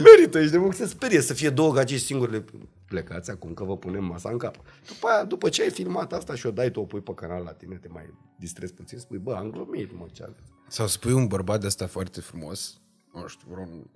Merită, 0.02 0.38
ești 0.38 0.50
de 0.50 0.58
mult 0.58 0.76
să 0.76 0.86
sperie 0.86 1.20
să 1.20 1.34
fie 1.34 1.50
două 1.50 1.72
gagici 1.72 2.00
singure. 2.00 2.44
Plecați 2.86 3.30
acum 3.30 3.54
că 3.54 3.64
vă 3.64 3.76
punem 3.76 4.04
masa 4.04 4.30
în 4.30 4.38
cap. 4.38 4.56
După 4.86 5.06
aia, 5.06 5.24
după 5.24 5.48
ce 5.48 5.62
ai 5.62 5.70
filmat 5.70 6.12
asta 6.12 6.34
și 6.34 6.46
o 6.46 6.50
dai, 6.50 6.70
tu 6.70 6.80
o 6.80 6.84
pui 6.84 7.00
pe 7.00 7.14
canal 7.14 7.42
la 7.42 7.52
tine, 7.52 7.74
te 7.76 7.88
mai 7.88 8.14
distrezi 8.38 8.72
puțin, 8.72 8.98
spui, 8.98 9.18
bă, 9.18 9.34
am 9.34 9.50
glumit, 9.50 9.98
mă, 9.98 10.06
ce 10.12 10.22
aveți? 10.22 10.52
Sau 10.68 10.86
spui 10.86 11.12
un 11.12 11.26
bărbat 11.26 11.60
de 11.60 11.66
ăsta 11.66 11.86
foarte 11.86 12.20
frumos, 12.20 12.80
nu 13.14 13.26
știu, 13.26 13.46
vreun 13.50 13.90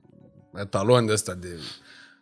etalon 0.54 1.06
de 1.06 1.12
ăsta 1.12 1.34
de 1.34 1.58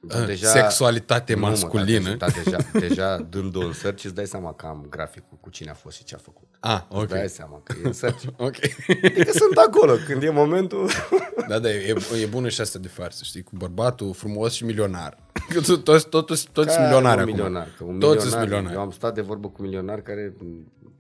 Dar 0.05 0.29
uh, 0.29 0.35
sexualitate 0.35 1.35
Nu, 1.35 1.41
mă, 1.41 1.49
masculină. 1.49 2.15
Dar 2.15 2.31
deja, 2.31 2.57
deja, 2.73 2.87
deja 2.87 3.17
dând-o 3.19 3.61
în 3.61 3.73
search, 3.73 4.05
îți 4.05 4.15
dai 4.15 4.27
seama 4.27 4.55
că 4.55 4.67
am 4.67 4.87
graficul 4.91 5.39
cu 5.41 5.51
cine 5.51 5.71
a 5.71 5.75
fost 5.75 5.97
și 5.97 6.05
ce 6.05 6.15
a 6.15 6.19
făcut. 6.19 6.49
Ah, 6.61 6.81
Îți 6.89 6.99
ok. 7.01 7.09
dai 7.09 7.29
seama 7.29 7.61
că 7.63 7.75
e 7.83 7.87
în 7.87 7.93
search. 7.93 8.23
Ok. 8.37 8.57
Adică 9.05 9.31
sunt 9.33 9.57
acolo, 9.67 9.95
când 10.07 10.23
e 10.23 10.31
momentul... 10.31 10.89
da, 11.49 11.59
da, 11.59 11.71
e, 11.71 11.95
e 12.23 12.27
bună 12.27 12.49
și 12.49 12.61
asta 12.61 12.79
de 12.79 12.89
farsă, 12.89 13.25
știi, 13.25 13.43
cu 13.43 13.51
bărbatul 13.57 14.13
frumos 14.13 14.53
și 14.53 14.65
milionar. 14.65 15.17
Că 15.49 15.61
tu- 15.67 15.79
toți, 15.79 16.09
toți, 16.09 16.49
toți 16.53 16.67
Care 16.69 16.83
milionari 16.83 17.15
un 17.17 17.21
acum. 17.21 17.33
milionar, 17.33 17.69
că 17.79 17.85
un 17.85 17.99
toți 17.99 18.03
milionar, 18.15 18.29
sunt 18.29 18.43
milionari. 18.43 18.75
Eu 18.75 18.81
am 18.81 18.91
stat 18.91 19.15
de 19.15 19.21
vorbă 19.21 19.49
cu 19.49 19.63
milionari 19.63 20.03
care 20.03 20.35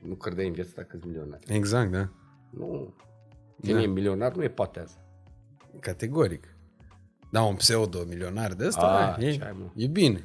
nu 0.08 0.14
credeai 0.14 0.46
în 0.46 0.52
viața 0.52 0.70
ta 0.74 0.82
că 0.82 0.88
sunt 0.90 1.04
milionari. 1.04 1.44
Exact, 1.48 1.90
da. 1.90 2.08
Nu. 2.50 2.94
Cine 3.64 3.82
e 3.82 3.86
milionar 3.86 4.32
nu 4.32 4.42
e 4.42 4.48
patează. 4.48 4.94
Categoric. 5.80 6.51
Da, 7.32 7.42
un 7.42 7.54
pseudo-milionar 7.54 8.52
de 8.54 8.66
ăsta, 8.66 9.16
A, 9.18 9.22
e, 9.22 9.32
ce 9.32 9.44
ai, 9.44 9.54
mă? 9.58 9.64
e 9.74 9.86
bine. 9.86 10.24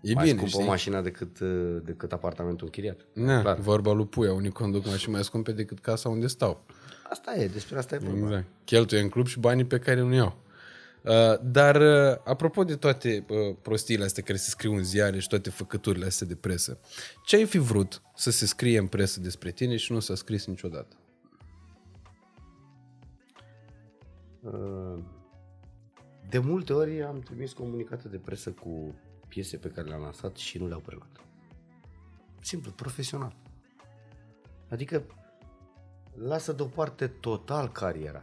E 0.00 0.12
mai 0.12 0.24
bine, 0.24 0.36
scumpă 0.36 0.56
știi? 0.56 0.66
mașina 0.66 1.00
decât, 1.00 1.40
uh, 1.40 1.76
decât 1.84 2.12
apartamentul 2.12 2.66
închiriat. 2.66 3.00
Na, 3.12 3.40
Clar. 3.40 3.58
vorba 3.58 3.92
lui 3.92 4.06
Puia, 4.06 4.32
unii 4.32 4.50
conduc 4.50 4.86
mașini 4.86 5.12
mai 5.14 5.24
scumpe 5.24 5.52
decât 5.52 5.78
casa 5.78 6.08
unde 6.08 6.26
stau. 6.26 6.64
Asta 7.10 7.34
e, 7.36 7.46
despre 7.46 7.78
asta 7.78 7.94
e 7.94 7.98
vorba. 7.98 8.26
Exact. 8.26 8.46
Cheltuie 8.64 9.00
în 9.00 9.08
club 9.08 9.26
și 9.26 9.38
banii 9.40 9.64
pe 9.64 9.78
care 9.78 10.00
nu 10.00 10.14
iau. 10.14 10.36
Uh, 11.02 11.12
dar, 11.42 11.76
uh, 11.76 12.16
apropo 12.24 12.64
de 12.64 12.76
toate 12.76 13.24
uh, 13.28 13.56
prostiile 13.62 14.04
astea 14.04 14.22
care 14.22 14.38
se 14.38 14.50
scriu 14.50 14.72
în 14.74 14.84
ziare 14.84 15.18
și 15.18 15.28
toate 15.28 15.50
făcăturile 15.50 16.06
astea 16.06 16.26
de 16.26 16.34
presă, 16.34 16.78
ce 17.24 17.36
ai 17.36 17.44
fi 17.44 17.58
vrut 17.58 18.02
să 18.16 18.30
se 18.30 18.46
scrie 18.46 18.78
în 18.78 18.86
presă 18.86 19.20
despre 19.20 19.50
tine 19.50 19.76
și 19.76 19.92
nu 19.92 20.00
s-a 20.00 20.14
scris 20.14 20.46
niciodată? 20.46 20.96
Uh, 24.40 24.98
De 26.28 26.38
multe 26.38 26.72
ori 26.72 27.02
am 27.02 27.20
trimis 27.20 27.52
comunicate 27.52 28.08
de 28.08 28.18
presă 28.18 28.52
cu 28.52 28.94
piese 29.28 29.56
pe 29.56 29.68
care 29.68 29.88
le-am 29.88 30.00
lansat 30.00 30.36
și 30.36 30.58
nu 30.58 30.66
le-au 30.66 30.80
preluat. 30.80 31.20
Simplu, 32.40 32.70
profesional. 32.70 33.36
Adică 34.68 35.04
lasă 36.14 36.52
deoparte 36.52 37.06
total 37.06 37.72
cariera. 37.72 38.22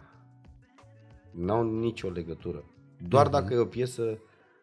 N-au 1.31 1.79
nicio 1.79 2.09
legătură. 2.09 2.63
Doar 3.07 3.27
uh-huh. 3.27 3.31
dacă 3.31 3.53
e 3.53 3.57
o 3.57 3.65
piesă 3.65 4.19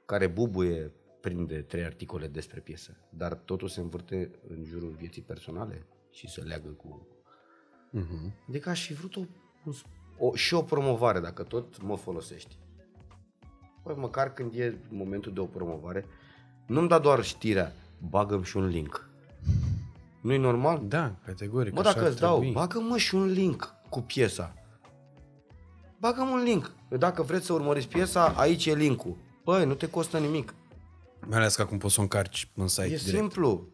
care 0.06 0.26
bubuie 0.26 0.92
prinde 1.20 1.62
trei 1.62 1.84
articole 1.84 2.26
despre 2.26 2.60
piesă, 2.60 2.96
dar 3.10 3.34
totul 3.34 3.68
se 3.68 3.80
învârte 3.80 4.30
în 4.48 4.64
jurul 4.64 4.90
vieții 4.90 5.22
personale 5.22 5.86
și 6.10 6.28
se 6.28 6.40
leagă 6.40 6.68
cu... 6.68 7.06
Uh-huh. 7.94 8.46
Adică 8.48 8.68
aș 8.68 8.86
fi 8.86 8.92
vrut 8.92 9.16
o, 9.16 9.22
o, 10.18 10.34
și 10.34 10.54
o 10.54 10.62
promovare, 10.62 11.20
dacă 11.20 11.42
tot 11.42 11.82
mă 11.82 11.96
folosești. 11.96 12.58
Păi 13.82 13.94
măcar 13.98 14.32
când 14.32 14.54
e 14.54 14.78
momentul 14.88 15.32
de 15.32 15.40
o 15.40 15.44
promovare, 15.44 16.04
nu-mi 16.66 16.88
da 16.88 16.98
doar 16.98 17.24
știrea, 17.24 17.72
bagă 18.10 18.40
și 18.44 18.56
un 18.56 18.66
link. 18.66 19.08
Nu-i 20.20 20.38
normal? 20.38 20.80
Da, 20.84 21.12
categoric. 21.26 21.74
Bă, 21.74 21.82
dacă 21.82 22.08
îți 22.08 22.20
dau, 22.20 22.44
bagă-mă 22.52 22.96
și 22.96 23.14
un 23.14 23.26
link 23.26 23.74
cu 23.88 24.00
piesa. 24.00 24.54
Bagă-mă 25.98 26.30
un 26.30 26.42
link. 26.42 26.70
Dacă 26.88 27.22
vreți 27.22 27.46
să 27.46 27.52
urmăriți 27.52 27.88
piesa, 27.88 28.26
aici 28.36 28.66
e 28.66 28.74
linkul. 28.74 29.16
Păi, 29.44 29.64
nu 29.64 29.74
te 29.74 29.90
costă 29.90 30.18
nimic. 30.18 30.54
Mai 31.26 31.38
ales 31.38 31.54
că 31.54 31.62
acum 31.62 31.78
poți 31.78 31.94
să 31.94 32.00
o 32.00 32.02
încarci 32.02 32.50
în 32.54 32.68
site 32.68 32.82
E 32.82 32.86
direct. 32.86 33.04
simplu. 33.04 33.66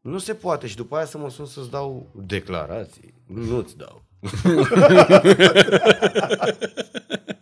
Nu 0.00 0.18
se 0.18 0.34
poate 0.34 0.66
și 0.66 0.76
după 0.76 0.96
aia 0.96 1.04
să 1.04 1.18
mă 1.18 1.30
sun 1.30 1.46
să-ți 1.46 1.70
dau 1.70 2.06
declarații. 2.14 3.14
Nu-ți 3.26 3.76
dau. 3.76 4.02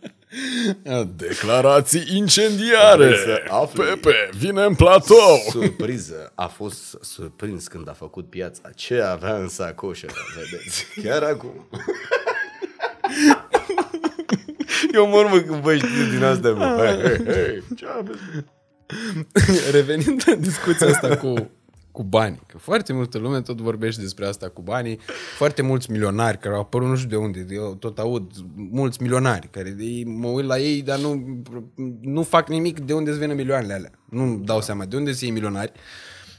Declarații 1.15 2.03
incendiare. 2.15 3.05
Vrei 3.05 3.17
să 3.17 3.43
afli? 3.49 3.83
Pepe, 3.83 4.29
vine 4.37 4.63
în 4.63 4.75
platou. 4.75 5.37
Surpriză. 5.49 6.31
A 6.35 6.47
fost 6.47 6.97
surprins 7.01 7.67
când 7.67 7.89
a 7.89 7.93
făcut 7.93 8.29
piața. 8.29 8.69
Ce 8.75 9.01
avea 9.01 9.35
în 9.35 9.47
sacoșă, 9.47 10.07
vedeți. 10.35 10.85
Chiar 11.03 11.23
acum. 11.23 11.69
Eu 14.93 15.07
mă 15.07 15.17
urmă 15.17 15.39
când 15.39 15.61
vă 15.61 15.75
știu 15.75 16.03
din 16.11 16.23
astea, 16.23 16.51
mă. 16.51 16.75
Hei, 16.79 17.01
hei, 17.01 17.33
hei. 17.33 17.63
Ce 17.75 17.85
aveți? 17.97 18.21
Revenind 19.71 20.21
la 20.25 20.33
discuția 20.35 20.87
asta 20.87 21.17
cu, 21.17 21.49
cu 21.97 22.03
banii, 22.03 22.41
că 22.47 22.57
foarte 22.57 22.93
multă 22.93 23.17
lume 23.17 23.41
tot 23.41 23.61
vorbește 23.61 24.01
despre 24.01 24.25
asta 24.25 24.49
cu 24.49 24.61
banii, 24.61 24.99
foarte 25.37 25.61
mulți 25.61 25.91
milionari 25.91 26.37
care 26.37 26.55
au 26.55 26.61
apărut 26.61 26.87
nu 26.87 26.95
știu 26.95 27.09
de 27.09 27.15
unde, 27.15 27.45
eu 27.49 27.75
tot 27.75 27.99
aud, 27.99 28.31
mulți 28.55 29.01
milionari 29.01 29.49
care 29.51 29.75
ei, 29.79 30.03
mă 30.03 30.27
uit 30.27 30.45
la 30.45 30.59
ei, 30.59 30.81
dar 30.81 30.99
nu, 30.99 31.41
nu 32.01 32.23
fac 32.23 32.49
nimic 32.49 32.79
de 32.79 32.93
unde 32.93 33.09
îți 33.09 33.19
vină 33.19 33.33
milioanele 33.33 33.73
alea. 33.73 33.91
Nu 34.09 34.41
dau 34.43 34.61
seama 34.61 34.85
de 34.85 34.95
unde 34.95 35.11
se 35.11 35.25
iei 35.25 35.33
milionari. 35.33 35.71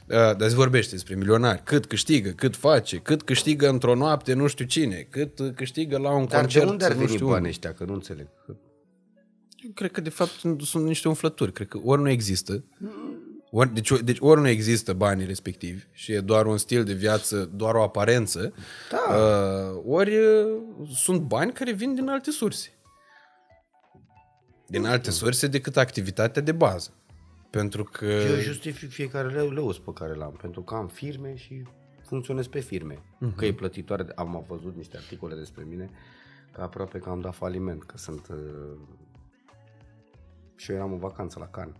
Uh, 0.07 0.15
dar 0.15 0.49
se 0.49 0.55
vorbește 0.55 0.91
despre 0.91 1.15
milionari, 1.15 1.63
cât 1.63 1.85
câștigă, 1.85 2.29
cât 2.29 2.55
face, 2.55 2.97
cât 2.97 3.23
câștigă 3.23 3.69
într-o 3.69 3.95
noapte 3.95 4.33
nu 4.33 4.47
știu 4.47 4.65
cine, 4.65 5.07
cât 5.09 5.39
câștigă 5.55 5.97
la 5.97 6.15
un 6.15 6.25
Dar 6.25 6.39
concert 6.39 6.65
de 6.65 6.71
unde 6.71 6.85
ar 6.85 6.91
nu 6.91 6.97
veni 6.97 7.09
știu 7.09 7.25
banii 7.25 7.37
unde. 7.37 7.49
ăștia? 7.49 7.73
Că 7.73 7.83
nu 7.83 7.93
înțeleg. 7.93 8.27
Eu 9.55 9.71
cred 9.73 9.91
că 9.91 10.01
de 10.01 10.09
fapt 10.09 10.29
sunt, 10.29 10.61
sunt 10.61 10.85
niște 10.85 11.07
umflături. 11.07 11.51
Cred 11.51 11.67
că 11.67 11.79
ori 11.83 12.01
nu 12.01 12.09
există, 12.09 12.63
ori, 13.51 13.73
deci, 13.73 14.01
deci 14.01 14.17
ori 14.19 14.41
nu 14.41 14.47
există 14.47 14.93
banii 14.93 15.25
respectivi 15.25 15.83
și 15.91 16.11
e 16.11 16.19
doar 16.19 16.45
un 16.45 16.57
stil 16.57 16.83
de 16.83 16.93
viață, 16.93 17.49
doar 17.53 17.75
o 17.75 17.83
aparență, 17.83 18.53
Da. 18.91 19.15
uh, 19.15 19.81
ori 19.85 20.17
uh, 20.17 20.61
sunt 20.93 21.21
bani 21.21 21.51
care 21.53 21.71
vin 21.71 21.95
din 21.95 22.07
alte 22.09 22.31
surse. 22.31 22.73
Din 24.67 24.85
alte 24.85 25.11
surse 25.11 25.47
decât 25.47 25.77
activitatea 25.77 26.41
de 26.41 26.51
bază. 26.51 26.93
Pentru 27.49 27.83
că... 27.83 28.05
Eu 28.05 28.35
justific 28.39 28.89
fiecare 28.89 29.27
leu, 29.29 29.49
leus 29.51 29.79
pe 29.79 29.91
care 29.93 30.13
l-am, 30.13 30.37
pentru 30.41 30.61
că 30.61 30.75
am 30.75 30.87
firme 30.87 31.35
și 31.35 31.63
funcționez 32.07 32.47
pe 32.47 32.59
firme. 32.59 32.95
Uh-huh. 32.95 33.35
Că 33.35 33.45
e 33.45 33.53
plătitoare, 33.53 34.03
de- 34.03 34.11
am 34.15 34.45
văzut 34.47 34.75
niște 34.75 34.97
articole 34.97 35.35
despre 35.35 35.63
mine, 35.69 35.89
că 36.51 36.61
aproape 36.61 36.99
că 36.99 37.09
am 37.09 37.21
dat 37.21 37.35
faliment, 37.35 37.83
că 37.83 37.97
sunt... 37.97 38.27
Uh... 38.27 38.37
Și 40.55 40.71
eu 40.71 40.77
eram 40.77 40.91
în 40.91 40.99
vacanță 40.99 41.39
la 41.39 41.47
Cannes. 41.47 41.75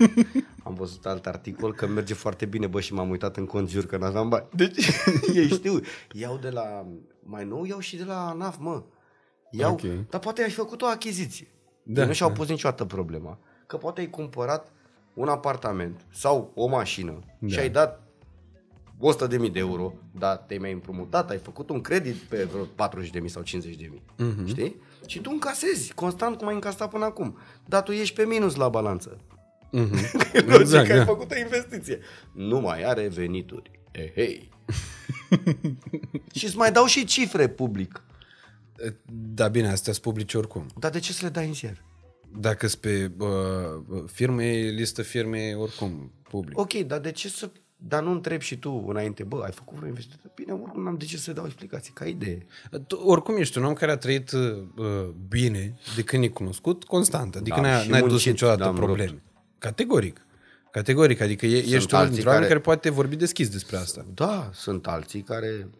am 0.64 0.74
văzut 0.74 1.06
alt 1.06 1.26
articol 1.26 1.74
că 1.74 1.86
merge 1.86 2.14
foarte 2.14 2.46
bine, 2.46 2.66
bă, 2.66 2.80
și 2.80 2.92
m-am 2.94 3.10
uitat 3.10 3.36
în 3.36 3.46
cont, 3.46 3.68
jur 3.68 3.86
că 3.86 3.96
n-aveam 3.96 4.28
bani. 4.28 4.46
Deci, 4.54 4.90
ei 5.34 5.48
știu, 5.48 5.80
iau 6.12 6.36
de 6.36 6.50
la, 6.50 6.86
mai 7.22 7.44
nou, 7.44 7.64
iau 7.64 7.78
și 7.78 7.96
de 7.96 8.04
la 8.04 8.28
ANAF, 8.28 8.56
mă. 8.58 8.82
Iau, 9.50 9.72
Ok. 9.72 9.80
dar 10.08 10.20
poate 10.20 10.42
ai 10.42 10.50
făcut 10.50 10.82
o 10.82 10.86
achiziție. 10.86 11.48
Da, 11.82 12.00
Da, 12.00 12.06
nu 12.06 12.12
și-au 12.12 12.28
da. 12.28 12.34
pus 12.34 12.48
niciodată 12.48 12.84
problema. 12.84 13.38
Că 13.66 13.76
poate 13.76 14.00
ai 14.00 14.10
cumpărat 14.10 14.72
un 15.14 15.28
apartament 15.28 16.06
sau 16.12 16.52
o 16.54 16.66
mașină 16.66 17.18
da. 17.38 17.48
și 17.48 17.58
ai 17.58 17.70
dat 17.70 18.02
100.000 19.26 19.52
de 19.52 19.58
euro, 19.58 19.92
dar 20.18 20.36
te-ai 20.36 20.58
mai 20.58 20.72
împrumutat, 20.72 21.30
ai 21.30 21.38
făcut 21.38 21.70
un 21.70 21.80
credit 21.80 22.14
pe 22.14 22.44
vreo 22.44 22.64
40.000 22.64 23.26
sau 23.26 23.42
50.000, 23.42 23.48
uh-huh. 23.48 24.46
știi? 24.46 24.76
Și 25.06 25.20
tu 25.20 25.30
încasezi 25.32 25.94
constant 25.94 26.36
cum 26.36 26.46
ai 26.46 26.54
încasat 26.54 26.90
până 26.90 27.04
acum, 27.04 27.38
dar 27.66 27.82
tu 27.82 27.92
ești 27.92 28.14
pe 28.14 28.24
minus 28.24 28.54
la 28.54 28.68
balanță. 28.68 29.18
Mhm. 29.70 29.94
Logic 30.46 30.60
Exact, 30.60 30.86
că 30.86 30.92
ai 30.92 30.98
da. 30.98 31.04
făcut 31.04 31.30
o 31.30 31.38
investiție. 31.38 31.98
Nu 32.32 32.60
mai 32.60 32.82
are 32.84 33.08
venituri. 33.08 33.70
E, 33.92 34.12
hei. 34.14 34.48
și 36.34 36.44
îți 36.44 36.56
mai 36.56 36.72
dau 36.72 36.84
și 36.86 37.04
cifre 37.04 37.48
public. 37.48 38.02
Da, 39.34 39.48
bine, 39.48 39.68
astea 39.68 39.92
sunt 39.92 40.04
publice 40.04 40.38
oricum. 40.38 40.66
Dar 40.78 40.90
de 40.90 40.98
ce 40.98 41.12
să 41.12 41.20
le 41.24 41.30
dai 41.30 41.46
în 41.46 41.54
ziar? 41.54 41.84
Dacă 42.38 42.66
sunt 42.66 42.80
pe 42.80 43.10
uh, 43.18 43.28
firme, 44.06 44.52
listă 44.74 45.02
firme 45.02 45.54
oricum 45.58 46.12
public. 46.22 46.58
Ok, 46.58 46.72
dar 46.72 46.98
de 46.98 47.10
ce 47.12 47.28
să... 47.28 47.50
Dar 47.82 48.02
nu 48.02 48.10
întrebi 48.10 48.44
și 48.44 48.56
tu 48.58 48.84
înainte, 48.88 49.22
bă, 49.22 49.42
ai 49.44 49.52
făcut 49.52 49.76
vreo 49.76 49.88
investiție? 49.88 50.30
Bine, 50.34 50.52
oricum 50.52 50.82
n-am 50.82 50.96
de 50.96 51.04
ce 51.04 51.16
să 51.16 51.32
dau 51.32 51.44
explicații, 51.44 51.92
ca 51.92 52.04
idee. 52.04 52.46
Tu, 52.86 52.96
oricum 52.96 53.36
ești 53.36 53.58
un 53.58 53.64
om 53.64 53.72
care 53.72 53.90
a 53.90 53.96
trăit 53.96 54.30
uh, 54.32 55.08
bine 55.28 55.78
de 55.96 56.02
când 56.02 56.22
e 56.24 56.28
cunoscut, 56.28 56.84
constant. 56.84 57.34
Adică 57.36 57.60
Da, 57.60 57.62
n-ai, 57.62 57.82
și 57.82 57.88
n-ai 57.90 58.00
dus 58.00 58.10
muncit, 58.10 58.30
niciodată 58.30 58.62
n-am 58.64 58.74
probleme. 58.74 59.10
rupt. 59.10 59.22
Categoric. 59.60 60.26
Categoric. 60.70 61.20
Adică 61.20 61.46
e, 61.46 61.56
ești 61.56 61.74
unul 61.74 61.94
alții 61.94 62.12
dintre 62.14 62.28
oameni 62.28 62.46
care- 62.46 62.46
care 62.46 62.60
poate 62.60 62.90
vorbi 62.90 63.16
deschis 63.16 63.48
despre 63.50 63.76
asta. 63.76 64.04
Da, 64.14 64.50
sunt 64.52 64.86
alții 64.86 65.22
care 65.22 65.70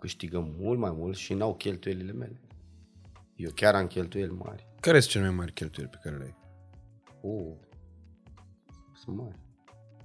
câștigă 0.00 0.54
mult 0.58 0.78
mai 0.78 0.92
mult 0.94 1.16
și 1.16 1.34
n-au 1.34 1.54
cheltuielile 1.54 2.12
mele. 2.12 2.40
Eu 3.36 3.50
chiar 3.54 3.74
am 3.74 3.86
cheltuieli 3.86 4.32
mari. 4.32 4.66
Care 4.80 5.00
sunt 5.00 5.12
cele 5.12 5.26
mai 5.26 5.34
mari 5.34 5.52
cheltuieli 5.52 5.90
pe 5.90 5.98
care 6.02 6.16
le 6.16 6.24
ai? 6.24 6.36
Oh, 7.20 7.54
sunt 8.94 9.16
mari. 9.16 9.38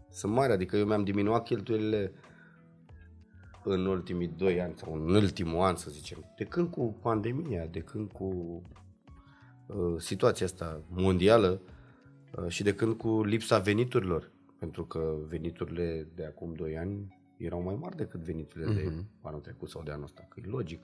Sunt 0.10 0.34
mari, 0.34 0.52
adică 0.52 0.78
eu 0.78 0.86
mi-am 0.86 1.04
diminuat 1.04 1.44
cheltuielile 1.44 2.14
în 3.64 3.86
ultimii 3.86 4.28
doi 4.28 4.62
ani 4.62 4.74
sau 4.78 4.94
în 4.94 5.16
ultimul 5.16 5.62
an, 5.62 5.76
să 5.76 5.90
zicem. 5.90 6.34
De 6.38 6.44
când 6.44 6.70
cu 6.70 6.98
pandemia, 7.02 7.66
de 7.66 7.80
când 7.80 8.12
cu 8.12 8.62
uh, 9.66 9.96
situația 9.98 10.46
asta 10.46 10.84
mondială 10.90 11.62
uh, 11.64 11.70
și 12.48 12.64
de 12.64 12.74
când 12.74 12.98
cu 12.98 13.24
lipsa 13.24 13.60
veniturilor. 13.60 14.32
Pentru 14.60 14.86
că 14.86 15.16
veniturile 15.28 16.08
de 16.16 16.26
acum 16.26 16.53
doi 16.53 16.78
ani 16.78 17.20
erau 17.38 17.62
mai 17.62 17.76
mari 17.76 17.95
decât 17.95 18.20
veniturile 18.20 18.72
uh-huh. 18.72 18.76
de 18.76 19.03
anul 19.22 19.40
trecut 19.40 19.70
sau 19.70 19.84
de 19.84 19.91
anul 19.91 20.03
ăsta. 20.03 20.26
Că 20.30 20.40
e 20.44 20.48
logic. 20.48 20.84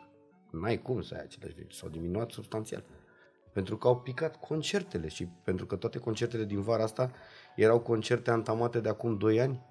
N-ai 0.52 0.82
cum 0.82 1.02
să 1.02 1.14
ai 1.14 1.22
aceleași 1.24 1.54
venituri. 1.56 1.80
S-au 1.80 1.90
diminuat 1.90 2.32
substanțial. 2.32 2.84
Pentru 3.54 3.78
că 3.78 3.88
au 3.88 4.00
picat 4.00 4.40
concertele 4.40 5.08
și 5.08 5.28
pentru 5.44 5.66
că 5.66 5.76
toate 5.76 6.00
concertele 6.00 6.46
din 6.46 6.62
vara 6.62 6.84
asta 6.84 7.12
erau 7.56 7.80
concerte 7.80 8.32
antamate 8.32 8.80
de 8.80 8.90
acum 8.90 9.18
2 9.18 9.40
ani 9.40 9.62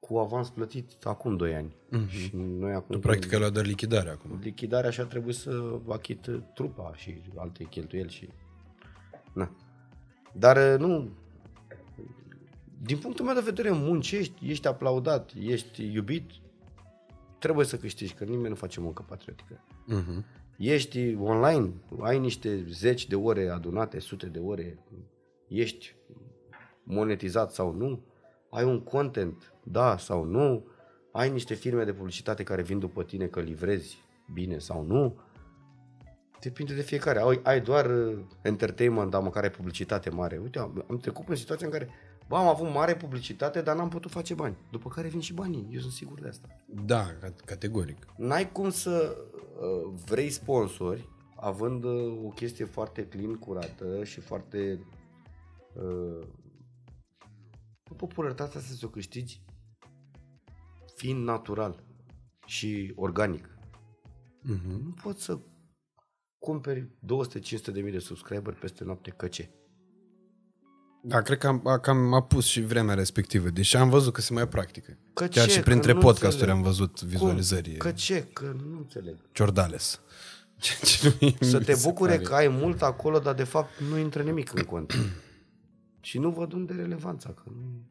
cu 0.00 0.18
avans 0.18 0.50
plătit 0.50 1.04
acum 1.04 1.36
2 1.36 1.54
ani. 1.54 1.76
Uh-huh. 1.92 2.08
Și 2.08 2.30
noi 2.34 2.72
acum... 2.72 2.94
Tu 2.94 2.98
practic 2.98 3.32
ai 3.32 3.38
luat 3.38 3.52
doar 3.52 3.66
lichidare 3.66 4.10
acum. 4.10 4.38
Lichidarea 4.42 4.90
și 4.90 5.00
a 5.00 5.04
trebuit 5.04 5.34
să 5.34 5.80
achit 5.88 6.26
uh, 6.26 6.42
trupa 6.54 6.92
și 6.94 7.22
alte 7.36 7.64
cheltuieli 7.64 8.10
și... 8.10 8.28
Na. 9.32 9.50
Dar 10.32 10.56
uh, 10.56 10.78
nu... 10.78 11.08
Din 12.82 12.98
punctul 12.98 13.24
meu 13.24 13.34
de 13.34 13.40
vedere, 13.40 13.70
muncești, 13.70 14.50
ești 14.50 14.66
aplaudat, 14.66 15.32
ești 15.40 15.92
iubit, 15.92 16.30
trebuie 17.38 17.66
să 17.66 17.76
câștigi, 17.76 18.14
că 18.14 18.24
nimeni 18.24 18.48
nu 18.48 18.54
face 18.54 18.80
muncă 18.80 19.04
patriotică. 19.08 19.64
Uh-huh. 19.92 20.24
Ești 20.56 21.16
online, 21.20 21.72
ai 22.00 22.18
niște 22.18 22.64
zeci 22.68 23.06
de 23.06 23.16
ore 23.16 23.48
adunate, 23.48 23.98
sute 23.98 24.26
de 24.26 24.38
ore, 24.38 24.78
ești 25.48 25.94
monetizat 26.82 27.52
sau 27.52 27.72
nu, 27.72 28.00
ai 28.50 28.64
un 28.64 28.80
content, 28.80 29.52
da 29.62 29.96
sau 29.96 30.24
nu, 30.24 30.66
ai 31.12 31.30
niște 31.30 31.54
firme 31.54 31.84
de 31.84 31.92
publicitate 31.92 32.42
care 32.42 32.62
vin 32.62 32.78
după 32.78 33.02
tine 33.02 33.26
că 33.26 33.40
livrezi 33.40 33.98
bine 34.32 34.58
sau 34.58 34.84
nu. 34.84 35.18
Depinde 36.40 36.74
de 36.74 36.82
fiecare. 36.82 37.20
Ai, 37.20 37.40
ai 37.42 37.60
doar 37.60 37.86
uh, 37.86 38.18
entertainment, 38.42 39.10
dar 39.10 39.22
măcar 39.22 39.42
ai 39.42 39.50
publicitate 39.50 40.10
mare. 40.10 40.36
Uite, 40.36 40.58
am, 40.58 40.84
am 40.90 40.98
trecut 40.98 41.28
în 41.28 41.36
situația 41.36 41.66
în 41.66 41.72
care 41.72 41.88
bă, 42.28 42.36
am 42.36 42.46
avut 42.46 42.72
mare 42.72 42.96
publicitate, 42.96 43.62
dar 43.62 43.76
n-am 43.76 43.88
putut 43.88 44.10
face 44.10 44.34
bani. 44.34 44.56
După 44.70 44.88
care 44.88 45.08
vin 45.08 45.20
și 45.20 45.32
banii. 45.32 45.68
Eu 45.70 45.80
sunt 45.80 45.92
sigur 45.92 46.20
de 46.20 46.28
asta. 46.28 46.48
Da, 46.66 47.06
ca- 47.20 47.34
categoric. 47.44 48.06
N-ai 48.16 48.52
cum 48.52 48.70
să 48.70 49.16
uh, 49.60 49.92
vrei 50.06 50.30
sponsori 50.30 51.08
având 51.36 51.84
uh, 51.84 52.24
o 52.24 52.28
chestie 52.28 52.64
foarte 52.64 53.06
clean, 53.06 53.34
curată 53.34 54.04
și 54.04 54.20
foarte 54.20 54.86
uh, 55.74 56.26
popularitatea 57.96 58.60
asta 58.60 58.74
să 58.78 58.86
o 58.86 58.88
câștigi 58.88 59.42
fiind 60.96 61.24
natural 61.24 61.84
și 62.46 62.92
organic. 62.96 63.48
Uh-huh. 63.48 64.82
Nu 64.82 64.94
poți 65.02 65.24
să 65.24 65.38
cumperi 66.40 66.80
200-500 66.82 67.72
de 67.72 67.80
mii 67.80 67.92
de 67.92 67.98
subscriber 67.98 68.54
peste 68.54 68.84
noapte, 68.84 69.10
că 69.16 69.26
ce? 69.28 69.50
Da, 71.02 71.22
cred 71.22 71.38
că 71.38 71.46
am, 71.46 71.78
cam 71.82 72.12
a 72.14 72.22
pus 72.22 72.44
și 72.46 72.60
vremea 72.62 72.94
respectivă, 72.94 73.48
deși 73.48 73.76
am 73.76 73.88
văzut 73.90 74.12
că 74.12 74.20
se 74.20 74.32
mai 74.32 74.48
practică. 74.48 74.96
Că 75.14 75.26
Chiar 75.26 75.44
ce? 75.46 75.50
și 75.50 75.56
Că 75.56 75.62
printre 75.62 75.92
nu 75.92 75.98
podcasturi 76.00 76.32
înțeleg. 76.50 76.56
am 76.56 76.62
văzut 76.62 77.02
vizualizări. 77.02 77.70
Că 77.76 77.90
ce? 77.92 78.26
Că 78.32 78.54
nu 78.70 78.76
înțeleg. 78.76 79.16
Ciordales. 79.32 80.00
Ce, 80.60 80.74
ce 80.86 81.16
nu 81.20 81.48
Să 81.48 81.58
mi 81.58 81.64
te 81.64 81.72
se 81.74 81.88
bucure 81.88 82.10
pare. 82.12 82.22
că 82.22 82.34
ai 82.34 82.48
mult 82.48 82.82
acolo, 82.82 83.18
dar 83.18 83.34
de 83.34 83.44
fapt 83.44 83.80
nu 83.90 83.98
intră 83.98 84.22
nimic 84.22 84.54
în 84.54 84.62
cont. 84.64 84.94
și 86.00 86.18
nu 86.18 86.30
văd 86.30 86.52
unde 86.52 86.72
e 86.72 86.80
relevanța. 86.80 87.28
Că 87.30 87.42
nu... 87.44 87.82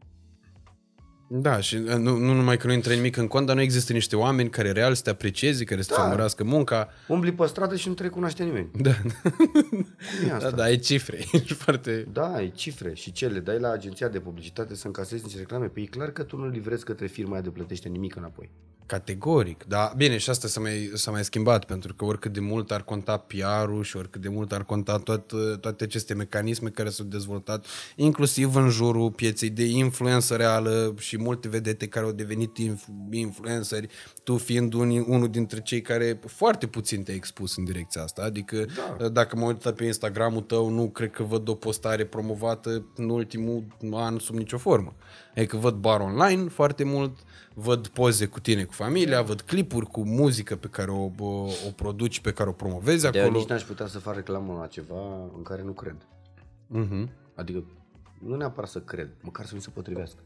Da, 1.31 1.59
și 1.59 1.75
uh, 1.75 1.93
nu, 1.95 2.17
nu 2.17 2.33
numai 2.33 2.57
că 2.57 2.67
nu 2.67 2.73
intră 2.73 2.93
nimic 2.93 3.15
în 3.17 3.27
cont, 3.27 3.45
dar 3.45 3.55
nu 3.55 3.61
există 3.61 3.93
niște 3.93 4.15
oameni 4.15 4.49
care 4.49 4.71
real 4.71 4.93
să 4.93 5.01
te 5.03 5.09
aprecieze, 5.09 5.63
care 5.63 5.81
să-ți 5.81 5.97
Da. 5.97 6.03
urmărească 6.03 6.43
munca. 6.43 6.89
Umbli 7.07 7.31
pe 7.33 7.45
stradă 7.45 7.75
și 7.75 7.87
nu 7.87 7.93
te 7.93 8.03
recunoaște 8.03 8.43
nimeni. 8.43 8.69
Da, 8.81 8.91
Cum 9.21 9.87
e 10.27 10.31
asta? 10.35 10.49
da, 10.49 10.55
da, 10.55 10.63
ai 10.63 10.77
cifre. 10.77 11.17
Ești 11.31 11.53
foarte... 11.53 12.07
Da, 12.11 12.33
ai 12.33 12.51
cifre 12.55 12.93
și 12.93 13.11
ce 13.11 13.27
le 13.27 13.39
dai 13.39 13.59
la 13.59 13.71
agenția 13.71 14.07
de 14.07 14.19
publicitate 14.19 14.75
să 14.75 14.87
încasezi 14.87 15.23
niște 15.23 15.39
reclame. 15.39 15.65
Păi 15.65 15.83
e 15.83 15.85
clar 15.85 16.11
că 16.11 16.23
tu 16.23 16.37
nu 16.37 16.47
livrezi 16.47 16.83
către 16.83 17.07
firma 17.07 17.33
aia 17.33 17.41
de 17.41 17.49
plătește 17.49 17.89
nimic 17.89 18.15
înapoi. 18.15 18.49
Categoric, 18.89 19.63
da. 19.67 19.93
Bine, 19.97 20.17
și 20.17 20.29
asta 20.29 20.47
s-a 20.47 20.59
mai, 20.59 20.91
s-a 20.93 21.11
mai 21.11 21.23
schimbat, 21.23 21.65
pentru 21.65 21.93
că 21.93 22.05
oricât 22.05 22.33
de 22.33 22.39
mult 22.39 22.71
ar 22.71 22.83
conta 22.83 23.17
PR-ul 23.17 23.83
și 23.83 23.97
oricât 23.97 24.21
de 24.21 24.29
mult 24.29 24.51
ar 24.51 24.63
conta 24.63 24.97
tot, 24.97 25.31
toate 25.61 25.83
aceste 25.83 26.13
mecanisme 26.13 26.69
care 26.69 26.89
s-au 26.89 27.05
dezvoltat, 27.05 27.65
inclusiv 27.95 28.55
în 28.55 28.69
jurul 28.69 29.11
pieței 29.11 29.49
de 29.49 29.63
influență 29.63 30.35
reală 30.35 30.95
și 30.97 31.17
multe 31.17 31.47
vedete 31.47 31.87
care 31.87 32.05
au 32.05 32.11
devenit 32.11 32.57
inf- 32.61 33.11
influenceri, 33.11 33.87
tu 34.23 34.37
fiind 34.37 34.73
un, 34.73 34.89
unul 35.07 35.29
dintre 35.29 35.61
cei 35.61 35.81
care 35.81 36.19
foarte 36.25 36.67
puțin 36.67 37.03
te-ai 37.03 37.17
expus 37.17 37.57
în 37.57 37.63
direcția 37.63 38.03
asta. 38.03 38.21
Adică 38.21 38.65
da. 38.97 39.07
dacă 39.07 39.35
mă 39.35 39.45
uit 39.45 39.69
pe 39.69 39.85
Instagramul 39.85 40.41
tău, 40.41 40.69
nu 40.69 40.89
cred 40.89 41.11
că 41.11 41.23
văd 41.23 41.47
o 41.47 41.55
postare 41.55 42.05
promovată 42.05 42.85
în 42.95 43.09
ultimul 43.09 43.65
an 43.91 44.19
sub 44.19 44.35
nicio 44.35 44.57
formă. 44.57 44.95
Adică 45.35 45.57
văd 45.57 45.75
bar 45.75 45.99
online 45.99 46.49
foarte 46.49 46.83
mult, 46.83 47.17
văd 47.59 47.87
poze 47.87 48.25
cu 48.25 48.39
tine, 48.39 48.63
cu 48.63 48.73
familia, 48.73 49.21
văd 49.21 49.41
clipuri 49.41 49.85
cu 49.85 50.03
muzică 50.05 50.55
pe 50.55 50.67
care 50.67 50.91
o, 50.91 51.03
o, 51.19 51.45
o 51.67 51.71
produci, 51.75 52.19
pe 52.21 52.33
care 52.33 52.49
o 52.49 52.51
promovezi 52.51 53.11
De 53.11 53.19
acolo. 53.19 53.37
nici 53.37 53.47
n-aș 53.47 53.63
putea 53.63 53.85
să 53.87 53.99
fac 53.99 54.15
reclamă 54.15 54.57
la 54.59 54.67
ceva 54.67 55.23
în 55.35 55.41
care 55.43 55.61
nu 55.63 55.71
cred. 55.71 56.07
Mhm. 56.67 57.09
Adică 57.35 57.63
nu 58.19 58.35
neapărat 58.35 58.69
să 58.69 58.81
cred, 58.81 59.09
măcar 59.21 59.45
să 59.45 59.55
mi 59.55 59.61
se 59.61 59.69
potrivească. 59.69 60.19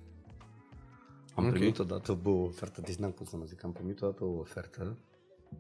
Am 1.36 1.46
Ok. 1.46 1.52
primit 1.52 1.80
odată 1.80 2.14
bă, 2.22 2.30
o 2.30 2.44
ofertă, 2.44 2.82
deci 2.82 2.96
n-am 2.96 3.12
cum 3.12 3.26
să 3.26 3.38
mă 3.38 3.44
zic, 3.46 3.64
am 3.64 3.72
primit 3.72 4.02
odată 4.02 4.24
o 4.24 4.40
ofertă 4.40 4.98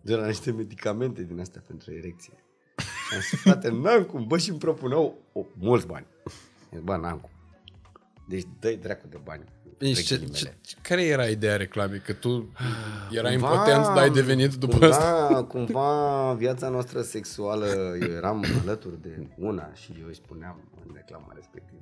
de 0.02 0.16
la 0.16 0.28
niște 0.28 0.52
medicamente 0.52 1.24
din 1.24 1.40
astea 1.40 1.64
pentru 1.68 1.94
erecție. 1.94 2.34
Și 2.78 3.14
am 3.16 3.20
zis, 3.30 3.40
frate, 3.40 3.70
n-am 3.70 4.04
cum, 4.04 4.28
bă, 4.28 4.38
și 4.38 4.50
îmi 4.50 4.60
propuneau 4.60 5.16
o, 5.34 5.46
mulți 5.60 5.88
bani. 5.88 6.06
Zic, 6.72 6.82
Bă, 6.82 6.96
n-am 6.98 7.18
cum. 7.18 7.30
Deci 8.28 8.44
dă-i 8.60 8.78
dracu 8.78 9.08
de 9.08 9.20
bani. 9.24 9.44
Deci, 9.84 9.98
Între 9.98 10.04
ce, 10.04 10.16
ghilimele. 10.16 10.58
ce, 10.62 10.76
care 10.82 11.04
era 11.04 11.26
ideea 11.26 11.58
reclamei? 11.58 12.00
Că 12.00 12.14
tu 12.14 12.52
erai 13.12 13.32
Cumva- 13.36 13.52
impotent, 13.52 13.84
dar 13.86 13.98
ai 13.98 14.10
devenit 14.10 14.54
după 14.54 14.78
cumva, 14.78 14.96
asta? 14.96 15.44
Cumva 15.48 16.34
viața 16.38 16.70
noastră 16.70 17.02
sexuală, 17.02 17.66
eu 18.02 18.12
eram 18.16 18.46
alături 18.62 19.02
de 19.02 19.28
una 19.38 19.72
și 19.74 19.96
eu 20.02 20.08
îi 20.08 20.16
spuneam 20.16 20.70
în 20.88 20.92
reclama 20.96 21.32
respectivă. 21.36 21.82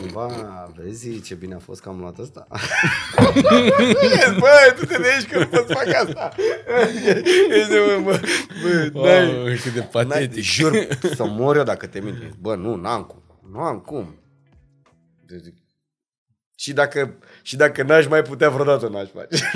Cumva, 0.00 0.72
vezi 0.76 1.20
ce 1.20 1.34
bine 1.34 1.54
a 1.54 1.58
fost 1.58 1.80
că 1.80 1.88
am 1.88 1.98
luat 1.98 2.18
asta? 2.18 2.46
bă, 4.40 4.74
tu 4.78 4.84
te 4.86 4.96
vezi 4.98 5.26
că 5.30 5.38
nu 5.38 5.46
pot 5.46 5.66
să 5.66 5.74
fac 5.74 5.86
asta. 6.06 6.32
Ești, 7.50 7.68
bă, 7.72 8.00
bă, 8.02 8.20
bă, 8.92 9.00
n-ai- 9.00 9.34
Wow, 9.34 9.44
cât 9.62 9.72
de 9.72 9.78
n-ai- 9.78 9.88
patetic. 9.92 10.42
Jur, 10.42 10.88
să 11.14 11.24
mor 11.24 11.56
eu 11.56 11.62
dacă 11.62 11.86
te 11.86 12.00
mint. 12.00 12.34
Bă, 12.40 12.54
nu, 12.54 12.74
n-am 12.74 13.02
cum. 13.02 13.22
Nu 13.52 13.58
am 13.60 13.78
cum. 13.78 14.14
Deci, 15.26 15.40
zic, 15.40 15.54
și 16.56 16.72
dacă, 16.72 17.14
și 17.42 17.56
dacă 17.56 17.82
n-aș 17.82 18.06
mai 18.06 18.22
putea 18.22 18.48
vreodată 18.50 18.88
n-aș 18.92 19.08
face. 19.14 19.50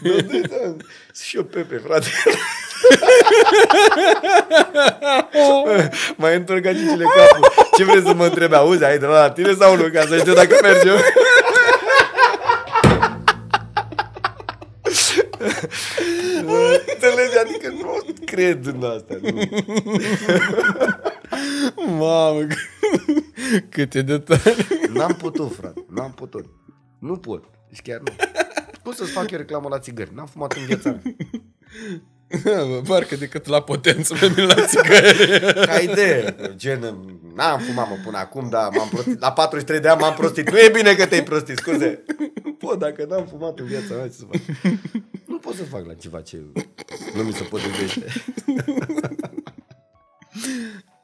Nu, 0.00 0.16
nu, 0.20 0.40
nu, 0.64 0.76
și 1.22 1.36
eu 1.36 1.42
Pepe, 1.42 1.82
frate. 1.86 2.06
mai 6.16 6.34
întorc 6.36 6.66
agicile 6.66 7.04
capul. 7.04 7.66
Ce 7.76 7.84
vreți 7.84 8.06
să 8.06 8.14
mă 8.14 8.24
întrebi? 8.24 8.54
Auzi, 8.54 8.84
ai 8.84 8.98
de 8.98 9.06
la 9.06 9.30
tine 9.30 9.54
sau 9.58 9.76
nu? 9.76 9.88
Ca 9.92 10.06
să 10.06 10.16
știu 10.18 10.32
dacă 10.34 10.58
merge 10.62 10.88
eu. 10.88 10.96
Înțelegi? 16.94 17.38
Adică 17.38 17.68
nu 17.80 18.00
cred 18.24 18.66
în 18.66 18.82
asta. 18.82 19.14
Nu. 19.22 19.48
Mamă, 21.86 22.46
cât 23.70 23.94
e 23.94 24.02
de 24.02 24.18
tare. 24.18 24.54
N-am 24.92 25.14
putut, 25.14 25.54
frate. 25.54 25.84
N-am 25.88 26.12
putut. 26.12 26.44
Nu 26.98 27.16
pot. 27.16 27.44
Deci 27.68 27.82
chiar 27.82 28.00
nu. 28.00 28.12
Cum 28.82 28.92
să-ți 28.92 29.10
fac 29.10 29.30
eu 29.30 29.38
reclamă 29.38 29.68
la 29.68 29.78
țigări? 29.78 30.14
N-am 30.14 30.26
fumat 30.26 30.52
în 30.52 30.64
viața 30.64 30.90
mea. 30.90 31.02
Bă, 32.42 32.80
Parcă 32.86 33.16
decât 33.16 33.46
la 33.46 33.62
potență 33.62 34.14
pe 34.20 34.28
mine 34.28 34.42
la 34.42 34.66
țigări. 34.66 35.40
Ca 35.66 35.78
idee. 35.78 36.36
Gen, 36.56 36.80
n-am 37.34 37.58
fumat 37.58 37.88
mă 37.88 37.96
până 38.04 38.18
acum, 38.18 38.48
dar 38.48 38.68
m-am 38.76 38.88
prostit. 38.88 39.20
La 39.20 39.32
43 39.32 39.80
de 39.80 39.88
ani 39.88 40.00
m-am 40.00 40.14
prostit. 40.14 40.50
Nu 40.50 40.58
e 40.58 40.70
bine 40.72 40.94
că 40.94 41.06
te-ai 41.06 41.22
prostit, 41.22 41.56
scuze. 41.56 42.04
Pot, 42.58 42.78
dacă 42.78 43.06
n-am 43.08 43.26
fumat 43.26 43.58
în 43.58 43.66
viața 43.66 43.94
mea, 43.94 44.06
ce 44.06 44.12
să 44.12 44.24
fac? 44.30 44.40
Nu 45.26 45.38
pot 45.38 45.54
să 45.54 45.64
fac 45.64 45.86
la 45.86 45.94
ceva 45.94 46.20
ce 46.20 46.40
nu 47.14 47.22
mi 47.22 47.32
se 47.32 47.42
potrivește. 47.42 48.06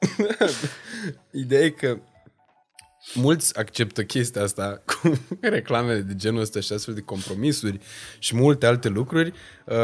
Ideea 1.43 1.65
e 1.65 1.71
că 1.71 1.99
mulți 3.15 3.59
acceptă 3.59 4.03
chestia 4.03 4.43
asta 4.43 4.83
cu 4.87 5.19
reclamele 5.41 6.01
de 6.01 6.15
genul 6.15 6.41
ăsta 6.41 6.61
și 6.61 6.73
astfel 6.73 6.95
de 6.95 7.01
compromisuri 7.01 7.81
și 8.19 8.37
multe 8.37 8.67
alte 8.67 8.89
lucruri 8.89 9.33
uh, 9.67 9.77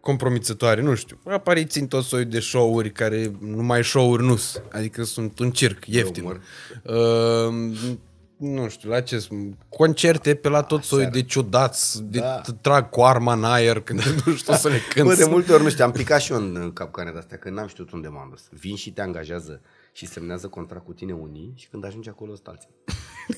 compromițătoare, 0.00 0.80
nu 0.80 0.94
știu. 0.94 1.20
Apariți 1.24 1.78
în 1.78 1.86
tot 1.86 2.04
soiul 2.04 2.28
de 2.28 2.40
show-uri 2.40 2.92
care 2.92 3.32
numai 3.40 3.84
show-uri 3.84 4.22
nu 4.22 4.36
sunt, 4.36 4.64
adică 4.72 5.02
sunt 5.02 5.38
un 5.38 5.50
circ 5.50 5.86
ieftin. 5.86 6.22
umor. 6.22 6.40
Uh, 6.82 7.96
nu 8.42 8.68
știu, 8.68 8.90
la 8.90 9.00
ce 9.00 9.18
sunt? 9.18 9.56
Concerte 9.68 10.34
pe 10.34 10.48
la 10.48 10.62
tot 10.62 10.82
soiul 10.82 11.10
de 11.12 11.22
ciudați, 11.22 12.02
de 12.04 12.18
Da. 12.18 12.40
trag 12.60 12.88
cu 12.88 13.02
arma 13.02 13.32
în 13.32 13.44
aer 13.44 13.80
când 13.80 14.00
nu 14.26 14.34
știu 14.34 14.54
să 14.54 14.68
le 14.68 14.78
cânt. 14.88 15.06
Bă, 15.06 15.14
de 15.14 15.24
multe 15.24 15.52
ori, 15.52 15.62
nu 15.62 15.68
știu, 15.68 15.84
am 15.84 15.90
picat 15.90 16.20
și 16.20 16.32
eu 16.32 16.38
în 16.38 16.56
în 16.60 16.72
capcane 16.72 17.10
de-astea, 17.10 17.38
că 17.38 17.50
n-am 17.50 17.66
știut 17.66 17.90
unde 17.90 18.08
m-am 18.08 18.26
dus. 18.30 18.42
Vin 18.50 18.76
și 18.76 18.92
te 18.92 19.00
angajează 19.00 19.60
și 19.92 20.06
semnează 20.06 20.46
contract 20.48 20.84
cu 20.84 20.92
tine 20.92 21.12
unii 21.12 21.52
și 21.56 21.68
când 21.68 21.84
ajungi 21.84 22.08
acolo 22.08 22.34
sunt 22.34 22.46
alții. 22.46 22.68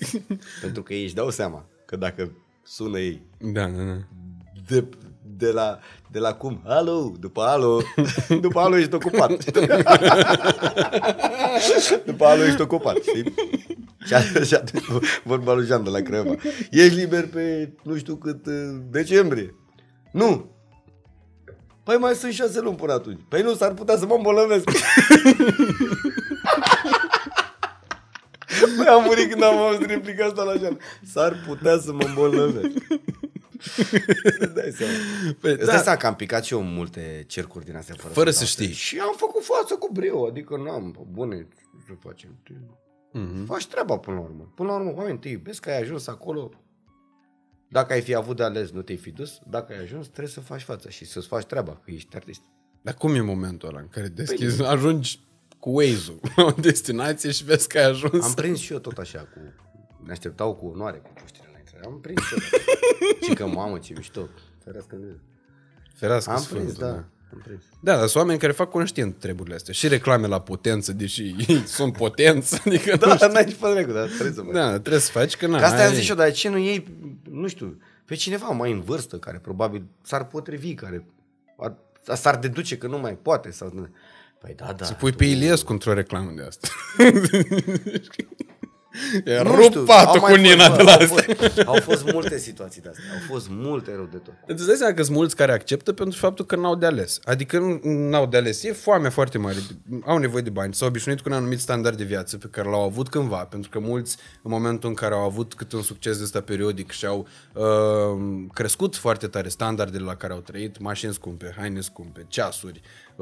Pentru 0.62 0.82
că 0.82 0.94
ei 0.94 1.02
își 1.04 1.14
dau 1.14 1.30
seama 1.30 1.64
că 1.84 1.96
dacă 1.96 2.30
sună 2.62 2.98
ei 2.98 3.22
Da, 3.38 3.66
da, 3.66 3.82
da. 3.82 3.96
de, 4.68 4.84
de, 5.36 5.50
la, 5.50 5.78
de 6.10 6.18
la 6.18 6.34
cum? 6.34 6.60
Alo, 6.64 7.12
după 7.20 7.42
alo, 7.42 7.80
după 8.40 8.60
alo 8.60 8.76
ești 8.76 8.94
ocupat. 8.94 9.44
după 12.04 12.24
alo 12.24 12.44
ești 12.44 12.60
ocupat, 12.60 12.96
știi? 13.02 13.34
Și 14.06 14.14
atunci, 14.14 14.46
și 14.50 14.54
atunci 14.54 14.84
vorba 15.24 15.54
lui 15.54 15.66
Jean 15.66 15.84
de 15.84 15.90
la 15.90 16.00
Craiova. 16.00 16.34
Ești 16.70 16.94
liber 16.94 17.26
pe 17.28 17.72
nu 17.82 17.96
știu 17.96 18.16
cât 18.16 18.46
uh, 18.46 18.52
decembrie. 18.90 19.54
Nu. 20.12 20.52
Păi 21.82 21.96
mai 21.96 22.14
sunt 22.14 22.32
șase 22.32 22.60
luni 22.60 22.76
până 22.76 22.92
atunci. 22.92 23.20
Păi 23.28 23.42
nu, 23.42 23.54
s-ar 23.54 23.72
putea 23.74 23.96
să 23.96 24.06
mă 24.06 24.14
îmbolnăvesc. 24.14 24.64
Păi 28.76 28.86
am 28.86 29.02
murit 29.02 29.30
când 29.30 29.42
am 29.42 29.56
auzit 29.56 29.86
replica 29.86 30.24
asta 30.24 30.42
la 30.42 30.54
Jean. 30.56 30.78
S-ar 31.12 31.42
putea 31.46 31.78
să 31.78 31.92
mă 31.92 32.04
îmbolnăvesc. 32.06 32.76
Îți 34.40 34.54
dai 34.54 34.72
seama. 34.76 34.92
Păi, 35.40 35.52
Îți 35.52 35.66
dai 35.66 35.78
seama 35.78 35.98
că 35.98 36.06
am 36.06 36.14
picat 36.16 36.44
și 36.44 36.52
eu 36.52 36.60
în 36.60 36.74
multe 36.74 37.24
cercuri 37.26 37.64
din 37.64 37.76
astea 37.76 37.94
fără, 37.98 38.12
Fără 38.12 38.30
dau 38.30 38.38
să 38.38 38.44
știi. 38.44 38.64
seama. 38.64 38.78
Și 38.78 38.98
am 38.98 39.14
făcut 39.16 39.44
față 39.44 39.74
cu 39.74 39.90
brio, 39.92 40.26
adică 40.26 40.56
n-am, 40.56 40.90
bă, 40.90 41.00
bune, 41.10 41.48
ce 41.86 41.96
facem? 42.02 42.28
Mhm. 43.14 43.44
Faci 43.44 43.66
treaba 43.66 43.98
până 43.98 44.16
la 44.16 44.22
urmă. 44.22 44.52
Până 44.54 44.68
la 44.68 44.74
urmă, 44.74 44.92
oameni, 44.94 45.18
te 45.18 45.28
iubesc 45.28 45.60
că 45.60 45.70
ai 45.70 45.80
ajuns 45.80 46.06
acolo. 46.06 46.50
Dacă 47.68 47.92
ai 47.92 48.00
fi 48.00 48.14
avut 48.14 48.36
de 48.36 48.42
ales, 48.42 48.70
nu 48.70 48.82
te-ai 48.82 48.98
fi 48.98 49.10
dus. 49.10 49.40
Dacă 49.50 49.72
ai 49.72 49.78
ajuns, 49.78 50.06
trebuie 50.06 50.32
să 50.32 50.40
faci 50.40 50.62
față 50.62 50.88
și 50.88 51.04
să-ți 51.04 51.26
faci 51.26 51.44
treaba, 51.44 51.80
că 51.84 51.90
ești 51.90 52.16
artist. 52.16 52.40
Dar 52.82 52.94
cum 52.94 53.14
e 53.14 53.20
momentul 53.20 53.68
ăla 53.68 53.80
în 53.80 53.88
care 53.88 54.08
deschizi, 54.08 54.62
ajungi 54.62 55.20
cu 55.58 55.70
Waze-ul 55.70 56.20
la 56.36 56.44
o 56.44 56.50
destinație 56.50 57.30
și 57.30 57.44
vezi 57.44 57.68
că 57.68 57.78
ai 57.78 57.84
ajuns? 57.84 58.24
Am 58.24 58.32
prins 58.34 58.58
și 58.58 58.72
eu 58.72 58.78
tot 58.78 58.98
așa 58.98 59.18
cu... 59.18 59.38
Ne 60.04 60.12
așteptau 60.12 60.54
cu 60.54 60.66
onoare 60.66 60.98
cu 60.98 61.10
puștile 61.20 61.48
la 61.52 61.58
intrare. 61.58 61.84
Am 61.86 62.00
prins 62.00 62.22
și 62.22 62.34
eu. 62.34 62.40
și 63.28 63.34
că, 63.34 63.46
mamă, 63.46 63.78
ce 63.78 63.92
mișto. 63.96 64.28
Ferească 64.64 64.94
Dumnezeu. 64.94 65.20
Ferească 65.94 66.30
Am 66.30 66.38
Sfântul, 66.38 66.64
prins, 66.64 66.78
da. 66.78 66.90
Am 66.90 67.12
prins. 67.44 67.62
Da, 67.80 67.92
dar 67.96 68.06
sunt 68.06 68.14
oameni 68.22 68.38
care 68.38 68.52
fac 68.52 68.70
conștient 68.70 69.18
treburile 69.18 69.54
astea. 69.54 69.72
Și 69.72 69.88
reclame 69.88 70.26
la 70.26 70.40
potență, 70.40 70.92
deși 70.92 71.22
ei 71.22 71.62
sunt 71.76 71.96
potență. 71.96 72.62
Adică, 72.66 72.90
nu 72.90 72.96
Da, 73.06 73.16
știu. 73.16 73.32
n-ai 73.32 73.44
ce 73.44 73.54
părere, 73.54 73.92
dar 73.92 74.06
trebuie 74.06 74.32
să 74.32 74.42
mă... 74.42 74.52
da, 74.52 74.70
trebuie 74.70 74.98
să 75.00 75.10
faci 75.10 75.36
că 75.36 75.46
na, 75.46 75.58
Că 75.58 75.64
asta 75.64 75.82
am 75.82 75.88
ai- 75.88 75.94
zis 75.94 76.04
și 76.04 76.10
eu, 76.10 76.16
dar 76.16 76.26
de 76.26 76.32
ce 76.32 76.48
nu 76.48 76.58
iei, 76.58 76.86
nu 77.30 77.46
știu, 77.48 77.80
pe 78.04 78.14
cineva 78.14 78.46
mai 78.48 78.70
în 78.72 78.80
vârstă, 78.80 79.16
care 79.16 79.38
probabil 79.38 79.84
s-ar 80.02 80.26
potrivi, 80.26 80.74
care 80.74 81.06
ar, 81.58 81.74
s-ar 82.16 82.36
deduce 82.36 82.78
că 82.78 82.86
nu 82.86 82.98
mai 82.98 83.18
poate. 83.22 83.50
Sau... 83.50 83.88
Păi 84.40 84.54
da, 84.56 84.72
da. 84.76 84.84
Să 84.84 84.92
pui 84.92 85.12
pe 85.12 85.24
Iliescu 85.24 85.72
într-o 85.72 85.92
reclamă 85.92 86.32
de 86.36 86.42
asta. 86.42 86.68
E 89.24 89.42
Nu 89.42 89.54
rupt 89.54 89.64
știu, 89.64 89.82
patul 89.82 90.18
au 90.18 90.20
mai 90.20 90.32
cu 90.32 90.38
Nina 90.38 90.66
fost, 90.66 90.76
de 90.76 90.82
bă, 90.82 90.90
la 90.90 90.92
au 90.92 91.02
astea. 91.02 91.34
Fost, 91.34 91.58
au 91.66 91.80
fost 91.80 92.12
multe 92.12 92.38
situații 92.38 92.82
de 92.82 92.88
astea. 92.88 93.04
Au 93.12 93.20
fost 93.28 93.46
multe 93.50 93.92
rău 93.94 94.08
de 94.10 94.16
tot. 94.16 94.34
Îți 94.46 94.66
dai 94.66 94.76
seama 94.76 94.94
că 94.94 95.02
sunt 95.02 95.16
mulți 95.16 95.36
care 95.36 95.52
acceptă 95.52 95.92
pentru 95.92 96.18
faptul 96.18 96.44
că 96.44 96.56
n-au 96.56 96.74
de 96.74 96.86
ales. 96.86 97.20
Adică 97.24 97.58
nu 97.58 97.80
n-au 97.82 98.26
de 98.26 98.36
ales. 98.36 98.62
E 98.62 98.72
foame 98.72 99.08
foarte 99.08 99.38
mare. 99.38 99.56
Au 100.06 100.18
nevoie 100.18 100.42
de 100.42 100.50
bani. 100.50 100.74
S-au 100.74 100.88
obișnuit 100.88 101.20
cu 101.20 101.28
un 101.28 101.34
anumit 101.34 101.60
standard 101.60 101.96
de 101.96 102.04
viață 102.04 102.36
pe 102.36 102.46
care 102.50 102.68
l-au 102.68 102.82
avut 102.82 103.08
cândva. 103.08 103.36
Pentru 103.36 103.70
că 103.70 103.78
mulți, 103.78 104.16
în 104.42 104.50
momentul 104.50 104.88
în 104.88 104.94
care 104.94 105.14
au 105.14 105.24
avut 105.24 105.54
câte 105.54 105.76
un 105.76 105.82
succes 105.82 106.16
de 106.16 106.22
ăsta 106.22 106.40
periodic 106.40 106.90
și 106.90 107.06
au 107.06 107.26
uh, 107.52 107.64
crescut 108.52 108.96
foarte 108.96 109.26
tare 109.26 109.48
standardele 109.48 110.04
la 110.04 110.14
care 110.14 110.32
au 110.32 110.40
trăit, 110.40 110.78
mașini 110.78 111.12
scumpe, 111.12 111.54
haine 111.56 111.80
scumpe, 111.80 112.24
ceasuri, 112.28 112.80
uh, 112.80 113.13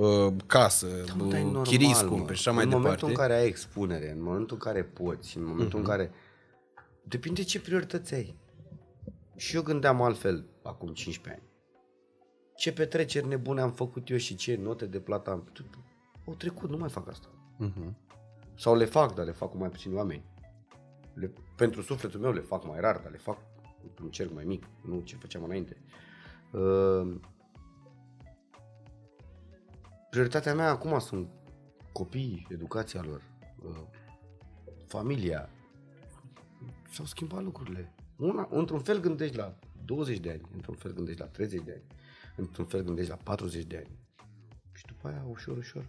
casă, 0.47 0.87
Dar 0.87 0.99
e 0.99 1.23
uh, 1.23 1.43
normal, 1.43 1.63
chirii 1.63 1.87
mă. 1.89 1.95
scumpe 1.95 2.33
și 2.33 2.49
așa 2.49 2.53
mai 2.53 2.65
în 2.65 2.71
departe. 2.71 2.87
momentul 2.89 3.09
în 3.09 3.15
care 3.15 3.35
ai 3.41 3.47
expunere, 3.47 4.11
în 4.11 4.23
momentul 4.23 4.57
în 4.57 4.73
care 4.73 4.83
poți, 4.85 5.37
în 5.37 5.45
momentul 5.45 5.79
Mhm. 5.79 5.89
în 5.91 5.97
care... 5.97 6.11
Depinde 7.05 7.43
ce 7.43 7.61
priorități 7.61 8.15
ai. 8.15 8.37
Și 9.37 9.57
eu 9.57 9.63
gândeam 9.63 10.03
altfel 10.03 10.47
acum 10.63 10.89
15 10.93 11.43
ani. 11.43 11.51
Ce 12.57 12.73
petreceri 12.73 13.27
nebune 13.27 13.61
am 13.61 13.73
făcut 13.73 14.09
eu 14.11 14.17
și 14.17 14.35
ce 14.35 14.57
note 14.63 14.87
de 14.87 14.99
plată 15.01 15.31
am... 15.31 15.53
Au 16.27 16.35
trecut, 16.35 16.71
nu 16.71 16.77
mai 16.77 16.89
fac 16.89 17.09
asta. 17.09 17.29
Mhm. 17.59 17.97
Sau 18.57 18.75
le 18.77 18.85
fac, 18.85 19.15
dar 19.15 19.25
le 19.25 19.33
fac 19.33 19.51
cu 19.51 19.57
mai 19.57 19.69
puțini 19.69 19.95
oameni. 19.95 20.25
Le, 21.15 21.33
pentru 21.57 21.83
sufletul 21.83 22.21
meu 22.21 22.33
le 22.33 22.41
fac 22.41 22.67
mai 22.67 22.81
rar, 22.81 22.97
dar 23.03 23.11
le 23.11 23.17
fac 23.17 23.39
într-un 23.83 24.11
cerc 24.11 24.33
mai 24.35 24.45
mic, 24.45 24.65
nu 24.85 25.01
ce 25.01 25.17
făceam 25.17 25.45
înainte. 25.45 25.77
Uh, 26.53 27.15
prioritatea 30.13 30.55
mea 30.55 30.69
acum 30.69 30.99
sunt 30.99 31.29
copiii, 31.93 32.47
educația 32.51 33.03
lor, 33.03 33.23
uh, 33.63 33.77
familia. 34.87 35.51
S-au 36.91 37.05
schimbat 37.05 37.43
lucrurile. 37.43 37.95
Una, 38.17 38.49
într-un 38.51 38.81
fel 38.81 39.01
gândești 39.01 39.37
la 39.37 39.59
20 39.85 40.19
de 40.19 40.31
ani, 40.31 40.41
într-un 40.55 40.75
fel 40.75 40.93
gândești 40.93 41.21
la 41.21 41.27
30 41.27 41.65
de 41.65 41.73
ani, 41.73 41.87
într-un 42.37 42.65
fel 42.65 42.83
gândești 42.83 43.11
la 43.11 43.17
40 43.17 43.65
de 43.65 43.77
ani. 43.77 43.99
Și 44.73 44.85
după 44.87 45.09
aia, 45.09 45.25
ușor, 45.31 45.57
ușor, 45.57 45.89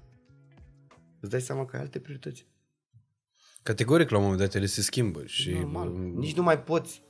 îți 1.19 1.31
dai 1.31 1.41
seama 1.41 1.65
că 1.65 1.75
ai 1.75 1.81
alte 1.81 1.99
priorități. 1.99 2.47
Categoric, 3.63 4.09
la 4.09 4.17
un 4.17 4.23
moment 4.23 4.41
dat, 4.41 4.55
ele 4.55 4.65
se 4.65 4.81
schimbă. 4.81 5.25
Și 5.25 5.51
Normal. 5.51 5.91
Nici 5.93 6.35
nu 6.35 6.43
mai 6.43 6.63
poți, 6.63 7.03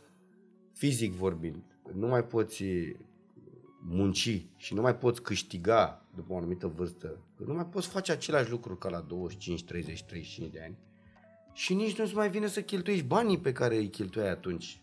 fizic 0.74 1.14
vorbind, 1.14 1.64
nu 1.94 2.08
mai 2.08 2.26
poți 2.26 2.64
munci 3.88 4.46
și 4.56 4.74
nu 4.74 4.82
mai 4.82 4.98
poți 4.98 5.22
câștiga 5.22 6.06
după 6.16 6.34
o 6.34 6.38
anumită 6.38 6.68
vârstă. 6.68 7.18
Nu 7.46 7.54
mai 7.54 7.66
poți 7.66 7.88
face 7.88 8.12
același 8.12 8.50
lucru 8.50 8.76
ca 8.76 8.90
la 8.90 9.00
25, 9.00 9.64
30, 9.64 10.04
35 10.04 10.52
de 10.52 10.62
ani. 10.64 10.78
Și 11.54 11.74
nici 11.74 11.98
nu-ți 11.98 12.16
mai 12.16 12.30
vine 12.30 12.48
să 12.48 12.62
cheltuiești 12.62 13.06
banii 13.06 13.40
pe 13.40 13.52
care 13.52 13.76
îi 13.76 13.90
cheltuiai 13.90 14.30
atunci, 14.30 14.82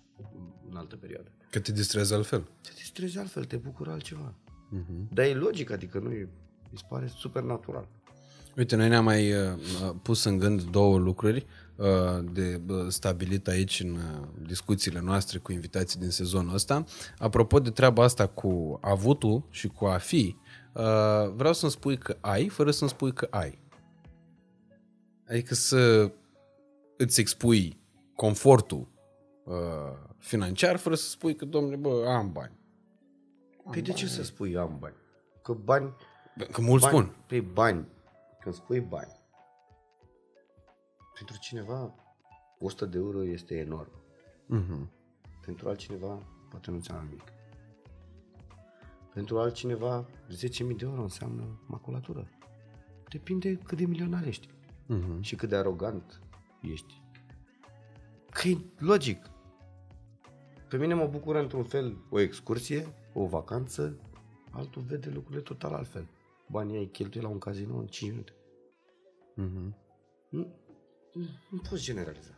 în 0.70 0.76
altă 0.76 0.96
perioadă. 0.96 1.30
Că 1.50 1.60
te 1.60 1.72
distrează 1.72 2.14
altfel. 2.14 2.48
Te 2.60 2.70
distrezi 2.76 3.18
altfel, 3.18 3.44
te 3.44 3.56
bucură 3.56 3.90
altceva. 3.90 4.34
Mhm. 4.70 5.08
Dar 5.14 5.24
e 5.24 5.34
logic, 5.34 5.70
adică 5.70 5.98
nu 5.98 6.12
e, 6.12 6.28
mi 6.70 6.78
se 6.78 6.84
pare 6.88 7.06
super 7.06 7.42
natural. 7.42 7.88
Uite, 8.56 8.76
noi 8.76 8.88
ne-am 8.88 9.04
mai 9.04 9.32
uh, 9.32 9.58
pus 10.02 10.24
în 10.24 10.38
gând 10.38 10.62
două 10.62 10.98
lucruri 10.98 11.36
uh, 11.36 11.69
de 12.32 12.60
uh, 12.68 12.86
stabilit 12.88 13.48
aici 13.48 13.80
în 13.80 13.94
uh, 13.94 14.28
discuțiile 14.46 15.00
noastre 15.00 15.38
cu 15.38 15.52
invitații 15.52 16.00
din 16.00 16.10
sezonul 16.10 16.54
ăsta. 16.54 16.84
Apropo 17.18 17.58
de 17.58 17.70
treaba 17.70 18.02
asta 18.04 18.26
cu 18.26 18.78
avutul 18.82 19.46
și 19.50 19.68
cu 19.68 19.84
a 19.84 19.96
fi, 19.96 20.36
uh, 20.72 20.82
vreau 21.34 21.52
să-mi 21.52 21.70
spui 21.70 21.98
că 21.98 22.16
ai, 22.20 22.48
fără 22.48 22.70
să-mi 22.70 22.90
spui 22.90 23.12
că 23.12 23.26
ai. 23.30 23.58
Adică 25.28 25.54
să 25.54 26.12
îți 26.96 27.20
expui 27.20 27.80
confortul 28.14 28.88
uh, 29.44 29.54
financiar 30.18 30.76
fără 30.76 30.94
să 30.94 31.08
spui 31.08 31.34
că, 31.34 31.44
domnule, 31.44 31.76
bă, 31.76 32.04
am 32.08 32.32
bani. 32.32 32.58
Păi 33.70 33.82
de 33.82 33.92
ce 33.92 34.06
să 34.06 34.22
spui 34.22 34.56
am 34.56 34.76
bani? 34.80 34.94
Că 35.42 35.52
bani 35.52 35.94
Că 36.52 36.60
mulți 36.60 36.84
bani, 36.84 36.96
spun. 36.96 37.16
Pe 37.26 37.40
bani, 37.40 37.86
când 38.40 38.54
spui 38.54 38.80
bani, 38.80 39.19
pentru 41.20 41.38
cineva 41.38 41.94
100 42.58 42.86
de 42.86 42.98
euro 42.98 43.24
este 43.24 43.54
enorm. 43.58 43.90
Mhm. 44.46 44.90
Pentru 45.44 45.68
altcineva 45.68 46.22
poate 46.50 46.70
nu 46.70 46.76
înseamnă 46.76 47.04
nimic. 47.08 47.32
Pentru 49.14 49.38
altcineva 49.38 50.06
10.000 50.28 50.76
de 50.76 50.84
euro 50.84 51.02
înseamnă 51.02 51.60
maculatură. 51.66 52.28
Depinde 53.08 53.56
cât 53.56 53.78
de 53.78 53.84
milionar 53.86 54.26
ești 54.26 54.48
Mhm. 54.86 55.20
și 55.20 55.34
cât 55.36 55.48
de 55.48 55.56
arogant 55.56 56.20
ești. 56.62 57.02
Că 58.30 58.48
e 58.48 58.58
logic. 58.78 59.30
Pe 60.68 60.76
mine 60.76 60.94
mă 60.94 61.06
bucură 61.06 61.40
într-un 61.40 61.64
fel 61.64 61.96
o 62.10 62.18
excursie, 62.20 62.86
o 63.12 63.26
vacanță, 63.26 63.98
altul 64.50 64.82
vede 64.82 65.10
lucrurile 65.10 65.42
total 65.42 65.72
altfel. 65.72 66.08
Banii 66.48 66.76
ai 66.76 66.86
cheltuie 66.86 67.22
la 67.22 67.28
un 67.28 67.38
casino 67.38 67.76
în 67.76 67.86
5 67.86 68.10
minute. 68.10 68.32
Mhm. 69.34 69.76
Nu, 70.28 70.54
nu, 71.12 71.22
nu 71.48 71.58
poți 71.70 71.82
generaliza. 71.82 72.28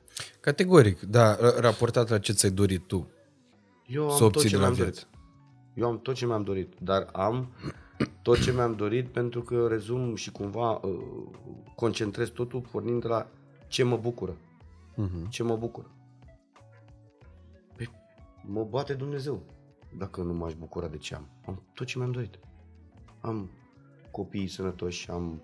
Categoric, 0.41 1.01
da, 1.01 1.37
ra- 1.37 1.57
raportat 1.59 2.09
la 2.09 2.19
ce 2.19 2.33
ți-ai 2.33 2.53
dorit 2.53 2.87
tu. 2.87 3.11
Eu 3.87 4.07
Să 4.09 4.13
am 4.13 4.19
tot 4.19 4.35
obții 4.35 4.49
ce 4.49 4.57
de 4.57 4.63
la 4.63 4.69
mi-am 4.69 4.75
viață. 4.83 4.91
dorit. 5.11 5.21
Eu 5.75 5.87
am 5.89 6.01
tot 6.01 6.15
ce 6.15 6.27
mi-am 6.27 6.43
dorit, 6.43 6.73
dar 6.79 7.09
am 7.13 7.53
tot 8.23 8.41
ce 8.41 8.53
mi-am 8.53 8.75
dorit 8.75 9.09
pentru 9.09 9.43
că 9.43 9.55
eu 9.55 9.67
rezum 9.67 10.15
și 10.15 10.31
cumva 10.33 10.71
uh, 10.73 11.01
concentrez 11.77 12.29
totul 12.29 12.61
pornind 12.61 13.01
de 13.03 13.09
la 13.09 13.29
ce 13.69 13.83
mă 13.83 13.97
bucură. 13.97 14.37
Mhm. 14.95 15.29
Ce 15.29 15.43
mă 15.43 15.57
bucură. 15.57 15.91
Păi, 17.77 17.91
mă 18.47 18.65
bate 18.65 18.95
Dumnezeu 18.95 19.43
dacă 19.99 20.23
nu 20.23 20.33
m-aș 20.33 20.55
bucura 20.55 20.89
de 20.89 20.97
ce 20.97 21.15
am. 21.15 21.29
Am 21.47 21.63
tot 21.75 21.87
ce 21.87 21.99
mi-am 21.99 22.11
dorit. 22.13 22.39
Am 23.21 23.51
copiii 24.11 24.49
sănătoși, 24.49 25.11
am 25.11 25.43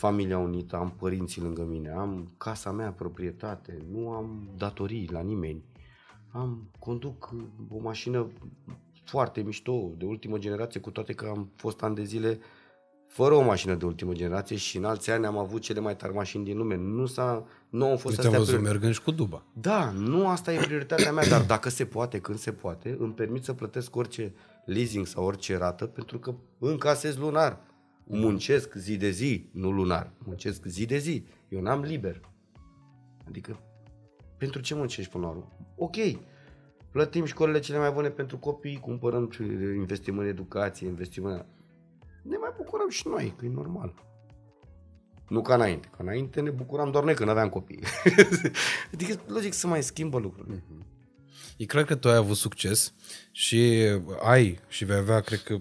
familia 0.00 0.38
unită, 0.38 0.76
am 0.76 0.90
părinții 0.98 1.42
lângă 1.42 1.64
mine, 1.64 1.90
am 1.90 2.32
casa 2.36 2.70
mea, 2.70 2.90
proprietate, 2.92 3.78
nu 3.92 4.10
am 4.10 4.48
datorii 4.56 5.08
la 5.12 5.20
nimeni. 5.20 5.64
Am, 6.30 6.70
conduc 6.78 7.30
o 7.70 7.78
mașină 7.80 8.26
foarte 9.04 9.40
mișto, 9.40 9.90
de 9.98 10.04
ultimă 10.04 10.38
generație, 10.38 10.80
cu 10.80 10.90
toate 10.90 11.12
că 11.12 11.26
am 11.26 11.50
fost 11.56 11.82
ani 11.82 11.94
de 11.94 12.02
zile 12.04 12.38
fără 13.06 13.34
o 13.34 13.42
mașină 13.42 13.74
de 13.74 13.84
ultimă 13.84 14.12
generație 14.12 14.56
și 14.56 14.76
în 14.76 14.84
alți 14.84 15.10
ani 15.10 15.26
am 15.26 15.38
avut 15.38 15.60
cele 15.60 15.80
mai 15.80 15.96
tari 15.96 16.14
mașini 16.14 16.44
din 16.44 16.56
lume. 16.56 16.76
Nu, 16.76 17.06
s-a, 17.06 17.44
nu 17.70 17.84
au 17.84 17.96
fost 17.96 18.14
Te-am 18.14 18.26
astea 18.26 18.38
văzut 18.38 18.54
priori- 18.54 18.62
mergând 18.72 18.94
și 18.94 19.02
cu 19.02 19.10
duba. 19.10 19.42
da, 19.52 19.90
nu 19.90 20.28
asta 20.28 20.52
e 20.52 20.56
prioritatea 20.58 21.12
mea, 21.12 21.28
dar 21.28 21.42
dacă 21.42 21.68
se 21.68 21.84
poate, 21.84 22.20
când 22.20 22.38
se 22.38 22.52
poate, 22.52 22.96
îmi 22.98 23.12
permit 23.12 23.44
să 23.44 23.52
plătesc 23.52 23.96
orice 23.96 24.34
leasing 24.64 25.06
sau 25.06 25.24
orice 25.24 25.56
rată, 25.56 25.86
pentru 25.86 26.18
că 26.18 26.34
încasez 26.58 27.16
lunar. 27.16 27.68
Muncesc 28.12 28.74
zi 28.74 28.96
de 28.96 29.10
zi, 29.10 29.48
nu 29.52 29.70
lunar. 29.70 30.12
Muncesc 30.24 30.64
zi 30.64 30.86
de 30.86 30.98
zi. 30.98 31.26
Eu 31.48 31.60
n-am 31.60 31.80
liber. 31.80 32.20
Adică, 33.26 33.60
pentru 34.36 34.60
ce 34.60 34.74
muncești 34.74 35.10
până 35.10 35.24
la 35.24 35.30
urmă? 35.30 35.52
Ok, 35.76 35.96
plătim 36.90 37.24
școlile 37.24 37.58
cele 37.58 37.78
mai 37.78 37.90
bune 37.90 38.08
pentru 38.08 38.38
copii, 38.38 38.80
cumpărăm, 38.80 39.30
investim 39.76 40.18
în 40.18 40.26
educație, 40.26 40.86
investim 40.86 41.24
în... 41.24 41.44
Ne 42.22 42.36
mai 42.36 42.52
bucurăm 42.56 42.88
și 42.88 43.08
noi, 43.08 43.34
că 43.36 43.44
e 43.44 43.48
normal. 43.48 43.94
Nu 45.28 45.42
ca 45.42 45.54
înainte. 45.54 45.88
Ca 45.88 45.96
înainte 46.00 46.40
ne 46.40 46.50
bucuram 46.50 46.90
doar 46.90 47.04
noi 47.04 47.14
când 47.14 47.28
aveam 47.28 47.48
copii. 47.48 47.82
adică, 48.92 49.20
logic, 49.26 49.52
să 49.52 49.66
mai 49.66 49.82
schimbă 49.82 50.18
lucrurile. 50.18 50.64
E 51.56 51.64
clar 51.64 51.84
că 51.84 51.94
tu 51.94 52.08
ai 52.08 52.16
avut 52.16 52.36
succes 52.36 52.94
și 53.30 53.88
ai 54.22 54.58
și 54.68 54.84
vei 54.84 54.96
avea, 54.96 55.20
cred 55.20 55.42
că, 55.42 55.60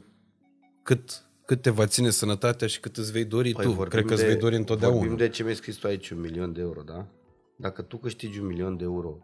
cât, 0.83 1.28
cât 1.49 1.61
te 1.61 1.69
va 1.69 1.85
ține 1.85 2.09
sănătatea 2.09 2.67
și 2.67 2.79
cât 2.79 2.97
îți 2.97 3.11
vei 3.11 3.25
dori 3.25 3.51
tu. 3.51 3.71
vorbim 3.71 3.85
Cred 3.85 4.05
că 4.05 4.13
îți 4.13 4.21
Păi 4.21 4.23
de- 4.23 4.31
vei 4.31 4.41
dori 4.41 4.55
întotdeauna. 4.55 4.97
Vorbim 4.97 5.17
de 5.17 5.29
ce 5.29 5.43
mi-ai 5.43 5.55
scris 5.55 5.75
tu 5.75 5.87
aici, 5.87 6.09
un 6.09 6.19
milion 6.19 6.53
de 6.53 6.61
euro, 6.61 6.81
da? 6.81 7.07
Dacă 7.55 7.81
tu 7.81 7.97
câștigi 7.97 8.39
un 8.39 8.45
milion 8.45 8.77
de 8.77 8.83
euro 8.83 9.17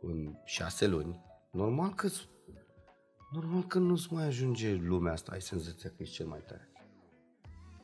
în 0.00 0.34
șase 0.44 0.86
luni, 0.86 1.20
normal 1.50 1.94
că 1.94 2.08
normal 3.32 3.66
că 3.66 3.78
nu-ți 3.78 4.12
mai 4.12 4.26
ajunge 4.26 4.80
lumea 4.86 5.12
asta, 5.12 5.32
ai 5.32 5.40
senzația 5.40 5.88
că 5.88 5.94
ești 5.98 6.14
cel 6.14 6.26
mai 6.26 6.42
tare. 6.46 6.72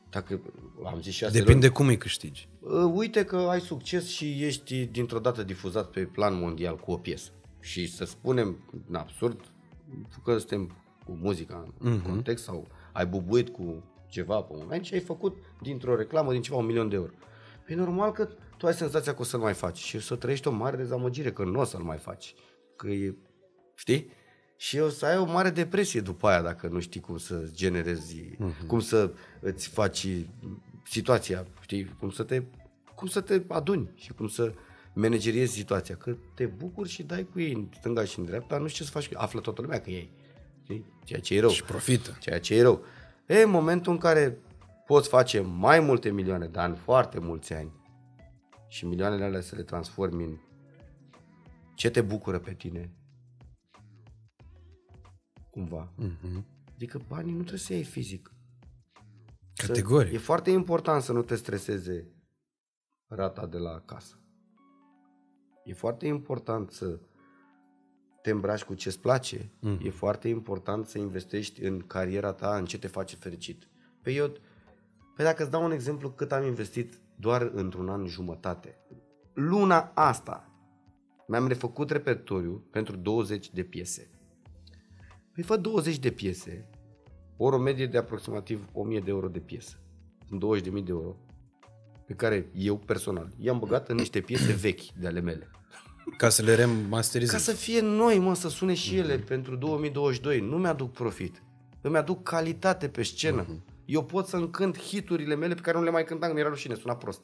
Dacă 0.09 0.41
am 0.85 1.01
zis 1.01 1.13
șase 1.13 1.37
Depinde 1.37 1.65
luni, 1.65 1.77
cum 1.77 1.87
îi 1.87 1.97
câștigi. 1.97 2.49
Uh, 2.59 2.91
uite 2.93 3.25
că 3.25 3.35
ai 3.35 3.61
succes 3.61 4.07
și 4.07 4.43
ești 4.43 4.85
dintr-o 4.85 5.19
dată 5.19 5.43
difuzat 5.43 5.89
pe 5.89 6.01
plan 6.01 6.39
mondial 6.39 6.77
cu 6.77 6.91
o 6.91 6.97
piesă. 6.97 7.31
Și 7.59 7.87
să 7.87 8.05
spunem, 8.05 8.57
în 8.89 8.95
absurd, 8.95 9.41
că 10.23 10.37
suntem 10.37 10.75
cu 11.05 11.17
muzica 11.21 11.73
în 11.77 11.99
uh-huh. 11.99 12.03
context 12.03 12.43
sau 12.43 12.67
ai 12.91 13.05
bubuit 13.05 13.49
cu 13.49 13.83
ceva 14.07 14.41
pe 14.41 14.53
un 14.53 14.59
moment 14.61 14.85
și 14.85 14.93
ai 14.93 14.99
făcut 14.99 15.37
dintr-o 15.61 15.95
reclamă, 15.95 16.31
din 16.31 16.41
ceva, 16.41 16.57
un 16.57 16.65
milion 16.65 16.89
de 16.89 16.95
euro. 16.95 17.11
E 17.67 17.75
normal 17.75 18.11
că 18.11 18.29
tu 18.57 18.65
ai 18.65 18.73
senzația 18.73 19.13
că 19.13 19.21
o 19.21 19.23
să-l 19.23 19.39
mai 19.39 19.53
faci 19.53 19.77
și 19.77 19.99
să 19.99 20.15
trăiești 20.15 20.47
o 20.47 20.51
mare 20.51 20.77
dezamăgire 20.77 21.31
că 21.31 21.43
nu 21.43 21.59
o 21.59 21.63
să-l 21.63 21.81
mai 21.81 21.97
faci. 21.97 22.35
Că 22.75 22.87
e, 22.87 23.15
știi? 23.75 24.11
Și 24.57 24.79
o 24.79 24.89
să 24.89 25.05
ai 25.05 25.17
o 25.17 25.25
mare 25.25 25.49
depresie 25.49 26.01
după 26.01 26.27
aia 26.27 26.41
dacă 26.41 26.67
nu 26.67 26.79
știi 26.79 27.01
cum 27.01 27.17
să 27.17 27.49
generezi, 27.53 28.21
uh-huh. 28.21 28.67
cum 28.67 28.79
să 28.79 29.11
îți 29.39 29.67
faci 29.67 30.07
situația, 30.85 31.47
știi, 31.61 31.95
cum 31.99 32.09
să 32.09 32.23
te, 32.23 32.43
cum 32.95 33.07
să 33.07 33.21
te 33.21 33.41
aduni 33.47 33.91
și 33.95 34.13
cum 34.13 34.27
să 34.27 34.53
manageriezi 34.93 35.53
situația, 35.53 35.95
că 35.95 36.15
te 36.35 36.45
bucuri 36.45 36.89
și 36.89 37.03
dai 37.03 37.27
cu 37.31 37.39
ei 37.39 37.53
în 37.53 37.67
stânga 37.79 38.03
și 38.03 38.19
în 38.19 38.25
dreapta, 38.25 38.57
nu 38.57 38.67
știu 38.67 38.85
ce 38.85 38.91
să 38.91 38.99
faci, 38.99 39.09
află 39.13 39.39
toată 39.39 39.61
lumea 39.61 39.81
că 39.81 39.89
ei, 39.89 40.11
știi? 40.69 40.85
ceea 41.03 41.19
ce 41.19 41.35
e 41.35 41.39
rău. 41.39 41.49
Și 41.49 41.63
profită. 41.63 42.17
Ceea 42.19 42.39
ce 42.39 42.55
e 42.55 42.61
rău. 42.61 42.83
E, 43.27 43.41
în 43.41 43.49
momentul 43.49 43.91
în 43.91 43.97
care 43.97 44.37
poți 44.85 45.09
face 45.09 45.39
mai 45.39 45.79
multe 45.79 46.09
milioane 46.11 46.47
de 46.47 46.59
ani, 46.59 46.75
foarte 46.75 47.19
mulți 47.19 47.53
ani, 47.53 47.71
și 48.67 48.85
milioanele 48.85 49.23
alea 49.23 49.41
să 49.41 49.55
le 49.55 49.63
transformi 49.63 50.23
în 50.23 50.37
ce 51.75 51.89
te 51.89 52.01
bucură 52.01 52.39
pe 52.39 52.53
tine, 52.53 52.93
cumva. 55.49 55.91
Mhm. 55.95 56.45
Adică 56.73 57.01
banii 57.07 57.31
nu 57.31 57.39
trebuie 57.39 57.59
să 57.59 57.73
iei 57.73 57.83
fizic. 57.83 58.33
Să- 59.53 59.67
Categoric. 59.67 60.13
E 60.13 60.17
foarte 60.17 60.49
important 60.51 61.01
să 61.01 61.11
nu 61.11 61.21
te 61.21 61.35
streseze 61.35 62.07
rata 63.07 63.45
de 63.45 63.57
la 63.57 63.81
casă. 63.85 64.19
E 65.63 65.73
foarte 65.73 66.07
important 66.07 66.71
să 66.71 66.99
te 68.21 68.29
îmbraci 68.29 68.63
cu 68.63 68.73
ce-ți 68.73 68.99
place. 68.99 69.51
Mm. 69.59 69.79
E 69.83 69.89
foarte 69.89 70.27
important 70.27 70.85
să 70.85 70.97
investești 70.97 71.63
în 71.63 71.79
cariera 71.79 72.33
ta, 72.33 72.57
în 72.57 72.65
ce 72.65 72.79
te 72.79 72.87
face 72.87 73.15
fericit. 73.15 73.67
Pe 74.01 74.11
eu, 74.11 74.33
pe 75.15 75.23
dacă 75.23 75.41
îți 75.41 75.51
dau 75.51 75.63
un 75.63 75.71
exemplu 75.71 76.09
cât 76.09 76.31
am 76.31 76.45
investit 76.45 76.99
doar 77.15 77.51
într-un 77.53 77.89
an 77.89 78.05
jumătate. 78.05 78.77
Luna 79.33 79.91
asta 79.95 80.49
mi-am 81.27 81.47
refăcut 81.47 81.89
repertoriu 81.89 82.67
pentru 82.71 82.95
20 82.95 83.51
de 83.51 83.63
piese. 83.63 84.09
Păi 85.33 85.43
fă 85.43 85.57
20 85.57 85.99
de 85.99 86.11
piese, 86.11 86.69
ori 87.37 87.55
o 87.55 87.59
medie 87.59 87.87
de 87.87 87.97
aproximativ 87.97 88.69
1000 88.73 88.99
de 88.99 89.09
euro 89.09 89.27
de 89.27 89.39
piesă. 89.39 89.79
Sunt 90.27 90.43
20.000 90.63 90.71
de 90.71 90.81
euro 90.87 91.15
pe 92.05 92.13
care 92.13 92.49
eu 92.53 92.77
personal 92.77 93.33
i-am 93.37 93.59
băgat 93.59 93.89
în 93.89 93.95
niște 93.95 94.21
piese 94.21 94.53
vechi 94.53 94.91
de 94.99 95.07
ale 95.07 95.19
mele. 95.19 95.49
Ca 96.17 96.29
să 96.29 96.41
le 96.41 96.51
Ca 96.55 96.57
remasterizezi. 96.57 97.43
să 97.43 97.51
fie 97.51 97.81
noi, 97.81 98.17
mă, 98.17 98.35
să 98.35 98.49
sune 98.49 98.73
și 98.73 98.97
ele 98.97 99.17
pentru 99.17 99.55
2022. 99.55 100.39
Nu 100.39 100.57
mi-aduc 100.57 100.91
profit. 100.91 101.43
Îmi 101.81 101.97
aduc 101.97 102.23
calitate 102.23 102.89
pe 102.89 103.03
scenă. 103.03 103.45
Eu 103.85 104.05
pot 104.05 104.27
să 104.27 104.35
încânt 104.35 104.79
hiturile 104.79 105.35
mele 105.35 105.53
pe 105.53 105.61
care 105.61 105.77
nu 105.77 105.83
le 105.83 105.89
mai 105.89 106.03
cântam, 106.03 106.27
că 106.27 106.33
mi-era 106.33 106.49
rușine, 106.49 106.75
suna 106.75 106.95
prost. 106.95 107.21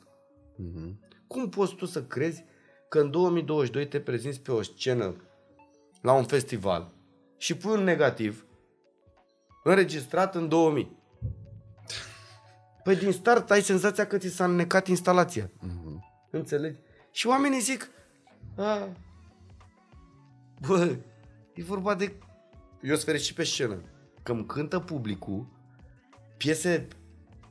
Mhm. 0.56 1.00
Cum 1.28 1.50
poți 1.50 1.76
tu 1.76 1.86
să 1.86 2.04
crezi 2.04 2.44
că 2.90 3.00
în 3.00 3.12
2022 3.12 3.88
te 3.88 4.00
prezinți 4.00 4.40
pe 4.42 4.52
o 4.52 4.62
scenă 4.62 5.16
la 6.02 6.14
un 6.14 6.24
festival 6.24 6.94
și 7.38 7.56
pui 7.58 7.72
un 7.72 7.84
negativ 7.84 8.46
înregistrat 9.64 10.36
în 10.36 10.48
2000? 10.48 10.98
Păi 12.84 12.96
din 12.96 13.12
start 13.12 13.52
ai 13.52 13.62
senzația 13.62 14.08
că 14.08 14.18
ți 14.18 14.28
s-a 14.28 14.46
înnecat 14.46 14.88
instalația. 14.88 15.52
Înțelegi? 16.32 16.78
Și 17.12 17.28
oamenii 17.28 17.60
zic, 17.60 17.90
a, 18.58 18.90
bă, 20.68 20.98
e 21.54 21.64
vorba 21.64 21.96
de... 21.96 22.16
Eu 22.82 22.94
sunt 22.94 23.04
fericit 23.04 23.36
pe 23.36 23.44
scenă. 23.44 23.82
Că 24.24 24.32
îmi 24.32 24.46
cântă 24.46 24.80
publicul 24.80 25.48
piese, 26.38 26.88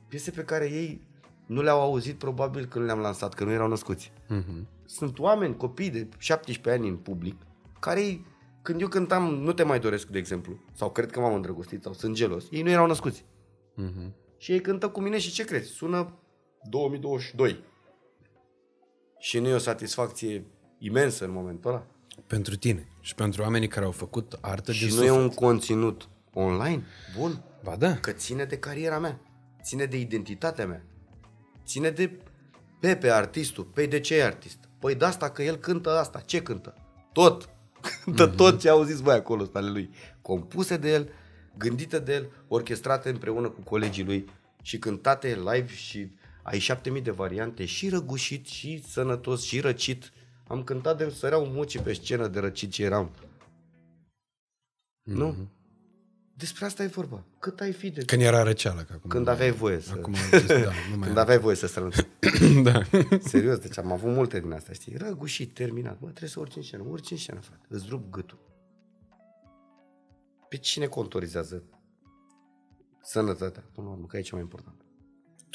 piese 0.07 0.31
pe 0.31 0.43
care 0.43 0.71
ei 0.71 1.07
nu 1.45 1.61
le-au 1.61 1.81
auzit 1.81 2.17
probabil 2.17 2.65
când 2.65 2.85
le-am 2.85 2.99
lansat, 2.99 3.33
că 3.33 3.43
nu 3.43 3.51
erau 3.51 3.67
născuți. 3.67 4.11
Mhm. 4.27 4.67
Sunt 4.85 5.19
oameni, 5.19 5.55
copii 5.55 5.89
de 5.89 6.07
17 6.17 6.81
ani 6.81 6.91
în 6.91 6.97
public, 6.97 7.41
care 7.79 8.01
ei, 8.01 8.25
când 8.61 8.81
eu 8.81 8.87
cântam 8.87 9.35
Nu 9.35 9.53
te 9.53 9.63
mai 9.63 9.79
doresc, 9.79 10.07
de 10.07 10.17
exemplu, 10.17 10.59
sau 10.73 10.91
cred 10.91 11.11
că 11.11 11.19
m-am 11.19 11.33
îndrăgostit 11.33 11.83
sau 11.83 11.93
sunt 11.93 12.15
gelos, 12.15 12.47
ei 12.51 12.61
nu 12.61 12.69
erau 12.69 12.87
născuți. 12.87 13.25
Mhm. 13.75 14.13
Și 14.37 14.51
ei 14.51 14.61
cântă 14.61 14.89
cu 14.89 15.01
mine 15.01 15.17
și 15.17 15.31
ce 15.31 15.45
crezi? 15.45 15.69
Sună 15.69 16.19
2022. 16.69 17.63
Și 19.19 19.39
nu 19.39 19.47
e 19.47 19.53
o 19.53 19.57
satisfacție 19.57 20.45
imensă 20.77 21.25
în 21.25 21.31
momentul 21.31 21.69
ăla. 21.71 21.85
Pentru 22.27 22.55
tine 22.55 22.87
și 23.01 23.15
pentru 23.15 23.41
oamenii 23.41 23.67
care 23.67 23.85
au 23.85 23.91
făcut 23.91 24.37
artă 24.41 24.71
Și 24.71 24.87
de 24.87 24.95
nu 24.95 25.03
e 25.03 25.07
suflet. 25.07 25.21
un 25.23 25.29
conținut 25.29 26.09
online 26.33 26.83
bun, 27.17 27.43
Ba 27.63 27.75
da. 27.75 27.95
că 27.95 28.11
ține 28.11 28.43
de 28.45 28.57
cariera 28.57 28.99
mea, 28.99 29.19
ține 29.63 29.85
de 29.85 29.97
identitatea 29.99 30.65
mea, 30.67 30.83
ține 31.65 31.89
de 31.89 32.19
Pepe, 32.79 33.09
artistul. 33.11 33.63
Păi 33.63 33.87
de 33.87 33.99
ce 33.99 34.15
e 34.15 34.23
artist? 34.23 34.57
Păi 34.79 34.95
de 34.95 35.05
asta 35.05 35.29
că 35.29 35.43
el 35.43 35.55
cântă 35.55 35.89
asta. 35.99 36.19
Ce 36.19 36.41
cântă? 36.41 36.73
Tot. 37.13 37.49
Cântă 38.03 38.25
Mhm. 38.25 38.35
tot 38.35 38.59
ce 38.59 38.69
auziți 38.69 39.01
voi 39.01 39.13
acolo 39.13 39.41
ăsta 39.43 39.59
ale 39.59 39.69
lui. 39.69 39.89
Compuse 40.21 40.77
de 40.77 40.91
el, 40.91 41.09
gândite 41.57 41.99
de 41.99 42.13
el, 42.13 42.29
orchestrate 42.47 43.09
împreună 43.09 43.49
cu 43.49 43.61
colegii 43.61 44.03
lui 44.03 44.25
și 44.61 44.77
cântate 44.79 45.27
live 45.53 45.73
și 45.73 46.11
ai 46.43 46.59
șapte 46.59 46.89
mii 46.89 47.01
de 47.01 47.11
variante 47.11 47.65
și 47.65 47.89
răgușit 47.89 48.45
și 48.45 48.83
sănătos 48.89 49.43
și 49.43 49.59
răcit. 49.59 50.11
Am 50.47 50.63
cântat 50.63 50.97
de 50.97 51.09
săreau 51.09 51.45
mucii 51.45 51.79
pe 51.79 51.93
scenă 51.93 52.27
de 52.27 52.39
răcit 52.39 52.71
ce 52.71 52.83
eram. 52.83 53.11
Mhm. 55.03 55.17
Nu? 55.17 55.35
Despre 56.37 56.65
asta 56.65 56.83
e 56.83 56.87
vorba. 56.87 57.23
Cât 57.39 57.59
ai 57.59 57.71
fi 57.71 57.89
de... 57.89 58.05
Când 58.05 58.21
era 58.21 58.43
răceală. 58.43 58.81
Că 58.81 58.93
acum 58.93 59.09
Când 59.09 59.27
aveai 59.35 59.51
voie 59.51 59.79
să... 59.79 59.91
Acum 59.91 60.15
am 60.15 60.39
zis, 60.39 60.47
da, 60.47 60.71
nu 60.91 60.97
mai 60.97 61.07
Când 61.07 61.17
aveai 61.17 61.37
voie 61.37 61.55
să 61.55 61.67
strănuți. 61.67 62.07
da. 62.63 62.81
Serios, 63.19 63.57
deci 63.57 63.77
am 63.77 63.91
avut 63.91 64.13
multe 64.13 64.39
din 64.39 64.51
astea, 64.51 64.73
știi? 64.73 64.97
Răgușit, 64.97 65.53
terminat. 65.53 65.99
Bă, 65.99 66.05
trebuie 66.07 66.29
să 66.29 66.39
urci 66.39 66.55
în 66.55 66.61
scenă. 66.61 66.83
Urci 66.87 67.11
în 67.11 67.17
scenă, 67.17 67.39
frate. 67.39 67.65
Îți 67.69 67.85
rup 67.89 68.11
gâtul. 68.11 68.39
Pe 70.49 70.57
cine 70.57 70.85
contorizează 70.85 71.63
sănătatea? 73.01 73.63
Până 73.73 73.87
la 73.87 73.93
urmă, 73.93 74.05
că 74.05 74.17
e 74.17 74.21
cea 74.21 74.35
mai 74.35 74.43
important. 74.43 74.84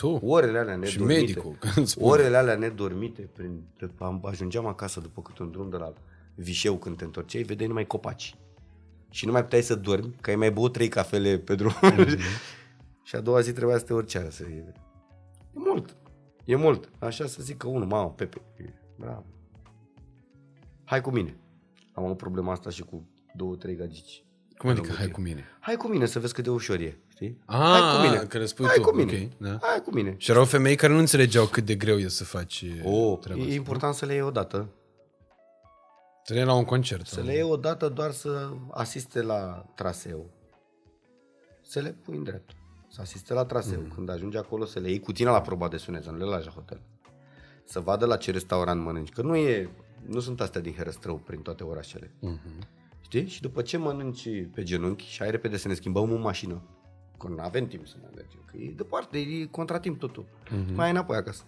Tu 0.00 0.20
Orele 0.22 0.58
alea 0.58 0.74
și 0.74 0.98
nedormite. 0.98 1.20
medicul. 1.20 1.56
Când 1.74 1.86
spune. 1.86 2.10
Orele 2.10 2.36
alea 2.36 2.56
nedormite. 2.56 3.22
Prin, 3.22 3.62
am, 3.98 4.20
ajungeam 4.24 4.66
acasă 4.66 5.00
după 5.00 5.22
câte 5.22 5.42
un 5.42 5.50
drum 5.50 5.70
de 5.70 5.76
la 5.76 5.92
Vișeu 6.34 6.76
când 6.76 6.96
te 6.96 7.04
întorceai, 7.04 7.42
vedeai 7.42 7.68
numai 7.68 7.86
copaci. 7.86 8.36
Și 9.10 9.26
nu 9.26 9.32
mai 9.32 9.42
puteai 9.42 9.62
să 9.62 9.74
dormi, 9.74 10.14
că 10.20 10.30
ai 10.30 10.36
mai 10.36 10.50
băut 10.50 10.72
trei 10.72 10.88
cafele 10.88 11.38
pe 11.38 11.54
drum. 11.54 11.72
și 13.08 13.16
a 13.16 13.20
doua 13.20 13.40
zi 13.40 13.52
trebuia 13.52 13.78
să 13.78 13.84
te 13.84 13.92
urci 13.94 14.10
seara 14.10 14.30
să 14.30 14.42
E 14.42 14.72
mult. 15.52 15.96
E 16.44 16.56
mult. 16.56 16.88
Așa 16.98 17.26
să 17.26 17.42
zic 17.42 17.56
că 17.56 17.66
unul, 17.68 17.86
mamă, 17.86 18.10
Pepe, 18.10 18.42
e 18.56 18.72
bravo. 18.98 19.26
Hai 20.84 21.00
cu 21.00 21.10
mine. 21.10 21.36
Am 21.92 22.04
avut 22.04 22.16
problema 22.16 22.52
asta 22.52 22.70
și 22.70 22.82
cu 22.82 23.08
două, 23.34 23.56
trei 23.56 23.76
gagici. 23.76 24.24
Cum 24.56 24.70
adică 24.70 24.92
hai 24.92 25.08
cu 25.08 25.20
mine? 25.20 25.44
Hai 25.60 25.76
cu 25.76 25.88
mine 25.88 26.06
să 26.06 26.18
vezi 26.18 26.34
cât 26.34 26.44
de 26.44 26.50
ușor 26.50 26.78
e, 26.78 26.98
știi? 27.20 27.38
Ah, 27.46 27.56
hai 27.58 27.80
cu 27.80 28.06
mine. 28.06 28.24
că 28.24 28.38
le 28.38 28.46
spui 28.46 28.66
hai 28.66 28.74
tu, 28.76 28.82
cu 28.82 28.94
mine. 28.94 29.12
ok, 29.32 29.38
da. 29.38 29.58
Hai 29.62 29.82
cu 29.84 29.90
mine. 29.94 30.14
Și 30.18 30.30
erau 30.30 30.44
femei 30.44 30.74
care 30.74 30.92
nu 30.92 30.98
înțelegeau 30.98 31.46
cât 31.46 31.64
de 31.64 31.74
greu 31.74 31.96
e 31.96 32.08
să 32.08 32.24
faci 32.24 32.64
O, 32.84 33.16
treaba 33.16 33.40
e 33.40 33.44
asta. 33.44 33.54
important 33.54 33.94
să 33.94 34.06
le 34.06 34.12
iei 34.12 34.22
odată. 34.22 34.68
Să 36.24 36.32
le 36.32 36.38
iei 36.38 36.46
la 36.48 36.54
un 36.54 36.64
concert. 36.64 37.06
Să 37.06 37.20
le 37.20 37.32
iei 37.32 37.42
odată 37.42 37.88
doar 37.88 38.10
să 38.10 38.50
asiste 38.70 39.22
la 39.22 39.64
traseu. 39.74 40.30
Să 41.62 41.80
le 41.80 41.96
pui 42.04 42.16
în 42.16 42.22
drept. 42.22 42.50
Să 42.88 43.00
asiste 43.00 43.34
la 43.34 43.44
traseu. 43.44 43.80
Mm. 43.80 43.88
Când 43.94 44.10
ajungi 44.10 44.36
acolo 44.36 44.64
să 44.64 44.78
le 44.78 44.88
iei 44.88 45.00
cu 45.00 45.12
tine 45.12 45.30
la 45.30 45.40
proba 45.40 45.68
de 45.68 45.76
sunet, 45.76 46.02
să 46.02 46.10
nu 46.10 46.16
le 46.16 46.24
lași 46.24 46.46
la 46.46 46.52
hotel. 46.52 46.80
Să 47.64 47.80
vadă 47.80 48.06
la 48.06 48.16
ce 48.16 48.30
restaurant 48.30 48.82
mănânci. 48.82 49.08
Că 49.12 49.22
nu 49.22 49.36
e, 49.36 49.70
nu 50.06 50.20
sunt 50.20 50.40
astea 50.40 50.60
din 50.60 50.72
herăstrău 50.72 51.16
prin 51.16 51.40
toate 51.40 51.64
orașele. 51.64 52.14
Mhm. 52.20 52.68
Știi? 53.00 53.26
Și 53.26 53.40
după 53.40 53.62
ce 53.62 53.76
mănânci 53.76 54.28
pe 54.54 54.62
genunchi 54.62 55.04
și 55.04 55.22
ai 55.22 55.30
repede 55.30 55.56
să 55.56 55.68
ne 55.68 55.74
schimbăm 55.74 56.10
în 56.12 56.20
mașină. 56.20 56.62
Că 57.20 57.28
nu 57.28 57.40
avem 57.40 57.66
timp 57.66 57.86
să 57.86 57.94
mai 58.00 58.10
mergem. 58.14 58.40
Că 58.50 58.56
e 58.56 58.72
departe, 58.76 59.18
e 59.18 59.44
contratimp 59.46 59.98
totul. 59.98 60.24
Mm-hmm. 60.24 60.74
Mai 60.74 60.84
ai 60.84 60.90
înapoi 60.90 61.16
acasă. 61.16 61.42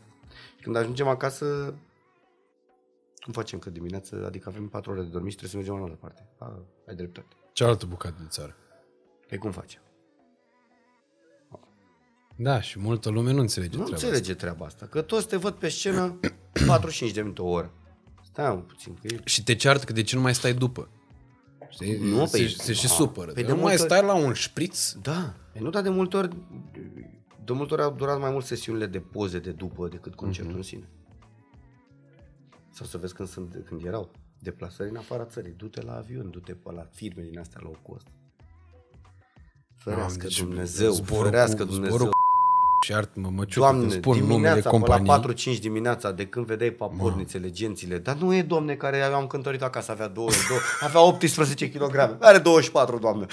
Și 0.57 0.62
când 0.62 0.77
ajungem 0.77 1.09
acasă, 1.09 1.74
cum 3.24 3.32
facem 3.32 3.59
că 3.59 3.70
dimineață, 3.70 4.23
adică 4.27 4.49
avem 4.49 4.69
4 4.69 4.90
ore 4.90 5.01
de 5.03 5.09
dormit 5.09 5.31
și 5.31 5.36
trebuie 5.36 5.62
să 5.65 5.70
mergem 5.70 5.86
mai 5.86 5.94
departe. 5.99 6.28
A, 6.39 6.59
ai 6.89 6.94
dreptate. 6.94 7.27
Cealaltă 7.53 7.86
bucată 7.86 8.16
de 8.20 8.27
țară. 8.28 8.57
Pe 9.28 9.36
cum 9.36 9.51
facem? 9.51 9.81
Da, 12.36 12.61
și 12.61 12.78
multă 12.78 13.09
lume 13.11 13.32
nu 13.32 13.40
înțelege 13.40 13.77
Nu 13.77 13.82
treaba 13.85 14.03
înțelege 14.07 14.35
treaba 14.35 14.66
asta. 14.66 14.86
Că 14.86 15.03
toți 15.03 15.28
te 15.28 15.36
văd 15.36 15.55
pe 15.55 15.69
scenă 15.69 16.19
45 16.66 17.12
de 17.12 17.20
minute, 17.20 17.43
o 17.43 17.49
oră. 17.49 17.73
Stai 18.24 18.55
un 18.55 18.61
puțin, 18.61 18.94
că 18.94 19.01
e... 19.03 19.09
asta. 19.12 19.23
Și 19.27 19.43
te 19.44 19.55
ceartă 19.55 19.85
că 19.85 19.93
de 19.93 20.03
ce 20.03 20.16
nu 20.16 20.23
mai 20.23 20.35
stai 20.35 20.53
după. 20.55 20.89
Știi? 21.69 21.97
Nu, 21.99 22.27
se, 22.27 22.44
păi- 22.44 22.49
se 22.57 22.73
și 22.73 22.85
Ah, 22.86 22.90
supără. 22.90 23.24
păi 23.32 23.35
Păi 23.35 23.43
de 23.43 23.49
nu 23.49 23.55
mai 23.55 23.62
multe 23.62 23.82
ori- 23.82 23.86
stai 23.86 24.03
la 24.03 24.15
un 24.15 24.32
șpriț? 24.32 24.93
Da, 24.93 25.35
e 25.55 25.61
nu, 25.61 25.70
dar 25.70 25.83
de 25.83 25.89
multe 25.89 26.16
ori 26.16 26.37
de 27.45 27.53
multe 27.53 27.74
ori 27.74 27.83
au 27.83 27.93
durat 27.93 28.20
mai 28.20 28.31
mult 28.31 28.45
sesiunile 28.45 28.87
de 28.87 29.01
poze 29.01 29.39
de 29.39 29.53
după 29.53 29.89
decât 29.89 30.15
concertul 30.15 30.53
uh-huh. 30.53 30.57
în 30.57 30.62
sine. 30.62 30.89
Sau 32.70 32.87
să 32.87 32.99
vezi 32.99 33.15
când, 33.15 33.29
sunt, 33.29 33.62
când 33.65 33.85
erau 33.85 34.11
deplasări 34.39 34.91
în 34.91 34.97
afara 34.97 35.24
țării. 35.24 35.53
Du-te 35.53 35.83
la 35.83 35.97
avion, 35.97 36.31
du-te 36.31 36.55
pe 36.55 36.73
la 36.73 36.89
firme 36.91 37.23
din 37.23 37.39
astea 37.39 37.61
low 37.62 37.79
cost. 37.83 38.07
Ferească 39.74 40.23
deci 40.23 40.41
Dumnezeu, 40.41 40.91
zborul 40.93 41.24
ferească 41.24 41.65
cu- 41.65 41.70
Dumnezeu. 41.70 41.97
zborul 41.97 42.12
și 42.82 42.94
art 42.94 43.10
mă 43.14 43.28
măciucă 43.34 43.66
când 43.66 43.78
Doamne, 43.78 43.94
spun 43.94 44.18
numele 44.18 44.32
dimineața, 44.32 44.60
pe 44.62 44.68
companii. 44.68 45.06
la 45.06 45.20
4-5 45.56 45.59
dimineața, 45.60 46.10
de 46.10 46.26
când 46.26 46.46
vedeai 46.46 46.70
papornițele, 46.70 47.50
gențile, 47.50 47.98
dar 47.98 48.14
nu 48.14 48.34
e, 48.34 48.42
domne, 48.42 48.74
care 48.74 48.96
eu 49.09 49.14
am 49.14 49.26
cântărit 49.26 49.62
acasă, 49.62 49.90
avea, 49.90 50.09
2, 50.09 50.26
avea 50.80 51.00
18 51.00 51.70
kg, 51.70 52.16
are 52.20 52.38
24, 52.38 52.98
doamne. 52.98 53.26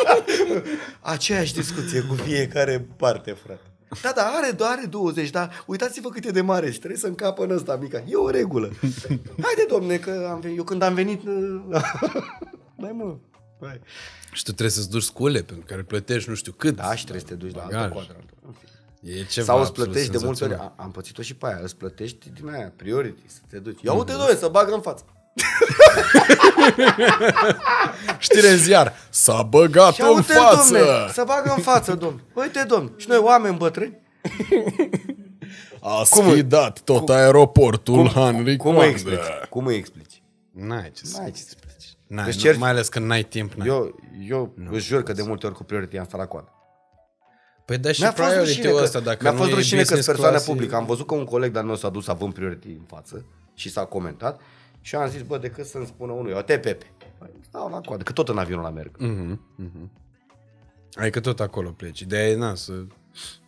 Aceeași 1.00 1.54
discuție 1.54 2.00
cu 2.00 2.14
fiecare 2.14 2.88
parte, 2.96 3.36
frate. 3.44 3.60
Da, 4.02 4.12
da, 4.14 4.22
are, 4.22 4.56
are 4.60 4.86
20, 4.86 5.30
dar 5.30 5.64
uitați-vă 5.66 6.08
cât 6.08 6.24
e 6.24 6.30
de 6.30 6.40
mare 6.40 6.70
și 6.70 6.78
trebuie 6.78 6.98
să 6.98 7.06
încapă 7.06 7.44
în 7.44 7.50
ăsta 7.50 7.78
mica. 7.80 8.02
E 8.06 8.14
o 8.14 8.30
regulă. 8.30 8.70
Haide, 9.42 9.64
domne, 9.68 9.96
că 9.96 10.28
am 10.32 10.40
venit, 10.40 10.56
eu 10.56 10.64
când 10.64 10.82
am 10.82 10.94
venit... 10.94 11.22
Mai 12.82 12.92
mă, 12.92 13.16
hai. 13.60 13.80
Și 14.32 14.42
tu 14.42 14.50
trebuie 14.50 14.70
să-ți 14.70 14.90
duci 14.90 15.02
scule 15.02 15.42
pentru 15.42 15.64
care 15.66 15.82
plătești 15.82 16.28
nu 16.28 16.34
știu 16.34 16.52
cât. 16.52 16.76
Da, 16.76 16.94
și 16.94 17.02
trebuie 17.02 17.20
să 17.20 17.26
te 17.26 17.34
duci 17.34 17.54
la 17.54 17.62
altă 17.62 17.74
bagaj. 17.76 17.92
coadră. 17.92 18.16
În 18.46 18.52
fine. 18.52 18.70
E 19.18 19.24
ceva 19.24 19.46
Sau 19.46 19.58
îți 19.60 19.68
absolut 19.68 19.90
plătești 19.90 20.12
de 20.12 20.18
multe 20.24 20.44
ori, 20.44 20.52
senzațional. 20.52 20.74
a- 20.78 20.82
am 20.82 20.90
pățit-o 20.90 21.22
și 21.22 21.34
pe 21.34 21.46
aia, 21.46 21.58
îți 21.62 21.76
plătești 21.76 22.30
din 22.30 22.48
aia, 22.48 22.72
priority, 22.76 23.22
să 23.26 23.38
te 23.50 23.58
duci. 23.58 23.82
Ia 23.82 23.92
uite, 23.92 24.12
doamne, 24.12 24.34
să 24.36 24.48
bagă 24.48 24.74
în 24.74 24.80
față. 24.80 25.04
Știre 28.18 28.48
în 28.50 28.58
ziar. 28.58 28.92
S-a 29.10 29.42
băgat 29.42 29.94
Și 29.94 30.00
în 30.00 30.06
uite, 30.08 30.32
față. 30.32 30.72
domne, 30.72 31.12
să 31.12 31.22
bagă 31.26 31.52
în 31.56 31.62
față, 31.62 31.94
domne. 31.94 32.20
Uite, 32.34 32.64
domne, 32.68 32.90
și 32.96 33.08
noi 33.08 33.18
oameni 33.18 33.56
bătrâni. 33.56 33.98
A 35.80 36.02
sfidat 36.04 36.80
tot 36.80 37.08
aeroportul 37.08 38.08
Henry 38.08 38.56
Cum 38.56 38.78
îi 38.78 38.86
explici? 38.88 39.18
Cum 39.50 39.66
îi 39.66 39.74
explici? 39.76 40.22
N-ai 40.52 40.90
ce 40.96 41.04
să 41.04 41.20
N-ai 42.06 42.24
ce 42.24 42.30
să 42.30 42.36
explici. 42.36 42.44
N-ai, 42.44 42.44
Deci 42.44 42.44
nu, 42.44 42.50
cer- 42.50 42.56
mai 42.58 42.70
ales 42.70 42.88
când 42.88 43.06
n-ai 43.06 43.22
timp. 43.22 43.52
N-ai. 43.52 43.68
Eu, 43.68 44.00
eu 44.28 44.54
îți 44.70 44.84
jur 44.84 45.02
că 45.02 45.12
de 45.12 45.22
multe 45.22 45.46
ori 45.46 45.54
cu 45.54 45.64
priority 45.64 45.96
am 45.98 46.04
stat 46.04 46.20
la 46.20 46.26
coadă. 46.26 46.50
Păi 47.64 47.78
da 47.78 47.92
și 47.92 48.00
Mi-a 48.00 48.10
fost 48.12 48.28
rușine 48.28 48.42
priority-ul 48.42 48.76
că, 48.76 48.82
ăsta, 48.84 49.00
dacă 49.00 49.18
mi-a 49.22 49.30
nu 49.30 49.36
fost 49.36 49.50
e 49.50 49.54
rușine 49.54 49.80
că 49.80 49.84
sunt 49.86 49.96
business 49.98 50.06
persoană 50.06 50.30
class, 50.36 50.46
e- 50.48 50.50
publică. 50.52 50.74
Am 50.76 50.86
văzut 50.86 51.06
că 51.06 51.14
un 51.14 51.24
coleg 51.24 51.52
de-al 51.52 51.64
meu 51.64 51.76
s-a 51.76 51.88
dus 51.88 52.08
având 52.08 52.32
priority 52.34 52.68
în 52.68 52.84
față 52.86 53.24
și 53.54 53.70
s-a 53.70 53.84
comentat 53.84 54.40
și 54.80 54.94
eu 54.94 55.00
am 55.00 55.08
zis, 55.08 55.22
bă, 55.22 55.38
decât 55.38 55.66
să-mi 55.66 55.86
spună 55.86 56.12
unul, 56.12 56.30
eu, 56.30 56.40
te 56.42 56.58
Pepe. 56.58 56.86
Păi, 57.18 57.28
Stau 57.48 57.70
la 57.70 57.80
coadă, 57.80 58.02
că 58.02 58.12
tot 58.12 58.28
în 58.28 58.38
avionul 58.38 58.62
la 58.64 58.70
merg. 58.70 58.90
Mhm, 58.98 59.40
mhm. 59.56 59.90
Adică 60.94 61.20
tot 61.20 61.40
acolo 61.40 61.70
pleci. 61.70 62.02
De-aia, 62.02 62.36
na, 62.36 62.54
să... 62.54 62.72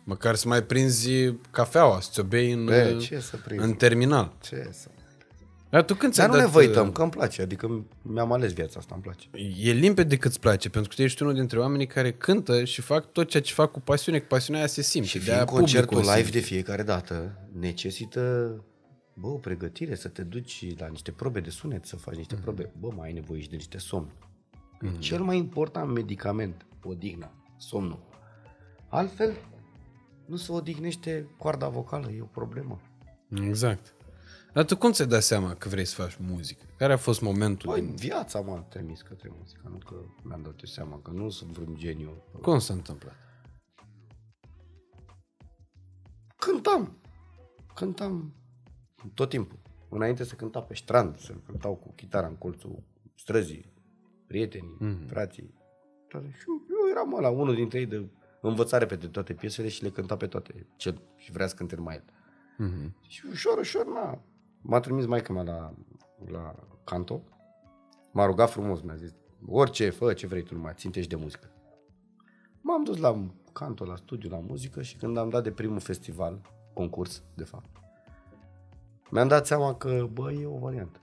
Măcar 0.03 0.35
să 0.35 0.47
mai 0.47 0.63
prinzi 0.63 1.33
cafeaua, 1.51 1.99
să 1.99 2.09
ți-o 2.11 2.23
bei 2.23 2.51
în, 2.51 2.65
Bă, 2.65 2.97
ce 3.01 3.19
să 3.19 3.37
prinzi? 3.37 3.63
în 3.65 3.73
terminal. 3.73 4.33
Ce 4.41 4.69
să... 4.71 4.87
Dar 5.69 5.83
tu 5.83 5.95
când 5.95 6.13
ți-ai 6.13 6.27
Dar 6.27 6.35
nu 6.35 6.41
dat, 6.41 6.51
ne 6.53 6.57
văităm, 6.59 6.91
că 6.91 7.01
îmi 7.01 7.11
place, 7.11 7.41
adică 7.41 7.85
mi-am 8.01 8.31
ales 8.31 8.53
viața 8.53 8.79
asta, 8.79 8.93
îmi 8.93 9.03
place. 9.03 9.27
E 9.61 9.71
limpede 9.71 10.17
cât 10.17 10.29
îți 10.29 10.39
place, 10.39 10.69
pentru 10.69 10.89
că 10.89 10.95
tu 10.95 11.01
ești 11.01 11.21
unul 11.21 11.33
dintre 11.33 11.59
oamenii 11.59 11.87
care 11.87 12.11
cântă 12.11 12.63
și 12.63 12.81
fac 12.81 13.11
tot 13.11 13.29
ceea 13.29 13.43
ce 13.43 13.53
fac 13.53 13.71
cu 13.71 13.79
pasiune, 13.79 14.19
că 14.19 14.25
pasiunea 14.27 14.61
aia 14.61 14.71
se 14.71 14.81
simte. 14.81 15.07
Și 15.07 15.19
de-aia 15.19 15.45
fiind 15.45 15.57
concertul 15.59 15.87
publicul 15.87 16.11
o 16.11 16.15
live 16.15 16.29
simte. 16.29 16.39
de 16.39 16.45
fiecare 16.45 16.83
dată, 16.83 17.47
necesită 17.59 18.53
bă, 19.13 19.27
o 19.27 19.37
pregătire, 19.37 19.95
să 19.95 20.07
te 20.07 20.23
duci 20.23 20.77
la 20.77 20.87
niște 20.87 21.11
probe 21.11 21.39
de 21.39 21.49
sunet, 21.49 21.85
să 21.85 21.95
faci 21.95 22.15
niște 22.15 22.35
probe. 22.35 22.71
Bă, 22.79 22.89
mai 22.95 23.07
ai 23.07 23.13
nevoie 23.13 23.41
și 23.41 23.49
de 23.49 23.55
niște 23.55 23.77
somn. 23.77 24.13
E 24.81 24.87
cel 24.99 25.21
mai 25.21 25.37
important 25.37 25.91
medicament, 25.91 26.65
odihna, 26.83 27.31
somnul. 27.57 27.99
Altfel, 28.89 29.33
nu 30.25 30.35
se 30.35 30.51
odihnește 30.51 31.27
coarda 31.37 31.67
vocală, 31.67 32.11
e 32.11 32.21
o 32.21 32.25
problemă. 32.25 32.81
Exact. 33.47 33.93
Dar 34.53 34.65
tu 34.65 34.77
cum 34.77 34.91
ți-ai 34.91 35.07
dat 35.07 35.21
seama 35.21 35.55
că 35.55 35.69
vrei 35.69 35.85
să 35.85 36.01
faci 36.01 36.17
muzică? 36.19 36.65
Care 36.77 36.93
a 36.93 36.97
fost 36.97 37.21
momentul? 37.21 37.71
Păi, 37.71 37.81
din... 37.81 37.95
viața 37.95 38.39
m-a 38.39 38.59
trimis 38.59 39.01
către 39.01 39.31
muzică, 39.37 39.61
nu 39.69 39.77
că 39.77 39.95
mi-am 40.23 40.41
dat 40.41 40.53
eu 40.59 40.65
seama 40.65 40.99
că 41.01 41.11
nu 41.11 41.29
sunt 41.29 41.51
vreun 41.51 41.75
geniu. 41.75 42.23
Cum 42.41 42.59
s-a 42.59 42.73
întâmplat? 42.73 43.15
Cântam. 46.37 46.97
Cântam 47.75 48.33
tot 49.13 49.29
timpul. 49.29 49.59
Înainte 49.89 50.23
să 50.23 50.35
cânta 50.35 50.61
pe 50.61 50.73
strand, 50.73 51.19
să 51.19 51.33
cântau 51.45 51.75
cu 51.75 51.93
chitara 51.93 52.27
în 52.27 52.35
colțul 52.35 52.83
străzii, 53.15 53.73
prietenii, 54.27 54.77
mm-hmm. 54.81 55.07
frații. 55.07 55.53
Toate. 56.07 56.35
Și 56.39 56.45
eu 56.47 56.89
eram 56.91 57.13
ăla, 57.13 57.29
unul 57.29 57.55
dintre 57.55 57.79
ei 57.79 57.85
de 57.85 58.09
învăța 58.41 58.77
repede 58.77 59.07
toate 59.07 59.33
piesele 59.33 59.67
și 59.67 59.83
le 59.83 59.89
cânta 59.89 60.17
pe 60.17 60.27
toate. 60.27 60.67
Cel, 60.75 61.01
și 61.15 61.31
vrea 61.31 61.47
să 61.47 61.55
cânte 61.55 61.75
numai 61.75 61.95
el. 61.95 62.03
Mm-hmm. 62.67 63.07
Și 63.07 63.25
ușor, 63.31 63.57
ușor, 63.57 63.85
na. 63.85 64.21
M-a 64.61 64.79
trimis 64.79 65.05
maica 65.05 65.33
mea 65.33 65.43
la, 65.43 65.73
la 66.25 66.55
canto. 66.83 67.23
M-a 68.11 68.25
rugat 68.25 68.49
frumos, 68.49 68.81
mi-a 68.81 68.95
zis, 68.95 69.15
orice, 69.45 69.89
fă 69.89 70.13
ce 70.13 70.27
vrei 70.27 70.43
tu, 70.43 70.53
numai 70.53 70.73
țintești 70.75 71.09
de 71.09 71.15
muzică. 71.15 71.51
M-am 72.61 72.83
dus 72.83 72.97
la 72.97 73.25
canto, 73.53 73.85
la 73.85 73.95
studiu, 73.95 74.29
la 74.29 74.39
muzică 74.39 74.81
și 74.81 74.97
când 74.97 75.17
am 75.17 75.29
dat 75.29 75.43
de 75.43 75.51
primul 75.51 75.79
festival, 75.79 76.41
concurs, 76.73 77.23
de 77.35 77.43
fapt, 77.43 77.69
mi-am 79.11 79.27
dat 79.27 79.45
seama 79.45 79.75
că, 79.75 80.07
bă, 80.13 80.31
e 80.31 80.45
o 80.45 80.57
variantă. 80.57 80.99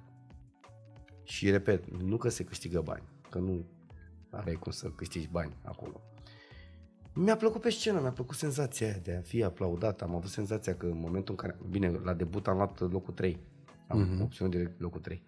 Și 1.23 1.51
repet, 1.51 1.91
nu 2.03 2.17
că 2.17 2.29
se 2.29 2.45
câștigă 2.45 2.81
bani, 2.81 3.09
că 3.31 3.39
nu 3.39 3.65
are 4.31 4.55
cum 4.55 4.73
să 4.73 4.89
câștigi 4.89 5.29
bani 5.29 5.57
acolo. 5.65 6.01
Mi-a 7.19 7.37
plăcut 7.37 7.61
pe 7.61 7.71
scenă, 7.71 8.01
mi-a 8.01 8.11
plăcut 8.11 8.37
senzația 8.37 8.87
aia 8.87 8.97
de 9.03 9.15
a 9.15 9.21
fi 9.21 9.43
aplaudat. 9.43 10.03
Am 10.03 10.15
avut 10.15 10.31
senzația 10.31 10.77
că 10.77 10.87
în 10.87 10.99
momentul 10.99 11.35
în 11.39 11.49
care, 11.49 11.59
bine, 11.71 11.91
la 12.05 12.15
debut 12.15 12.47
am 12.47 12.57
luat 12.57 12.93
locul 12.93 13.15
3. 13.15 13.39
Am 13.89 14.05
uh-huh. 14.05 14.23
opțiune 14.23 14.57
de 14.57 14.71
locul 14.79 15.01
3. 15.01 15.23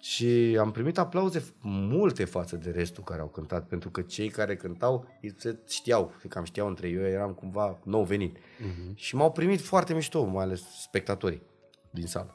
Și 0.00 0.56
am 0.60 0.70
primit 0.70 0.98
aplauze 0.98 1.44
multe 1.62 2.24
față 2.24 2.56
de 2.56 2.70
restul 2.70 3.04
care 3.04 3.20
au 3.20 3.28
cântat, 3.28 3.66
pentru 3.66 3.90
că 3.90 4.02
cei 4.02 4.28
care 4.28 4.56
cântau 4.56 5.06
ei 5.20 5.34
se 5.36 5.58
știau, 5.68 6.14
se 6.20 6.28
cam 6.28 6.44
știau 6.44 6.68
între 6.68 6.88
ei, 6.88 6.94
eu 6.94 7.02
eram 7.02 7.32
cumva 7.32 7.78
nou 7.84 8.04
venit. 8.04 8.38
Uh-huh. 8.38 8.94
Și 8.94 9.16
m-au 9.16 9.32
primit 9.32 9.60
foarte 9.60 9.94
mișto, 9.94 10.24
mai 10.24 10.44
ales 10.44 10.62
spectatorii 10.82 11.42
din 11.90 12.06
sală. 12.06 12.34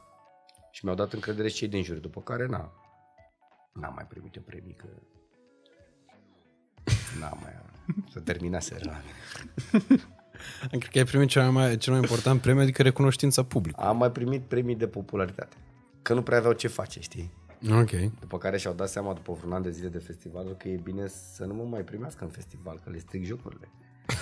Și 0.71 0.85
mi-au 0.85 0.97
dat 0.97 1.13
încredere 1.13 1.47
și 1.47 1.55
cei 1.55 1.67
din 1.67 1.83
jur, 1.83 1.97
după 1.97 2.21
care 2.21 2.45
n-am, 2.45 2.71
n-am 3.73 3.93
mai 3.93 4.05
primit 4.05 4.35
o 4.35 4.39
premii, 4.39 4.75
că 4.75 4.87
n-am 7.19 7.39
mai, 7.41 7.62
să 8.13 8.19
terminase 8.19 8.77
la 8.81 9.01
Cred 10.69 10.87
că 10.91 10.97
ai 10.97 11.03
primit 11.03 11.29
cel 11.29 11.51
mai, 11.51 11.77
cel 11.77 11.93
mai 11.93 12.01
important 12.01 12.41
premiu, 12.41 12.61
adică 12.61 12.81
recunoștința 12.81 13.43
publicului. 13.43 13.87
Am 13.87 13.97
mai 13.97 14.11
primit 14.11 14.41
premii 14.41 14.75
de 14.75 14.87
popularitate. 14.87 15.55
Că 16.01 16.13
nu 16.13 16.21
prea 16.21 16.37
aveau 16.37 16.53
ce 16.53 16.67
face, 16.67 16.99
știi? 16.99 17.31
Ok. 17.71 17.91
După 18.19 18.37
care 18.37 18.57
și-au 18.57 18.73
dat 18.73 18.89
seama 18.89 19.13
după 19.13 19.33
vreun 19.33 19.53
an 19.53 19.61
de 19.61 19.71
zile 19.71 19.87
de 19.87 19.97
festival 19.97 20.55
că 20.57 20.67
e 20.67 20.79
bine 20.83 21.07
să 21.07 21.45
nu 21.45 21.53
mă 21.53 21.63
mai 21.63 21.81
primească 21.81 22.23
în 22.23 22.29
festival, 22.29 22.79
că 22.83 22.89
le 22.89 22.97
stric 22.97 23.25
jocurile. 23.25 23.71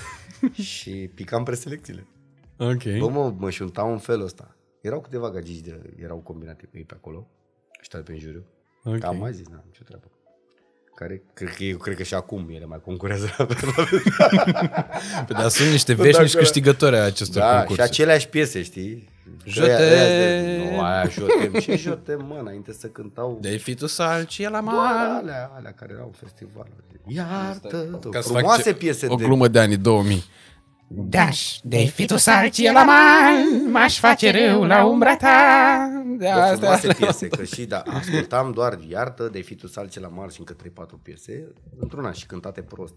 și 0.74 1.10
picam 1.16 1.44
preselecțiile. 1.44 2.08
Ok. 2.58 2.84
Bă, 2.98 3.10
mă, 3.10 3.34
mă 3.38 3.50
șuntau 3.50 3.92
în 3.92 3.98
felul 3.98 4.24
ăsta. 4.24 4.56
Erau 4.82 5.02
câteva 5.02 5.30
gagici 5.30 5.60
de, 5.60 5.94
erau 5.98 6.18
combinate 6.18 6.66
cu 6.66 6.78
ei 6.78 6.84
pe 6.84 6.94
acolo, 6.94 7.28
ăștia 7.80 8.00
de 8.00 8.12
pe 8.12 8.18
juriu. 8.18 8.46
Ok. 8.84 8.96
Okay. 8.96 9.10
Am 9.10 9.18
mai 9.18 9.34
zis, 9.34 9.48
n-am 9.48 9.64
nicio 9.66 9.84
treabă. 9.84 10.12
Care, 11.02 11.22
cred 11.34 11.50
că, 11.56 11.64
eu 11.64 11.78
cred 11.78 11.96
că 11.96 12.04
și 12.04 12.14
acum 12.14 12.50
ele 12.54 12.66
mai 12.66 12.80
concurează. 12.86 13.36
Păi, 15.26 15.36
dar 15.36 15.48
sunt 15.50 15.70
niște 15.70 15.94
veșnici 15.94 16.16
Dacă- 16.32 16.38
câștigători 16.38 16.96
ai 16.96 17.06
acestor 17.06 17.42
da, 17.42 17.48
și 17.50 17.56
concursuri. 17.58 17.88
aceleași 17.88 18.28
piese, 18.28 18.62
știi? 18.64 19.10
Jotem. 19.46 19.72
Ăia- 19.76 19.80
ăia 19.80 20.42
de- 20.42 20.70
Nu, 20.72 20.82
aia 20.82 21.08
jotem. 21.10 21.54
Ce 21.54 21.76
jotem, 21.76 22.26
mă, 22.28 22.38
înainte 22.40 22.74
să 22.74 22.88
cântau... 22.88 23.38
De 23.42 23.58
fi 23.58 23.76
tu 23.76 23.88
salci 23.88 24.42
la 24.50 24.62
Bă, 24.62 24.70
mare. 24.70 25.10
alea, 25.22 25.52
alea 25.58 25.72
care 25.72 25.92
erau 25.96 26.14
festivaluri. 26.20 26.74
Iartă, 27.08 28.00
Ca 28.12 28.22
să 28.22 28.28
fac 28.28 28.38
frumoase 28.38 28.62
ce- 28.70 28.74
piese 28.74 29.08
o 29.10 29.16
de... 29.16 29.24
glumă 29.24 29.48
de 29.48 29.60
anii 29.60 29.78
2000. 29.78 30.24
Daș, 30.94 31.58
de 31.64 31.78
fi 31.78 32.06
tu 32.06 32.18
salcie 32.18 32.72
la 32.72 32.84
mal, 32.84 33.70
m-aș 33.72 34.00
face 34.00 34.32
rău 34.32 34.64
la 34.64 34.86
umbra 34.86 35.16
ta. 35.18 35.88
De 36.18 36.30
Bă, 36.34 36.40
astea. 36.40 36.56
frumoase 36.56 36.94
piese, 36.94 37.28
că 37.28 37.44
și 37.44 37.66
da, 37.66 37.84
ascultam 37.86 38.52
doar 38.52 38.80
Iartă, 38.88 39.30
de 39.32 39.42
fi 39.42 39.56
tu 39.56 39.68
salce 39.68 40.00
la 40.00 40.08
mar 40.08 40.32
și 40.32 40.40
încă 40.40 40.56
3-4 40.56 41.02
piese, 41.02 41.48
într-una 41.80 42.12
și 42.12 42.26
cântate 42.26 42.62
prost. 42.62 42.94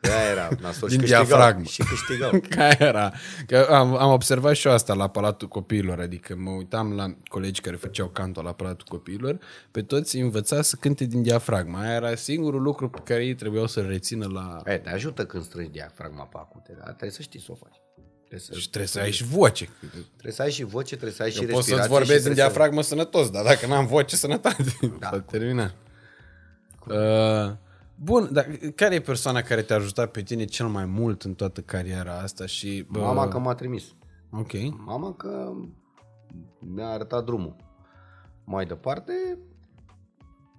Că 0.00 0.10
aia 0.12 0.30
era 0.30 0.48
nasol 0.60 0.88
și 0.88 0.96
Din 0.96 0.98
câștigau. 0.98 1.24
diafragmă. 1.24 1.64
Și 1.64 1.82
câștigau. 1.82 2.40
Ca 2.56 2.68
era. 2.78 3.12
Că 3.46 3.66
am, 3.70 3.96
am 3.96 4.10
observat 4.12 4.54
și 4.54 4.66
eu 4.66 4.72
asta 4.72 4.94
la 4.94 5.08
Palatul 5.08 5.48
Copiilor, 5.48 6.00
adică 6.00 6.34
mă 6.36 6.50
uitam 6.50 6.92
la 6.92 7.14
colegi 7.28 7.60
care 7.60 7.76
făceau 7.76 8.06
canto 8.08 8.42
la 8.42 8.52
Palatul 8.52 8.86
Copiilor, 8.88 9.38
pe 9.70 9.82
toți 9.82 10.16
îi 10.16 10.22
învăța 10.22 10.62
să 10.62 10.76
cânte 10.80 11.04
din 11.04 11.22
diafragmă. 11.22 11.78
Aia 11.78 11.94
era 11.94 12.14
singurul 12.14 12.62
lucru 12.62 12.88
pe 12.88 12.98
care 13.04 13.24
ei 13.24 13.34
trebuiau 13.34 13.66
să-l 13.66 13.86
rețină 13.86 14.26
la... 14.32 14.72
E, 14.72 14.76
te 14.78 14.90
ajută 14.90 15.24
când 15.26 15.44
strângi 15.44 15.70
diafragma 15.70 16.22
pe 16.22 16.36
acute, 16.38 16.72
dar 16.78 16.86
trebuie 16.86 17.10
să 17.10 17.22
știi 17.22 17.40
să 17.40 17.48
o 17.50 17.54
faci. 17.54 17.76
Trebuie 18.26 18.40
să, 18.40 18.52
Și 18.60 18.68
trebuie 18.68 18.88
să 18.88 18.98
ai 19.00 19.10
și 19.10 19.24
voce. 19.24 19.68
trebuie 20.12 20.32
să 20.32 20.42
ai 20.42 20.50
și 20.50 20.64
voce, 20.64 20.88
trebuie 20.96 21.12
să 21.12 21.22
ai 21.22 21.30
și 21.30 21.36
Eu 21.40 21.46
pot 21.46 21.56
respirație. 21.56 21.74
să-ți 21.82 21.86
și 21.86 21.98
vorbesc 21.98 22.12
din 22.12 22.20
trebuie 22.22 22.44
să- 22.44 22.50
diafragmă 22.50 22.82
sănătos, 22.82 23.30
dar 23.30 23.44
dacă 23.44 23.66
n-am 23.66 23.86
voce, 23.86 24.16
sănătate. 24.16 24.64
Da. 24.98 25.08
S-a 25.10 25.20
terminat. 25.30 25.74
Uh, 26.86 27.52
bun, 28.02 28.28
dar 28.32 28.44
care 28.74 28.94
e 28.94 29.00
persoana 29.00 29.40
care 29.42 29.62
te-a 29.62 29.76
ajutat 29.76 30.10
pe 30.10 30.22
tine 30.22 30.44
cel 30.44 30.66
mai 30.66 30.84
mult 30.84 31.22
în 31.22 31.34
toată 31.34 31.60
cariera 31.60 32.18
asta? 32.18 32.46
Și, 32.46 32.86
uh, 32.94 33.00
Mama 33.00 33.28
că 33.28 33.38
m-a 33.38 33.54
trimis. 33.54 33.94
Ok. 34.30 34.52
Mama 34.84 35.14
că 35.14 35.52
mi-a 36.58 36.88
arătat 36.88 37.24
drumul. 37.24 37.56
Mai 38.44 38.66
departe, 38.66 39.38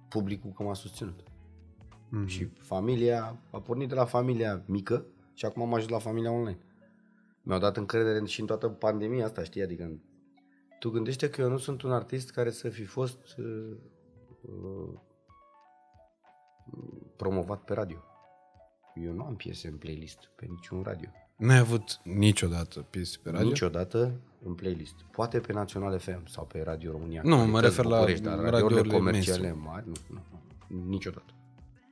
publicul 0.08 0.52
că 0.52 0.62
m-a 0.62 0.74
susținut. 0.74 1.20
Mm-hmm. 1.20 2.26
Și 2.26 2.44
familia, 2.44 3.40
a 3.50 3.60
pornit 3.60 3.88
de 3.88 3.94
la 3.94 4.04
familia 4.04 4.62
mică 4.66 5.06
și 5.34 5.44
acum 5.44 5.62
am 5.62 5.74
ajuns 5.74 5.90
la 5.90 5.98
familia 5.98 6.32
online. 6.32 6.58
Mi-au 7.42 7.58
dat 7.58 7.76
încredere 7.76 8.24
și 8.24 8.40
în 8.40 8.46
toată 8.46 8.68
pandemia 8.68 9.24
asta, 9.24 9.42
știi? 9.42 9.62
Adică 9.62 10.00
tu 10.78 10.90
gândește 10.90 11.30
că 11.30 11.40
eu 11.40 11.48
nu 11.48 11.58
sunt 11.58 11.82
un 11.82 11.92
artist 11.92 12.30
care 12.30 12.50
să 12.50 12.68
fi 12.68 12.84
fost 12.84 13.36
uh, 13.38 13.76
uh, 14.40 15.00
promovat 17.16 17.60
pe 17.60 17.74
radio. 17.74 17.96
Eu 18.94 19.12
nu 19.12 19.24
am 19.24 19.36
piese 19.36 19.68
în 19.68 19.76
playlist 19.76 20.30
pe 20.36 20.46
niciun 20.48 20.82
radio. 20.82 21.08
N-ai 21.36 21.58
avut 21.58 22.00
niciodată 22.04 22.80
piese 22.80 23.18
pe 23.22 23.30
radio? 23.30 23.48
Niciodată 23.48 24.20
în 24.44 24.54
playlist. 24.54 24.94
Poate 25.10 25.38
pe 25.38 25.52
Național 25.52 25.98
FM 25.98 26.26
sau 26.26 26.44
pe 26.44 26.62
Radio 26.62 26.90
România. 26.90 27.20
Nu, 27.24 27.36
mă 27.36 27.42
Calități 27.42 27.64
refer 27.64 27.84
la 27.84 27.96
București, 27.96 28.24
dar 28.24 28.38
radiourile 28.38 28.60
radiourile 28.60 28.96
comerciale 28.96 29.52
mari, 29.52 29.86
nu, 29.86 29.92
nu, 30.08 30.22
nu, 30.68 30.84
niciodată. 30.88 31.34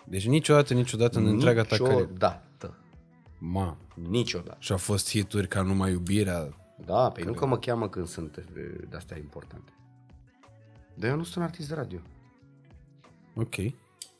Deci 0.04 0.26
niciodată, 0.26 0.74
niciodată 0.74 1.18
în 1.18 1.26
întreaga 1.26 1.62
ta 1.62 1.76
carieră. 1.76 2.00
Niciodată. 2.00 2.78
Ma. 3.38 3.76
Niciodată. 3.94 4.56
Și 4.60 4.72
au 4.72 4.78
fost 4.78 5.10
hituri 5.10 5.48
ca 5.48 5.62
numai 5.62 5.90
iubirea. 5.90 6.48
Da, 6.84 7.10
pe 7.10 7.24
nu 7.24 7.32
că 7.32 7.46
mă 7.46 7.58
cheamă 7.58 7.88
când 7.88 8.06
sunt 8.06 8.36
eh, 8.36 8.44
de-astea 8.88 9.16
importante. 9.16 9.72
Dar 10.94 11.10
eu 11.10 11.16
nu 11.16 11.22
sunt 11.22 11.36
un 11.36 11.42
artist 11.42 11.68
de 11.68 11.74
radio. 11.74 11.98
Ok. 13.34 13.54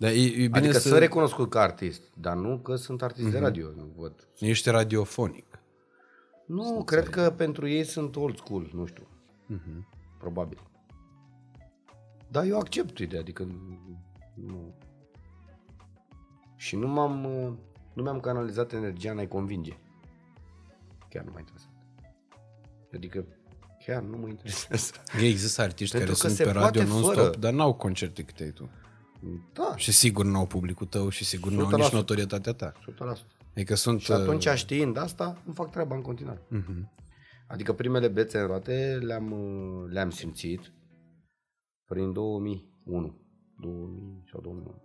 Dar 0.01 0.11
e, 0.11 0.15
e 0.15 0.31
bine 0.31 0.59
Adică 0.59 0.73
să... 0.73 0.89
sunt 0.89 1.01
recunoscut 1.01 1.51
ca 1.51 1.61
artist, 1.61 2.03
dar 2.15 2.37
nu 2.37 2.59
că 2.59 2.77
sunt 2.77 3.03
artist 3.03 3.31
de 3.31 3.39
radio. 3.39 3.69
Nu 3.77 3.93
văd. 3.97 4.29
Ești 4.39 4.71
radiofonic. 4.71 5.59
Nu, 6.47 6.83
cred 6.85 7.09
că 7.09 7.31
pentru 7.37 7.69
ei 7.69 7.85
sunt 7.85 8.17
old 8.17 8.37
school, 8.37 8.71
nu 8.75 8.87
știu. 8.87 9.07
Probabil. 10.19 10.59
Dar 12.29 12.45
eu 12.45 12.59
accept 12.59 12.99
ideea, 12.99 13.21
adică 13.21 13.49
nu. 14.35 14.75
Și 16.57 16.77
nu 16.77 16.89
m-am 16.89 17.25
uh, 17.25 17.53
nu 17.93 18.03
mi-am 18.03 18.21
canalizat 18.21 18.73
energia 18.73 19.11
în 19.11 19.19
a-i 19.19 19.29
convinge. 19.29 19.79
Chiar 21.09 21.25
nu 21.25 21.31
mă 21.33 21.39
interesează. 21.39 21.77
Adică 22.95 23.25
chiar 23.87 24.03
nu 24.03 24.17
mă 24.17 24.29
interesează. 24.29 24.93
Există 25.33 25.63
artiști 25.63 25.97
Pentru 25.97 26.13
care 26.15 26.23
că 26.23 26.35
sunt 26.35 26.47
se 26.47 26.53
pe 26.53 26.59
radio 26.59 26.83
poate 26.83 26.93
non-stop, 26.93 27.25
fără. 27.25 27.37
dar 27.37 27.53
n-au 27.53 27.75
concerte 27.75 28.23
cât 28.23 28.41
ai 28.41 28.51
tu. 28.51 28.71
Da, 29.53 29.77
Și 29.77 29.93
sigur 29.93 30.25
n-au 30.25 30.47
publicul 30.47 30.87
tău 30.87 31.09
și 31.09 31.25
sigur 31.25 31.53
n-au 31.53 31.69
100%. 31.69 31.71
nici 31.71 31.93
notorietatea 31.93 32.53
ta. 32.53 32.73
100%. 32.73 33.41
Adică 33.55 33.75
sunt... 33.75 34.01
Și 34.01 34.13
atunci, 34.13 34.49
știind 34.55 34.97
asta, 34.97 35.43
îmi 35.47 35.55
fac 35.55 35.71
treaba 35.71 35.95
în 35.95 36.03
continuare. 36.03 36.41
Uh-huh. 36.41 36.99
Adică 37.49 37.73
primele 37.73 38.09
bețe 38.09 38.39
în 38.39 38.47
roate 38.47 38.99
le-am, 39.03 39.33
uh, 39.33 39.91
le-am 39.91 40.11
simțit 40.11 40.73
prin 41.85 42.13
2001. 42.13 43.21
2000 43.61 44.25
sau 44.31 44.41
2001. 44.41 44.83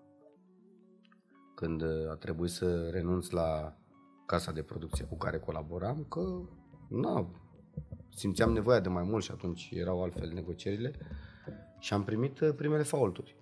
Când 1.56 1.82
uh, 1.82 2.12
a 2.12 2.16
trebuit 2.16 2.52
să 2.52 2.90
renunț 2.90 3.30
la 3.30 3.78
casa 4.26 4.52
de 4.52 4.62
producție 4.62 5.06
cu 5.06 5.18
care 5.18 5.40
colaboram, 5.40 6.06
că 6.10 6.22
na, 6.90 7.32
simțeam 8.16 8.52
nevoia 8.52 8.80
de 8.80 8.90
mai 8.90 9.04
mult 9.04 9.24
și 9.24 9.32
atunci 9.32 9.70
erau 9.74 10.04
altfel 10.04 10.32
negocierile 10.34 10.94
și 11.80 11.94
am 11.94 12.04
primit 12.04 12.40
uh, 12.40 12.54
primele 12.56 12.84
faulturi 12.84 13.36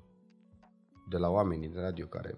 de 1.14 1.20
la 1.20 1.30
oamenii 1.30 1.68
de 1.70 1.80
radio 1.80 2.06
care 2.06 2.38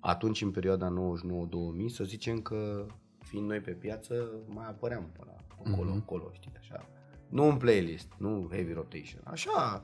atunci 0.00 0.42
în 0.42 0.50
perioada 0.50 0.88
99-2000 0.88 1.86
să 1.88 2.04
zicem 2.04 2.40
că 2.40 2.86
fiind 3.18 3.48
noi 3.48 3.60
pe 3.60 3.70
piață 3.70 4.30
mai 4.46 4.66
apăream 4.66 5.10
până 5.18 5.32
acolo, 5.50 5.84
Mhm. 5.90 5.96
acolo, 6.02 6.30
știi, 6.32 6.52
așa. 6.58 6.88
Nu 7.28 7.44
în 7.44 7.56
playlist, 7.56 8.12
nu 8.18 8.48
heavy 8.50 8.72
rotation, 8.72 9.20
așa, 9.24 9.82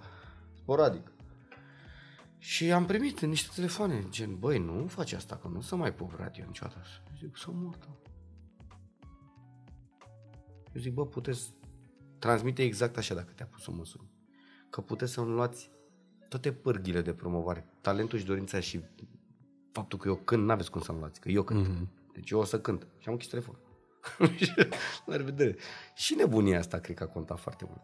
sporadic. 0.56 1.12
Și 2.38 2.72
am 2.72 2.84
primit 2.86 3.20
niște 3.20 3.48
telefoane, 3.54 4.04
gen, 4.08 4.38
băi, 4.38 4.58
nu 4.58 4.86
faci 4.86 5.12
asta, 5.12 5.36
că 5.36 5.48
nu 5.48 5.56
o 5.58 5.60
să 5.60 5.76
mai 5.76 5.94
pup 5.94 6.12
radio 6.16 6.44
niciodată. 6.46 6.76
Zic, 7.18 7.36
să 7.36 7.50
mor, 7.52 7.76
da. 7.76 7.96
Eu 10.74 10.80
zic, 10.80 10.94
bă, 10.94 11.06
puteți 11.06 11.54
transmite 12.18 12.62
exact 12.62 12.96
așa 12.96 13.14
dacă 13.14 13.32
te-a 13.32 13.46
pus 13.46 13.62
să 13.62 13.70
mă 13.70 13.84
suni. 13.84 14.10
Că 14.70 14.80
puteți 14.80 15.12
să-mi 15.12 15.30
luați 15.30 15.70
toate 16.40 16.52
pârghile 16.58 17.00
de 17.00 17.12
promovare, 17.12 17.66
talentul 17.80 18.18
și 18.18 18.24
dorința 18.24 18.60
și 18.60 18.80
faptul 19.72 19.98
că 19.98 20.08
eu 20.08 20.14
cânt, 20.16 20.44
n-aveți 20.44 20.70
cum 20.70 20.80
să-mi 20.80 20.98
luați, 20.98 21.20
că 21.20 21.28
eu 21.28 21.42
cânt. 21.42 21.66
Mhm. 21.68 21.88
Deci 22.12 22.30
eu 22.30 22.38
o 22.38 22.44
să 22.44 22.60
cânt. 22.60 22.86
Și 22.98 23.04
am 23.06 23.12
închis 23.12 23.28
telefonul. 23.28 23.60
La 25.06 25.16
revedere. 25.16 25.56
Și 25.94 26.14
nebunia 26.14 26.58
asta 26.58 26.78
cred 26.78 26.96
că 26.96 27.02
a 27.02 27.06
contat 27.06 27.40
foarte 27.40 27.64
mult. 27.68 27.80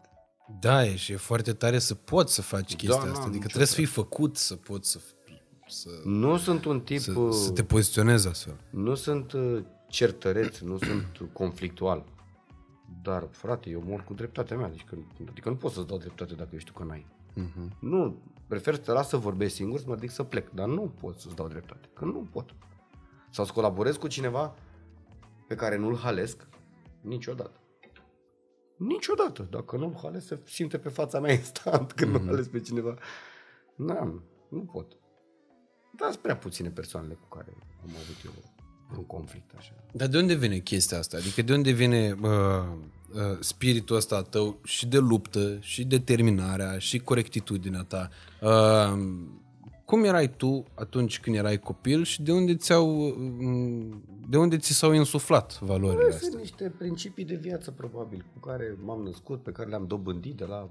Da, 0.59 0.85
e 0.85 0.95
și 0.95 1.11
e 1.11 1.15
foarte 1.15 1.53
tare 1.53 1.79
să 1.79 1.95
poți 1.95 2.33
să 2.33 2.41
faci 2.41 2.75
chestia 2.75 2.89
Da, 2.89 2.95
asta. 2.95 3.07
n-am 3.11 3.21
Adică 3.21 3.33
nicio 3.33 3.47
trebuie 3.47 3.67
să 3.67 3.75
fii 3.75 3.85
făcut 3.85 4.37
să 4.37 4.55
poți 4.55 4.89
să, 4.91 4.99
să, 5.67 5.89
Nu 6.05 6.37
sunt 6.37 6.65
un 6.65 6.81
tip, 6.81 6.99
să, 6.99 7.11
uh, 7.19 7.33
să 7.33 7.51
te 7.51 7.63
poziționezi 7.63 8.27
astfel. 8.27 8.59
nu 8.69 8.95
sunt 8.95 9.31
uh, 9.31 9.63
certăreț, 9.89 10.57
nu 10.59 10.77
sunt 10.77 11.29
conflictual. 11.33 12.05
Dar, 13.01 13.27
frate, 13.31 13.69
eu 13.69 13.83
mor 13.85 14.03
cu 14.03 14.13
dreptatea 14.13 14.57
mea. 14.57 14.65
Adică, 14.65 14.97
adică 15.29 15.49
nu 15.49 15.55
pot 15.55 15.71
să-ți 15.71 15.87
dau 15.87 15.97
dreptate 15.97 16.33
dacă 16.33 16.49
eu 16.53 16.59
știu 16.59 16.73
că 16.73 16.83
n-ai. 16.83 17.05
Uh-huh. 17.31 17.79
Nu, 17.79 18.21
prefer 18.51 18.75
să 18.75 18.81
te 18.81 18.91
las 18.91 19.07
să 19.07 19.17
vorbesc 19.17 19.55
singur, 19.55 19.79
să 19.79 19.85
mă 19.87 19.93
ridic 19.93 20.11
să 20.11 20.23
plec. 20.23 20.49
Dar 20.49 20.67
nu 20.67 20.93
pot 20.99 21.19
să-ți 21.19 21.35
dau 21.35 21.47
dreptate. 21.47 21.89
Că 21.93 22.05
nu 22.05 22.27
pot. 22.31 22.55
Sau 23.29 23.45
să 23.45 23.51
colaborez 23.51 23.95
cu 23.95 24.07
cineva 24.07 24.55
pe 25.47 25.55
care 25.55 25.77
nu-l 25.77 25.97
halesc 25.97 26.47
niciodată. 27.01 27.59
Niciodată. 28.77 29.47
Dacă 29.49 29.77
nu-l 29.77 29.99
halesc, 30.01 30.27
se 30.27 30.39
simte 30.45 30.77
pe 30.77 30.89
fața 30.89 31.19
mea 31.19 31.33
instant 31.43 31.91
când 31.91 32.17
mm-hmm. 32.17 32.21
nu 32.21 32.25
halesc 32.25 32.49
pe 32.49 32.59
cineva. 32.59 32.97
N-am, 33.75 34.23
nu 34.49 34.59
pot. 34.59 34.97
Dar 35.97 36.09
sunt 36.09 36.21
prea 36.21 36.37
puține 36.37 36.69
persoanele 36.69 37.13
cu 37.13 37.37
care 37.37 37.53
am 37.83 37.89
avut 37.89 38.25
eu 38.25 38.31
un 38.97 39.05
conflict 39.05 39.51
așa. 39.57 39.73
Dar 39.91 40.07
de 40.07 40.17
unde 40.17 40.33
vine 40.33 40.57
chestia 40.57 40.97
asta? 40.97 41.17
Adică 41.17 41.41
de 41.41 41.53
unde 41.53 41.71
vine 41.71 42.17
uh, 42.21 42.77
uh, 43.13 43.37
spiritul 43.39 43.95
ăsta 43.95 44.15
al 44.15 44.23
tău 44.23 44.59
și 44.63 44.87
de 44.87 44.97
luptă, 44.97 45.57
și 45.59 45.83
determinarea, 45.83 46.77
și 46.77 46.99
corectitudinea 46.99 47.83
ta? 47.83 48.09
Uh, 48.41 49.17
cum 49.85 50.03
erai 50.03 50.35
tu 50.35 50.63
atunci 50.75 51.19
când 51.19 51.35
erai 51.35 51.59
copil 51.59 52.03
și 52.03 52.21
de 52.21 52.31
unde 52.31 52.55
ți-au 52.55 53.07
uh, 53.07 53.95
de 54.29 54.37
unde 54.37 54.57
ți 54.57 54.73
s-au 54.73 54.91
insuflat 54.93 55.59
valorile 55.59 56.09
Sunt 56.09 56.23
astea? 56.23 56.39
niște 56.39 56.73
principii 56.77 57.25
de 57.25 57.35
viață, 57.35 57.71
probabil, 57.71 58.25
cu 58.33 58.47
care 58.47 58.77
m-am 58.83 59.01
născut, 59.01 59.43
pe 59.43 59.51
care 59.51 59.69
le-am 59.69 59.87
dobândit 59.87 60.35
de 60.35 60.45
la 60.45 60.69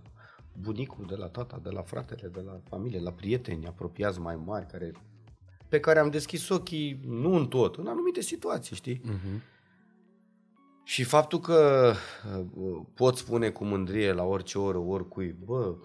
bunicul, 0.60 1.04
de 1.08 1.14
la 1.14 1.26
tata, 1.26 1.60
de 1.62 1.70
la 1.70 1.82
fratele, 1.82 2.30
de 2.34 2.40
la 2.40 2.60
familie, 2.68 3.00
la 3.00 3.12
prieteni 3.12 3.66
apropiați 3.66 4.20
mai 4.20 4.40
mari, 4.44 4.66
care, 4.66 4.92
pe 5.68 5.80
care 5.80 5.98
am 5.98 6.10
deschis 6.10 6.48
ochii, 6.48 7.00
nu 7.06 7.34
în 7.34 7.46
tot, 7.46 7.76
în 7.76 7.86
anumite 7.86 8.20
situații, 8.20 8.76
știi? 8.76 9.00
Uh-huh. 9.00 9.40
Și 10.90 11.04
faptul 11.04 11.38
că 11.38 11.92
uh, 12.54 12.80
pot 12.94 13.16
spune 13.16 13.50
cu 13.50 13.64
mândrie 13.64 14.12
la 14.12 14.24
orice 14.24 14.58
oră, 14.58 14.78
oricui, 14.78 15.32
bă, 15.32 15.76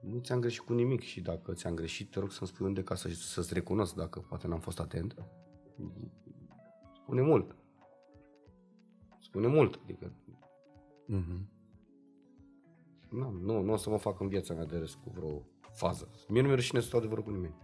nu 0.00 0.18
ți-am 0.20 0.40
greșit 0.40 0.60
cu 0.60 0.72
nimic 0.72 1.00
și 1.00 1.20
dacă 1.20 1.52
ți-am 1.52 1.74
greșit, 1.74 2.10
te 2.10 2.18
rog 2.18 2.32
să-mi 2.32 2.48
spui 2.48 2.66
unde 2.66 2.82
ca 2.82 2.94
să, 2.94 3.08
să-ți 3.08 3.54
recunosc 3.54 3.94
dacă 3.94 4.20
poate 4.20 4.46
n-am 4.46 4.60
fost 4.60 4.80
atent. 4.80 5.14
Spune 7.02 7.22
mult. 7.22 7.56
Spune 9.20 9.46
mult, 9.46 9.80
adică 9.82 10.12
Uh-huh. 11.08 11.40
nu, 13.08 13.30
nu, 13.30 13.60
nu 13.60 13.72
o 13.72 13.76
să 13.76 13.90
mă 13.90 13.96
fac 13.98 14.20
în 14.20 14.28
viața 14.28 14.54
mea 14.54 14.64
de 14.64 14.76
râs 14.76 14.94
cu 14.94 15.10
vreo 15.14 15.42
fază. 15.72 16.08
Mie 16.28 16.40
nu 16.40 16.46
mi-e 16.46 16.56
rușine 16.56 16.80
să 16.80 16.86
stau 16.86 17.00
de 17.00 17.06
vorbă 17.06 17.24
cu 17.24 17.30
nimeni. 17.30 17.54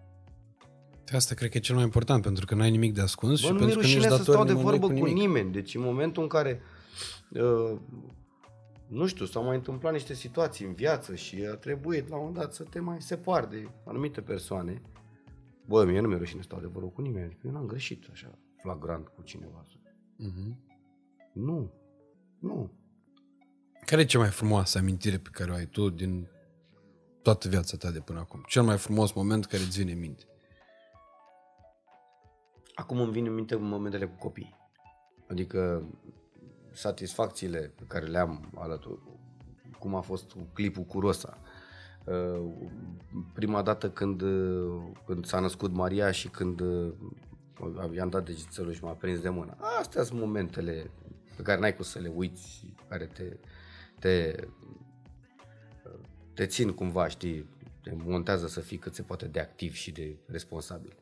Asta 1.12 1.34
cred 1.34 1.50
că 1.50 1.56
e 1.56 1.60
cel 1.60 1.74
mai 1.74 1.84
important, 1.84 2.22
pentru 2.22 2.46
că 2.46 2.54
n-ai 2.54 2.70
nimic 2.70 2.94
de 2.94 3.00
ascuns 3.00 3.40
Bă, 3.40 3.46
și 3.46 3.52
nu 3.52 3.58
mi-e 3.58 3.66
pentru 3.66 3.80
că 3.80 3.86
nu 3.86 3.92
rușine 3.92 4.04
ești 4.04 4.16
să 4.16 4.18
dator 4.18 4.34
stau 4.34 4.46
de 4.46 4.52
nimănui 4.52 4.78
vorbă 4.78 4.86
cu, 4.86 4.92
nimic. 4.92 5.14
nimeni. 5.14 5.52
Deci 5.52 5.74
în 5.74 5.82
momentul 5.82 6.22
în 6.22 6.28
care, 6.28 6.60
uh, 7.30 7.78
nu 8.86 9.06
știu, 9.06 9.24
s-au 9.24 9.44
mai 9.44 9.56
întâmplat 9.56 9.92
niște 9.92 10.14
situații 10.14 10.66
în 10.66 10.72
viață 10.74 11.14
și 11.14 11.46
a 11.52 11.54
trebuit 11.54 12.08
la 12.08 12.16
un 12.16 12.24
moment 12.24 12.38
dat 12.38 12.54
să 12.54 12.62
te 12.62 12.80
mai 12.80 13.02
separi 13.02 13.50
de 13.50 13.68
anumite 13.86 14.20
persoane, 14.20 14.82
bă, 15.66 15.84
mie 15.84 16.00
nu 16.00 16.08
mi-e 16.08 16.18
rușine 16.18 16.40
să 16.40 16.46
stau 16.46 16.60
de 16.60 16.66
vorbă 16.66 16.88
cu 16.88 17.00
nimeni. 17.00 17.24
Adică 17.24 17.40
eu 17.44 17.52
n-am 17.52 17.66
greșit 17.66 18.06
așa 18.12 18.38
flagrant 18.62 19.08
cu 19.08 19.22
cineva. 19.22 19.64
Uh-huh. 19.64 20.54
Nu, 21.32 21.72
nu. 22.38 22.70
Care 23.86 24.00
e 24.00 24.04
cea 24.04 24.18
mai 24.18 24.28
frumoasă 24.28 24.78
amintire 24.78 25.18
pe 25.18 25.28
care 25.32 25.50
o 25.50 25.54
ai 25.54 25.66
tu 25.66 25.90
din 25.90 26.28
toată 27.22 27.48
viața 27.48 27.76
ta 27.76 27.90
de 27.90 28.00
până 28.00 28.18
acum? 28.18 28.44
Cel 28.46 28.62
mai 28.62 28.78
frumos 28.78 29.12
moment 29.12 29.46
care 29.46 29.62
îți 29.62 29.78
vine 29.78 29.92
în 29.92 29.98
minte? 29.98 30.24
Acum 32.80 33.00
îmi 33.00 33.12
vin 33.12 33.26
în 33.26 33.34
minte 33.34 33.56
momentele 33.56 34.06
cu 34.06 34.16
copii. 34.18 34.56
Adică 35.28 35.88
satisfacțiile 36.72 37.72
pe 37.76 37.84
care 37.88 38.06
le 38.06 38.18
am 38.18 38.50
alături, 38.54 39.00
cum 39.78 39.94
a 39.94 40.00
fost 40.00 40.30
cu 40.30 40.48
clipul 40.52 40.82
cu 40.82 41.00
Rosa. 41.00 41.38
Uh, 42.04 42.52
Prima 43.34 43.62
dată 43.62 43.90
când, 43.90 44.20
uh, 44.20 44.82
când 45.06 45.24
s-a 45.24 45.40
născut 45.40 45.72
Maria 45.72 46.10
și 46.10 46.28
când 46.28 46.60
uh, 46.60 46.92
i-am 47.94 48.08
dat 48.08 48.24
degețelul 48.24 48.72
și 48.72 48.84
m-a 48.84 48.92
prins 48.92 49.20
de 49.20 49.28
mână. 49.28 49.56
Astea 49.78 50.02
sunt 50.02 50.20
momentele 50.20 50.90
pe 51.36 51.42
care 51.42 51.60
n-ai 51.60 51.74
cum 51.74 51.84
să 51.84 51.98
le 51.98 52.12
uiți, 52.14 52.74
care 52.88 53.06
te, 53.06 53.36
te, 53.98 54.34
te 56.34 56.46
țin 56.46 56.72
cumva, 56.72 57.08
știi, 57.08 57.48
te 57.82 57.92
montează 57.96 58.46
să 58.46 58.60
fii 58.60 58.78
cât 58.78 58.94
se 58.94 59.02
poate 59.02 59.26
de 59.26 59.40
activ 59.40 59.72
și 59.72 59.92
de 59.92 60.16
responsabil 60.26 60.99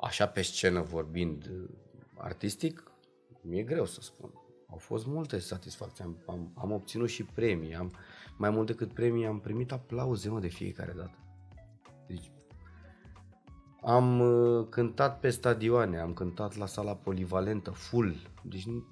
așa 0.00 0.26
pe 0.26 0.42
scenă 0.42 0.80
vorbind 0.80 1.46
uh, 1.46 1.68
artistic, 2.16 2.92
mi-e 3.42 3.62
greu 3.62 3.84
să 3.84 4.00
spun. 4.00 4.30
Au 4.70 4.76
fost 4.76 5.06
multe 5.06 5.38
satisfacții, 5.38 6.04
am, 6.04 6.22
am, 6.26 6.52
am 6.54 6.72
obținut 6.72 7.08
și 7.08 7.24
premii, 7.24 7.74
am, 7.74 7.92
mai 8.36 8.50
mult 8.50 8.66
decât 8.66 8.92
premii, 8.92 9.26
am 9.26 9.40
primit 9.40 9.72
aplauze 9.72 10.28
mă, 10.28 10.40
de 10.40 10.48
fiecare 10.48 10.92
dată. 10.92 11.18
Deci, 12.06 12.30
am 13.82 14.20
uh, 14.20 14.66
cântat 14.68 15.20
pe 15.20 15.30
stadioane, 15.30 15.98
am 15.98 16.12
cântat 16.12 16.56
la 16.56 16.66
sala 16.66 16.96
polivalentă, 16.96 17.70
full, 17.70 18.16
deci 18.42 18.66
nu- 18.66 18.84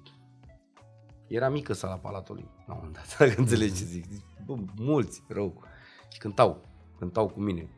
Era 1.27 1.49
mică 1.49 1.73
sala 1.73 1.97
Palatului, 1.97 2.49
la 2.67 2.73
un 2.73 2.79
moment 2.79 2.95
dat, 2.95 3.17
dacă 3.17 3.39
înțelegi 3.39 3.75
ce 3.75 3.83
zic. 3.83 4.05
Bă, 4.45 4.55
mulți, 4.75 5.23
rău. 5.27 5.63
Și 6.11 6.19
cântau, 6.19 6.65
cântau 6.97 7.27
cu 7.27 7.39
mine. 7.39 7.69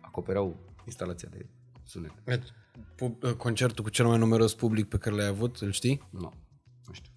Acopereau 0.00 0.56
instalația 0.84 1.28
de 1.28 1.46
sunet. 1.88 2.12
Pu- 2.96 3.18
Concertul 3.36 3.84
cu 3.84 3.90
cel 3.90 4.06
mai 4.06 4.18
numeros 4.18 4.54
public 4.54 4.88
pe 4.88 4.98
care 4.98 5.16
l-ai 5.16 5.26
avut, 5.26 5.56
îl 5.56 5.70
știi? 5.70 6.08
Nu, 6.10 6.32
nu 6.86 6.92
știu. 6.92 7.12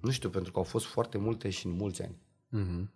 Nu 0.00 0.10
știu, 0.10 0.30
pentru 0.30 0.52
că 0.52 0.58
au 0.58 0.64
fost 0.64 0.84
foarte 0.86 1.18
multe 1.18 1.50
și 1.50 1.66
în 1.66 1.72
mulți 1.72 2.02
ani. 2.02 2.16
Mhm. 2.48 2.92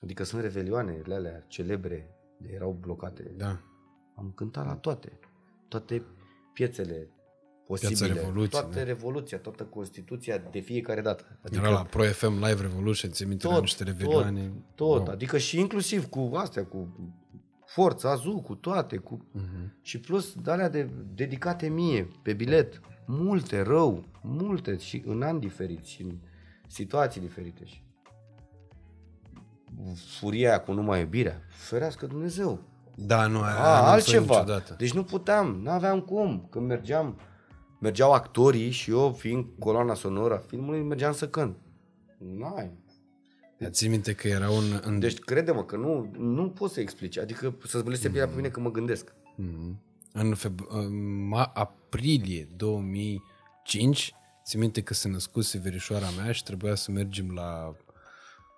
Adică 0.00 0.22
sunt 0.24 0.42
revelioanele 0.42 1.14
alea 1.14 1.44
celebre, 1.48 2.10
de 2.38 2.48
erau 2.54 2.72
blocate. 2.80 3.34
Da. 3.36 3.60
Am 4.16 4.32
cântat 4.34 4.66
la 4.66 4.76
toate. 4.76 5.18
Toate 5.68 6.04
piețele 6.52 7.10
posibile. 7.66 8.12
Revoluție, 8.12 8.48
toată 8.60 8.76
da. 8.76 8.82
revoluția, 8.82 9.38
toată 9.38 9.64
Constituția 9.64 10.38
de 10.38 10.60
fiecare 10.60 11.00
dată. 11.00 11.38
Adică 11.42 11.60
Era 11.64 11.72
la 11.72 11.84
Pro 11.84 12.02
FM 12.02 12.32
Live 12.32 12.60
Revolution, 12.60 13.10
ți 13.10 13.24
minte 13.24 13.46
la 13.46 13.52
tot, 13.52 13.62
niște 13.62 13.84
tot, 13.84 13.92
revelioane. 13.92 14.52
tot. 14.74 14.98
Wow. 14.98 15.08
Adică 15.08 15.38
și 15.38 15.58
inclusiv 15.58 16.06
cu 16.08 16.30
astea, 16.34 16.66
cu 16.66 16.88
Forța, 17.66 18.10
Azu, 18.10 18.40
cu 18.46 18.54
toate. 18.54 18.96
Cu... 18.96 19.26
Mhm. 19.32 19.78
Și 19.82 20.00
plus 20.00 20.34
de 20.34 20.50
alea 20.50 20.68
de, 20.68 20.90
dedicate 21.14 21.68
mie, 21.68 22.08
pe 22.22 22.32
bilet. 22.32 22.80
Multe, 23.06 23.62
rău, 23.62 24.04
multe 24.22 24.78
și 24.78 25.02
în 25.06 25.22
ani 25.22 25.40
diferiți 25.40 25.90
și 25.90 26.02
în 26.02 26.18
situații 26.66 27.20
diferite. 27.20 27.64
Și 27.64 27.84
furia 30.18 30.48
aia 30.48 30.60
cu 30.60 30.72
numai 30.72 31.00
iubirea, 31.00 31.40
ferească 31.48 32.06
Dumnezeu. 32.06 32.60
Da, 32.94 33.26
nu, 33.26 33.40
aia 33.40 33.54
A, 33.54 33.60
n-am 33.60 33.74
să 33.74 33.80
uit 33.80 33.88
altceva. 33.88 34.38
Niciodată. 34.38 34.74
Deci 34.78 34.92
nu 34.92 35.04
puteam, 35.04 35.60
nu 35.62 35.70
aveam 35.70 36.00
cum. 36.00 36.46
Când 36.50 36.66
mergeam, 36.66 37.18
mergeau 37.80 38.12
actorii 38.12 38.70
și 38.70 38.90
eu, 38.90 39.12
fiind 39.12 39.46
coloana 39.58 39.94
sonoră 39.94 40.34
a 40.34 40.38
filmului, 40.38 40.82
mergeam 40.82 41.12
să 41.12 41.28
cânt. 41.28 41.56
N-ai. 42.18 42.70
Dar 43.58 43.70
ții 43.70 43.88
minte 43.88 44.12
că 44.14 44.28
era 44.28 44.50
un... 44.50 44.80
În... 44.82 44.98
Deci 44.98 45.18
crede-mă 45.18 45.64
că 45.64 45.76
nu, 45.76 46.10
nu 46.18 46.48
pot 46.50 46.70
să 46.70 46.80
explici. 46.80 47.18
Adică 47.18 47.54
să-ți 47.66 47.84
bleste 47.84 48.08
pielea 48.08 48.28
pe 48.28 48.36
mine 48.36 48.48
când 48.48 48.66
mă 48.66 48.72
gândesc. 48.72 49.12
Mhm. 49.36 49.80
În 50.12 50.34
feb- 50.36 50.68
în 50.68 50.90
ma- 51.34 51.52
aprilie 51.52 52.48
2005, 52.56 54.14
ții 54.44 54.58
minte 54.58 54.80
că 54.82 54.94
se 54.94 55.08
născuse 55.08 55.58
verișoara 55.58 56.06
mea 56.22 56.32
și 56.32 56.42
trebuia 56.42 56.74
să 56.74 56.90
mergem 56.90 57.30
la 57.34 57.74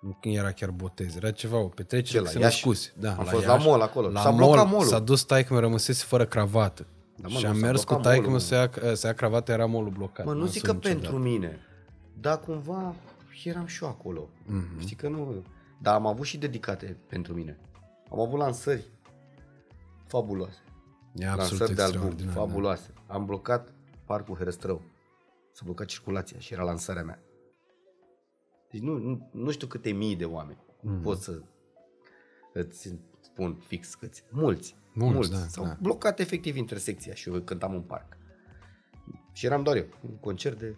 nu 0.01 0.17
când 0.21 0.35
era 0.35 0.51
chiar 0.51 0.69
botez, 0.71 1.15
era 1.15 1.31
ceva, 1.31 1.57
o 1.57 1.67
petrecere 1.67 2.11
Ce, 2.11 2.17
că 2.17 2.23
la 2.23 2.29
se 2.29 2.39
Iași? 2.39 2.53
născuse. 2.67 2.93
Da, 2.99 3.09
Am 3.15 3.25
fost 3.25 3.45
la 3.45 3.53
Iași. 3.53 3.67
mall 3.67 3.81
acolo. 3.81 4.09
La 4.09 4.21
S-a 4.21 4.29
mall, 4.29 4.43
blocat 4.51 4.65
mall-ul. 4.71 4.85
S-a 4.87 4.99
dus 4.99 5.23
taică 5.23 5.53
mi 5.53 5.59
rămăsese 5.59 6.03
fără 6.07 6.25
cravată. 6.25 6.85
Da, 7.15 7.27
mă, 7.27 7.37
și 7.37 7.43
nu, 7.43 7.49
am 7.49 7.55
s-a 7.59 7.65
mers 7.65 7.79
cu 7.79 7.85
blocat 7.85 8.03
taică 8.03 8.21
mall-ul, 8.29 8.39
mă 8.39 8.45
să 8.45 8.55
ia, 8.85 8.95
să 8.95 9.07
ia 9.07 9.13
cravată, 9.13 9.51
era 9.51 9.65
mall 9.65 9.89
blocat. 9.89 10.25
Mă, 10.25 10.31
nu 10.33 10.37
N-am 10.39 10.47
zic 10.47 10.65
să 10.65 10.71
că 10.71 10.73
niciodată. 10.73 10.99
pentru 11.01 11.29
mine, 11.29 11.59
dar 12.19 12.39
cumva 12.39 12.95
eram 13.47 13.65
și 13.65 13.83
eu 13.83 13.89
acolo. 13.89 14.29
Mhm. 14.45 14.75
Mm-hmm. 14.77 14.79
Știi 14.79 14.95
că 14.95 15.07
nu... 15.09 15.43
Dar 15.81 15.93
am 15.95 16.05
avut 16.07 16.25
și 16.25 16.37
dedicate 16.37 16.97
pentru 17.07 17.33
mine. 17.33 17.59
Am 18.11 18.19
avut 18.19 18.39
lansări 18.39 18.89
fabuloase. 20.07 20.57
E 21.15 21.27
absolut 21.27 21.59
lansări 21.59 21.75
de 21.75 21.81
album 21.81 21.95
extraordinar. 22.01 22.33
da. 22.35 22.39
fabuloase. 22.41 22.93
Am 23.07 23.25
blocat 23.25 23.73
parcul 24.05 24.35
Herăstrău. 24.35 24.81
S-a 25.51 25.61
blocat 25.65 25.87
circulația 25.87 26.39
și 26.39 26.53
era 26.53 26.63
lansarea 26.63 27.03
mea. 27.03 27.19
Deci 28.71 28.81
nu, 28.81 28.97
nu, 28.97 29.29
nu 29.33 29.51
știu 29.51 29.67
câte 29.67 29.91
mii 29.91 30.15
de 30.15 30.25
oameni 30.25 30.57
Mhm. 30.81 30.93
mm. 30.93 31.01
pot 31.01 31.17
să 31.21 31.41
îți 32.53 32.95
spun 33.21 33.55
fix 33.67 33.95
câți. 33.95 34.23
Mulți. 34.31 34.75
Mulți, 34.93 35.31
da, 35.31 35.37
S-au 35.37 35.63
da. 35.65 35.77
blocat 35.81 36.19
efectiv 36.19 36.55
intersecția 36.55 37.13
și 37.13 37.29
eu 37.29 37.41
cântam 37.41 37.73
în 37.73 37.81
parc. 37.81 38.17
Și 39.31 39.45
eram 39.45 39.63
doar 39.63 39.75
eu. 39.75 39.85
Un 40.09 40.17
concert 40.17 40.59
de 40.59 40.75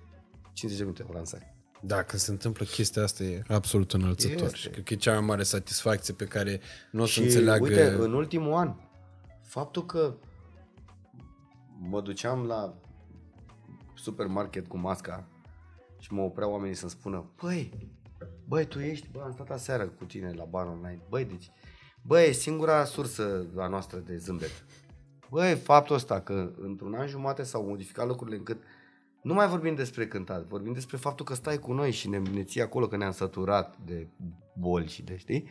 50 0.53 0.77
de 0.77 0.83
minute 0.83 1.05
o 1.09 1.13
lansare. 1.13 1.50
Dacă 1.83 2.17
se 2.17 2.31
întâmplă 2.31 2.65
chestia 2.65 3.03
asta 3.03 3.23
e 3.23 3.43
absolut 3.47 3.93
înălțător 3.93 4.45
Este. 4.45 4.55
și 4.55 4.69
cred 4.69 4.83
că 4.83 4.93
e 4.93 4.97
cea 4.97 5.11
mai 5.11 5.21
mare 5.25 5.43
satisfacție 5.43 6.13
pe 6.13 6.25
care 6.25 6.59
nu 6.91 7.01
o 7.01 7.05
să 7.05 7.11
Și 7.11 7.21
înțeleagă... 7.21 7.63
uite, 7.63 7.87
în 7.87 8.13
ultimul 8.13 8.53
an, 8.53 8.75
faptul 9.43 9.85
că 9.85 10.13
mă 11.79 12.01
duceam 12.01 12.45
la 12.45 12.75
supermarket 13.95 14.67
cu 14.67 14.77
masca 14.77 15.27
și 15.99 16.13
mă 16.13 16.21
opreau 16.21 16.51
oamenii 16.51 16.75
să-mi 16.75 16.91
spună 16.91 17.31
Băi, 17.41 17.89
băi, 18.47 18.65
tu 18.65 18.79
ești, 18.79 19.07
bă, 19.11 19.21
am 19.23 19.31
stat 19.31 19.49
aseară 19.49 19.85
cu 19.87 20.03
tine 20.05 20.33
la 20.33 20.43
bar 20.43 20.65
online. 20.65 21.01
Băi, 21.09 21.25
deci, 21.25 21.51
băi, 22.01 22.27
e 22.27 22.31
singura 22.31 22.83
sursă 22.83 23.45
a 23.57 23.67
noastră 23.67 23.97
de 23.99 24.17
zâmbet. 24.17 24.65
Băi, 25.29 25.55
faptul 25.55 25.95
ăsta 25.95 26.21
că 26.21 26.51
într-un 26.61 26.93
an 26.93 27.07
jumate 27.07 27.43
s-au 27.43 27.65
modificat 27.65 28.07
lucrurile 28.07 28.37
încât 28.37 28.61
nu 29.21 29.33
mai 29.33 29.47
vorbim 29.47 29.75
despre 29.75 30.07
cântat, 30.07 30.45
vorbim 30.45 30.73
despre 30.73 30.97
faptul 30.97 31.25
că 31.25 31.33
stai 31.33 31.57
cu 31.57 31.73
noi 31.73 31.91
și 31.91 32.09
ne, 32.09 32.17
ne 32.17 32.43
ții 32.43 32.61
acolo 32.61 32.87
că 32.87 32.97
ne-am 32.97 33.11
săturat 33.11 33.77
de 33.85 34.07
boli 34.53 34.87
și 34.87 35.03
de, 35.03 35.17
știi? 35.17 35.47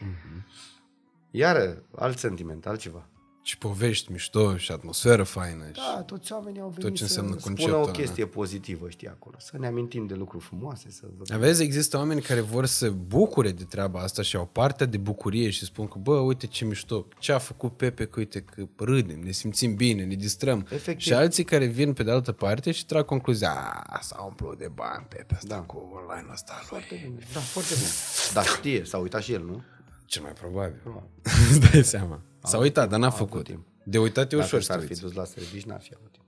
Iară, 1.31 1.83
alt 1.97 2.19
sentiment, 2.19 2.67
altceva. 2.67 3.09
Și 3.51 3.59
povești 3.59 4.13
mișto 4.13 4.57
și 4.57 4.73
atmosferă 4.73 5.23
faină. 5.23 5.65
Și... 5.67 5.73
Da, 5.95 6.03
toți 6.03 6.33
oamenii 6.33 6.61
au 6.61 6.69
venit 6.69 6.85
Tot 6.85 6.95
ce 6.95 6.97
să 6.97 7.05
înseamnă 7.05 7.31
spună 7.31 7.55
conceptul 7.55 7.75
o 7.75 7.83
ăla, 7.83 7.91
chestie 7.91 8.27
pozitivă, 8.27 8.89
știi, 8.89 9.09
acolo. 9.09 9.37
Să 9.39 9.57
ne 9.59 9.67
amintim 9.67 10.07
de 10.07 10.15
lucruri 10.15 10.45
frumoase, 10.45 10.91
să 10.91 11.07
vă... 11.17 11.37
Vezi, 11.37 11.63
există 11.63 11.97
oameni 11.97 12.21
care 12.21 12.41
vor 12.41 12.67
să 12.67 12.91
bucure 12.91 13.51
de 13.51 13.65
treaba 13.65 14.01
asta 14.01 14.23
și 14.23 14.37
au 14.37 14.47
partea 14.47 14.87
de 14.87 14.97
bucurie 14.97 15.51
și 15.51 15.65
spun 15.65 15.89
că, 15.89 15.99
bă, 15.99 16.19
uite 16.19 16.47
ce 16.47 16.65
mișto, 16.65 17.07
ce 17.19 17.33
a 17.33 17.39
făcut 17.39 17.77
Pepe, 17.77 18.07
că 18.07 18.19
uite 18.19 18.41
că 18.41 18.67
râdem, 18.77 19.21
ne 19.21 19.31
simțim 19.31 19.75
bine, 19.75 20.05
ne 20.05 20.15
distrăm. 20.15 20.67
Efectiv. 20.71 21.07
Și 21.07 21.13
alții 21.13 21.45
care 21.45 21.67
vin 21.67 21.93
pe 21.93 22.03
de 22.03 22.11
altă 22.11 22.33
parte 22.33 22.71
și 22.71 22.87
trag 22.87 23.05
concluzia, 23.05 23.83
a, 23.87 24.01
s-a 24.01 24.23
umplut 24.29 24.59
de 24.59 24.71
bani 24.75 25.07
Pepe 25.09 25.35
asta 25.35 25.55
Da. 25.55 25.61
cu 25.61 25.77
online 25.95 26.29
ăsta 26.33 26.53
lui. 26.57 26.67
Foarte 26.67 27.01
bine. 27.05 27.19
Da, 27.33 27.41
foarte 27.41 27.75
bine. 27.75 27.89
Dar 28.35 28.45
știe, 28.45 28.85
s-a 28.85 28.99
uitat 28.99 29.23
și 29.23 29.33
el, 29.33 29.45
nu? 29.45 29.63
Cel 30.11 30.23
mai 30.23 30.33
probabil. 30.33 30.81
Îți 31.51 31.61
dai 31.71 31.83
seama. 31.85 32.21
S-a 32.43 32.59
uitat, 32.59 32.89
dar 32.89 32.99
n-a 32.99 33.07
avut 33.07 33.19
făcut. 33.19 33.45
timp. 33.45 33.67
De 33.85 33.99
uitat 33.99 34.33
e 34.33 34.37
Dacă 34.37 34.47
ușor 34.47 34.61
să 34.61 34.67
s-ar 34.67 34.79
te 34.79 34.85
fi 34.85 34.91
uiți. 34.91 35.03
dus 35.03 35.13
la 35.13 35.25
servici, 35.25 35.65
n-ar 35.65 35.81
fi 35.81 35.93
avut 35.97 36.11
timp. 36.13 36.25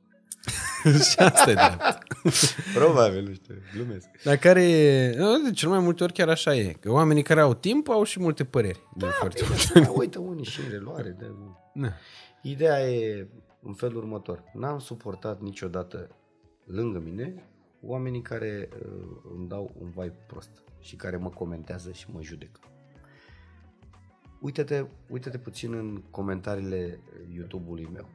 și 1.10 1.18
asta 1.18 1.50
e 1.50 1.54
drept. 1.54 1.98
Probabil, 2.78 3.22
nu 3.22 3.32
știu, 3.34 3.54
glumesc. 3.74 4.06
Dar 4.24 4.36
care 4.36 4.62
e, 4.70 5.14
nu, 5.16 5.42
de 5.42 5.50
cel 5.50 5.68
mai 5.68 5.78
multe 5.78 6.02
ori 6.02 6.12
chiar 6.12 6.28
așa 6.28 6.54
e. 6.54 6.72
Că 6.80 6.90
oamenii 6.90 7.22
care 7.22 7.40
au 7.40 7.54
timp 7.54 7.88
au 7.88 8.02
și 8.02 8.20
multe 8.20 8.44
păreri. 8.44 8.80
De 8.96 9.06
foarte 9.06 9.42
multe. 9.48 9.80
Da, 9.80 9.90
uite 9.90 10.18
unii 10.18 10.44
și 10.44 10.60
în 10.60 10.70
reluare. 10.70 11.16
De... 11.18 11.30
Da. 11.74 11.92
Ideea 12.42 12.80
e 12.90 13.28
în 13.62 13.72
felul 13.74 13.96
următor. 13.96 14.44
N-am 14.52 14.78
suportat 14.78 15.40
niciodată 15.40 16.16
lângă 16.64 16.98
mine 16.98 17.34
oamenii 17.80 18.22
care 18.22 18.68
uh, 18.72 18.90
îmi 19.36 19.48
dau 19.48 19.74
un 19.78 19.88
vibe 19.88 20.16
prost 20.26 20.62
și 20.80 20.96
care 20.96 21.16
mă 21.16 21.28
comentează 21.28 21.92
și 21.92 22.06
mă 22.12 22.22
judecă. 22.22 22.60
Uite-te, 24.42 24.84
uite-te 25.08 25.38
puțin 25.38 25.72
în 25.72 26.02
comentariile 26.10 27.00
YouTube-ului 27.34 27.88
meu. 27.92 28.08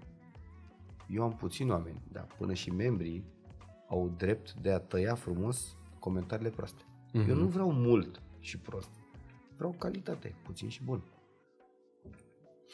Eu 1.09 1.23
am 1.23 1.35
puțini 1.35 1.69
oameni, 1.69 2.01
dar 2.11 2.27
până 2.37 2.53
și 2.53 2.71
membrii 2.71 3.23
au 3.89 4.13
drept 4.17 4.53
de 4.53 4.71
a 4.71 4.79
tăia 4.79 5.15
frumos 5.15 5.77
comentariile 5.99 6.49
proaste. 6.49 6.83
Mm-hmm. 6.83 7.27
Eu 7.27 7.35
nu 7.35 7.45
vreau 7.45 7.71
mult 7.71 8.21
și 8.39 8.57
prost. 8.57 8.89
Vreau 9.55 9.75
calitate, 9.77 10.35
puțin 10.43 10.69
și 10.69 10.83
bun. 10.83 11.01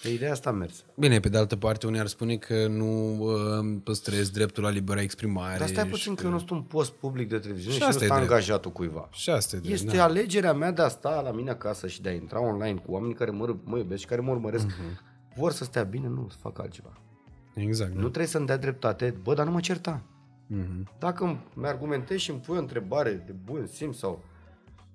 Pe 0.02 0.10
ideea 0.10 0.32
asta 0.32 0.50
am 0.50 0.56
mers. 0.56 0.84
Bine, 0.96 1.20
pe 1.20 1.30
de 1.30 1.38
altă 1.38 1.56
parte, 1.56 1.88
unii 1.88 2.00
ar 2.00 2.08
spune 2.08 2.36
că 2.36 2.68
nu 2.68 3.18
uh, 3.20 3.78
păstrezi 3.84 4.32
dreptul 4.32 4.64
la 4.64 4.70
libera 4.70 5.02
exprimare. 5.02 5.58
Dar 5.60 5.68
stai 5.68 5.84
și 5.84 5.90
puțin 5.90 6.16
că 6.16 6.26
eu 6.26 6.32
nu 6.32 6.38
sunt 6.38 6.50
un 6.50 6.62
post 6.62 6.92
public 6.92 7.30
de 7.30 7.38
televiziune 7.38 7.74
Și 7.74 7.80
și, 7.80 7.84
nu 7.84 7.90
asta 7.90 8.04
e 8.04 8.08
sunt 8.08 8.18
drept. 8.20 8.32
angajatul 8.32 8.72
cuiva. 8.72 9.10
Și 9.12 9.30
asta 9.30 9.56
e 9.56 9.60
drept, 9.60 9.74
Este 9.76 9.96
da. 9.98 10.04
alegerea 10.04 10.54
mea 10.54 10.72
de 10.72 10.82
a 10.82 10.88
sta 10.88 11.22
la 11.22 11.32
mine 11.32 11.50
acasă 11.50 11.88
și 11.88 12.02
de 12.02 12.10
a 12.10 12.14
intra 12.14 12.42
online 12.42 12.82
cu 12.86 12.92
oamenii 12.92 13.16
care 13.16 13.32
mă, 13.32 13.56
mă 13.64 13.78
iubesc 13.78 14.02
și 14.02 14.08
care 14.08 14.22
mă 14.22 14.32
urmăresc. 14.32 14.66
Mhm. 14.66 15.02
Vor 15.36 15.52
să 15.52 15.64
stea 15.64 15.84
bine, 15.84 16.08
nu, 16.08 16.28
să 16.32 16.38
fac 16.42 16.60
altceva. 16.60 16.98
Exact. 17.56 17.94
Nu 17.94 18.02
trebuie 18.02 18.28
să-mi 18.28 18.46
dea 18.46 18.58
dreptate, 18.58 19.16
bă, 19.24 19.34
dar 19.34 19.46
nu 19.46 19.52
mă 19.52 19.60
certa. 19.60 20.02
Mhm. 20.48 20.90
Dacă 21.00 21.24
îmi 21.24 21.40
îmi 21.56 21.66
argumentezi 21.68 22.22
și 22.22 22.30
îmi 22.30 22.40
pui 22.40 22.58
o 22.58 22.60
întrebare 22.60 23.24
de 23.26 23.36
bun 23.46 23.68
simț 23.72 23.98
sau 23.98 24.24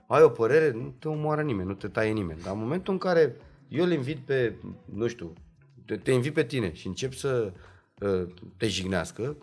ai 0.07 0.23
o 0.23 0.29
părere, 0.29 0.71
nu 0.73 0.95
te 0.99 1.09
omoară 1.09 1.43
nimeni, 1.43 1.69
nu 1.69 1.75
te 1.75 1.89
taie 1.89 2.13
nimeni. 2.13 2.41
Dar 2.43 2.53
în 2.53 2.59
momentul 2.61 2.93
în 2.93 2.99
care 2.99 3.37
eu 3.69 3.85
îl 3.85 3.93
invit 3.93 4.19
pe, 4.19 4.55
nu 4.85 5.07
știu, 5.07 5.33
te, 5.85 5.97
te 5.97 6.13
invit 6.13 6.33
pe 6.35 6.45
tine 6.45 6.73
și 6.75 6.87
încep 6.87 7.13
să 7.15 7.53
uh, 8.01 8.27
te 8.57 8.69
jignească, 8.69 9.37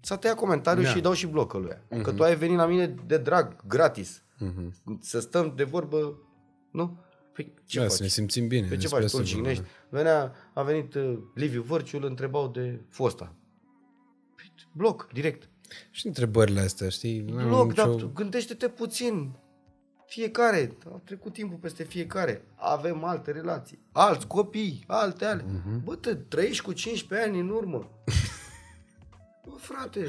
să 0.00 0.16
te 0.16 0.26
ia 0.26 0.34
comentariu 0.34 0.82
Da. 0.82 0.88
și 0.88 0.94
îi 0.94 1.02
dau 1.02 1.12
și 1.12 1.26
blocul 1.26 1.60
lui. 1.62 1.74
Uh-huh. 1.74 2.02
Că 2.02 2.12
tu 2.12 2.22
ai 2.22 2.36
venit 2.36 2.56
la 2.56 2.66
mine 2.66 2.86
de 3.06 3.18
drag, 3.18 3.66
gratis. 3.66 4.22
Mhm. 4.38 4.74
Să 5.00 5.20
stăm 5.20 5.52
de 5.56 5.64
vorbă, 5.64 6.18
nu? 6.70 6.98
Păi, 7.32 7.54
ce 7.64 7.78
Da, 7.78 7.84
faci? 7.84 7.92
să 7.92 8.02
ne 8.02 8.08
simțim 8.08 8.46
bine. 8.48 8.66
Pe 8.66 8.74
ce 8.74 8.80
despre 8.80 9.00
faci? 9.00 9.10
Tu 9.10 9.16
asta 9.16 9.18
îl 9.18 9.24
vorbim. 9.24 9.44
jignești? 9.52 9.72
Venea, 9.88 10.32
a 10.54 10.62
venit 10.62 10.94
uh, 10.94 11.18
Liviu 11.34 11.62
Vărciu, 11.62 11.96
îl 11.96 12.04
întrebau 12.04 12.48
de 12.48 12.80
fosta. 12.88 13.34
Păi, 14.36 14.52
bloc, 14.72 15.08
direct. 15.12 15.48
Și 15.90 16.06
întrebările 16.06 16.60
astea, 16.60 16.88
știi? 16.88 17.20
Nu 17.20 17.38
am 17.38 17.46
Bloc, 17.48 17.68
nicio- 17.68 17.82
dar 17.82 17.94
tu 17.94 18.10
gândește-te 18.14 18.68
puțin. 18.68 19.30
Fiecare, 20.08 20.72
a 20.94 21.00
trecut 21.04 21.32
timpul 21.32 21.56
peste 21.60 21.82
fiecare. 21.82 22.44
Avem 22.54 23.04
alte 23.04 23.30
relații, 23.30 23.78
alți 23.92 24.26
copii, 24.26 24.84
alte 24.86 25.24
ale. 25.24 25.44
Mhm. 25.48 25.58
Uh-huh. 25.80 25.84
Bă, 25.84 25.94
te 25.94 26.14
trăiești 26.14 26.62
cu 26.62 26.72
15 26.72 27.28
ani 27.28 27.40
în 27.40 27.48
urmă. 27.48 27.90
Bă, 29.46 29.52
frate. 29.56 30.06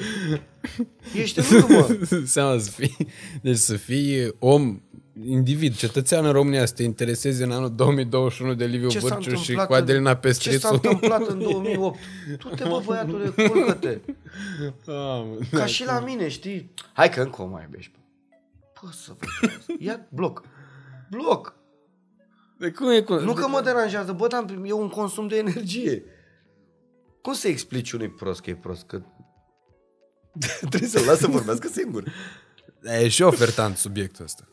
Ești 1.15 1.39
în 1.39 1.45
urmă. 1.61 1.87
Seama 2.25 2.57
să 2.59 2.69
fii, 2.71 3.07
deci 3.41 3.57
să 3.57 3.75
fii 3.75 4.35
om, 4.39 4.81
individ, 5.23 5.75
cetățean 5.75 6.25
în 6.25 6.31
România, 6.31 6.65
să 6.65 6.73
te 6.73 6.83
intereseze 6.83 7.43
în 7.43 7.51
anul 7.51 7.75
2021 7.75 8.53
de 8.53 8.65
Liviu 8.65 8.89
Ce 8.89 8.99
s-a 8.99 9.07
Bărciu 9.07 9.29
și 9.29 9.35
întâmplat 9.37 9.67
cu 9.67 9.73
Adelina 9.73 10.09
în- 10.09 10.15
Ce 10.15 10.21
Pestrițu. 10.27 10.59
s-a 10.59 10.69
întâmplat 10.73 11.27
în 11.27 11.39
2008? 11.39 11.99
Tu 12.37 12.47
te 12.49 12.63
bă, 12.63 12.81
băiatule, 12.85 13.29
culcă-te. 13.47 13.97
Ah, 14.87 15.23
mă, 15.25 15.37
Ca 15.51 15.65
și 15.65 15.85
la 15.85 15.99
mine, 15.99 16.27
știi? 16.27 16.69
Hai 16.93 17.09
că 17.09 17.21
încă 17.21 17.41
o 17.41 17.45
mai 17.47 17.63
iubești. 17.63 17.91
Bă, 18.83 18.89
să 18.91 19.15
vă 19.17 19.25
Ia 19.79 20.07
bloc. 20.09 20.43
Bloc. 21.09 21.55
De 22.59 22.71
cum 22.71 22.89
e? 22.89 23.01
Cum? 23.01 23.17
Nu 23.17 23.33
că 23.33 23.47
mă 23.47 23.61
deranjează, 23.61 24.11
bă, 24.11 24.27
dar 24.27 24.45
e 24.63 24.71
un 24.71 24.89
consum 24.89 25.27
de 25.27 25.37
energie. 25.37 26.03
Cum 27.21 27.33
să 27.33 27.47
explici 27.47 27.91
unui 27.91 28.09
prost 28.09 28.41
că 28.41 28.49
e 28.49 28.55
prost? 28.55 28.85
Că 28.85 29.01
trebuie 30.69 30.89
să-l 30.89 31.05
las 31.05 31.17
să 31.19 31.27
vorbească 31.27 31.67
singur. 31.67 32.03
E 32.83 33.07
și 33.07 33.21
ofertant 33.21 33.77
subiectul 33.77 34.25
ăsta. 34.25 34.43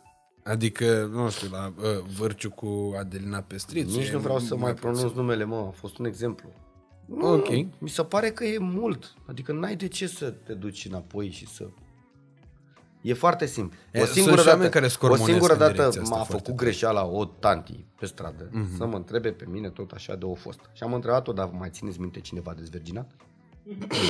Adică, 0.44 1.04
nu 1.12 1.30
știu, 1.30 1.48
la 1.50 1.74
uh, 1.76 1.84
Vârciu 2.18 2.50
cu 2.50 2.94
Adelina 2.98 3.40
Pestrițu. 3.40 3.98
Nici 3.98 4.08
e 4.08 4.12
nu 4.12 4.18
vreau 4.18 4.38
să 4.38 4.56
mai 4.56 4.74
puțin. 4.74 4.90
pronunț 4.90 5.14
numele, 5.16 5.44
mă, 5.44 5.56
a 5.56 5.70
fost 5.70 5.98
un 5.98 6.04
exemplu. 6.04 6.48
Nu, 7.06 7.32
Ok. 7.32 7.48
nu, 7.48 7.72
mi 7.78 7.88
se 7.88 8.02
pare 8.04 8.30
că 8.30 8.44
e 8.44 8.58
mult. 8.58 9.14
Adică 9.26 9.52
n-ai 9.52 9.76
de 9.76 9.88
ce 9.88 10.06
să 10.06 10.30
te 10.30 10.52
duci 10.52 10.84
înapoi 10.84 11.30
și 11.30 11.46
să... 11.46 11.68
E 13.06 13.14
foarte 13.14 13.46
simplu. 13.46 13.78
E, 13.92 14.00
O 14.00 14.04
sunt 14.04 14.16
singură 14.16 14.40
și 14.40 14.46
oameni 14.46 14.62
dată, 14.62 14.72
care 14.72 14.84
o 14.84 14.88
scormonesc 14.88 15.28
singură 15.28 15.52
în 15.52 15.58
dată 15.58 15.72
direcția 15.72 16.00
asta 16.00 16.14
m-a 16.14 16.22
foarte 16.22 16.44
făcut 16.44 16.54
greșeala 16.62 17.06
o 17.06 17.24
tanti 17.24 17.84
pe 17.98 18.06
stradă 18.06 18.48
mm-hmm. 18.48 18.76
să 18.76 18.86
mă 18.86 18.96
întrebe 18.96 19.30
pe 19.30 19.44
mine 19.50 19.68
tot 19.70 19.90
așa 19.90 20.14
de 20.14 20.24
o 20.24 20.34
fost. 20.34 20.58
Și 20.72 20.82
am 20.82 20.94
întrebat-o, 20.94 21.32
dar 21.32 21.50
mai 21.52 21.68
țineți 21.72 22.00
minte 22.00 22.20
cineva 22.20 22.54
dezverginat? 22.56 23.10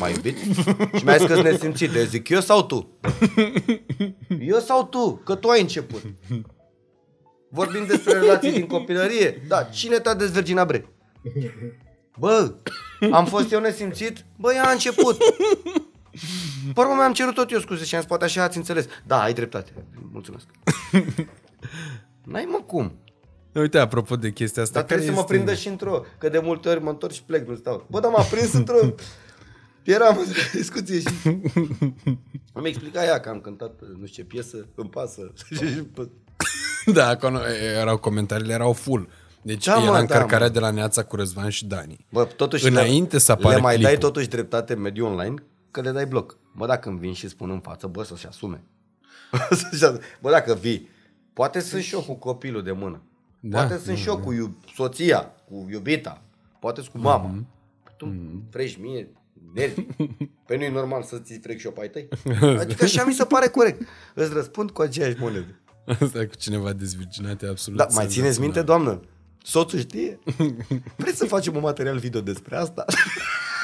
Mai 0.00 0.12
iubit? 0.12 0.36
și 0.96 1.04
mi-a 1.04 1.16
zis 1.16 1.26
că 1.26 1.34
sunt 1.34 1.44
nesimțit. 1.44 1.94
Eu 1.94 2.04
zic, 2.04 2.28
eu 2.28 2.40
sau 2.40 2.62
tu? 2.62 2.98
Eu 4.40 4.58
sau 4.58 4.84
tu? 4.84 5.20
Că 5.24 5.34
tu 5.34 5.48
ai 5.48 5.60
început. 5.60 6.02
Vorbim 7.48 7.86
despre 7.86 8.12
relații 8.12 8.52
din 8.52 8.66
copilărie. 8.66 9.42
Da, 9.48 9.62
cine 9.62 9.98
te-a 9.98 10.14
dezverginat, 10.14 10.66
bre? 10.66 10.88
Bă, 12.18 12.54
am 13.12 13.26
fost 13.26 13.52
eu 13.52 13.60
nesimțit? 13.60 14.24
Bă, 14.38 14.52
ea 14.52 14.66
a 14.66 14.70
început. 14.72 15.16
Pe 16.74 16.80
urmă 16.80 16.92
mi-am 16.94 17.12
cerut 17.12 17.34
tot 17.34 17.50
eu 17.50 17.58
scuze 17.60 17.84
și 17.84 17.94
am 17.94 18.00
zis, 18.00 18.08
poate 18.08 18.24
așa 18.24 18.42
ați 18.42 18.56
înțeles. 18.56 18.86
Da, 19.06 19.22
ai 19.22 19.32
dreptate. 19.32 19.70
Mulțumesc. 20.12 20.46
N-ai 22.30 22.44
mă 22.50 22.60
cum. 22.66 22.98
Uite, 23.52 23.78
apropo 23.78 24.16
de 24.16 24.30
chestia 24.32 24.62
asta. 24.62 24.74
Dar 24.74 24.82
trebuie 24.84 25.06
să 25.06 25.12
care 25.12 25.22
mă 25.26 25.32
este- 25.32 25.42
prindă 25.44 25.60
și 25.60 25.68
într-o, 25.68 26.04
că 26.18 26.28
de 26.28 26.38
multe 26.38 26.68
ori 26.68 26.82
mă 26.82 26.90
întorc 26.90 27.12
și 27.12 27.22
plec, 27.22 27.48
nu 27.48 27.54
stau. 27.56 27.86
Bă, 27.90 28.00
dar 28.00 28.10
m-a 28.10 28.22
prins 28.22 28.52
într-o... 28.52 28.76
Eram 29.82 30.18
într-o 30.18 30.40
discuție 30.52 31.00
și... 31.00 31.06
Îmi 32.52 32.68
explica 32.68 33.04
ea 33.04 33.20
că 33.20 33.28
am 33.28 33.40
cântat 33.40 33.72
nu 34.00 34.06
știu 34.06 34.22
ce 34.22 34.28
piesă, 34.28 34.66
îmi 34.74 34.88
pasă. 34.88 35.32
Da, 36.92 37.08
acolo 37.08 37.38
erau 37.80 37.98
comentariile, 37.98 38.52
erau 38.52 38.72
full. 38.72 39.08
Deci 39.42 39.64
Da, 39.64 39.72
da, 39.72 39.78
mă, 39.78 39.84
era 39.84 39.92
da, 39.92 39.98
încărcarea 39.98 40.46
mă. 40.46 40.52
de 40.52 40.58
la 40.58 40.70
Neața 40.70 41.02
cu 41.04 41.16
Răzvan 41.16 41.48
și 41.48 41.66
Dani. 41.66 42.06
Bă, 42.10 42.24
totuși 42.24 42.66
Înainte 42.66 43.14
le, 43.14 43.20
să 43.20 43.32
apară 43.32 43.54
le 43.54 43.60
mai 43.60 43.78
dai 43.78 43.90
clipul. 43.92 44.08
totuși 44.08 44.28
dreptate 44.28 44.72
în 44.72 44.80
mediul 44.80 45.06
online 45.06 45.34
că 45.76 45.88
le 45.88 45.90
dai 45.94 46.06
bloc. 46.06 46.36
Bă, 46.56 46.66
dacă 46.66 46.88
îmi 46.88 46.98
vin 46.98 47.12
și 47.12 47.28
spun 47.28 47.50
în 47.50 47.60
față, 47.60 47.86
bă, 47.86 48.02
să-și 48.02 48.26
asume. 48.26 48.62
Să-și 49.70 49.84
asume. 49.84 49.98
bă, 50.20 50.30
dacă 50.30 50.54
vii, 50.54 50.88
poate 51.32 51.60
sunt 51.60 51.82
și 51.82 51.94
eu 51.94 52.00
cu 52.00 52.14
copilul 52.14 52.62
de 52.62 52.72
mână. 52.72 53.02
Da, 53.40 53.58
poate 53.58 53.78
sunt 53.84 53.96
și 53.96 54.08
eu 54.08 54.18
cu 54.18 54.32
iub- 54.32 54.74
soția, 54.74 55.20
cu 55.48 55.66
iubita, 55.70 56.22
poate 56.60 56.80
sunt 56.80 56.92
cu 56.92 56.98
mama. 56.98 57.28
Mhm. 57.28 57.46
Tu 57.96 58.14
frești 58.50 58.80
mie 58.80 59.08
nervi. 59.54 59.80
Pe 60.46 60.56
nu-i 60.56 60.68
normal 60.68 61.02
să 61.02 61.18
ți 61.18 61.38
frec 61.42 61.58
și 61.58 61.66
eu 61.66 61.72
pe 61.72 61.80
ai 61.80 61.90
tăi? 61.90 62.08
Adică 62.60 62.84
așa 62.84 63.04
mi 63.04 63.12
se 63.12 63.24
pare 63.24 63.48
corect. 63.48 63.82
Îți 64.14 64.32
răspund 64.32 64.70
cu 64.70 64.82
aceeași 64.82 65.16
monedă. 65.18 65.60
Asta 65.86 66.26
cu 66.26 66.34
cineva 66.38 66.72
dezvirginat 66.72 67.42
e 67.42 67.46
absolut 67.48 67.78
Da, 67.78 67.84
mai 67.84 68.06
țineți 68.06 68.12
senzațional. 68.34 68.44
minte, 68.44 68.62
doamnă? 68.62 69.00
Soțul 69.42 69.78
știe? 69.78 70.18
Vreți 70.96 71.16
să 71.18 71.26
facem 71.26 71.54
un 71.54 71.60
material 71.60 71.98
video 71.98 72.20
despre 72.20 72.56
asta? 72.56 72.84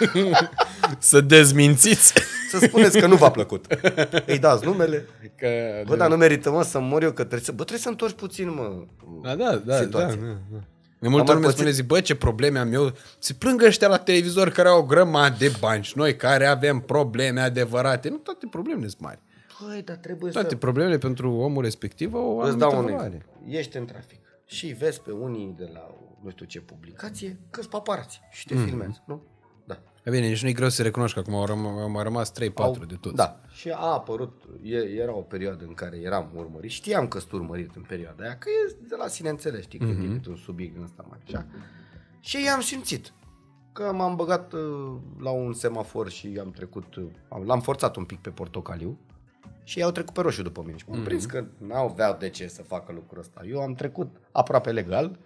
Să 0.98 1.20
dezmințiți. 1.20 2.12
Să 2.50 2.58
spuneți 2.58 2.98
că 2.98 3.06
nu 3.06 3.16
v-a 3.16 3.30
plăcut. 3.30 3.66
Îi 4.26 4.38
dați 4.38 4.64
numele. 4.64 5.06
Că, 5.36 5.48
Bă, 5.86 5.96
dar 5.96 6.08
nu 6.08 6.16
merită, 6.16 6.50
mă, 6.50 6.62
să 6.62 6.78
mor 6.80 7.02
eu, 7.02 7.08
că 7.12 7.22
trebuie 7.22 7.40
să... 7.44 7.50
Bă, 7.52 7.56
trebuie 7.62 7.78
să 7.78 7.88
întorci 7.88 8.14
puțin, 8.14 8.54
mă. 8.54 8.84
Da, 9.22 9.34
da, 9.34 9.50
da, 9.50 9.56
da, 9.56 9.76
situație. 9.76 10.20
da, 10.20 10.26
da. 10.52 10.58
De 10.98 11.08
multe 11.08 11.30
Am 11.30 11.36
ori 11.36 11.38
mi 11.46 11.50
pățit- 11.50 11.56
spune, 11.56 11.70
zic, 11.70 11.86
bă, 11.86 12.00
ce 12.00 12.14
probleme 12.14 12.58
am 12.58 12.72
eu. 12.72 12.92
Se 13.18 13.32
plângă 13.32 13.64
ăștia 13.66 13.88
la 13.88 13.98
televizor 13.98 14.48
care 14.50 14.68
au 14.68 14.78
o 14.78 14.82
grămadă 14.84 15.34
de 15.38 15.52
bani 15.60 15.82
și 15.82 15.92
noi 15.96 16.16
care 16.16 16.46
avem 16.46 16.78
probleme 16.80 17.40
adevărate. 17.40 18.08
Nu 18.08 18.16
toate 18.16 18.46
problemele 18.50 18.86
sunt 18.88 19.00
mari. 19.00 19.20
Băi, 19.66 19.82
dar 19.82 19.96
trebuie 19.96 20.32
Toate 20.32 20.48
să... 20.48 20.56
problemele 20.56 20.98
pentru 20.98 21.32
omul 21.32 21.62
respectiv 21.62 22.14
au 22.14 22.20
o 22.26 22.40
Îți 22.40 22.42
anumită 22.44 22.66
dau 22.68 22.78
un 22.78 22.84
valoare. 22.84 23.06
exemplu. 23.06 23.30
Ești 23.58 23.76
în 23.76 23.84
trafic 23.84 24.18
și 24.46 24.66
vezi 24.66 25.00
pe 25.00 25.10
unii 25.10 25.54
de 25.58 25.70
la 25.72 25.94
nu 26.22 26.30
știu 26.30 26.46
ce 26.46 26.60
publicație 26.60 27.38
că-s 27.50 27.66
paparați 27.66 28.20
și 28.30 28.46
te 28.46 28.54
filmează, 28.54 29.02
nu? 29.06 29.22
Da. 30.04 30.10
E 30.10 30.14
bine, 30.14 30.28
nici 30.28 30.42
nu-i 30.42 30.52
greu 30.52 30.68
să 30.68 30.82
recunoști 30.82 31.14
că 31.14 31.20
acum 31.20 31.34
au, 31.34 31.46
răm- 31.46 31.80
au 31.82 31.90
mai 31.90 32.02
rămas 32.02 32.32
3-4 32.32 32.86
de 32.86 32.94
toți. 33.00 33.14
Da. 33.16 33.40
Și 33.52 33.68
a 33.70 33.76
apărut, 33.92 34.42
e, 34.62 34.76
era 34.76 35.14
o 35.14 35.20
perioadă 35.20 35.64
în 35.64 35.74
care 35.74 35.96
eram 35.96 36.30
urmărit. 36.34 36.70
Știam 36.70 37.08
că 37.08 37.18
sunt 37.18 37.32
urmărit 37.32 37.76
în 37.76 37.82
perioada 37.82 38.24
aia, 38.24 38.36
că 38.38 38.48
e 38.48 38.76
de 38.88 38.94
la 38.98 39.06
sine 39.06 39.28
înțeles, 39.28 39.62
știi, 39.62 39.78
când 39.78 39.98
Mhm. 39.98 40.20
mm-hmm. 40.20 40.26
e 40.26 40.30
un 40.30 40.36
subiect 40.36 40.74
din 40.74 40.82
ăsta 40.82 41.04
mai 41.08 41.18
așa. 41.26 41.46
Și 42.20 42.44
i-am 42.44 42.60
simțit 42.60 43.12
că 43.72 43.92
m-am 43.92 44.16
băgat 44.16 44.52
uh, 44.52 44.60
la 45.18 45.30
un 45.30 45.52
semafor 45.52 46.10
și 46.10 46.36
am 46.40 46.50
trecut, 46.50 46.94
uh, 46.94 47.04
am- 47.28 47.42
l-am 47.44 47.60
forțat 47.60 47.96
un 47.96 48.04
pic 48.04 48.18
pe 48.20 48.30
portocaliu 48.30 48.98
și 49.64 49.78
ei 49.78 49.84
au 49.84 49.90
trecut 49.90 50.14
pe 50.14 50.20
roșu 50.20 50.42
după 50.42 50.62
mine. 50.66 50.76
Și 50.76 50.84
m-am 50.88 51.02
prins 51.02 51.24
că 51.26 51.44
n-aveau 51.58 52.16
de 52.18 52.28
ce 52.28 52.46
să 52.46 52.62
facă 52.62 52.92
lucrul 52.92 53.18
ăsta. 53.20 53.40
Eu 53.48 53.60
am 53.60 53.74
trecut 53.74 54.16
aproape 54.32 54.70
legal, 54.72 55.18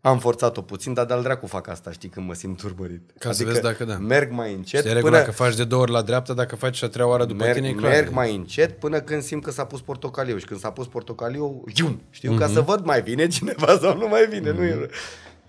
am 0.00 0.18
forțat-o 0.18 0.62
puțin, 0.62 0.94
dar 0.94 1.06
de-al 1.06 1.22
dracu 1.22 1.46
fac 1.46 1.68
asta, 1.68 1.90
știi, 1.92 2.08
când 2.08 2.26
mă 2.26 2.34
simt 2.34 2.62
urmărit. 2.62 3.10
Ca 3.18 3.32
să 3.32 3.44
vezi 3.44 3.60
dacă 3.60 3.84
da. 3.84 3.98
Merg 3.98 4.30
mai 4.32 4.54
încet 4.54 4.80
Știi 4.80 4.92
regula 4.92 5.22
că 5.22 5.30
faci 5.30 5.56
de 5.56 5.64
două 5.64 5.82
ori 5.82 5.90
la 5.90 6.02
dreapta, 6.02 6.34
dacă 6.34 6.56
faci 6.56 6.76
și 6.76 6.84
a 6.84 6.88
treia 6.88 7.08
oară 7.08 7.24
după 7.24 7.42
merg, 7.44 7.54
tine, 7.54 7.68
e 7.68 7.72
clar. 7.72 7.90
merg 7.90 8.12
mai 8.12 8.34
încet 8.34 8.78
până 8.78 9.00
când 9.00 9.22
simt 9.22 9.42
că 9.44 9.50
s-a 9.50 9.64
pus 9.64 9.80
portocaliu 9.80 10.38
și 10.38 10.44
când 10.44 10.60
s-a 10.60 10.70
pus 10.70 10.86
portocaliu, 10.86 11.64
ium, 11.74 12.00
știu, 12.10 12.30
Mhm. 12.30 12.40
ca 12.40 12.46
să 12.48 12.60
văd 12.60 12.84
mai 12.84 13.02
vine 13.02 13.26
cineva 13.26 13.78
sau 13.78 13.96
nu 13.96 14.08
mai 14.08 14.26
vine, 14.26 14.52
nu 14.52 14.62
e 14.62 14.88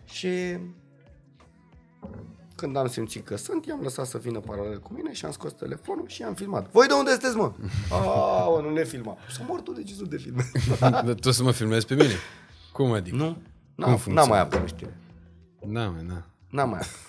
Și 0.05 0.29
când 2.55 2.77
am 2.77 2.87
simțit 2.87 3.25
că 3.25 3.37
sunt, 3.37 3.65
i-am 3.65 3.79
lăsat 3.83 4.05
să 4.05 4.17
vină 4.17 4.39
paralel 4.39 4.79
cu 4.79 4.93
mine 4.93 5.13
și 5.13 5.25
am 5.25 5.31
scos 5.31 5.53
telefonul 5.53 6.05
și 6.07 6.23
am 6.23 6.33
filmat. 6.33 6.71
Voi 6.71 6.87
de 6.87 6.93
unde 6.93 7.09
sunteți, 7.11 7.35
mă? 7.35 7.51
Aaa, 7.91 8.61
nu 8.61 8.69
ne 8.73 8.83
filma. 8.83 9.17
Să 9.31 9.39
mor 9.47 9.61
tu 9.61 9.71
de 9.71 9.83
ce 9.83 9.93
să 9.93 10.03
te 10.09 10.17
filmezi? 10.17 10.51
Dar 10.79 11.13
tu 11.19 11.31
să 11.31 11.43
mă 11.43 11.51
filmezi 11.51 11.85
pe 11.85 11.93
mine? 11.95 12.13
Cum 12.71 12.91
adică? 12.91 13.15
nu? 13.15 13.37
Cum 13.81 13.89
N-am, 13.89 13.89
n-am 13.89 13.97
funcționează? 13.99 14.29
mai 14.29 14.39
apărut 14.39 14.67
știre. 14.67 14.97
Da, 15.67 15.87
mă, 15.89 16.01
da. 16.07 16.25
N-am 16.49 16.69
mai 16.69 16.79
apărut. 16.79 16.99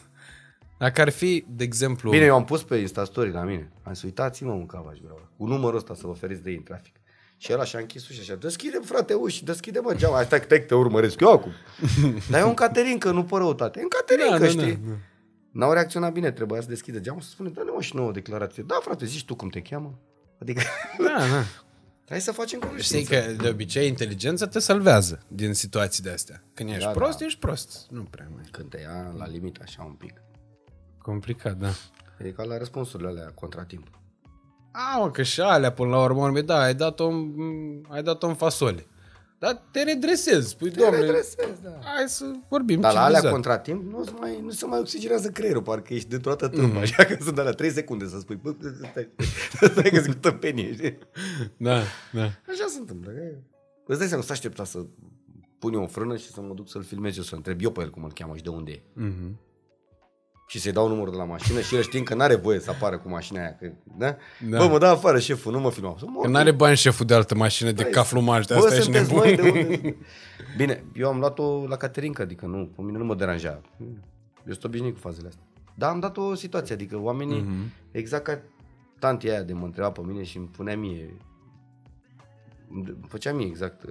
Dacă 0.79 1.01
ar 1.01 1.09
fi, 1.11 1.45
de 1.49 1.65
exemplu... 1.65 2.11
Bine, 2.11 2.25
eu 2.25 2.35
am 2.35 2.45
pus 2.45 2.63
pe 2.63 2.77
Insta 2.77 3.05
Story 3.05 3.31
la 3.33 3.43
mine. 3.43 3.73
Am 3.83 3.93
zis, 3.93 4.03
uitați-mă 4.03 4.53
un 4.53 4.67
cavaș, 4.67 4.99
vreau. 4.99 5.29
Cu 5.37 5.47
numărul 5.47 5.77
ăsta 5.77 5.95
să 5.95 6.07
vă 6.07 6.13
feriți 6.13 6.43
de 6.43 6.51
ei 6.51 6.57
în 6.57 6.63
trafic. 6.63 6.95
Și 7.37 7.53
ăla 7.53 7.65
și-a 7.65 7.79
închis 7.79 8.09
ușa 8.09 8.23
și 8.23 8.31
așa, 8.31 8.39
deschide 8.41 8.81
frate 8.85 9.15
uși, 9.15 9.45
deschide 9.45 9.79
mă 9.79 9.95
geama, 9.95 10.15
hai 10.15 10.25
stai, 10.25 10.41
stai 10.45 10.59
că 10.59 10.65
te 10.65 10.75
urmăresc 10.75 11.21
eu 11.21 11.33
acum. 11.33 11.51
Dar 12.31 12.41
e 12.41 12.45
un 12.45 12.55
Caterinca, 12.55 13.11
nu 13.11 13.25
pe 13.25 13.37
răutate. 13.37 13.79
E 13.79 13.83
un 13.83 13.89
Caterinca, 13.89 14.33
Da, 14.39 14.45
da, 14.45 14.47
știi? 14.51 14.73
da, 14.73 14.89
da. 14.91 14.97
N-au 15.53 15.73
reacționat 15.73 16.13
bine, 16.13 16.31
trebuia 16.31 16.61
să 16.61 16.69
deschidă 16.69 16.99
geamul 16.99 17.21
să 17.21 17.29
spune, 17.31 17.49
dă-ne 17.49 17.71
mă 17.75 17.81
și 17.81 17.97
nouă 17.97 18.13
declarație. 18.13 18.63
Da, 18.67 18.79
frate, 18.83 19.05
zici 19.07 19.25
tu 19.25 19.35
cum 19.35 19.49
te 19.49 19.61
cheamă? 19.61 19.99
Adică, 20.41 20.63
Da, 20.99 21.17
da. 21.19 21.43
hai 22.13 22.21
să 22.21 22.33
facem 22.33 22.59
Știi 22.59 22.69
cunoștință. 22.69 23.15
că 23.15 23.43
de 23.43 23.49
obicei 23.49 23.89
inteligența 23.89 24.47
te 24.47 24.59
salvează 24.59 25.23
din 25.29 25.53
situații 25.55 26.03
de 26.03 26.11
astea. 26.11 26.43
Când 26.55 26.69
ești 26.69 26.85
Da, 26.85 26.91
prost, 26.91 27.19
da. 27.19 27.25
ești 27.25 27.39
prost. 27.39 27.87
Nu 27.91 28.03
prea 28.03 28.29
mai. 28.35 28.45
Când 28.51 28.69
te 28.71 28.81
ia 28.81 29.13
la 29.17 29.27
limit 29.27 29.59
așa 29.63 29.83
un 29.83 29.93
pic. 29.93 30.23
Complicat, 30.99 31.57
da. 31.57 31.69
E 32.19 32.31
ca 32.31 32.43
la 32.43 32.59
răspunsurile 32.59 33.09
alea 33.09 33.33
contratimp. 33.35 33.87
A, 34.73 34.99
mă, 34.99 35.11
că 35.11 35.23
și 35.23 35.41
alea 35.41 35.73
până 35.73 35.91
la 35.91 36.03
urmă, 36.03 36.23
urmă, 36.23 36.41
da, 36.41 36.61
ai 36.61 36.75
dat-o 36.75 37.07
în, 37.07 37.33
ai 37.89 38.03
dat-o 38.03 38.27
în 38.27 38.35
fasole. 38.35 38.87
Dar 39.43 39.63
te 39.71 39.83
redresezi, 39.83 40.49
spui, 40.49 40.71
Te 40.71 40.79
domnule, 40.81 41.01
redresezi, 41.05 41.63
da. 41.63 41.79
hai 41.83 42.09
să 42.09 42.25
vorbim 42.49 42.81
Dar 42.81 42.93
la 42.93 42.99
alea 42.99 43.21
civilizat. 43.21 43.33
contratimp 43.33 43.93
nu 43.93 44.05
se 44.05 44.11
mai, 44.19 44.41
nu 44.43 44.51
se 44.51 44.67
mai 44.67 44.79
oxigenează 44.79 45.29
creierul, 45.31 45.63
parcă 45.63 45.95
ești 45.95 46.09
de 46.09 46.19
toată 46.19 46.49
tâmba, 46.49 46.75
mm. 46.75 46.81
așa 46.87 47.05
că 47.05 47.17
sunt 47.21 47.39
alea 47.39 47.53
3 47.53 47.71
secunde 47.71 48.07
să 48.09 48.19
spui, 48.19 48.37
bă, 48.37 48.55
stai, 48.91 49.09
stai 49.71 49.91
că 49.91 50.01
zic 50.01 50.15
tăpenie, 50.15 50.73
știi? 50.73 50.99
Da, 51.57 51.83
da. 52.13 52.23
Așa 52.23 52.67
se 52.69 52.79
întâmplă. 52.79 53.11
că 53.11 53.21
e. 53.21 53.43
Îți 53.87 53.99
dai 53.99 54.09
seama, 54.09 54.23
să 54.23 54.33
aștepta 54.33 54.65
să 54.65 54.85
pun 55.59 55.73
eu 55.73 55.83
o 55.83 55.87
frână 55.87 56.17
și 56.17 56.31
să 56.31 56.41
mă 56.41 56.55
duc 56.55 56.69
să-l 56.69 56.83
filmez 56.83 57.17
eu, 57.17 57.23
să 57.23 57.35
întreb 57.35 57.63
eu 57.63 57.71
pe 57.71 57.81
el 57.81 57.91
cum 57.91 58.05
îl 58.05 58.13
cheamă 58.13 58.37
și 58.37 58.43
de 58.43 58.49
unde 58.49 58.71
e. 58.71 58.83
Mhm. 58.93 59.39
Și 60.53 60.59
să-i 60.61 60.73
dau 60.73 60.89
numărul 60.89 61.11
de 61.13 61.17
la 61.19 61.25
mașină 61.25 61.61
și 61.61 61.75
el 61.75 61.83
știind 61.83 62.07
că 62.07 62.15
n-are 62.15 62.35
voie 62.35 62.59
să 62.61 62.71
apară 62.71 62.99
cu 62.99 63.09
mașina 63.09 63.41
aia. 63.41 63.57
Că, 63.57 63.73
da? 63.99 64.07
Da. 64.07 64.17
da? 64.51 64.59
Bă, 64.59 64.69
mă 64.73 64.79
dă 64.79 64.87
afară 64.87 65.19
șeful, 65.19 65.53
nu 65.53 65.61
mă 65.61 65.71
filmau. 65.71 65.97
Să 65.99 66.05
mor. 66.09 66.25
Că 66.25 66.31
n-are 66.31 66.51
bani 66.51 66.77
șeful 66.77 67.07
de 67.07 67.15
altă 67.15 67.35
mașină 67.35 67.71
de 67.71 67.83
Băi, 67.83 67.93
caflumaj, 67.93 68.47
de 68.47 68.55
Bă, 68.55 68.61
asta 68.61 68.73
ești 68.75 68.85
sunteți 68.85 69.13
nebun. 69.13 69.23
voi 69.23 69.37
de 69.37 69.59
unde? 69.59 69.97
Bine, 70.57 70.85
eu 70.95 71.09
am 71.09 71.19
luat-o 71.19 71.67
la 71.67 71.77
Caterinca, 71.77 72.23
adică 72.23 72.47
nu, 72.47 72.71
pe 72.77 72.83
mine 72.83 72.99
nu 72.99 73.05
mă 73.05 73.15
deranja. 73.15 73.61
Eu 74.47 74.53
sunt 74.53 74.65
obișnuit 74.65 74.95
cu 74.95 75.01
fazele 75.01 75.29
astea. 75.29 75.43
Dar 75.75 75.91
am 75.91 76.01
dat 76.01 76.17
o 76.17 76.35
situație, 76.35 76.75
adică 76.75 76.99
oamenii, 77.01 77.41
Mhm. 77.41 77.53
mm-hmm. 77.65 77.91
exact 77.91 78.25
ca 78.25 78.39
tanti 78.99 79.29
aia 79.31 79.43
de 79.43 79.53
mă 79.53 79.65
întreba 79.65 79.91
pe 79.91 80.01
mine 80.05 80.23
și 80.23 80.37
îmi 80.37 80.47
punea 80.47 80.77
mie, 80.77 81.17
îmi 82.71 82.97
făcea 83.09 83.33
mie 83.33 83.47
exact 83.47 83.83
uh, 83.83 83.91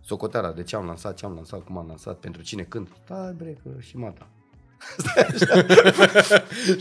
socoteala 0.00 0.52
de 0.52 0.62
ce 0.62 0.76
am 0.76 0.84
lansat, 0.86 1.14
ce 1.16 1.24
am 1.24 1.34
lansat, 1.34 1.60
cum 1.64 1.78
am 1.78 1.86
lansat, 1.86 2.18
pentru 2.18 2.42
cine 2.42 2.62
când. 2.62 2.88
Stai 3.04 3.32
bre, 3.36 3.58
că 3.62 3.70
și 3.80 3.96
mata. 3.96 4.26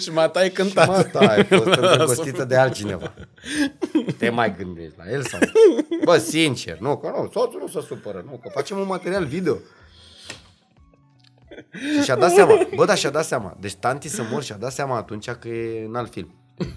Și 0.02 0.12
mata 0.12 0.40
ai 0.40 0.50
cântat. 0.50 0.88
Mata 0.88 1.20
ai 1.20 1.44
fost 1.44 1.66
îndrăgostită 1.80 2.46
de 2.46 2.56
altcineva. 2.56 3.14
Te 4.18 4.30
mai 4.30 4.56
gândești 4.56 4.94
la 4.98 5.12
el 5.12 5.24
sau... 5.24 5.40
Bă, 6.04 6.18
sincer, 6.18 6.78
nu, 6.78 6.98
că 6.98 7.08
nu, 7.08 7.30
soțul 7.34 7.60
nu 7.60 7.68
se 7.68 7.86
supără, 7.88 8.24
nu, 8.26 8.40
că 8.44 8.50
facem 8.54 8.78
un 8.78 8.88
material 8.88 9.26
video. 9.26 9.58
Și 11.72 12.04
și-a 12.04 12.16
dat 12.16 12.32
seama, 12.32 12.68
bă, 12.76 12.86
dar 12.86 12.98
și-a 12.98 13.10
dat 13.10 13.26
seama. 13.26 13.58
Deci 13.60 13.76
tanti 13.76 14.08
să 14.08 14.24
mor 14.32 14.44
și-a 14.44 14.58
dat 14.58 14.72
seama 14.72 14.98
atunci 14.98 15.30
că 15.30 15.48
e 15.48 15.86
în 15.86 15.96
alt 15.96 16.12
film. 16.12 16.36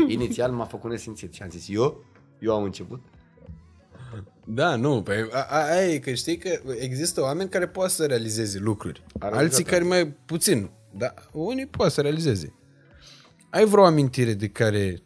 Inițial 0.08 0.50
m-a 0.50 0.64
făcut 0.64 0.90
nesimțit 0.90 1.34
și 1.34 1.42
am 1.42 1.50
zis, 1.50 1.64
eu? 1.68 2.04
Eu 2.38 2.54
am 2.54 2.62
început? 2.62 3.02
Da, 4.44 4.76
nu, 4.76 5.02
pe, 5.02 5.28
a, 5.32 5.46
a, 5.50 5.70
aia 5.70 5.92
e 5.92 5.98
că 5.98 6.12
știi 6.12 6.38
că 6.38 6.60
există 6.78 7.22
oameni 7.22 7.48
care 7.48 7.66
pot 7.66 7.90
să 7.90 8.06
realizeze 8.06 8.58
lucruri. 8.58 9.02
A 9.18 9.28
realizat 9.28 9.42
Alții 9.42 9.64
care 9.64 9.84
mai 9.84 10.06
puțin. 10.06 10.70
Dar 10.96 11.14
unii 11.32 11.66
pot 11.66 11.90
să 11.90 12.00
realizeze. 12.00 12.54
Ai 13.50 13.64
vreo 13.64 13.84
amintire 13.84 14.34
de 14.34 14.48
care 14.48 15.02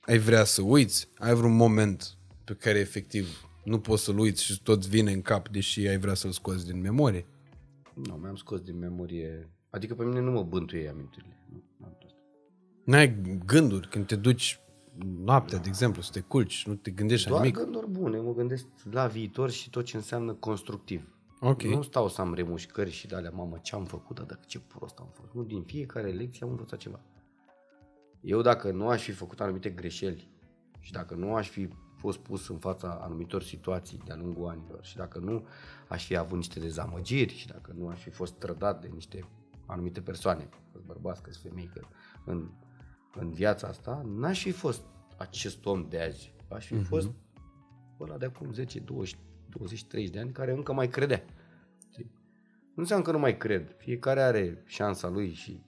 ai 0.00 0.18
vrea 0.18 0.44
să 0.44 0.62
uiți? 0.62 1.08
Ai 1.18 1.34
vreun 1.34 1.56
moment 1.56 2.16
pe 2.44 2.54
care 2.54 2.78
efectiv 2.78 3.48
nu 3.64 3.80
poți 3.80 4.04
să-l 4.04 4.18
uiți 4.18 4.44
și 4.44 4.62
tot 4.62 4.86
vine 4.86 5.12
în 5.12 5.22
cap, 5.22 5.48
deși 5.48 5.86
ai 5.86 5.98
vrea 5.98 6.14
să-l 6.14 6.30
scoți 6.30 6.66
din 6.66 6.80
memorie? 6.80 7.26
Nu, 7.94 8.14
mi-am 8.14 8.36
scos 8.36 8.60
din 8.60 8.78
memorie. 8.78 9.48
Adică 9.70 9.94
pe 9.94 10.04
mine 10.04 10.20
nu 10.20 10.30
mă 10.30 10.42
bântuie 10.42 10.88
amintirile. 10.88 11.46
Nu, 11.52 11.62
n-am 11.78 11.96
asta. 12.04 12.14
N-ai 12.84 13.16
gânduri 13.46 13.88
când 13.88 14.06
te 14.06 14.16
duci 14.16 14.60
noaptea, 15.24 15.58
de 15.58 15.68
exemplu, 15.68 16.02
să 16.02 16.10
te 16.12 16.20
culci, 16.20 16.66
nu 16.66 16.74
te 16.74 16.90
gândești 16.90 17.24
la 17.28 17.30
Doar 17.30 17.44
nimic? 17.44 17.58
gânduri 17.58 17.90
bune, 17.90 18.18
mă 18.18 18.34
gândesc 18.34 18.66
la 18.90 19.06
viitor 19.06 19.50
și 19.50 19.70
tot 19.70 19.84
ce 19.84 19.96
înseamnă 19.96 20.32
constructiv. 20.32 21.16
Ok. 21.44 21.62
Nu 21.62 21.82
stau 21.82 22.08
să 22.08 22.20
am 22.20 22.34
remușcări 22.34 22.90
și 22.90 23.06
de 23.06 23.14
alea, 23.14 23.30
mamă, 23.30 23.58
ce 23.62 23.74
am 23.74 23.84
făcut, 23.84 24.20
dar 24.20 24.40
ce 24.46 24.60
prost 24.60 24.98
am 24.98 25.08
fost. 25.12 25.32
Nu, 25.32 25.42
din 25.42 25.62
fiecare 25.62 26.10
lecție 26.10 26.44
am 26.44 26.50
învățat 26.50 26.78
ceva. 26.78 27.00
Eu 28.20 28.40
dacă 28.40 28.70
nu 28.70 28.88
aș 28.88 29.02
fi 29.02 29.12
făcut 29.12 29.40
anumite 29.40 29.70
greșeli 29.70 30.30
și 30.78 30.92
dacă 30.92 31.14
nu 31.14 31.34
aș 31.34 31.48
fi 31.48 31.68
fost 31.96 32.18
pus 32.18 32.48
în 32.48 32.58
fața 32.58 32.98
anumitor 33.02 33.42
situații 33.42 34.02
de-a 34.04 34.16
lungul 34.16 34.48
anilor 34.48 34.84
și 34.84 34.96
dacă 34.96 35.18
nu 35.18 35.46
aș 35.88 36.06
fi 36.06 36.16
avut 36.16 36.36
niște 36.36 36.60
dezamăgiri 36.60 37.34
și 37.34 37.46
dacă 37.46 37.74
nu 37.78 37.88
aș 37.88 38.02
fi 38.02 38.10
fost 38.10 38.34
trădat 38.34 38.80
de 38.80 38.88
niște 38.94 39.28
anumite 39.66 40.00
persoane, 40.00 40.48
că 40.72 40.80
bărbați, 40.86 41.22
că 41.22 41.30
femei, 41.30 41.70
că 41.74 41.80
în, 42.24 42.50
în 43.14 43.30
viața 43.30 43.68
asta, 43.68 44.02
n-aș 44.06 44.42
fi 44.42 44.50
fost 44.50 44.82
acest 45.18 45.66
om 45.66 45.88
de 45.88 46.00
azi. 46.00 46.34
Aș 46.48 46.66
fi 46.66 46.82
fost 46.82 47.10
ăla 48.00 48.16
de 48.16 48.24
acum 48.24 48.52
10, 48.52 48.80
20, 48.80 49.18
23 49.56 50.08
de 50.10 50.18
ani 50.18 50.30
care 50.32 50.52
încă 50.52 50.72
mai 50.72 50.88
credea. 50.88 51.24
Știi? 51.90 52.10
Nu 52.62 52.74
înseamnă 52.82 53.04
că 53.04 53.12
nu 53.12 53.18
mai 53.18 53.36
cred. 53.36 53.74
Fiecare 53.76 54.20
are 54.22 54.62
șansa 54.66 55.08
lui 55.08 55.32
și 55.32 55.62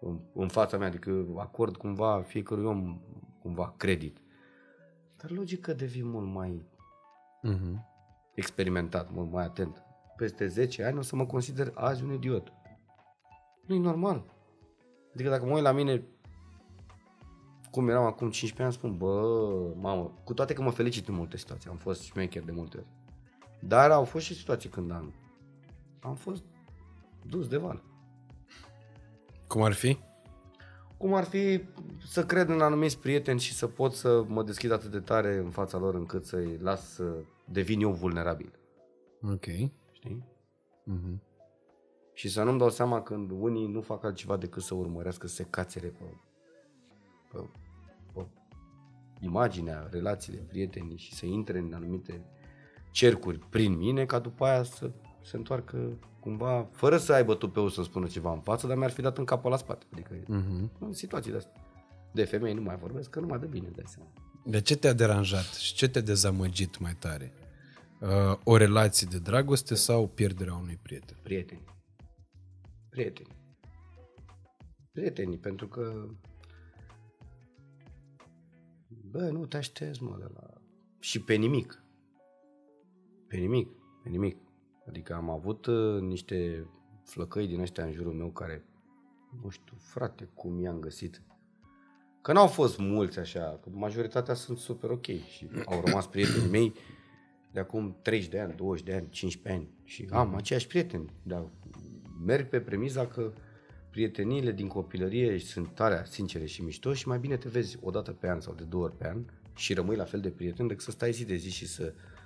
în, 0.00 0.20
în 0.34 0.48
fața 0.48 0.76
mea, 0.78 0.86
adică 0.88 1.26
acord 1.36 1.76
cumva 1.76 2.22
fiecărui 2.22 2.64
om 2.64 3.00
cumva 3.42 3.74
credit. 3.76 4.18
Dar 5.22 5.30
logică 5.30 5.72
devii 5.72 6.04
mult 6.04 6.26
mai 6.32 6.66
Mhm. 7.42 7.86
experimentat, 8.34 9.10
mult 9.12 9.30
mai 9.32 9.44
atent. 9.44 9.82
Peste 10.16 10.46
10 10.46 10.84
ani 10.84 10.98
o 10.98 11.02
să 11.02 11.16
mă 11.16 11.26
consider 11.26 11.72
azi 11.74 12.02
un 12.04 12.12
idiot. 12.12 12.52
nu 13.66 13.74
e 13.74 13.78
normal. 13.78 14.24
Adică 15.14 15.28
dacă 15.28 15.44
mă 15.44 15.52
uit 15.54 15.62
la 15.62 15.72
mine 15.72 16.02
cum 17.70 17.88
eram 17.88 18.04
acum 18.04 18.30
15 18.30 18.62
ani, 18.62 18.72
spun, 18.72 18.96
bă, 18.96 19.74
mamă, 19.76 20.20
cu 20.24 20.34
toate 20.34 20.52
că 20.52 20.62
mă 20.62 20.70
felicit 20.70 21.08
în 21.08 21.14
multe 21.14 21.36
situații, 21.36 21.70
am 21.70 21.76
fost 21.76 22.02
șmecher 22.02 22.42
de 22.42 22.52
multe 22.52 22.76
ori. 22.76 22.86
Dar 23.60 23.90
au 23.90 24.04
fost 24.04 24.24
și 24.24 24.34
situații 24.34 24.68
când 24.68 24.90
am, 24.90 25.14
am 26.00 26.14
fost 26.14 26.42
dus 27.26 27.48
de 27.48 27.56
val. 27.56 27.82
Cum 29.46 29.62
ar 29.62 29.72
fi? 29.72 29.98
Cum 30.96 31.14
ar 31.14 31.24
fi 31.24 31.60
să 32.06 32.26
cred 32.26 32.48
în 32.48 32.60
anumiți 32.60 32.98
prieteni 32.98 33.40
și 33.40 33.54
să 33.54 33.66
pot 33.66 33.92
să 33.92 34.24
mă 34.26 34.42
deschid 34.42 34.72
atât 34.72 34.90
de 34.90 35.00
tare 35.00 35.36
în 35.36 35.50
fața 35.50 35.78
lor 35.78 35.94
încât 35.94 36.24
să-i 36.24 36.58
las 36.60 36.94
să 36.94 37.14
devin 37.44 37.80
eu 37.80 37.92
vulnerabil. 37.92 38.52
Ok. 39.22 39.44
Știi? 39.92 40.24
Mhm. 40.84 41.22
Și 42.12 42.28
să 42.28 42.42
nu-mi 42.42 42.58
dau 42.58 42.70
seama 42.70 43.02
când 43.02 43.30
unii 43.30 43.66
nu 43.66 43.80
fac 43.80 44.04
altceva 44.04 44.36
decât 44.36 44.62
să 44.62 44.74
urmărească 44.74 45.26
să 45.26 45.34
se 45.34 45.46
cațere 45.50 45.86
pe, 45.86 46.04
pe, 47.32 47.48
pe 48.12 48.26
imaginea, 49.20 49.88
relațiile, 49.90 50.40
prietenii 50.40 50.96
și 50.96 51.14
să 51.14 51.26
intre 51.26 51.58
în 51.58 51.72
anumite 51.72 52.24
cercuri 52.90 53.38
prin 53.38 53.76
mine 53.76 54.04
ca 54.04 54.18
după 54.18 54.44
aia 54.44 54.62
să 54.62 54.90
se 55.22 55.36
întoarcă 55.36 55.98
cumva, 56.20 56.68
fără 56.72 56.96
să 56.96 57.12
aibă 57.12 57.34
tupeu 57.34 57.68
să 57.68 57.82
spună 57.82 58.06
ceva 58.06 58.32
în 58.32 58.40
față, 58.40 58.66
dar 58.66 58.76
mi-ar 58.76 58.90
fi 58.90 59.00
dat 59.00 59.18
în 59.18 59.24
capul 59.24 59.50
la 59.50 59.56
spate. 59.56 59.86
Adică 59.92 60.14
Mhm. 60.26 60.70
în 60.80 60.92
situații 60.92 61.30
de 61.30 61.36
astea. 61.36 61.52
De 62.12 62.24
femei 62.24 62.54
nu 62.54 62.62
mai 62.62 62.76
vorbesc, 62.76 63.10
că 63.10 63.20
nu 63.20 63.26
mai 63.26 63.38
dă 63.38 63.46
bine, 63.46 63.68
dai 63.76 63.84
seama. 63.86 64.10
De 64.44 64.60
ce 64.60 64.76
te-a 64.76 64.92
deranjat 64.92 65.54
și 65.54 65.74
ce 65.74 65.88
te-a 65.88 66.00
dezamăgit 66.02 66.78
mai 66.78 66.94
tare? 66.94 67.32
Uh, 68.00 68.38
o 68.44 68.56
relație 68.56 69.06
de 69.10 69.18
dragoste 69.18 69.74
sau 69.74 70.08
pierderea 70.08 70.54
unui 70.54 70.78
prieten? 70.82 71.16
Prieteni. 71.22 71.64
Prieteni. 72.88 73.36
Prietenii, 74.92 75.38
pentru 75.38 75.68
că 75.68 76.06
bă, 78.88 79.20
nu 79.32 79.46
te 79.46 79.56
aștepți, 79.56 80.02
mă, 80.02 80.16
de 80.18 80.26
la... 80.34 80.42
Și 81.00 81.20
pe 81.20 81.34
nimic. 81.34 81.82
Pe 83.28 83.36
nimic, 83.36 83.68
pe 84.02 84.08
nimic. 84.08 84.36
Adică 84.88 85.14
am 85.14 85.30
avut 85.30 85.66
uh, 85.66 86.00
niște 86.00 86.66
flăcăi 87.04 87.46
din 87.46 87.60
ăștia 87.60 87.84
în 87.84 87.92
jurul 87.92 88.12
meu 88.12 88.30
care, 88.30 88.64
nu 89.42 89.48
știu, 89.48 89.76
frate, 89.76 90.28
cum 90.34 90.60
i-am 90.60 90.78
găsit. 90.78 91.22
Că 92.22 92.32
n-au 92.32 92.46
fost 92.46 92.78
mulți 92.78 93.18
așa, 93.18 93.58
că 93.62 93.68
majoritatea 93.72 94.34
sunt 94.34 94.58
super 94.58 94.90
ok 94.90 95.04
și 95.04 95.48
au 95.64 95.82
rămas 95.84 96.06
prietenii 96.12 96.50
mei 96.50 96.72
de 97.52 97.60
acum 97.60 97.96
30 98.02 98.28
de 98.28 98.40
ani, 98.40 98.54
20 98.56 98.84
de 98.84 98.94
ani, 98.94 99.08
15 99.08 99.60
ani 99.60 99.70
și 99.84 100.08
am 100.10 100.34
aceiași 100.34 100.66
prieteni, 100.66 101.12
dar 101.22 101.50
merg 102.26 102.48
pe 102.48 102.60
premiza 102.60 103.06
că 103.06 103.32
prieteniile 103.90 104.52
din 104.52 104.66
copilărie 104.66 105.38
sunt 105.38 105.68
tare 105.68 106.02
sincere 106.06 106.44
și 106.44 106.62
mișto 106.62 106.92
și 106.92 107.08
mai 107.08 107.18
bine 107.18 107.36
te 107.36 107.48
vezi 107.48 107.78
o 107.80 107.90
dată 107.90 108.12
pe 108.12 108.28
an 108.28 108.40
sau 108.40 108.54
de 108.54 108.64
două 108.64 108.84
ori 108.84 108.96
pe 108.96 109.08
an 109.08 109.24
și 109.54 109.74
rămâi 109.74 109.96
la 109.96 110.04
fel 110.04 110.20
de 110.20 110.30
prieten 110.30 110.66
decât 110.66 110.84
să 110.84 110.90
stai 110.90 111.12
zi 111.12 111.24
de 111.24 111.34
zi 111.34 111.50
și 111.50 111.66
să 111.66 111.92
uh, 111.94 112.17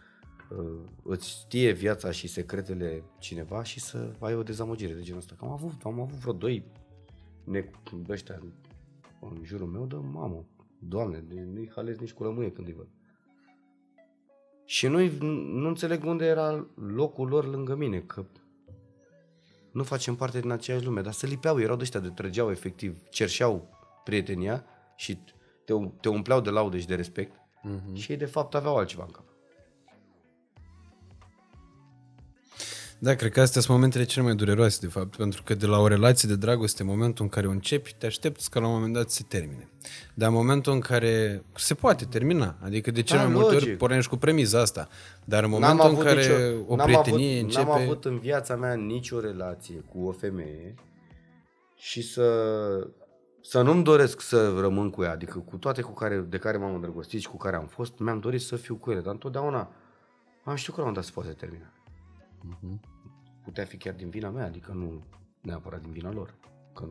îți 1.02 1.28
știe 1.28 1.72
viața 1.72 2.10
și 2.10 2.26
secretele 2.26 3.04
cineva 3.18 3.62
și 3.62 3.80
să 3.80 4.12
ai 4.18 4.34
o 4.34 4.42
dezamăgire 4.42 4.92
de 4.92 5.00
genul 5.00 5.20
ăsta. 5.20 5.34
Că 5.38 5.44
am 5.44 5.50
avut, 5.50 5.72
am 5.84 6.00
avut 6.00 6.18
vreo 6.18 6.32
doi 6.32 6.64
ne, 7.44 7.64
ăștia 8.08 8.38
în, 8.40 8.52
în 9.20 9.44
jurul 9.44 9.66
meu 9.66 9.86
de 9.86 9.96
mamă, 9.96 10.44
doamne, 10.78 11.24
nu-i 11.52 11.70
halez 11.74 11.98
nici 11.98 12.12
cu 12.12 12.22
lămâie 12.22 12.52
când 12.52 12.66
îi 12.66 12.74
văd. 12.74 12.88
Și 14.64 14.86
nu, 14.86 14.98
nu 15.60 15.68
înțeleg 15.68 16.04
unde 16.04 16.24
era 16.24 16.66
locul 16.74 17.28
lor 17.28 17.46
lângă 17.46 17.74
mine, 17.74 18.00
că 18.00 18.24
nu 19.72 19.82
facem 19.82 20.14
parte 20.14 20.40
din 20.40 20.50
aceeași 20.50 20.84
lume, 20.84 21.00
dar 21.00 21.12
se 21.12 21.26
lipeau, 21.26 21.60
erau 21.60 21.76
de 21.76 21.82
ăștia 21.82 22.00
de 22.00 22.08
trăgeau 22.08 22.50
efectiv, 22.50 23.08
cerșeau 23.08 23.68
prietenia 24.04 24.64
și 24.96 25.18
te, 25.64 25.72
te 26.00 26.08
umpleau 26.08 26.40
de 26.40 26.50
laude 26.50 26.78
și 26.78 26.86
de 26.86 26.94
respect 26.94 27.32
mm-hmm. 27.34 27.94
și 27.94 28.10
ei 28.10 28.16
de 28.16 28.26
fapt 28.26 28.54
aveau 28.54 28.76
altceva 28.76 29.04
în 29.04 29.10
cap. 29.10 29.31
Da, 33.04 33.14
cred 33.14 33.32
că 33.32 33.40
astea 33.40 33.60
sunt 33.60 33.74
momentele 33.76 34.04
cele 34.04 34.24
mai 34.24 34.34
dureroase, 34.34 34.78
de 34.80 34.86
fapt, 34.86 35.16
pentru 35.16 35.42
că 35.42 35.54
de 35.54 35.66
la 35.66 35.78
o 35.78 35.86
relație 35.86 36.28
de 36.28 36.36
dragoste, 36.36 36.82
în 36.82 36.88
momentul 36.88 37.24
în 37.24 37.30
care 37.30 37.46
o 37.46 37.50
începi, 37.50 37.94
te 37.98 38.06
aștepți 38.06 38.50
ca 38.50 38.60
la 38.60 38.66
un 38.66 38.72
moment 38.72 38.92
dat 38.92 39.10
să 39.10 39.16
se 39.16 39.24
termine. 39.28 39.68
Dar 40.14 40.28
în 40.28 40.34
momentul 40.34 40.72
în 40.72 40.80
care 40.80 41.44
se 41.54 41.74
poate 41.74 42.04
termina, 42.04 42.56
adică 42.60 42.90
de 42.90 43.02
cele 43.02 43.18
Da, 43.18 43.24
mai 43.24 43.34
multe 43.34 43.54
ori 43.54 43.64
logic. 43.64 43.78
pornești 43.78 44.10
cu 44.10 44.16
premiza 44.16 44.60
asta, 44.60 44.88
dar 45.24 45.44
în 45.44 45.50
momentul 45.50 45.88
în 45.88 45.96
care 45.98 46.20
nicio- 46.20 46.64
o 46.66 46.76
n-am 46.76 46.86
prietenie 46.86 47.30
avut, 47.38 47.42
începe... 47.42 47.64
N-am 47.64 47.80
avut 47.80 48.04
în 48.04 48.18
viața 48.18 48.56
mea 48.56 48.74
nicio 48.74 49.20
relație 49.20 49.84
cu 49.92 50.06
o 50.06 50.12
femeie 50.12 50.74
și 51.76 52.02
să, 52.02 52.26
să 53.40 53.62
nu-mi 53.62 53.84
doresc 53.84 54.20
să 54.20 54.54
rămân 54.60 54.90
cu 54.90 55.02
ea, 55.02 55.12
adică 55.12 55.38
cu 55.38 55.56
toate 55.56 55.80
cu 55.82 55.92
care, 55.92 56.16
de 56.28 56.38
care 56.38 56.56
m-am 56.56 56.74
îndrăgostit 56.74 57.20
și 57.20 57.28
cu 57.28 57.36
care 57.36 57.56
am 57.56 57.66
fost, 57.66 57.98
mi-am 57.98 58.18
dorit 58.18 58.40
să 58.40 58.56
fiu 58.56 58.74
cu 58.74 58.90
ele, 58.90 59.00
dar 59.00 59.12
întotdeauna 59.12 59.70
am 60.44 60.54
știut 60.54 60.74
că 60.74 60.80
la 60.80 60.86
un 60.86 60.92
moment 60.92 60.94
dat 60.94 61.04
se 61.04 61.10
poate 61.14 61.32
termina. 61.32 61.72
Putea 63.44 63.64
fi 63.64 63.76
chiar 63.76 63.94
din 63.94 64.08
vina 64.10 64.28
mea, 64.30 64.44
adică 64.44 64.72
nu 64.74 65.02
neapărat 65.40 65.80
din 65.80 65.90
vina 65.92 66.12
lor. 66.12 66.34
Că, 66.74 66.84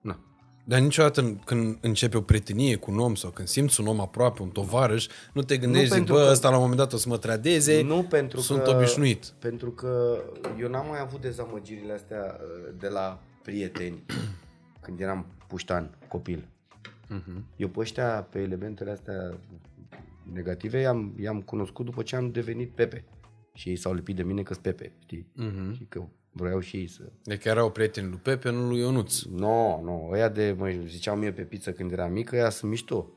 na. 0.00 0.18
Dar 0.64 0.80
niciodată 0.80 1.20
în- 1.20 1.36
când 1.44 1.78
începe 1.80 2.16
o 2.16 2.20
prietenie 2.20 2.76
cu 2.76 2.90
un 2.90 2.98
om 2.98 3.14
sau 3.14 3.30
când 3.30 3.48
simți 3.48 3.80
un 3.80 3.86
om 3.86 4.00
aproape, 4.00 4.42
un 4.42 4.48
tovarăș, 4.48 5.06
nu 5.32 5.42
te 5.42 5.56
gândești, 5.56 5.86
zic, 5.86 5.94
pentru 5.94 6.14
bă, 6.14 6.24
că- 6.24 6.30
ăsta 6.30 6.48
la 6.48 6.54
un 6.56 6.60
moment 6.60 6.78
dat 6.80 6.92
o 6.92 6.96
să 6.96 7.08
mă 7.08 7.16
tradeze, 7.18 7.82
Nu 7.82 8.02
pentru 8.02 8.40
sunt 8.40 8.62
că, 8.62 8.70
obișnuit. 8.70 9.24
Pentru 9.38 9.70
că 9.70 10.22
eu 10.60 10.68
n-am 10.68 10.86
mai 10.88 11.00
avut 11.00 11.20
dezamăgirile 11.20 11.92
astea 11.92 12.36
uh, 12.40 12.74
de 12.78 12.88
la 12.88 13.20
prieteni 13.42 14.02
când 14.82 15.00
eram 15.00 15.26
puștan, 15.46 15.98
copil. 16.08 16.48
Eu 17.56 17.68
pe 17.68 17.80
ăștia, 17.80 18.22
pe 18.30 18.38
elementele 18.38 18.90
astea 18.90 19.38
negative, 20.32 20.80
i-am, 20.80 21.14
i-am 21.20 21.40
cunoscut 21.40 21.84
după 21.84 22.02
ce 22.02 22.16
am 22.16 22.30
devenit 22.30 22.70
Pepe. 22.70 23.04
Și 23.54 23.68
ei 23.68 23.76
s-au 23.76 23.92
lipit 23.94 24.16
de 24.16 24.22
mine 24.22 24.42
că 24.42 24.54
Pepe, 24.62 24.92
știi? 25.02 25.26
Și 25.74 25.84
că 25.88 26.04
vreau 26.32 26.60
și 26.60 26.76
ei 26.76 26.86
să... 26.86 27.02
Deci 27.22 27.44
erau 27.44 27.70
prieteni 27.70 28.08
lui 28.08 28.18
Pepe, 28.22 28.50
nu 28.50 28.68
lui 28.68 28.78
Ionuț. 28.78 29.22
Nu, 29.22 29.38
no, 29.38 29.80
nu, 29.82 29.84
no, 29.84 30.08
ăia 30.12 30.28
de, 30.28 30.54
mă, 30.58 30.70
ziceau 30.86 31.16
mie 31.16 31.32
pe 31.32 31.42
pizza 31.42 31.72
când 31.72 31.92
eram 31.92 32.12
mică, 32.12 32.36
ăia 32.36 32.50
sunt 32.50 32.70
mișto. 32.70 33.10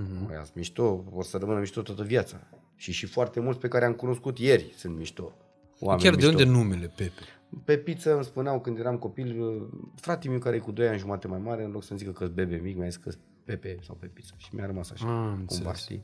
Uh-huh. 0.00 0.28
Ăia 0.30 0.42
sunt 0.42 0.54
mișto, 0.54 1.04
o 1.12 1.22
să 1.22 1.36
rămână 1.36 1.58
mișto 1.58 1.82
toată 1.82 2.02
viața. 2.02 2.40
Și 2.76 2.92
și 2.92 3.06
foarte 3.06 3.40
mulți 3.40 3.58
pe 3.60 3.68
care 3.68 3.84
am 3.84 3.92
cunoscut 3.92 4.38
ieri 4.38 4.72
sunt 4.76 4.96
mișto. 4.96 5.32
Oameni 5.80 6.02
Chiar 6.02 6.14
mișto. 6.14 6.30
de 6.30 6.36
unde 6.44 6.58
numele 6.58 6.92
Pepe? 6.96 7.20
Pe 7.64 7.76
pizza 7.78 8.14
îmi 8.14 8.24
spuneau 8.24 8.60
când 8.60 8.78
eram 8.78 8.98
copil, 8.98 9.60
fratele 9.94 10.30
meu 10.30 10.40
care 10.40 10.56
e 10.56 10.58
cu 10.58 10.70
2 10.72 10.88
ani 10.88 10.98
jumate 10.98 11.28
mai 11.28 11.38
mare, 11.38 11.64
în 11.64 11.70
loc 11.70 11.82
să-mi 11.82 11.98
zică 11.98 12.10
că 12.12 12.26
bebe 12.26 12.56
mic, 12.56 12.76
mi-a 12.76 12.88
zis 12.88 12.96
că 12.96 13.10
Pepe 13.44 13.78
sau 13.82 13.94
pe 14.00 14.06
pizza. 14.06 14.34
Și 14.36 14.54
mi-a 14.54 14.66
rămas 14.66 14.90
așa, 14.90 15.06
Ah, 15.06 15.12
am 15.12 15.24
cumva, 15.24 15.40
înțeles. 15.40 15.78
știi? 15.80 16.02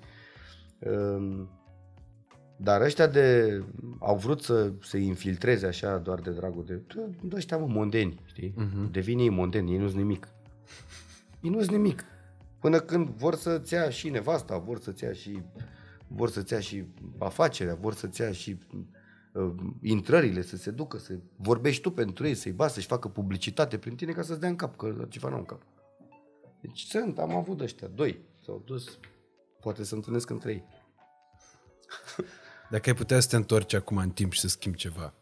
Um, 0.78 1.48
Dar 2.56 2.80
ăștia 2.80 3.06
de, 3.06 3.60
au 3.98 4.16
vrut 4.16 4.42
să 4.42 4.72
se 4.82 4.98
infiltreze 4.98 5.66
așa 5.66 5.98
doar 5.98 6.20
de 6.20 6.30
dragul 6.30 6.64
de, 6.64 6.82
de 7.20 7.36
ăștia 7.36 7.56
mă, 7.56 7.66
mondeni, 7.66 8.20
știi? 8.24 8.54
Uh-huh. 8.58 8.90
Devin 8.90 9.18
ei 9.18 9.28
mondeni, 9.28 9.72
ei 9.72 9.78
nu 9.78 9.86
sunt 9.86 10.00
nimic. 10.00 10.28
Ei 11.40 11.50
nu 11.50 11.58
sunt 11.58 11.70
nimic. 11.70 12.04
Până 12.58 12.80
când 12.80 13.08
vor 13.08 13.34
să-ți 13.34 13.72
ia 13.72 13.90
și 13.90 14.08
nevasta, 14.08 14.58
vor 14.58 14.78
să-ți 14.78 15.04
ia 15.04 15.12
și, 15.12 15.42
vor 16.06 16.30
să-ți 16.30 16.52
ia 16.52 16.60
și 16.60 16.84
afacerea, 17.18 17.74
vor 17.74 17.94
să-ți 17.94 18.20
ia 18.20 18.32
și 18.32 18.58
uh, 19.32 19.54
intrările, 19.82 20.42
să 20.42 20.56
se 20.56 20.70
ducă, 20.70 20.98
să 20.98 21.18
vorbești 21.36 21.82
tu 21.82 21.90
pentru 21.90 22.26
ei, 22.26 22.34
să-i 22.34 22.52
basi, 22.52 22.74
să-și 22.74 22.86
facă 22.86 23.08
publicitate 23.08 23.78
prin 23.78 23.96
tine 23.96 24.12
ca 24.12 24.22
să-ți 24.22 24.40
dea 24.40 24.48
în 24.48 24.56
cap, 24.56 24.76
că 24.76 25.06
ceva 25.08 25.28
nu 25.28 25.36
în 25.36 25.44
cap. 25.44 25.62
Deci 26.60 26.80
sunt, 26.80 27.18
am 27.18 27.36
avut 27.36 27.60
ăștia, 27.60 27.88
doi, 27.94 28.20
s-au 28.44 28.62
dus, 28.66 28.98
poate 29.60 29.84
să 29.84 29.94
întâlnesc 29.94 30.30
între 30.30 30.52
ei. 30.52 30.64
Dacă 32.70 32.88
ai 32.88 32.94
putea 32.94 33.20
să 33.20 33.28
te 33.28 33.36
întorci 33.36 33.74
acum 33.74 33.97
în 33.97 34.10
timp 34.10 34.32
și 34.32 34.40
să 34.40 34.48
schimbi 34.48 34.76
ceva, 34.78 35.12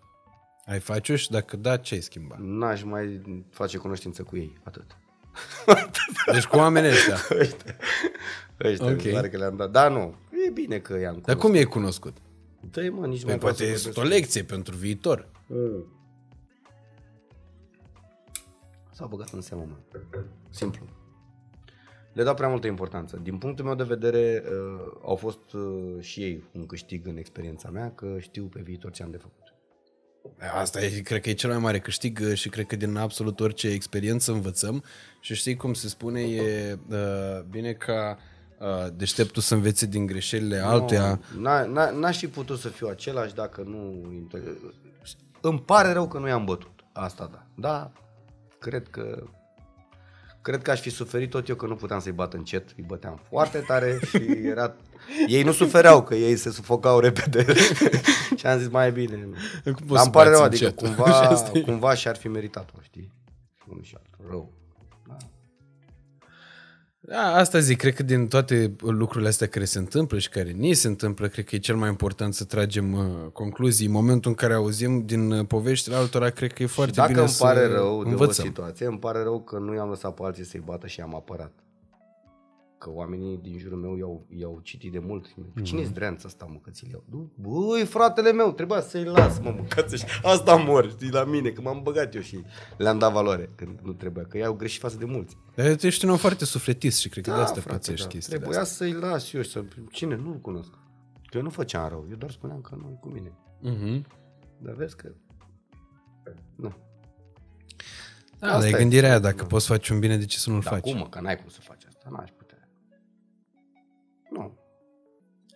ai 0.67 0.81
face-o 0.81 1.17
și 1.17 1.31
dacă 1.31 1.57
da, 1.57 1.77
ce 1.77 1.95
ai 1.95 2.01
schimba? 2.01 2.37
N-aș 2.39 2.83
mai 2.83 3.23
face 3.51 3.79
cunoștință 3.79 4.23
cu 4.23 4.37
ei, 4.37 4.59
atât. 4.63 4.97
Deci 6.33 6.45
cu 6.47 6.57
oamenii 6.57 6.91
ăștia. 6.91 7.15
Ăștia, 7.41 7.77
ăștia 8.65 8.87
Ok. 8.87 8.93
okay. 8.93 9.21
mi 9.23 9.31
că 9.31 9.37
le-am 9.37 9.57
dat. 9.57 9.71
Da, 9.71 9.89
nu, 9.89 10.15
e 10.47 10.51
bine 10.51 10.79
că 10.79 10.93
i-am 10.99 11.03
Dar 11.21 11.37
cunoscut. 11.37 11.41
cum 11.51 11.55
e 11.55 11.65
cunoscut? 11.65 12.17
Dă-i, 12.71 12.89
mă, 12.89 13.07
nici 13.07 13.19
nu 13.21 13.25
Păi 13.25 13.35
mai 13.35 13.39
poate 13.39 13.57
vreau 13.63 13.77
să 13.79 13.89
este 13.89 13.89
o 13.89 14.03
vorbesc. 14.03 14.21
lecție 14.21 14.43
pentru 14.45 14.77
viitor. 14.77 15.29
Mm. 15.47 15.85
S-au 18.93 19.09
băgat 19.09 19.31
în 19.33 19.41
seamă, 19.41 19.65
mă. 19.69 19.99
Simplu. 20.51 20.85
Le 22.15 22.23
dau 22.23 22.35
prea 22.35 22.49
multă 22.49 22.67
importanță. 22.67 23.21
Din 23.23 23.39
punctul 23.39 23.65
meu 23.65 23.75
de 23.75 23.83
vedere, 23.83 24.43
uh, 24.47 24.93
au 25.05 25.17
fost 25.17 25.53
uh, 25.53 25.97
și 26.01 26.21
ei 26.21 26.45
un 26.53 26.67
câștig 26.67 27.07
în 27.07 27.17
experiența 27.17 27.71
mea, 27.71 27.93
că 27.95 28.17
știu 28.19 28.45
pe 28.45 28.61
viitor 28.65 28.91
ce 28.91 29.03
am 29.03 29.11
de 29.11 29.17
făcut. 29.17 29.43
Asta 30.55 30.81
e, 30.85 31.01
cred 31.01 31.21
că 31.21 31.29
e 31.29 31.33
cel 31.33 31.51
mai 31.51 31.59
mare 31.59 31.79
câștig 31.81 32.19
uh, 32.23 32.35
și 32.35 32.49
cred 32.49 32.67
că 32.67 32.77
din 32.77 32.97
absolut 32.97 33.41
orice 33.41 33.69
experiență 33.69 34.33
învățăm 34.33 34.85
și 35.21 35.35
știi 35.35 35.57
cum 35.57 35.75
se 35.75 35.89
spune, 35.89 36.21
e 36.21 36.79
uh, 36.91 37.41
bine 37.51 37.73
ca 37.73 38.19
uh, 38.59 38.87
deșteptul 38.97 39.43
să 39.43 39.55
învețe 39.55 39.87
din 39.87 40.07
greșelile 40.07 40.59
altuia. 40.59 41.21
N-a- 41.41 41.65
n-a- 41.65 41.91
N-aș 41.91 42.19
fi 42.19 42.29
putut 42.29 42.59
să 42.59 42.69
fiu 42.69 42.87
același 42.87 43.35
dacă 43.35 43.63
nu... 43.63 44.03
Îmi 45.41 45.61
pare 45.61 45.93
rău 45.93 46.09
că 46.09 46.19
nu 46.19 46.29
i-am 46.29 46.45
bătut. 46.45 46.73
Asta 46.93 47.29
da. 47.33 47.47
Da, 47.55 47.93
cred 48.59 48.89
că... 48.89 49.23
Cred 50.45 50.63
că 50.63 50.71
aș 50.71 50.81
fi 50.81 50.91
suferit 50.91 51.31
tot 51.31 51.49
eu 51.49 51.55
că 51.55 51.67
nu 51.67 51.75
puteam 51.75 52.01
să-i 52.01 52.13
bat 52.13 52.33
încet, 52.33 52.69
îi 52.77 52.85
băteam 52.87 53.21
foarte 53.29 53.59
tare 53.59 53.99
și 54.09 54.17
era... 54.45 54.75
Ei 55.27 55.43
nu 55.43 55.53
sufereau, 55.53 56.03
că 56.03 56.15
ei 56.15 56.37
se 56.37 56.51
sufocau 56.51 56.99
repede. 56.99 57.45
și 58.39 58.47
am 58.47 58.59
zis, 58.59 58.69
mai 58.69 58.89
e 58.89 58.91
bine. 58.91 59.17
nu. 59.17 59.73
Cum 59.73 59.87
poți 59.87 59.87
Dar 59.87 59.99
să 59.99 60.03
îmi 60.05 60.13
pare 60.13 60.29
bați 60.29 60.37
rău, 60.39 60.43
adică 60.43 60.65
încet? 60.65 60.85
cumva, 60.85 61.13
Și 61.13 61.27
asta 61.35 61.51
e. 61.59 61.61
cumva 61.61 61.95
și-ar 61.95 62.17
fi 62.17 62.29
meritat-o, 62.29 62.79
știi? 62.83 63.13
Unul 63.69 63.83
și 63.83 63.95
altul, 63.97 64.31
rău. 64.31 64.53
Da. 67.07 67.15
Da, 67.15 67.35
asta 67.35 67.59
zic, 67.59 67.79
cred 67.79 67.95
că 67.95 68.03
din 68.03 68.29
toate 68.29 68.77
lucrurile 68.81 69.29
astea 69.29 69.47
care 69.47 69.65
se 69.65 69.79
întâmplă 69.79 70.19
și 70.19 70.29
care 70.29 70.51
ni 70.51 70.75
se 70.75 70.87
întâmplă, 70.89 71.29
cred 71.29 71.45
că 71.45 71.55
e 71.55 71.59
cel 71.59 71.77
mai 71.77 71.89
important 71.89 72.35
să 72.35 72.45
tragem 72.45 72.93
uh, 72.93 73.31
concluzii. 73.33 73.87
În 73.87 73.93
momentul 73.93 74.31
în 74.31 74.37
care 74.37 74.55
auzim 74.55 75.07
din 75.07 75.31
uh, 75.31 75.47
poveștile 75.47 75.95
altora, 75.95 76.31
cred 76.31 76.53
că 76.53 76.63
e 76.63 76.67
foarte 76.67 76.93
Dacă 76.95 77.13
bine 77.13 77.21
îmi 77.21 77.35
pare 77.39 77.61
să 77.61 77.67
rău 77.67 78.03
de 78.03 78.09
o 78.09 78.11
învățăm. 78.11 78.45
situație, 78.45 78.87
îmi 78.87 78.99
pare 78.99 79.23
rău 79.23 79.41
că 79.41 79.59
nu 79.59 79.75
i-am 79.75 79.89
lăsat 79.89 80.15
pe 80.15 80.23
alții 80.25 80.45
să-i 80.45 80.63
bată 80.65 80.87
și 80.87 80.99
i-am 80.99 81.15
apărat. 81.15 81.53
Că 82.85 82.91
oamenii 82.91 83.37
din 83.43 83.59
jurul 83.59 83.79
meu 83.79 83.97
i-au, 83.97 84.27
i-au 84.29 84.61
citit 84.63 84.93
de 84.93 84.99
mult. 84.99 85.27
Cine-i 85.63 85.85
zdreanța 85.85 86.29
asta, 86.29 86.45
mă, 86.45 86.59
că 86.63 86.71
ți-l 86.71 86.89
iau? 86.91 87.05
Du- 87.11 87.33
Băi, 87.35 87.85
fratele 87.85 88.33
meu, 88.33 88.53
trebuia 88.53 88.81
să-i 88.81 89.05
las, 89.05 89.39
mă, 89.39 89.51
mâncați 89.57 89.97
și 89.97 90.05
asta 90.23 90.57
mor, 90.57 90.91
știi, 90.91 91.11
la 91.11 91.25
mine, 91.25 91.51
că 91.51 91.61
m-am 91.61 91.83
băgat 91.83 92.15
eu 92.15 92.21
și 92.21 92.43
le-am 92.77 92.99
dat 92.99 93.13
valoare 93.13 93.51
când 93.55 93.79
nu 93.83 93.93
trebuia, 93.93 94.25
că 94.25 94.39
i-au 94.39 94.53
greșit 94.55 94.81
față 94.81 94.97
de 94.97 95.05
mulți. 95.05 95.37
Dar 95.55 95.75
tu 95.75 95.87
ești 95.87 96.05
un 96.05 96.11
om 96.11 96.17
foarte 96.17 96.45
sufletist 96.45 96.99
și 97.01 97.09
cred 97.09 97.25
că 97.25 97.31
de 97.31 97.37
asta 97.37 97.55
Da, 97.55 97.61
frate, 97.61 97.77
pățești 97.77 98.03
da. 98.03 98.09
chestiile 98.11 98.39
Trebuia 98.39 98.61
astea. 98.61 98.87
să-i 98.87 98.93
las 99.01 99.33
eu, 99.33 99.43
să... 99.43 99.65
cine, 99.91 100.17
nu-l 100.17 100.39
cunosc. 100.41 100.71
Că 101.27 101.37
eu 101.37 101.43
nu 101.43 101.51
făceam 101.51 101.89
rău, 101.89 102.07
eu 102.11 102.17
doar 102.17 102.31
spuneam 102.31 102.61
că 102.61 102.75
nu 102.79 102.91
e 102.93 102.99
cu 103.01 103.09
mine. 103.09 103.33
Mhm. 103.61 104.07
Dar 104.59 104.75
vezi 104.75 104.97
că... 104.97 105.11
Nu. 106.57 106.73
Da, 108.39 108.47
Asta 108.47 108.59
dar 108.61 108.69
e 108.69 108.75
e. 108.75 108.79
gândirea 108.79 109.09
aia, 109.09 109.19
dacă 109.19 109.45
poți 109.45 109.67
face 109.67 109.93
un 109.93 109.99
bine, 109.99 110.17
de 110.17 110.25
ce 110.25 110.39
să 110.39 110.51
nu-l 110.51 110.61
Dar 110.61 110.73
faci? 110.73 110.83
cum, 110.83 110.97
mă, 110.99 111.09
că 111.09 111.21
n-ai 111.21 111.37
cum 111.37 111.49
să 111.49 111.61
faci 111.61 111.85
asta, 111.89 112.09
n-aș 112.11 112.29
putea. 112.31 112.34
Nu. 114.37 114.59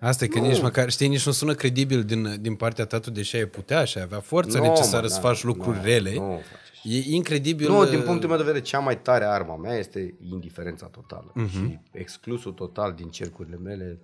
Asta 0.00 0.24
e 0.24 0.28
că 0.28 0.38
Nu. 0.38 0.46
nici 0.46 0.60
măcar, 0.62 0.90
știi, 0.90 1.08
nici 1.08 1.26
nu 1.26 1.32
sună 1.32 1.54
credibil 1.54 2.02
din, 2.04 2.40
din 2.42 2.54
partea 2.54 2.84
ta, 2.86 2.98
tu 3.00 3.10
deși 3.10 3.36
ai 3.36 3.46
putea 3.46 3.84
și 3.84 3.98
ai 3.98 4.04
avea 4.04 4.20
forța 4.20 4.58
Nu, 4.58 4.64
necesară 4.64 5.02
mă, 5.02 5.08
să 5.08 5.20
da, 5.20 5.28
faci 5.28 5.42
lucruri 5.42 5.76
nu, 5.76 5.82
rele. 5.82 6.14
Nu, 6.14 6.20
faci 6.30 6.70
așa. 6.72 6.82
E 6.82 7.14
incredibil. 7.14 7.68
Nu, 7.68 7.80
uh, 7.80 7.88
din 7.88 8.02
punctul 8.02 8.28
meu 8.28 8.38
de 8.38 8.44
vedere, 8.44 8.64
cea 8.64 8.78
mai 8.78 9.00
tare 9.00 9.24
arma 9.24 9.56
mea 9.56 9.74
este 9.76 10.14
indiferența 10.30 10.86
totală. 10.86 11.30
Mhm. 11.34 11.48
Și 11.48 11.78
exclusul 11.92 12.52
total 12.52 12.92
din 12.92 13.08
cercurile 13.08 13.56
mele 13.56 14.00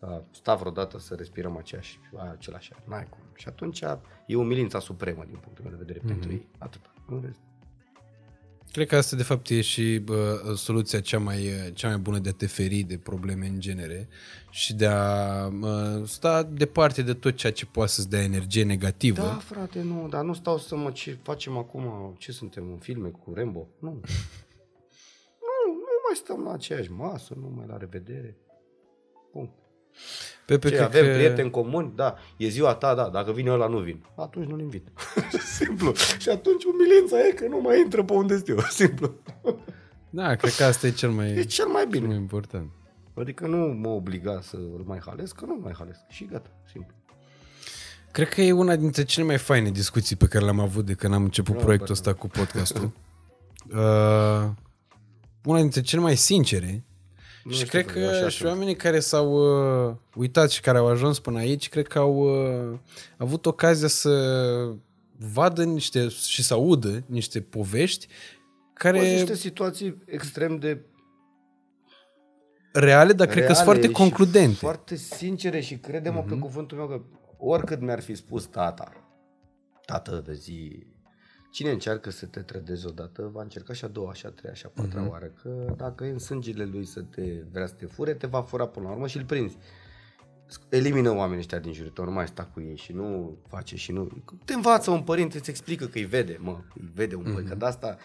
a 0.00 0.24
stat 0.30 0.58
vreodată 0.58 0.98
să 0.98 1.14
respirăm 1.14 1.56
aceeași, 1.56 2.00
același 2.32 2.70
aer. 2.72 2.82
N-ai 2.88 3.06
cum. 3.10 3.20
Și 3.34 3.48
atunci 3.48 3.80
e 4.26 4.36
umilința 4.36 4.78
supremă 4.78 5.24
din 5.26 5.36
punctul 5.36 5.64
meu 5.64 5.72
de 5.72 5.78
vedere 5.84 5.98
Mhm. 6.02 6.12
pentru 6.12 6.30
ei. 6.30 6.48
Atât. 6.58 6.80
În 7.08 7.20
rest. 7.24 7.40
Cred 8.72 8.86
că 8.86 8.96
asta, 8.96 9.16
de 9.16 9.22
fapt, 9.22 9.48
e 9.48 9.60
și 9.60 9.98
bă, 9.98 10.52
soluția 10.56 11.00
cea 11.00 11.18
mai, 11.18 11.50
cea 11.72 11.88
mai 11.88 11.96
bună 11.98 12.18
de 12.18 12.28
a 12.28 12.32
te 12.32 12.46
feri 12.46 12.82
de 12.82 12.98
probleme 12.98 13.46
în 13.46 13.60
genere 13.60 14.08
și 14.50 14.74
de 14.74 14.86
a 14.86 15.48
mă, 15.48 16.02
sta 16.06 16.42
departe 16.42 17.02
de 17.02 17.14
tot 17.14 17.36
ceea 17.36 17.52
ce 17.52 17.66
poate 17.66 17.90
să-ți 17.90 18.08
dea 18.08 18.22
energie 18.22 18.64
negativă. 18.64 19.22
Da, 19.22 19.34
frate, 19.34 19.82
nu, 19.82 20.08
dar 20.08 20.24
nu 20.24 20.32
stau 20.32 20.58
să 20.58 20.76
mă 20.76 20.90
ce 20.90 21.18
facem 21.22 21.56
acum, 21.56 22.14
ce 22.18 22.32
suntem 22.32 22.70
în 22.70 22.78
filme 22.78 23.08
cu 23.08 23.32
Rambo. 23.34 23.68
Nu. 23.78 23.90
nu, 25.46 25.72
nu 25.72 25.98
mai 26.06 26.14
stăm 26.14 26.42
la 26.42 26.52
aceeași 26.52 26.90
masă, 26.90 27.34
nu 27.40 27.52
mai 27.56 27.66
la 27.68 27.76
revedere. 27.76 28.36
Punct. 29.32 29.67
Pepe, 30.44 30.68
Ce, 30.68 30.74
cred 30.74 30.86
avem 30.86 31.04
că... 31.04 31.12
prieteni 31.12 31.50
comuni? 31.50 31.92
Da. 31.94 32.14
E 32.36 32.48
ziua 32.48 32.74
ta, 32.74 32.94
da. 32.94 33.08
Dacă 33.08 33.32
vine 33.32 33.50
ăla, 33.50 33.66
nu 33.66 33.78
vin. 33.78 34.04
Atunci 34.16 34.48
nu-l 34.48 34.60
invit. 34.60 34.88
Simplu. 35.58 35.92
Și 36.18 36.28
atunci 36.28 36.64
umilința 36.64 37.18
e 37.18 37.32
că 37.32 37.46
nu 37.48 37.60
mai 37.60 37.80
intră 37.80 38.04
pe 38.04 38.12
unde 38.12 38.34
sunt 38.34 38.48
eu. 38.48 38.58
Simplu. 38.84 39.14
Da, 40.10 40.34
cred 40.34 40.54
că 40.54 40.64
asta 40.64 40.86
e 40.86 40.90
cel 40.90 41.10
mai, 41.10 41.26
E 41.26 41.30
cel 41.30 41.36
mai 41.36 41.46
cel 41.46 41.66
mai 41.66 41.86
bine. 41.86 42.14
important. 42.14 42.70
Adică 43.14 43.46
nu 43.46 43.56
mă 43.56 43.88
obliga 43.88 44.40
să 44.42 44.56
îl 44.56 44.82
mai 44.86 44.98
halesc, 45.06 45.34
că 45.34 45.44
nu 45.46 45.58
mai 45.62 45.72
halesc. 45.78 46.00
Și 46.08 46.24
gata. 46.24 46.50
Simplu. 46.72 46.94
Cred 48.12 48.28
că 48.28 48.40
e 48.40 48.52
una 48.52 48.76
dintre 48.76 49.04
cele 49.04 49.26
mai 49.26 49.38
faine 49.38 49.70
discuții 49.70 50.16
pe 50.16 50.26
care 50.26 50.44
le-am 50.44 50.60
avut 50.60 50.86
de 50.86 50.94
când 50.94 51.14
am 51.14 51.22
început 51.22 51.54
Nu, 51.54 51.60
proiectul 51.60 51.86
bă, 51.86 51.92
ăsta 51.92 52.12
cu 52.14 52.26
podcastul. 52.26 52.84
uh, 53.68 54.48
una 55.44 55.60
dintre 55.60 55.80
cele 55.80 56.02
mai 56.02 56.16
sincere 56.16 56.84
Nu 57.48 57.54
și 57.54 57.64
știu, 57.64 57.68
cred 57.78 57.84
frate, 57.84 58.00
că 58.00 58.06
așa 58.16 58.28
și 58.28 58.36
sunt. 58.36 58.50
oamenii 58.50 58.76
care 58.76 59.00
s-au 59.00 59.32
uh, 59.88 59.94
uitat 60.14 60.50
și 60.50 60.60
care 60.60 60.78
au 60.78 60.86
ajuns 60.86 61.18
până 61.18 61.38
aici, 61.38 61.68
cred 61.68 61.86
că 61.86 61.98
au 61.98 62.14
uh, 62.72 62.78
avut 63.16 63.46
ocazia 63.46 63.88
să 63.88 64.12
vadă 65.32 65.64
niște 65.64 66.08
și 66.08 66.42
să 66.42 66.54
audă 66.54 67.02
niște 67.06 67.40
povești 67.40 68.06
care 68.72 68.98
Bă, 68.98 69.04
niște 69.04 69.34
situații 69.34 70.02
extrem 70.06 70.58
de 70.58 70.80
reale, 72.72 73.12
dar 73.12 73.26
cred 73.26 73.46
că 73.46 73.52
sunt 73.52 73.64
reale 73.66 73.80
foarte 73.80 73.86
și 73.86 73.92
concludente. 74.02 74.56
Foarte 74.56 74.96
sincere 74.96 75.60
și 75.60 75.76
crede-mă 75.76 76.18
Mhm. 76.18 76.28
pe 76.28 76.34
cuvântul 76.38 76.76
meu 76.78 76.86
că 76.86 77.00
oricât 77.38 77.80
mi-ar 77.80 78.00
fi 78.00 78.14
spus 78.14 78.46
tata, 78.46 78.92
tată 79.86 80.22
de 80.26 80.32
zi, 80.34 80.86
cine 81.50 81.70
încearcă 81.70 82.10
să 82.10 82.26
te 82.26 82.40
trădezi 82.40 82.86
odată, 82.86 83.30
va 83.32 83.42
încerca 83.42 83.72
și 83.72 83.84
a 83.84 83.88
doua, 83.88 84.12
și 84.14 84.26
a 84.26 84.30
treia, 84.30 84.54
și 84.54 84.66
a 84.66 84.68
patra 84.74 85.00
Mhm. 85.00 85.10
oară, 85.10 85.26
că 85.42 85.74
dacă 85.76 86.04
e 86.04 86.10
în 86.10 86.18
sângele 86.18 86.64
lui 86.64 86.84
să 86.84 87.00
te 87.02 87.22
vrea 87.52 87.66
să 87.66 87.74
te 87.74 87.86
fure, 87.86 88.14
te 88.14 88.26
va 88.26 88.42
fura 88.42 88.66
până 88.66 88.86
la 88.86 88.92
urmă 88.92 89.06
și 89.06 89.16
îl 89.16 89.24
prinzi. 89.24 89.56
Elimină 90.68 91.10
oamenii 91.10 91.38
ăștia 91.38 91.58
din 91.58 91.72
jur 91.72 91.88
tău, 91.90 92.04
nu 92.04 92.10
mai 92.10 92.26
sta 92.26 92.44
cu 92.44 92.60
ei 92.60 92.76
și 92.76 92.92
nu 92.92 93.36
face 93.48 93.76
și 93.76 93.92
nu... 93.92 94.08
Te 94.44 94.52
învață 94.54 94.90
un 94.90 95.02
părinte, 95.02 95.36
îți 95.38 95.50
explică 95.50 95.86
că 95.86 95.98
îi 95.98 96.04
vede, 96.04 96.36
mă, 96.40 96.60
îi 96.74 96.90
vede 96.94 97.14
un 97.14 97.22
Mhm. 97.22 97.32
băi, 97.34 97.44
că 97.44 97.54
de 97.54 97.64
asta, 97.64 97.96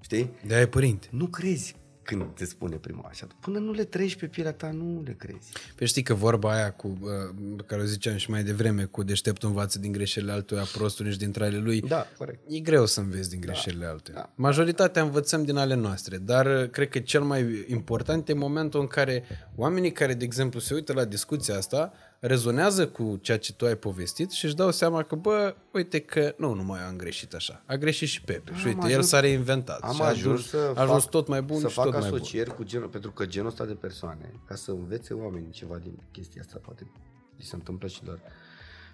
știi? 0.00 0.30
De 0.46 0.54
aia 0.54 0.62
e 0.62 0.66
părinte. 0.66 1.08
Nu 1.10 1.26
crezi 1.26 1.76
când 2.08 2.34
te 2.34 2.44
spune 2.44 2.76
prima 2.76 3.06
așa. 3.08 3.26
Până 3.40 3.58
nu 3.58 3.72
le 3.72 3.84
treci 3.84 4.16
pe 4.16 4.26
pielea 4.26 4.52
ta, 4.52 4.70
nu 4.70 5.02
le 5.04 5.12
crezi. 5.12 5.52
Păi 5.76 5.86
știi 5.86 6.02
că 6.02 6.14
vorba 6.14 6.52
aia 6.52 6.72
cu, 6.72 6.98
uh, 7.00 7.10
pe 7.56 7.62
care 7.66 7.80
o 7.82 7.84
ziceam 7.84 8.16
și 8.16 8.30
mai 8.30 8.42
devreme, 8.42 8.84
cu 8.84 9.02
deșteptul 9.02 9.48
învață 9.48 9.78
din 9.78 9.92
greșelile 9.92 10.32
altuia, 10.32 10.62
prostul 10.72 11.06
nici 11.06 11.16
dintre 11.16 11.44
ale 11.44 11.58
lui, 11.58 11.80
Da, 11.80 12.06
corect. 12.18 12.40
E 12.48 12.58
greu 12.58 12.86
să 12.86 13.00
înveți 13.00 13.30
din 13.30 13.40
greșelile 13.40 13.84
da, 13.84 13.90
altuia. 13.90 14.16
Da. 14.16 14.30
Majoritatea 14.34 15.02
învățăm 15.02 15.44
din 15.44 15.56
ale 15.56 15.74
noastre, 15.74 16.16
dar 16.16 16.46
uh, 16.46 16.70
cred 16.70 16.88
că 16.88 16.98
cel 16.98 17.22
mai 17.22 17.64
important 17.68 18.28
e 18.28 18.32
momentul 18.32 18.80
în 18.80 18.86
care 18.86 19.24
oamenii 19.56 19.92
care, 19.92 20.14
de 20.14 20.24
exemplu, 20.24 20.60
se 20.60 20.74
uită 20.74 20.92
la 20.92 21.04
discuția 21.04 21.56
asta, 21.56 21.92
rezonează 22.20 22.88
cu 22.88 23.18
ceea 23.22 23.38
ce 23.38 23.52
tu 23.52 23.66
ai 23.66 23.76
povestit 23.76 24.30
și 24.30 24.44
își 24.44 24.54
dau 24.54 24.70
seama 24.70 25.02
că, 25.02 25.14
bă, 25.14 25.54
uite 25.72 26.00
că 26.00 26.34
nu, 26.38 26.52
nu 26.54 26.62
mai 26.62 26.80
am 26.80 26.96
greșit 26.96 27.34
așa. 27.34 27.62
A 27.66 27.74
greșit 27.76 28.08
și 28.08 28.22
Pepe. 28.22 28.54
Și 28.54 28.66
uite, 28.66 28.78
el 28.80 28.86
ajuns- 28.86 29.08
s-a 29.08 29.20
reinventat. 29.20 29.80
Am 29.80 29.94
și 29.94 30.02
a 30.02 30.04
ajuns, 30.04 30.24
ajuns, 30.24 30.48
să 30.48 30.72
a 30.76 30.80
ajuns 30.80 31.02
fac, 31.02 31.10
tot 31.10 31.28
mai 31.28 31.42
bun 31.42 31.60
să 31.60 31.68
și 31.68 31.74
fac 31.74 31.84
tot 31.84 31.92
mai 31.92 32.08
bun. 32.08 32.18
asocieri 32.18 32.54
cu 32.54 32.62
genul, 32.62 32.88
pentru 32.88 33.10
că 33.10 33.26
genul 33.26 33.48
ăsta 33.48 33.64
de 33.64 33.74
persoane, 33.74 34.32
ca 34.46 34.54
să 34.54 34.70
învețe 34.70 35.14
oamenii 35.14 35.50
ceva 35.50 35.76
din 35.76 35.98
chestia 36.12 36.40
asta, 36.44 36.58
poate 36.62 36.90
li 37.36 37.44
se 37.44 37.54
întâmplă 37.54 37.88
și 37.88 38.04
lor. 38.04 38.20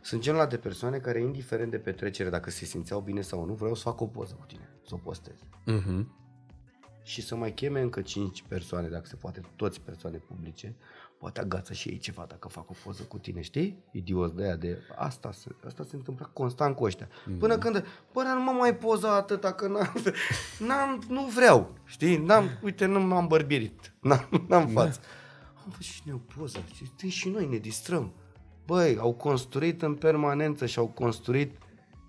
Sunt 0.02 0.20
genul 0.20 0.40
ăla 0.40 0.48
de 0.48 0.56
persoane 0.56 0.98
care, 0.98 1.20
indiferent 1.20 1.70
de 1.70 1.76
petrecere, 1.78 2.30
dacă 2.30 2.50
se 2.50 2.64
simțeau 2.64 3.00
bine 3.00 3.20
sau 3.20 3.44
nu, 3.44 3.52
vreau 3.54 3.74
să 3.74 3.82
fac 3.82 4.00
o 4.00 4.06
poză 4.06 4.36
cu 4.38 4.44
tine, 4.46 4.68
să 4.86 4.94
o 4.94 4.96
postez. 4.96 5.34
Mhm. 5.64 6.14
Și 7.02 7.22
să 7.22 7.34
mai 7.34 7.52
cheme 7.52 7.80
încă 7.80 8.02
5 8.02 8.44
persoane, 8.48 8.88
dacă 8.88 9.06
se 9.06 9.16
poate, 9.16 9.40
toți 9.56 9.80
persoane 9.80 10.16
publice, 10.16 10.74
poate 11.24 11.40
agață 11.40 11.72
și 11.72 11.88
ei 11.88 11.98
ceva 11.98 12.24
dacă 12.28 12.48
fac 12.48 12.70
o 12.70 12.74
poză 12.84 13.02
cu 13.02 13.18
tine, 13.18 13.40
știi? 13.40 13.84
Idiot 13.90 14.36
de 14.36 14.44
aia 14.44 14.56
de 14.56 14.78
asta 14.96 15.32
se, 15.32 15.54
asta 15.66 15.84
se 15.84 15.96
întâmplă 15.96 16.30
constant 16.32 16.76
cu 16.76 16.84
ăștia. 16.84 17.08
Până 17.38 17.58
când, 17.58 17.84
bă, 18.12 18.22
dar 18.22 18.36
nu 18.36 18.42
mă 18.42 18.50
mai 18.50 18.76
poza 18.76 19.14
atâta, 19.14 19.52
că 19.52 19.68
n-am, 19.68 19.92
n-am, 20.68 21.02
nu 21.08 21.26
vreau, 21.26 21.74
știi? 21.84 22.16
N-am, 22.16 22.48
uite, 22.62 22.86
nu 22.86 23.00
m-am 23.00 23.26
bărbierit, 23.26 23.92
n-am, 24.08 24.44
n-am 24.48 24.66
față. 24.66 25.00
Am 25.54 25.70
făcut 25.70 25.84
și 25.84 26.02
noi 26.04 26.14
o 26.14 26.34
poză, 26.38 26.64
și, 26.74 26.84
știi, 26.84 27.08
și 27.08 27.28
noi 27.28 27.46
ne 27.46 27.56
distrăm. 27.56 28.12
Băi, 28.66 28.96
au 28.98 29.14
construit 29.14 29.82
în 29.82 29.94
permanență 29.94 30.66
și 30.66 30.78
au 30.78 30.86
construit 30.86 31.56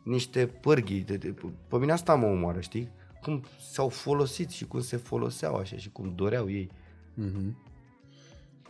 niște 0.03 0.47
pârghii. 0.47 1.01
De, 1.01 1.17
de, 1.17 1.35
pe 1.67 1.77
mine 1.77 1.91
asta 1.91 2.15
mă 2.15 2.25
omoară, 2.25 2.59
știi? 2.59 2.91
Cum 3.21 3.43
s-au 3.71 3.89
folosit 3.89 4.49
și 4.49 4.65
cum 4.65 4.81
se 4.81 4.97
foloseau 4.97 5.55
așa 5.55 5.75
și 5.77 5.89
cum 5.89 6.13
doreau 6.15 6.49
ei. 6.49 6.71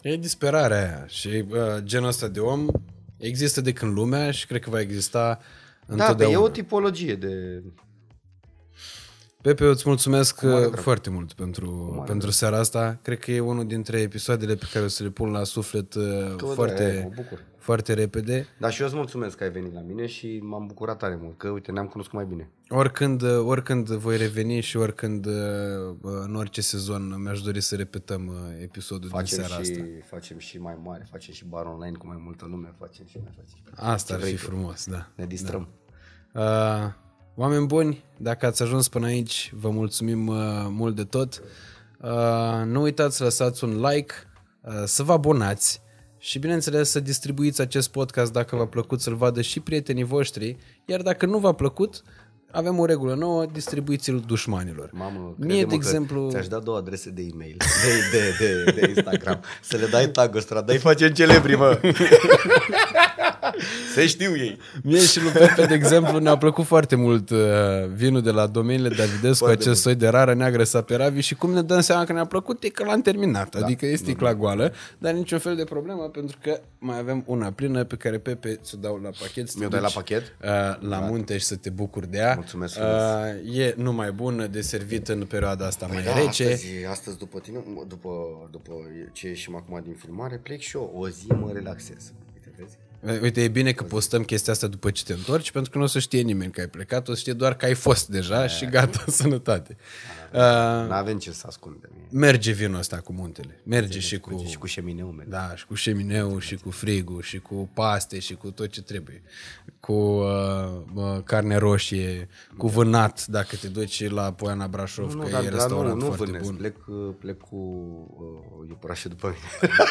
E 0.05 0.17
disperarea 0.17 0.77
aia 0.77 1.05
și 1.07 1.45
uh, 1.49 1.57
genul 1.83 2.07
ăsta 2.07 2.27
de 2.27 2.39
om 2.39 2.67
există 3.17 3.61
de 3.61 3.73
când 3.73 3.93
lumea 3.93 4.31
și 4.31 4.47
cred 4.47 4.61
că 4.61 4.69
va 4.69 4.79
exista 4.79 5.39
Da, 5.87 5.95
pe 5.95 6.01
întotdeauna. 6.01 6.37
e 6.37 6.41
o 6.41 6.49
tipologie 6.49 7.15
de... 7.15 7.63
Pepe, 9.41 9.63
eu 9.63 9.69
îți 9.69 9.83
mulțumesc 9.85 10.41
mare 10.41 10.55
uh, 10.55 10.61
drag. 10.71 10.83
foarte 10.83 11.09
mult 11.09 11.33
pentru, 11.33 12.03
pentru 12.07 12.31
seara 12.31 12.57
asta. 12.57 12.99
Cred 13.01 13.19
că 13.19 13.31
e 13.31 13.39
unul 13.39 13.67
dintre 13.67 13.99
episoadele 13.99 14.55
pe 14.55 14.65
care 14.73 14.85
o 14.85 14.87
să 14.87 15.03
le 15.03 15.09
pun 15.09 15.31
la 15.31 15.43
suflet 15.43 15.93
uh, 15.93 16.35
da, 16.37 16.47
foarte, 16.47 17.01
mă 17.03 17.11
bucur. 17.15 17.43
Foarte 17.65 17.93
repede. 17.93 18.47
Dar 18.59 18.71
și 18.71 18.81
eu 18.81 18.87
îți 18.87 18.95
mulțumesc 18.95 19.37
că 19.37 19.43
ai 19.43 19.49
venit 19.51 19.73
la 19.73 19.79
mine 19.79 20.05
și 20.05 20.39
m-am 20.43 20.67
bucurat 20.67 20.97
tare 20.97 21.17
mult, 21.21 21.37
că 21.37 21.49
uite, 21.49 21.71
ne-am 21.71 21.87
cunoscut 21.87 22.15
mai 22.15 22.25
bine. 22.25 22.49
Oricând, 22.69 23.21
uh, 23.21 23.39
oricând 23.45 23.87
voi 23.87 24.17
reveni 24.17 24.59
și 24.61 24.77
oricând 24.77 25.25
uh, 25.25 25.33
uh, 26.01 26.11
în 26.23 26.35
orice 26.35 26.61
sezon 26.61 27.21
mi-aș 27.21 27.41
dori 27.41 27.61
să 27.61 27.75
repetăm 27.75 28.27
uh, 28.27 28.61
episodul 28.61 29.09
Facem 29.09 29.37
din 29.37 29.47
seara 29.47 29.63
și, 29.63 29.71
asta. 29.71 29.83
facem 30.09 30.37
și 30.37 30.57
mai 30.57 30.77
mare, 30.83 31.07
facem 31.11 31.33
și 31.33 31.45
bar 31.45 31.65
online 31.65 31.97
cu 31.97 32.07
mai 32.07 32.21
multă 32.23 32.45
lume, 32.49 32.73
facem 32.79 33.05
și 33.05 33.17
mai 33.23 33.31
facem. 33.35 33.89
Asta 33.93 34.07
Ce 34.07 34.13
ar 34.13 34.19
fi 34.19 34.25
vrei 34.25 34.39
tu. 34.39 34.45
frumos, 34.45 34.85
da. 34.85 35.07
Ne 35.15 35.25
distrăm. 35.25 35.67
Uh, 36.33 36.41
oameni 37.35 37.65
buni, 37.65 38.03
dacă 38.17 38.45
ați 38.45 38.61
ajuns 38.63 38.87
până 38.87 39.05
aici, 39.05 39.51
vă 39.55 39.69
mulțumim 39.69 40.27
uh, 40.27 40.37
mult 40.69 40.95
de 40.95 41.03
tot. 41.03 41.41
Uh, 42.01 42.61
nu 42.65 42.81
uitați 42.81 43.15
să 43.15 43.23
lăsați 43.23 43.63
un 43.63 43.79
like, 43.79 44.13
uh, 44.61 44.83
să 44.85 45.03
vă 45.03 45.11
abonați 45.11 45.83
și 46.25 46.39
bineînțeles 46.39 46.89
să 46.89 46.99
distribuiți 46.99 47.61
acest 47.61 47.91
podcast 47.91 48.31
dacă 48.31 48.55
v-a 48.55 48.65
plăcut 48.65 49.01
să-l 49.01 49.15
vadă 49.15 49.41
și 49.41 49.59
prietenii 49.59 50.03
voștri, 50.03 50.57
iar 50.85 51.01
dacă 51.01 51.25
nu 51.25 51.37
v-a 51.37 51.51
plăcut, 51.53 52.01
avem 52.55 52.79
o 52.79 52.85
regulă 52.85 53.13
nouă, 53.13 53.45
distribuiți-l 53.51 54.23
dușmanilor. 54.27 54.89
Mamă, 54.93 55.35
Mie, 55.37 55.47
crede-mă 55.47 55.59
de 55.59 55.65
că 55.65 55.73
exemplu, 55.75 56.29
Ți-aș 56.29 56.47
da 56.47 56.59
două 56.59 56.77
adrese 56.77 57.09
de 57.09 57.21
e-mail, 57.33 57.57
de, 57.57 58.17
de, 58.17 58.45
de, 58.45 58.71
de 58.71 58.87
Instagram. 58.95 59.41
Să 59.61 59.77
le 59.77 59.85
dai 59.85 60.07
tag 60.07 60.35
ăsta, 60.35 60.61
dai 60.61 60.77
facem 60.77 61.09
celebri, 61.09 61.55
mă. 61.55 61.79
Se 63.93 64.07
știu 64.07 64.35
ei. 64.37 64.57
Mie 64.83 64.99
și 64.99 65.21
lui 65.21 65.31
Pepe, 65.31 65.65
de 65.65 65.73
exemplu, 65.73 66.17
ne-a 66.17 66.37
plăcut 66.37 66.65
foarte 66.65 66.95
mult 66.95 67.29
uh, 67.29 67.37
vinul 67.93 68.21
de 68.21 68.31
la 68.31 68.47
domeniile 68.47 68.89
Davidescu, 68.89 69.45
Foarte 69.45 69.61
acest 69.61 69.81
soi 69.81 69.95
de 69.95 70.07
rară 70.07 70.33
neagră 70.33 70.63
saperavi 70.63 71.19
și 71.19 71.35
cum 71.35 71.51
ne 71.53 71.61
dăm 71.61 71.79
seama 71.81 72.03
că 72.03 72.13
ne-a 72.13 72.25
plăcut 72.25 72.63
e 72.63 72.69
că 72.69 72.83
l-am 72.83 73.01
terminat. 73.01 73.55
Da, 73.55 73.65
adică 73.65 73.85
e 73.85 73.95
sticla 73.95 74.35
goală, 74.35 74.73
dar 74.97 75.13
niciun 75.13 75.39
fel 75.39 75.55
de 75.55 75.63
problemă 75.63 76.01
pentru 76.01 76.37
că 76.41 76.59
mai 76.79 76.99
avem 76.99 77.23
una 77.25 77.51
plină 77.51 77.83
pe 77.83 77.95
care 77.95 78.17
Pepe 78.17 78.59
ți-o 78.63 78.77
dau 78.81 78.99
la 79.03 79.09
pachet. 79.19 79.47
să 79.47 79.53
te 79.53 79.59
Mi-o 79.59 79.69
dai 79.69 79.79
la 79.79 79.85
duci, 79.85 79.95
pachet? 79.95 80.21
Uh, 80.21 80.89
la 80.89 80.99
munte 80.99 81.37
și 81.37 81.45
să 81.45 81.55
te 81.55 81.69
bucuri 81.69 82.11
de 82.11 82.17
ea. 82.17 82.43
Mulțumesc 82.45 82.73
frumos. 82.73 83.01
uh, 83.51 83.57
E 83.57 83.73
numai 83.77 84.11
bun 84.11 84.47
de 84.51 84.61
servit 84.61 85.07
în 85.07 85.25
perioada 85.25 85.65
asta 85.65 85.85
mai 85.87 86.03
Da, 86.03 86.13
rece. 86.13 86.43
Astăzi, 86.43 86.85
astăzi 86.89 87.17
după 87.17 87.39
tine, 87.39 87.63
după, 87.87 88.09
după 88.51 88.71
ce 89.11 89.27
ieșim 89.27 89.55
acum 89.55 89.81
din 89.83 89.93
filmare, 89.93 90.35
plec 90.43 90.59
și 90.59 90.77
eu. 90.77 90.91
O 90.95 91.09
zi 91.09 91.27
mă 91.27 91.51
relaxez. 91.53 92.11
Uite, 93.05 93.11
vezi? 93.11 93.23
Uite, 93.23 93.43
e 93.43 93.47
bine 93.47 93.71
că 93.71 93.83
postăm 93.83 94.23
chestia 94.23 94.53
asta 94.53 94.67
după 94.67 94.91
ce 94.91 95.03
te 95.03 95.13
întorci, 95.13 95.51
pentru 95.51 95.71
că 95.71 95.77
nu 95.77 95.83
o 95.83 95.87
să 95.87 95.99
știe 95.99 96.21
nimeni 96.21 96.51
că 96.51 96.59
ai 96.59 96.67
plecat, 96.67 97.07
o 97.07 97.13
să 97.13 97.19
știe 97.19 97.33
doar 97.33 97.55
că 97.55 97.65
ai 97.65 97.73
fost 97.73 98.07
deja 98.07 98.47
și 98.47 98.65
gata, 98.65 99.03
sănătate. 99.21 99.77
Uh, 100.33 100.39
N-avem 100.89 101.17
ce 101.17 101.31
să 101.31 101.43
ascundem. 101.47 101.89
merge 102.11 102.51
vinul 102.51 102.79
ăsta 102.79 102.97
cu 102.97 103.13
muntele. 103.13 103.59
Merge 103.63 103.99
și 103.99 104.19
cu, 104.19 104.45
Și 104.49 104.57
cu 104.57 104.65
șemineu, 104.65 105.07
merg. 105.07 105.29
da, 105.29 105.51
și 105.55 105.65
cu 105.65 105.73
șemineu, 105.73 106.39
și 106.39 106.55
cu 106.55 106.69
frigul, 106.71 107.21
și 107.21 107.39
cu 107.39 107.69
paste, 107.73 108.19
și 108.19 108.33
cu 108.35 108.51
tot 108.51 108.67
ce 108.69 108.81
trebuie. 108.81 109.21
Cu 109.79 109.93
uh, 109.93 110.25
uh, 110.93 111.17
carne 111.23 111.57
roșie, 111.57 112.27
cu 112.57 112.67
vânat, 112.67 113.25
dacă 113.25 113.55
te 113.61 113.67
duci 113.67 114.09
la 114.09 114.31
Poiana 114.33 114.67
Brașov, 114.67 115.13
Nu, 115.13 115.21
că 115.21 115.29
dar, 115.29 115.41
e 115.41 115.43
dar 115.43 115.51
nu, 115.51 115.57
restaurant 115.57 115.99
nu 116.01 116.05
foarte 116.05 116.25
vânesc, 116.25 116.43
bun. 116.45 116.55
plec, 116.55 116.75
uh, 116.87 117.13
plec 117.19 117.37
cu 117.37 117.55
uh, 118.59 118.67
iepurașul 118.69 119.09
după 119.09 119.27
mine. 119.35 119.73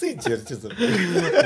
Sincer, 0.00 0.42
ce 0.42 0.54
să 0.54 0.68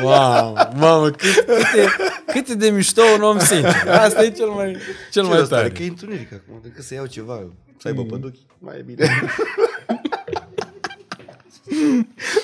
Wow, 0.02 0.54
mamă, 0.76 1.10
cât, 1.10 1.34
cât, 1.34 1.46
e, 1.76 1.86
cât 2.32 2.48
e 2.48 2.54
de 2.54 2.70
mișto 2.70 3.02
un 3.16 3.22
om 3.22 3.38
sincer. 3.38 3.88
Asta 3.88 4.24
e 4.24 4.30
cel 4.30 4.48
mai, 4.48 4.76
cel 5.10 5.22
Ce 5.24 5.28
mai 5.28 5.40
ăsta, 5.40 5.56
tare. 5.56 5.68
Că 5.70 5.82
e 5.82 5.88
întuneric 5.88 6.32
acum, 6.32 6.60
decât 6.62 6.84
să 6.84 6.94
iau 6.94 7.06
ceva, 7.06 7.46
să 7.78 7.88
aibă 7.88 8.04
păduchi, 8.04 8.46
mai 8.58 8.78
e 8.78 8.82
bine. 8.82 9.08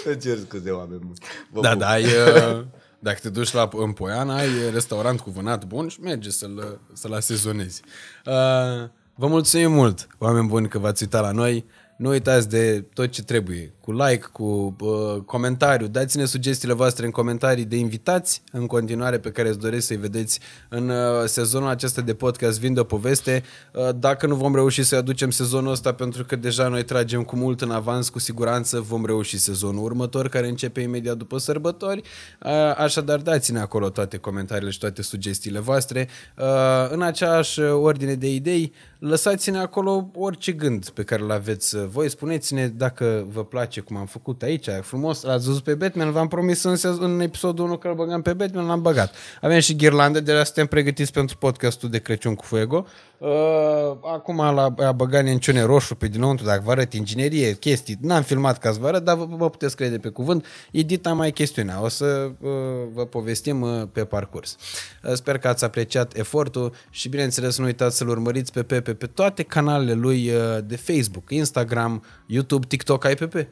Îmi 0.05 0.19
cer 0.21 0.39
scuze, 0.39 0.71
oameni 0.71 1.01
buni. 1.01 1.19
Vă 1.51 1.61
Da, 1.61 1.71
pup. 1.71 1.79
da, 1.79 1.89
ai, 1.89 2.05
uh, 2.05 2.65
dacă 2.99 3.19
te 3.23 3.29
duci 3.29 3.53
la, 3.53 3.69
în 3.73 3.93
Poiana, 3.93 4.37
ai 4.37 4.49
restaurant 4.73 5.21
cu 5.21 5.31
vânat 5.31 5.65
bun 5.65 5.89
și 5.89 6.01
merge 6.01 6.31
să-l, 6.31 6.81
să-l 6.93 7.13
asezonezi. 7.13 7.83
Uh, 8.27 8.89
vă 9.15 9.27
mulțumim 9.27 9.73
mult, 9.73 10.07
oameni 10.19 10.49
buni, 10.49 10.69
că 10.69 10.79
v-ați 10.79 11.03
uitat 11.03 11.23
la 11.23 11.31
noi. 11.31 11.65
Nu 11.97 12.09
uitați 12.09 12.49
de 12.49 12.81
tot 12.81 13.11
ce 13.11 13.23
trebuie, 13.23 13.74
cu 13.85 13.93
like, 13.93 14.29
cu 14.33 14.77
uh, 14.81 15.23
comentariu. 15.25 15.87
Dați-ne 15.87 16.25
sugestiile 16.25 16.75
voastre 16.75 17.05
în 17.05 17.11
comentarii 17.11 17.65
de 17.65 17.77
invitați 17.77 18.43
în 18.53 18.67
continuare 18.67 19.19
pe 19.19 19.31
care 19.31 19.49
îți 19.49 19.59
doresc 19.59 19.87
să-i 19.87 19.97
vedeți 19.97 20.41
în 20.69 20.89
uh, 20.89 20.97
sezonul 21.25 21.69
acesta 21.69 22.01
de 22.01 22.15
podcast 22.15 22.61
Vinde 22.61 22.81
o 22.81 22.85
poveste. 22.85 23.43
Uh, 23.73 23.89
dacă 23.97 24.27
nu 24.27 24.35
vom 24.35 24.55
reuși 24.55 24.83
să 24.83 24.97
aducem 24.97 25.31
sezonul 25.31 25.73
ăsta 25.73 25.95
pentru 25.95 26.25
că 26.25 26.37
deja 26.37 26.69
noi 26.69 26.85
tragem 26.85 27.23
cu 27.23 27.37
mult 27.37 27.61
în 27.61 27.71
avans, 27.71 28.09
cu 28.09 28.19
siguranță 28.19 28.81
vom 28.81 29.07
reuși 29.07 29.39
sezonul 29.39 29.85
următor 29.85 30.29
care 30.29 30.49
începe 30.49 30.81
imediat 30.81 31.17
după 31.17 31.39
sărbători. 31.39 32.03
Uh, 32.45 32.51
așadar 32.77 33.19
dați-ne 33.19 33.61
acolo 33.61 33.89
toate 33.89 34.17
comentariile 34.17 34.71
și 34.71 34.79
toate 34.79 35.03
sugestiile 35.03 35.59
voastre. 35.59 36.09
Uh, 36.39 36.45
în 36.91 37.03
aceeași 37.03 37.61
ordine 37.61 38.15
de 38.15 38.35
idei, 38.35 38.73
lăsați-ne 38.99 39.59
acolo 39.59 40.11
orice 40.15 40.53
gând 40.53 40.89
pe 40.89 41.03
care 41.03 41.23
îl 41.23 41.31
aveți 41.31 41.87
voi. 41.87 42.11
Spuneți-ne 42.11 42.69
dacă 42.69 43.27
vă 43.33 43.45
place 43.45 43.74
cum 43.81 43.97
am 43.97 44.07
făcut 44.07 44.43
aici, 44.43 44.69
frumos. 44.83 45.23
L-ați 45.23 45.47
văzut 45.47 45.63
pe 45.63 45.75
Batman, 45.75 46.13
v-am 46.13 46.29
promis 46.29 46.63
în, 46.63 46.77
sez- 46.77 46.99
în 46.99 47.21
episodul 47.21 47.65
1 47.65 47.77
că 47.77 47.89
îl 47.89 47.95
băgam 47.95 48.23
pe 48.23 48.33
Batman, 48.33 48.67
l-am 48.67 48.83
băgat. 48.83 49.15
Avem 49.41 49.61
și 49.61 49.77
ghirlande, 49.77 50.21
deja 50.21 50.45
suntem 50.45 50.67
pregătiți 50.67 51.13
pentru 51.13 51.37
podcastul 51.37 51.91
de 51.91 51.99
Crăciun 51.99 52.35
cu 52.35 52.45
Fuego. 52.45 52.87
Uh, 53.19 53.31
acum 54.01 54.37
la 54.37 54.75
a 54.79 54.93
băgat 54.93 55.25
nenciune 55.25 55.63
roșu 55.63 55.95
pe 55.95 56.09
dinăuntru, 56.09 56.47
dacă 56.47 56.63
vă 56.65 56.71
arăt 56.71 56.93
inginerie, 56.93 57.55
chestii. 57.55 57.99
N-am 58.01 58.23
filmat 58.23 58.59
ca 58.59 58.73
să 58.73 58.79
vă 58.81 58.87
arăt, 58.87 59.05
dar 59.05 59.17
vă, 59.17 59.27
vă 59.31 59.51
puteți 59.51 59.77
crede 59.77 59.99
pe 59.99 60.09
cuvânt. 60.09 60.47
Edita 60.73 61.13
mai 61.13 61.33
chestiunea. 61.33 61.83
O 61.83 61.89
să 61.89 62.31
uh, 62.41 62.51
vă 62.93 63.07
povestim 63.07 63.61
uh, 63.61 63.83
pe 63.93 64.05
parcurs. 64.05 64.57
Uh, 65.03 65.13
sper 65.13 65.39
că 65.39 65.49
ați 65.49 65.65
apreciat 65.65 66.17
efortul 66.17 66.73
și 66.91 67.09
bineînțeles 67.09 67.59
nu 67.59 67.65
uitați 67.65 67.97
să-l 67.97 68.09
urmăriți 68.09 68.53
pe 68.53 68.63
Pepe 68.63 68.95
pe 68.95 69.07
toate 69.07 69.43
canalele 69.43 69.93
lui 69.93 70.31
uh, 70.31 70.59
de 70.65 70.77
Facebook, 70.77 71.31
Instagram, 71.31 72.05
YouTube, 72.27 72.67
TikTok. 72.67 73.05
Ai 73.05 73.15
Pepe? 73.15 73.49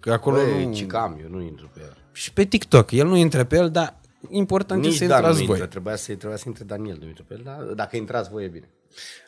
Că 0.00 0.12
acolo 0.12 0.36
Băi, 0.36 0.66
nu... 0.66 0.74
cicam, 0.74 1.18
eu 1.22 1.28
nu 1.28 1.42
intru 1.42 1.70
pe 1.74 1.80
el. 1.80 1.96
Și 2.12 2.32
pe 2.32 2.44
TikTok. 2.44 2.90
El 2.90 3.06
nu 3.06 3.16
intră 3.16 3.44
pe 3.44 3.56
el, 3.56 3.70
dar 3.70 4.00
important 4.28 4.82
Nici 4.82 4.92
e 4.92 4.96
să 4.96 5.06
Dan 5.06 5.16
intrați 5.16 5.38
nu 5.40 5.44
voi. 5.44 5.54
intră, 5.54 5.70
trebuia 5.70 5.96
să, 5.96 6.14
trebuia 6.14 6.36
să 6.36 6.44
intre 6.46 6.64
Daniel 6.64 6.96
Dumitru 7.00 7.24
pe 7.24 7.34
el, 7.34 7.40
dar 7.44 7.56
dacă 7.62 7.96
intrați 7.96 8.30
voi 8.30 8.44
e 8.44 8.48
bine. 8.48 8.68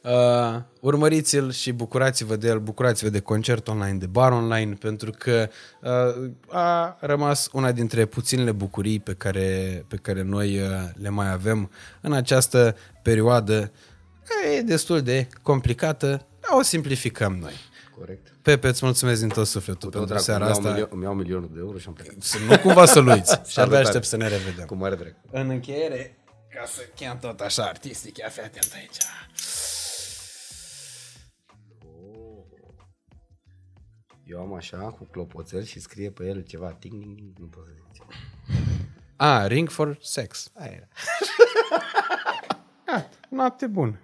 Uh, 0.03 0.61
urmăriți-l 0.81 1.51
și 1.51 1.73
bucurați-vă 1.73 2.36
de 2.36 2.49
el, 2.49 2.59
bucurați-vă 2.59 3.11
de 3.11 3.20
concert 3.20 3.69
online, 3.69 3.99
de 3.99 4.07
bar 4.07 4.32
online, 4.32 4.74
pentru 4.74 5.11
că 5.19 5.49
uh, 5.81 6.31
a 6.49 6.97
rămas 7.01 7.49
una 7.53 7.73
dintre 7.73 8.05
puținele 8.05 8.53
bucurii 8.53 9.01
pe 9.01 9.15
care, 9.15 9.85
pe 9.89 9.97
care 9.97 10.23
noi 10.23 10.59
uh, 10.59 10.66
le 10.94 11.09
mai 11.09 11.32
avem 11.32 11.70
în 12.01 12.12
această 12.12 12.77
perioadă. 13.03 13.73
care 14.28 14.55
E 14.55 14.62
destul 14.62 15.01
de 15.01 15.28
complicată, 15.43 16.07
dar 16.40 16.59
o 16.59 16.62
simplificăm 16.62 17.36
noi. 17.40 17.55
Corect. 18.05 18.33
Pepe, 18.43 18.69
îți 18.69 18.85
mulțumesc 18.85 19.20
din 19.20 19.29
tot 19.29 19.47
sufletul 19.47 19.91
Tot 19.91 19.91
pentru 19.91 20.09
dracu, 20.09 20.23
seara 20.23 20.45
îmi 20.45 20.55
iau, 20.55 20.59
asta. 20.59 20.70
milion, 20.73 20.89
îmi 20.93 21.03
iau 21.03 21.15
milionul 21.15 21.51
de 21.53 21.59
euro 21.59 21.79
și 21.79 21.89
am 21.89 21.95
plecat. 21.95 22.15
Să 22.23 22.39
nu 22.49 22.59
cumva 22.59 22.85
să-l 22.85 23.07
uiți. 23.07 23.31
și 23.33 23.37
abia 23.39 23.43
Salutare. 23.53 23.85
aștept 23.85 24.05
să 24.05 24.16
ne 24.16 24.29
revedem. 24.29 24.66
Cu 24.66 24.74
mare 24.74 24.95
drag. 24.95 25.16
În 25.31 25.49
încheiere, 25.49 26.19
ca 26.49 26.65
să 26.66 26.81
chem 26.95 27.19
tot 27.19 27.41
așa 27.41 27.62
artistic, 27.65 28.16
ia 28.19 28.29
fi 28.29 28.41
atent 28.41 28.73
aici. 28.74 28.97
Eu 34.24 34.41
am 34.41 34.55
așa, 34.55 34.77
cu 34.77 35.05
clopoțel 35.11 35.62
și 35.65 35.81
scrie 35.81 36.11
pe 36.11 36.24
el 36.27 36.41
ceva, 36.41 36.73
ting, 36.73 37.03
ting, 37.03 37.16
ting, 37.16 37.39
nu 37.39 37.47
pot 37.47 37.65
să 37.66 37.73
zic. 37.93 38.03
A, 39.16 39.47
Ring 39.47 39.69
for 39.70 39.99
Sex. 40.01 40.51
Aia 40.55 40.70
era. 40.73 40.89
Noapte 43.29 43.66
bună. 43.66 43.99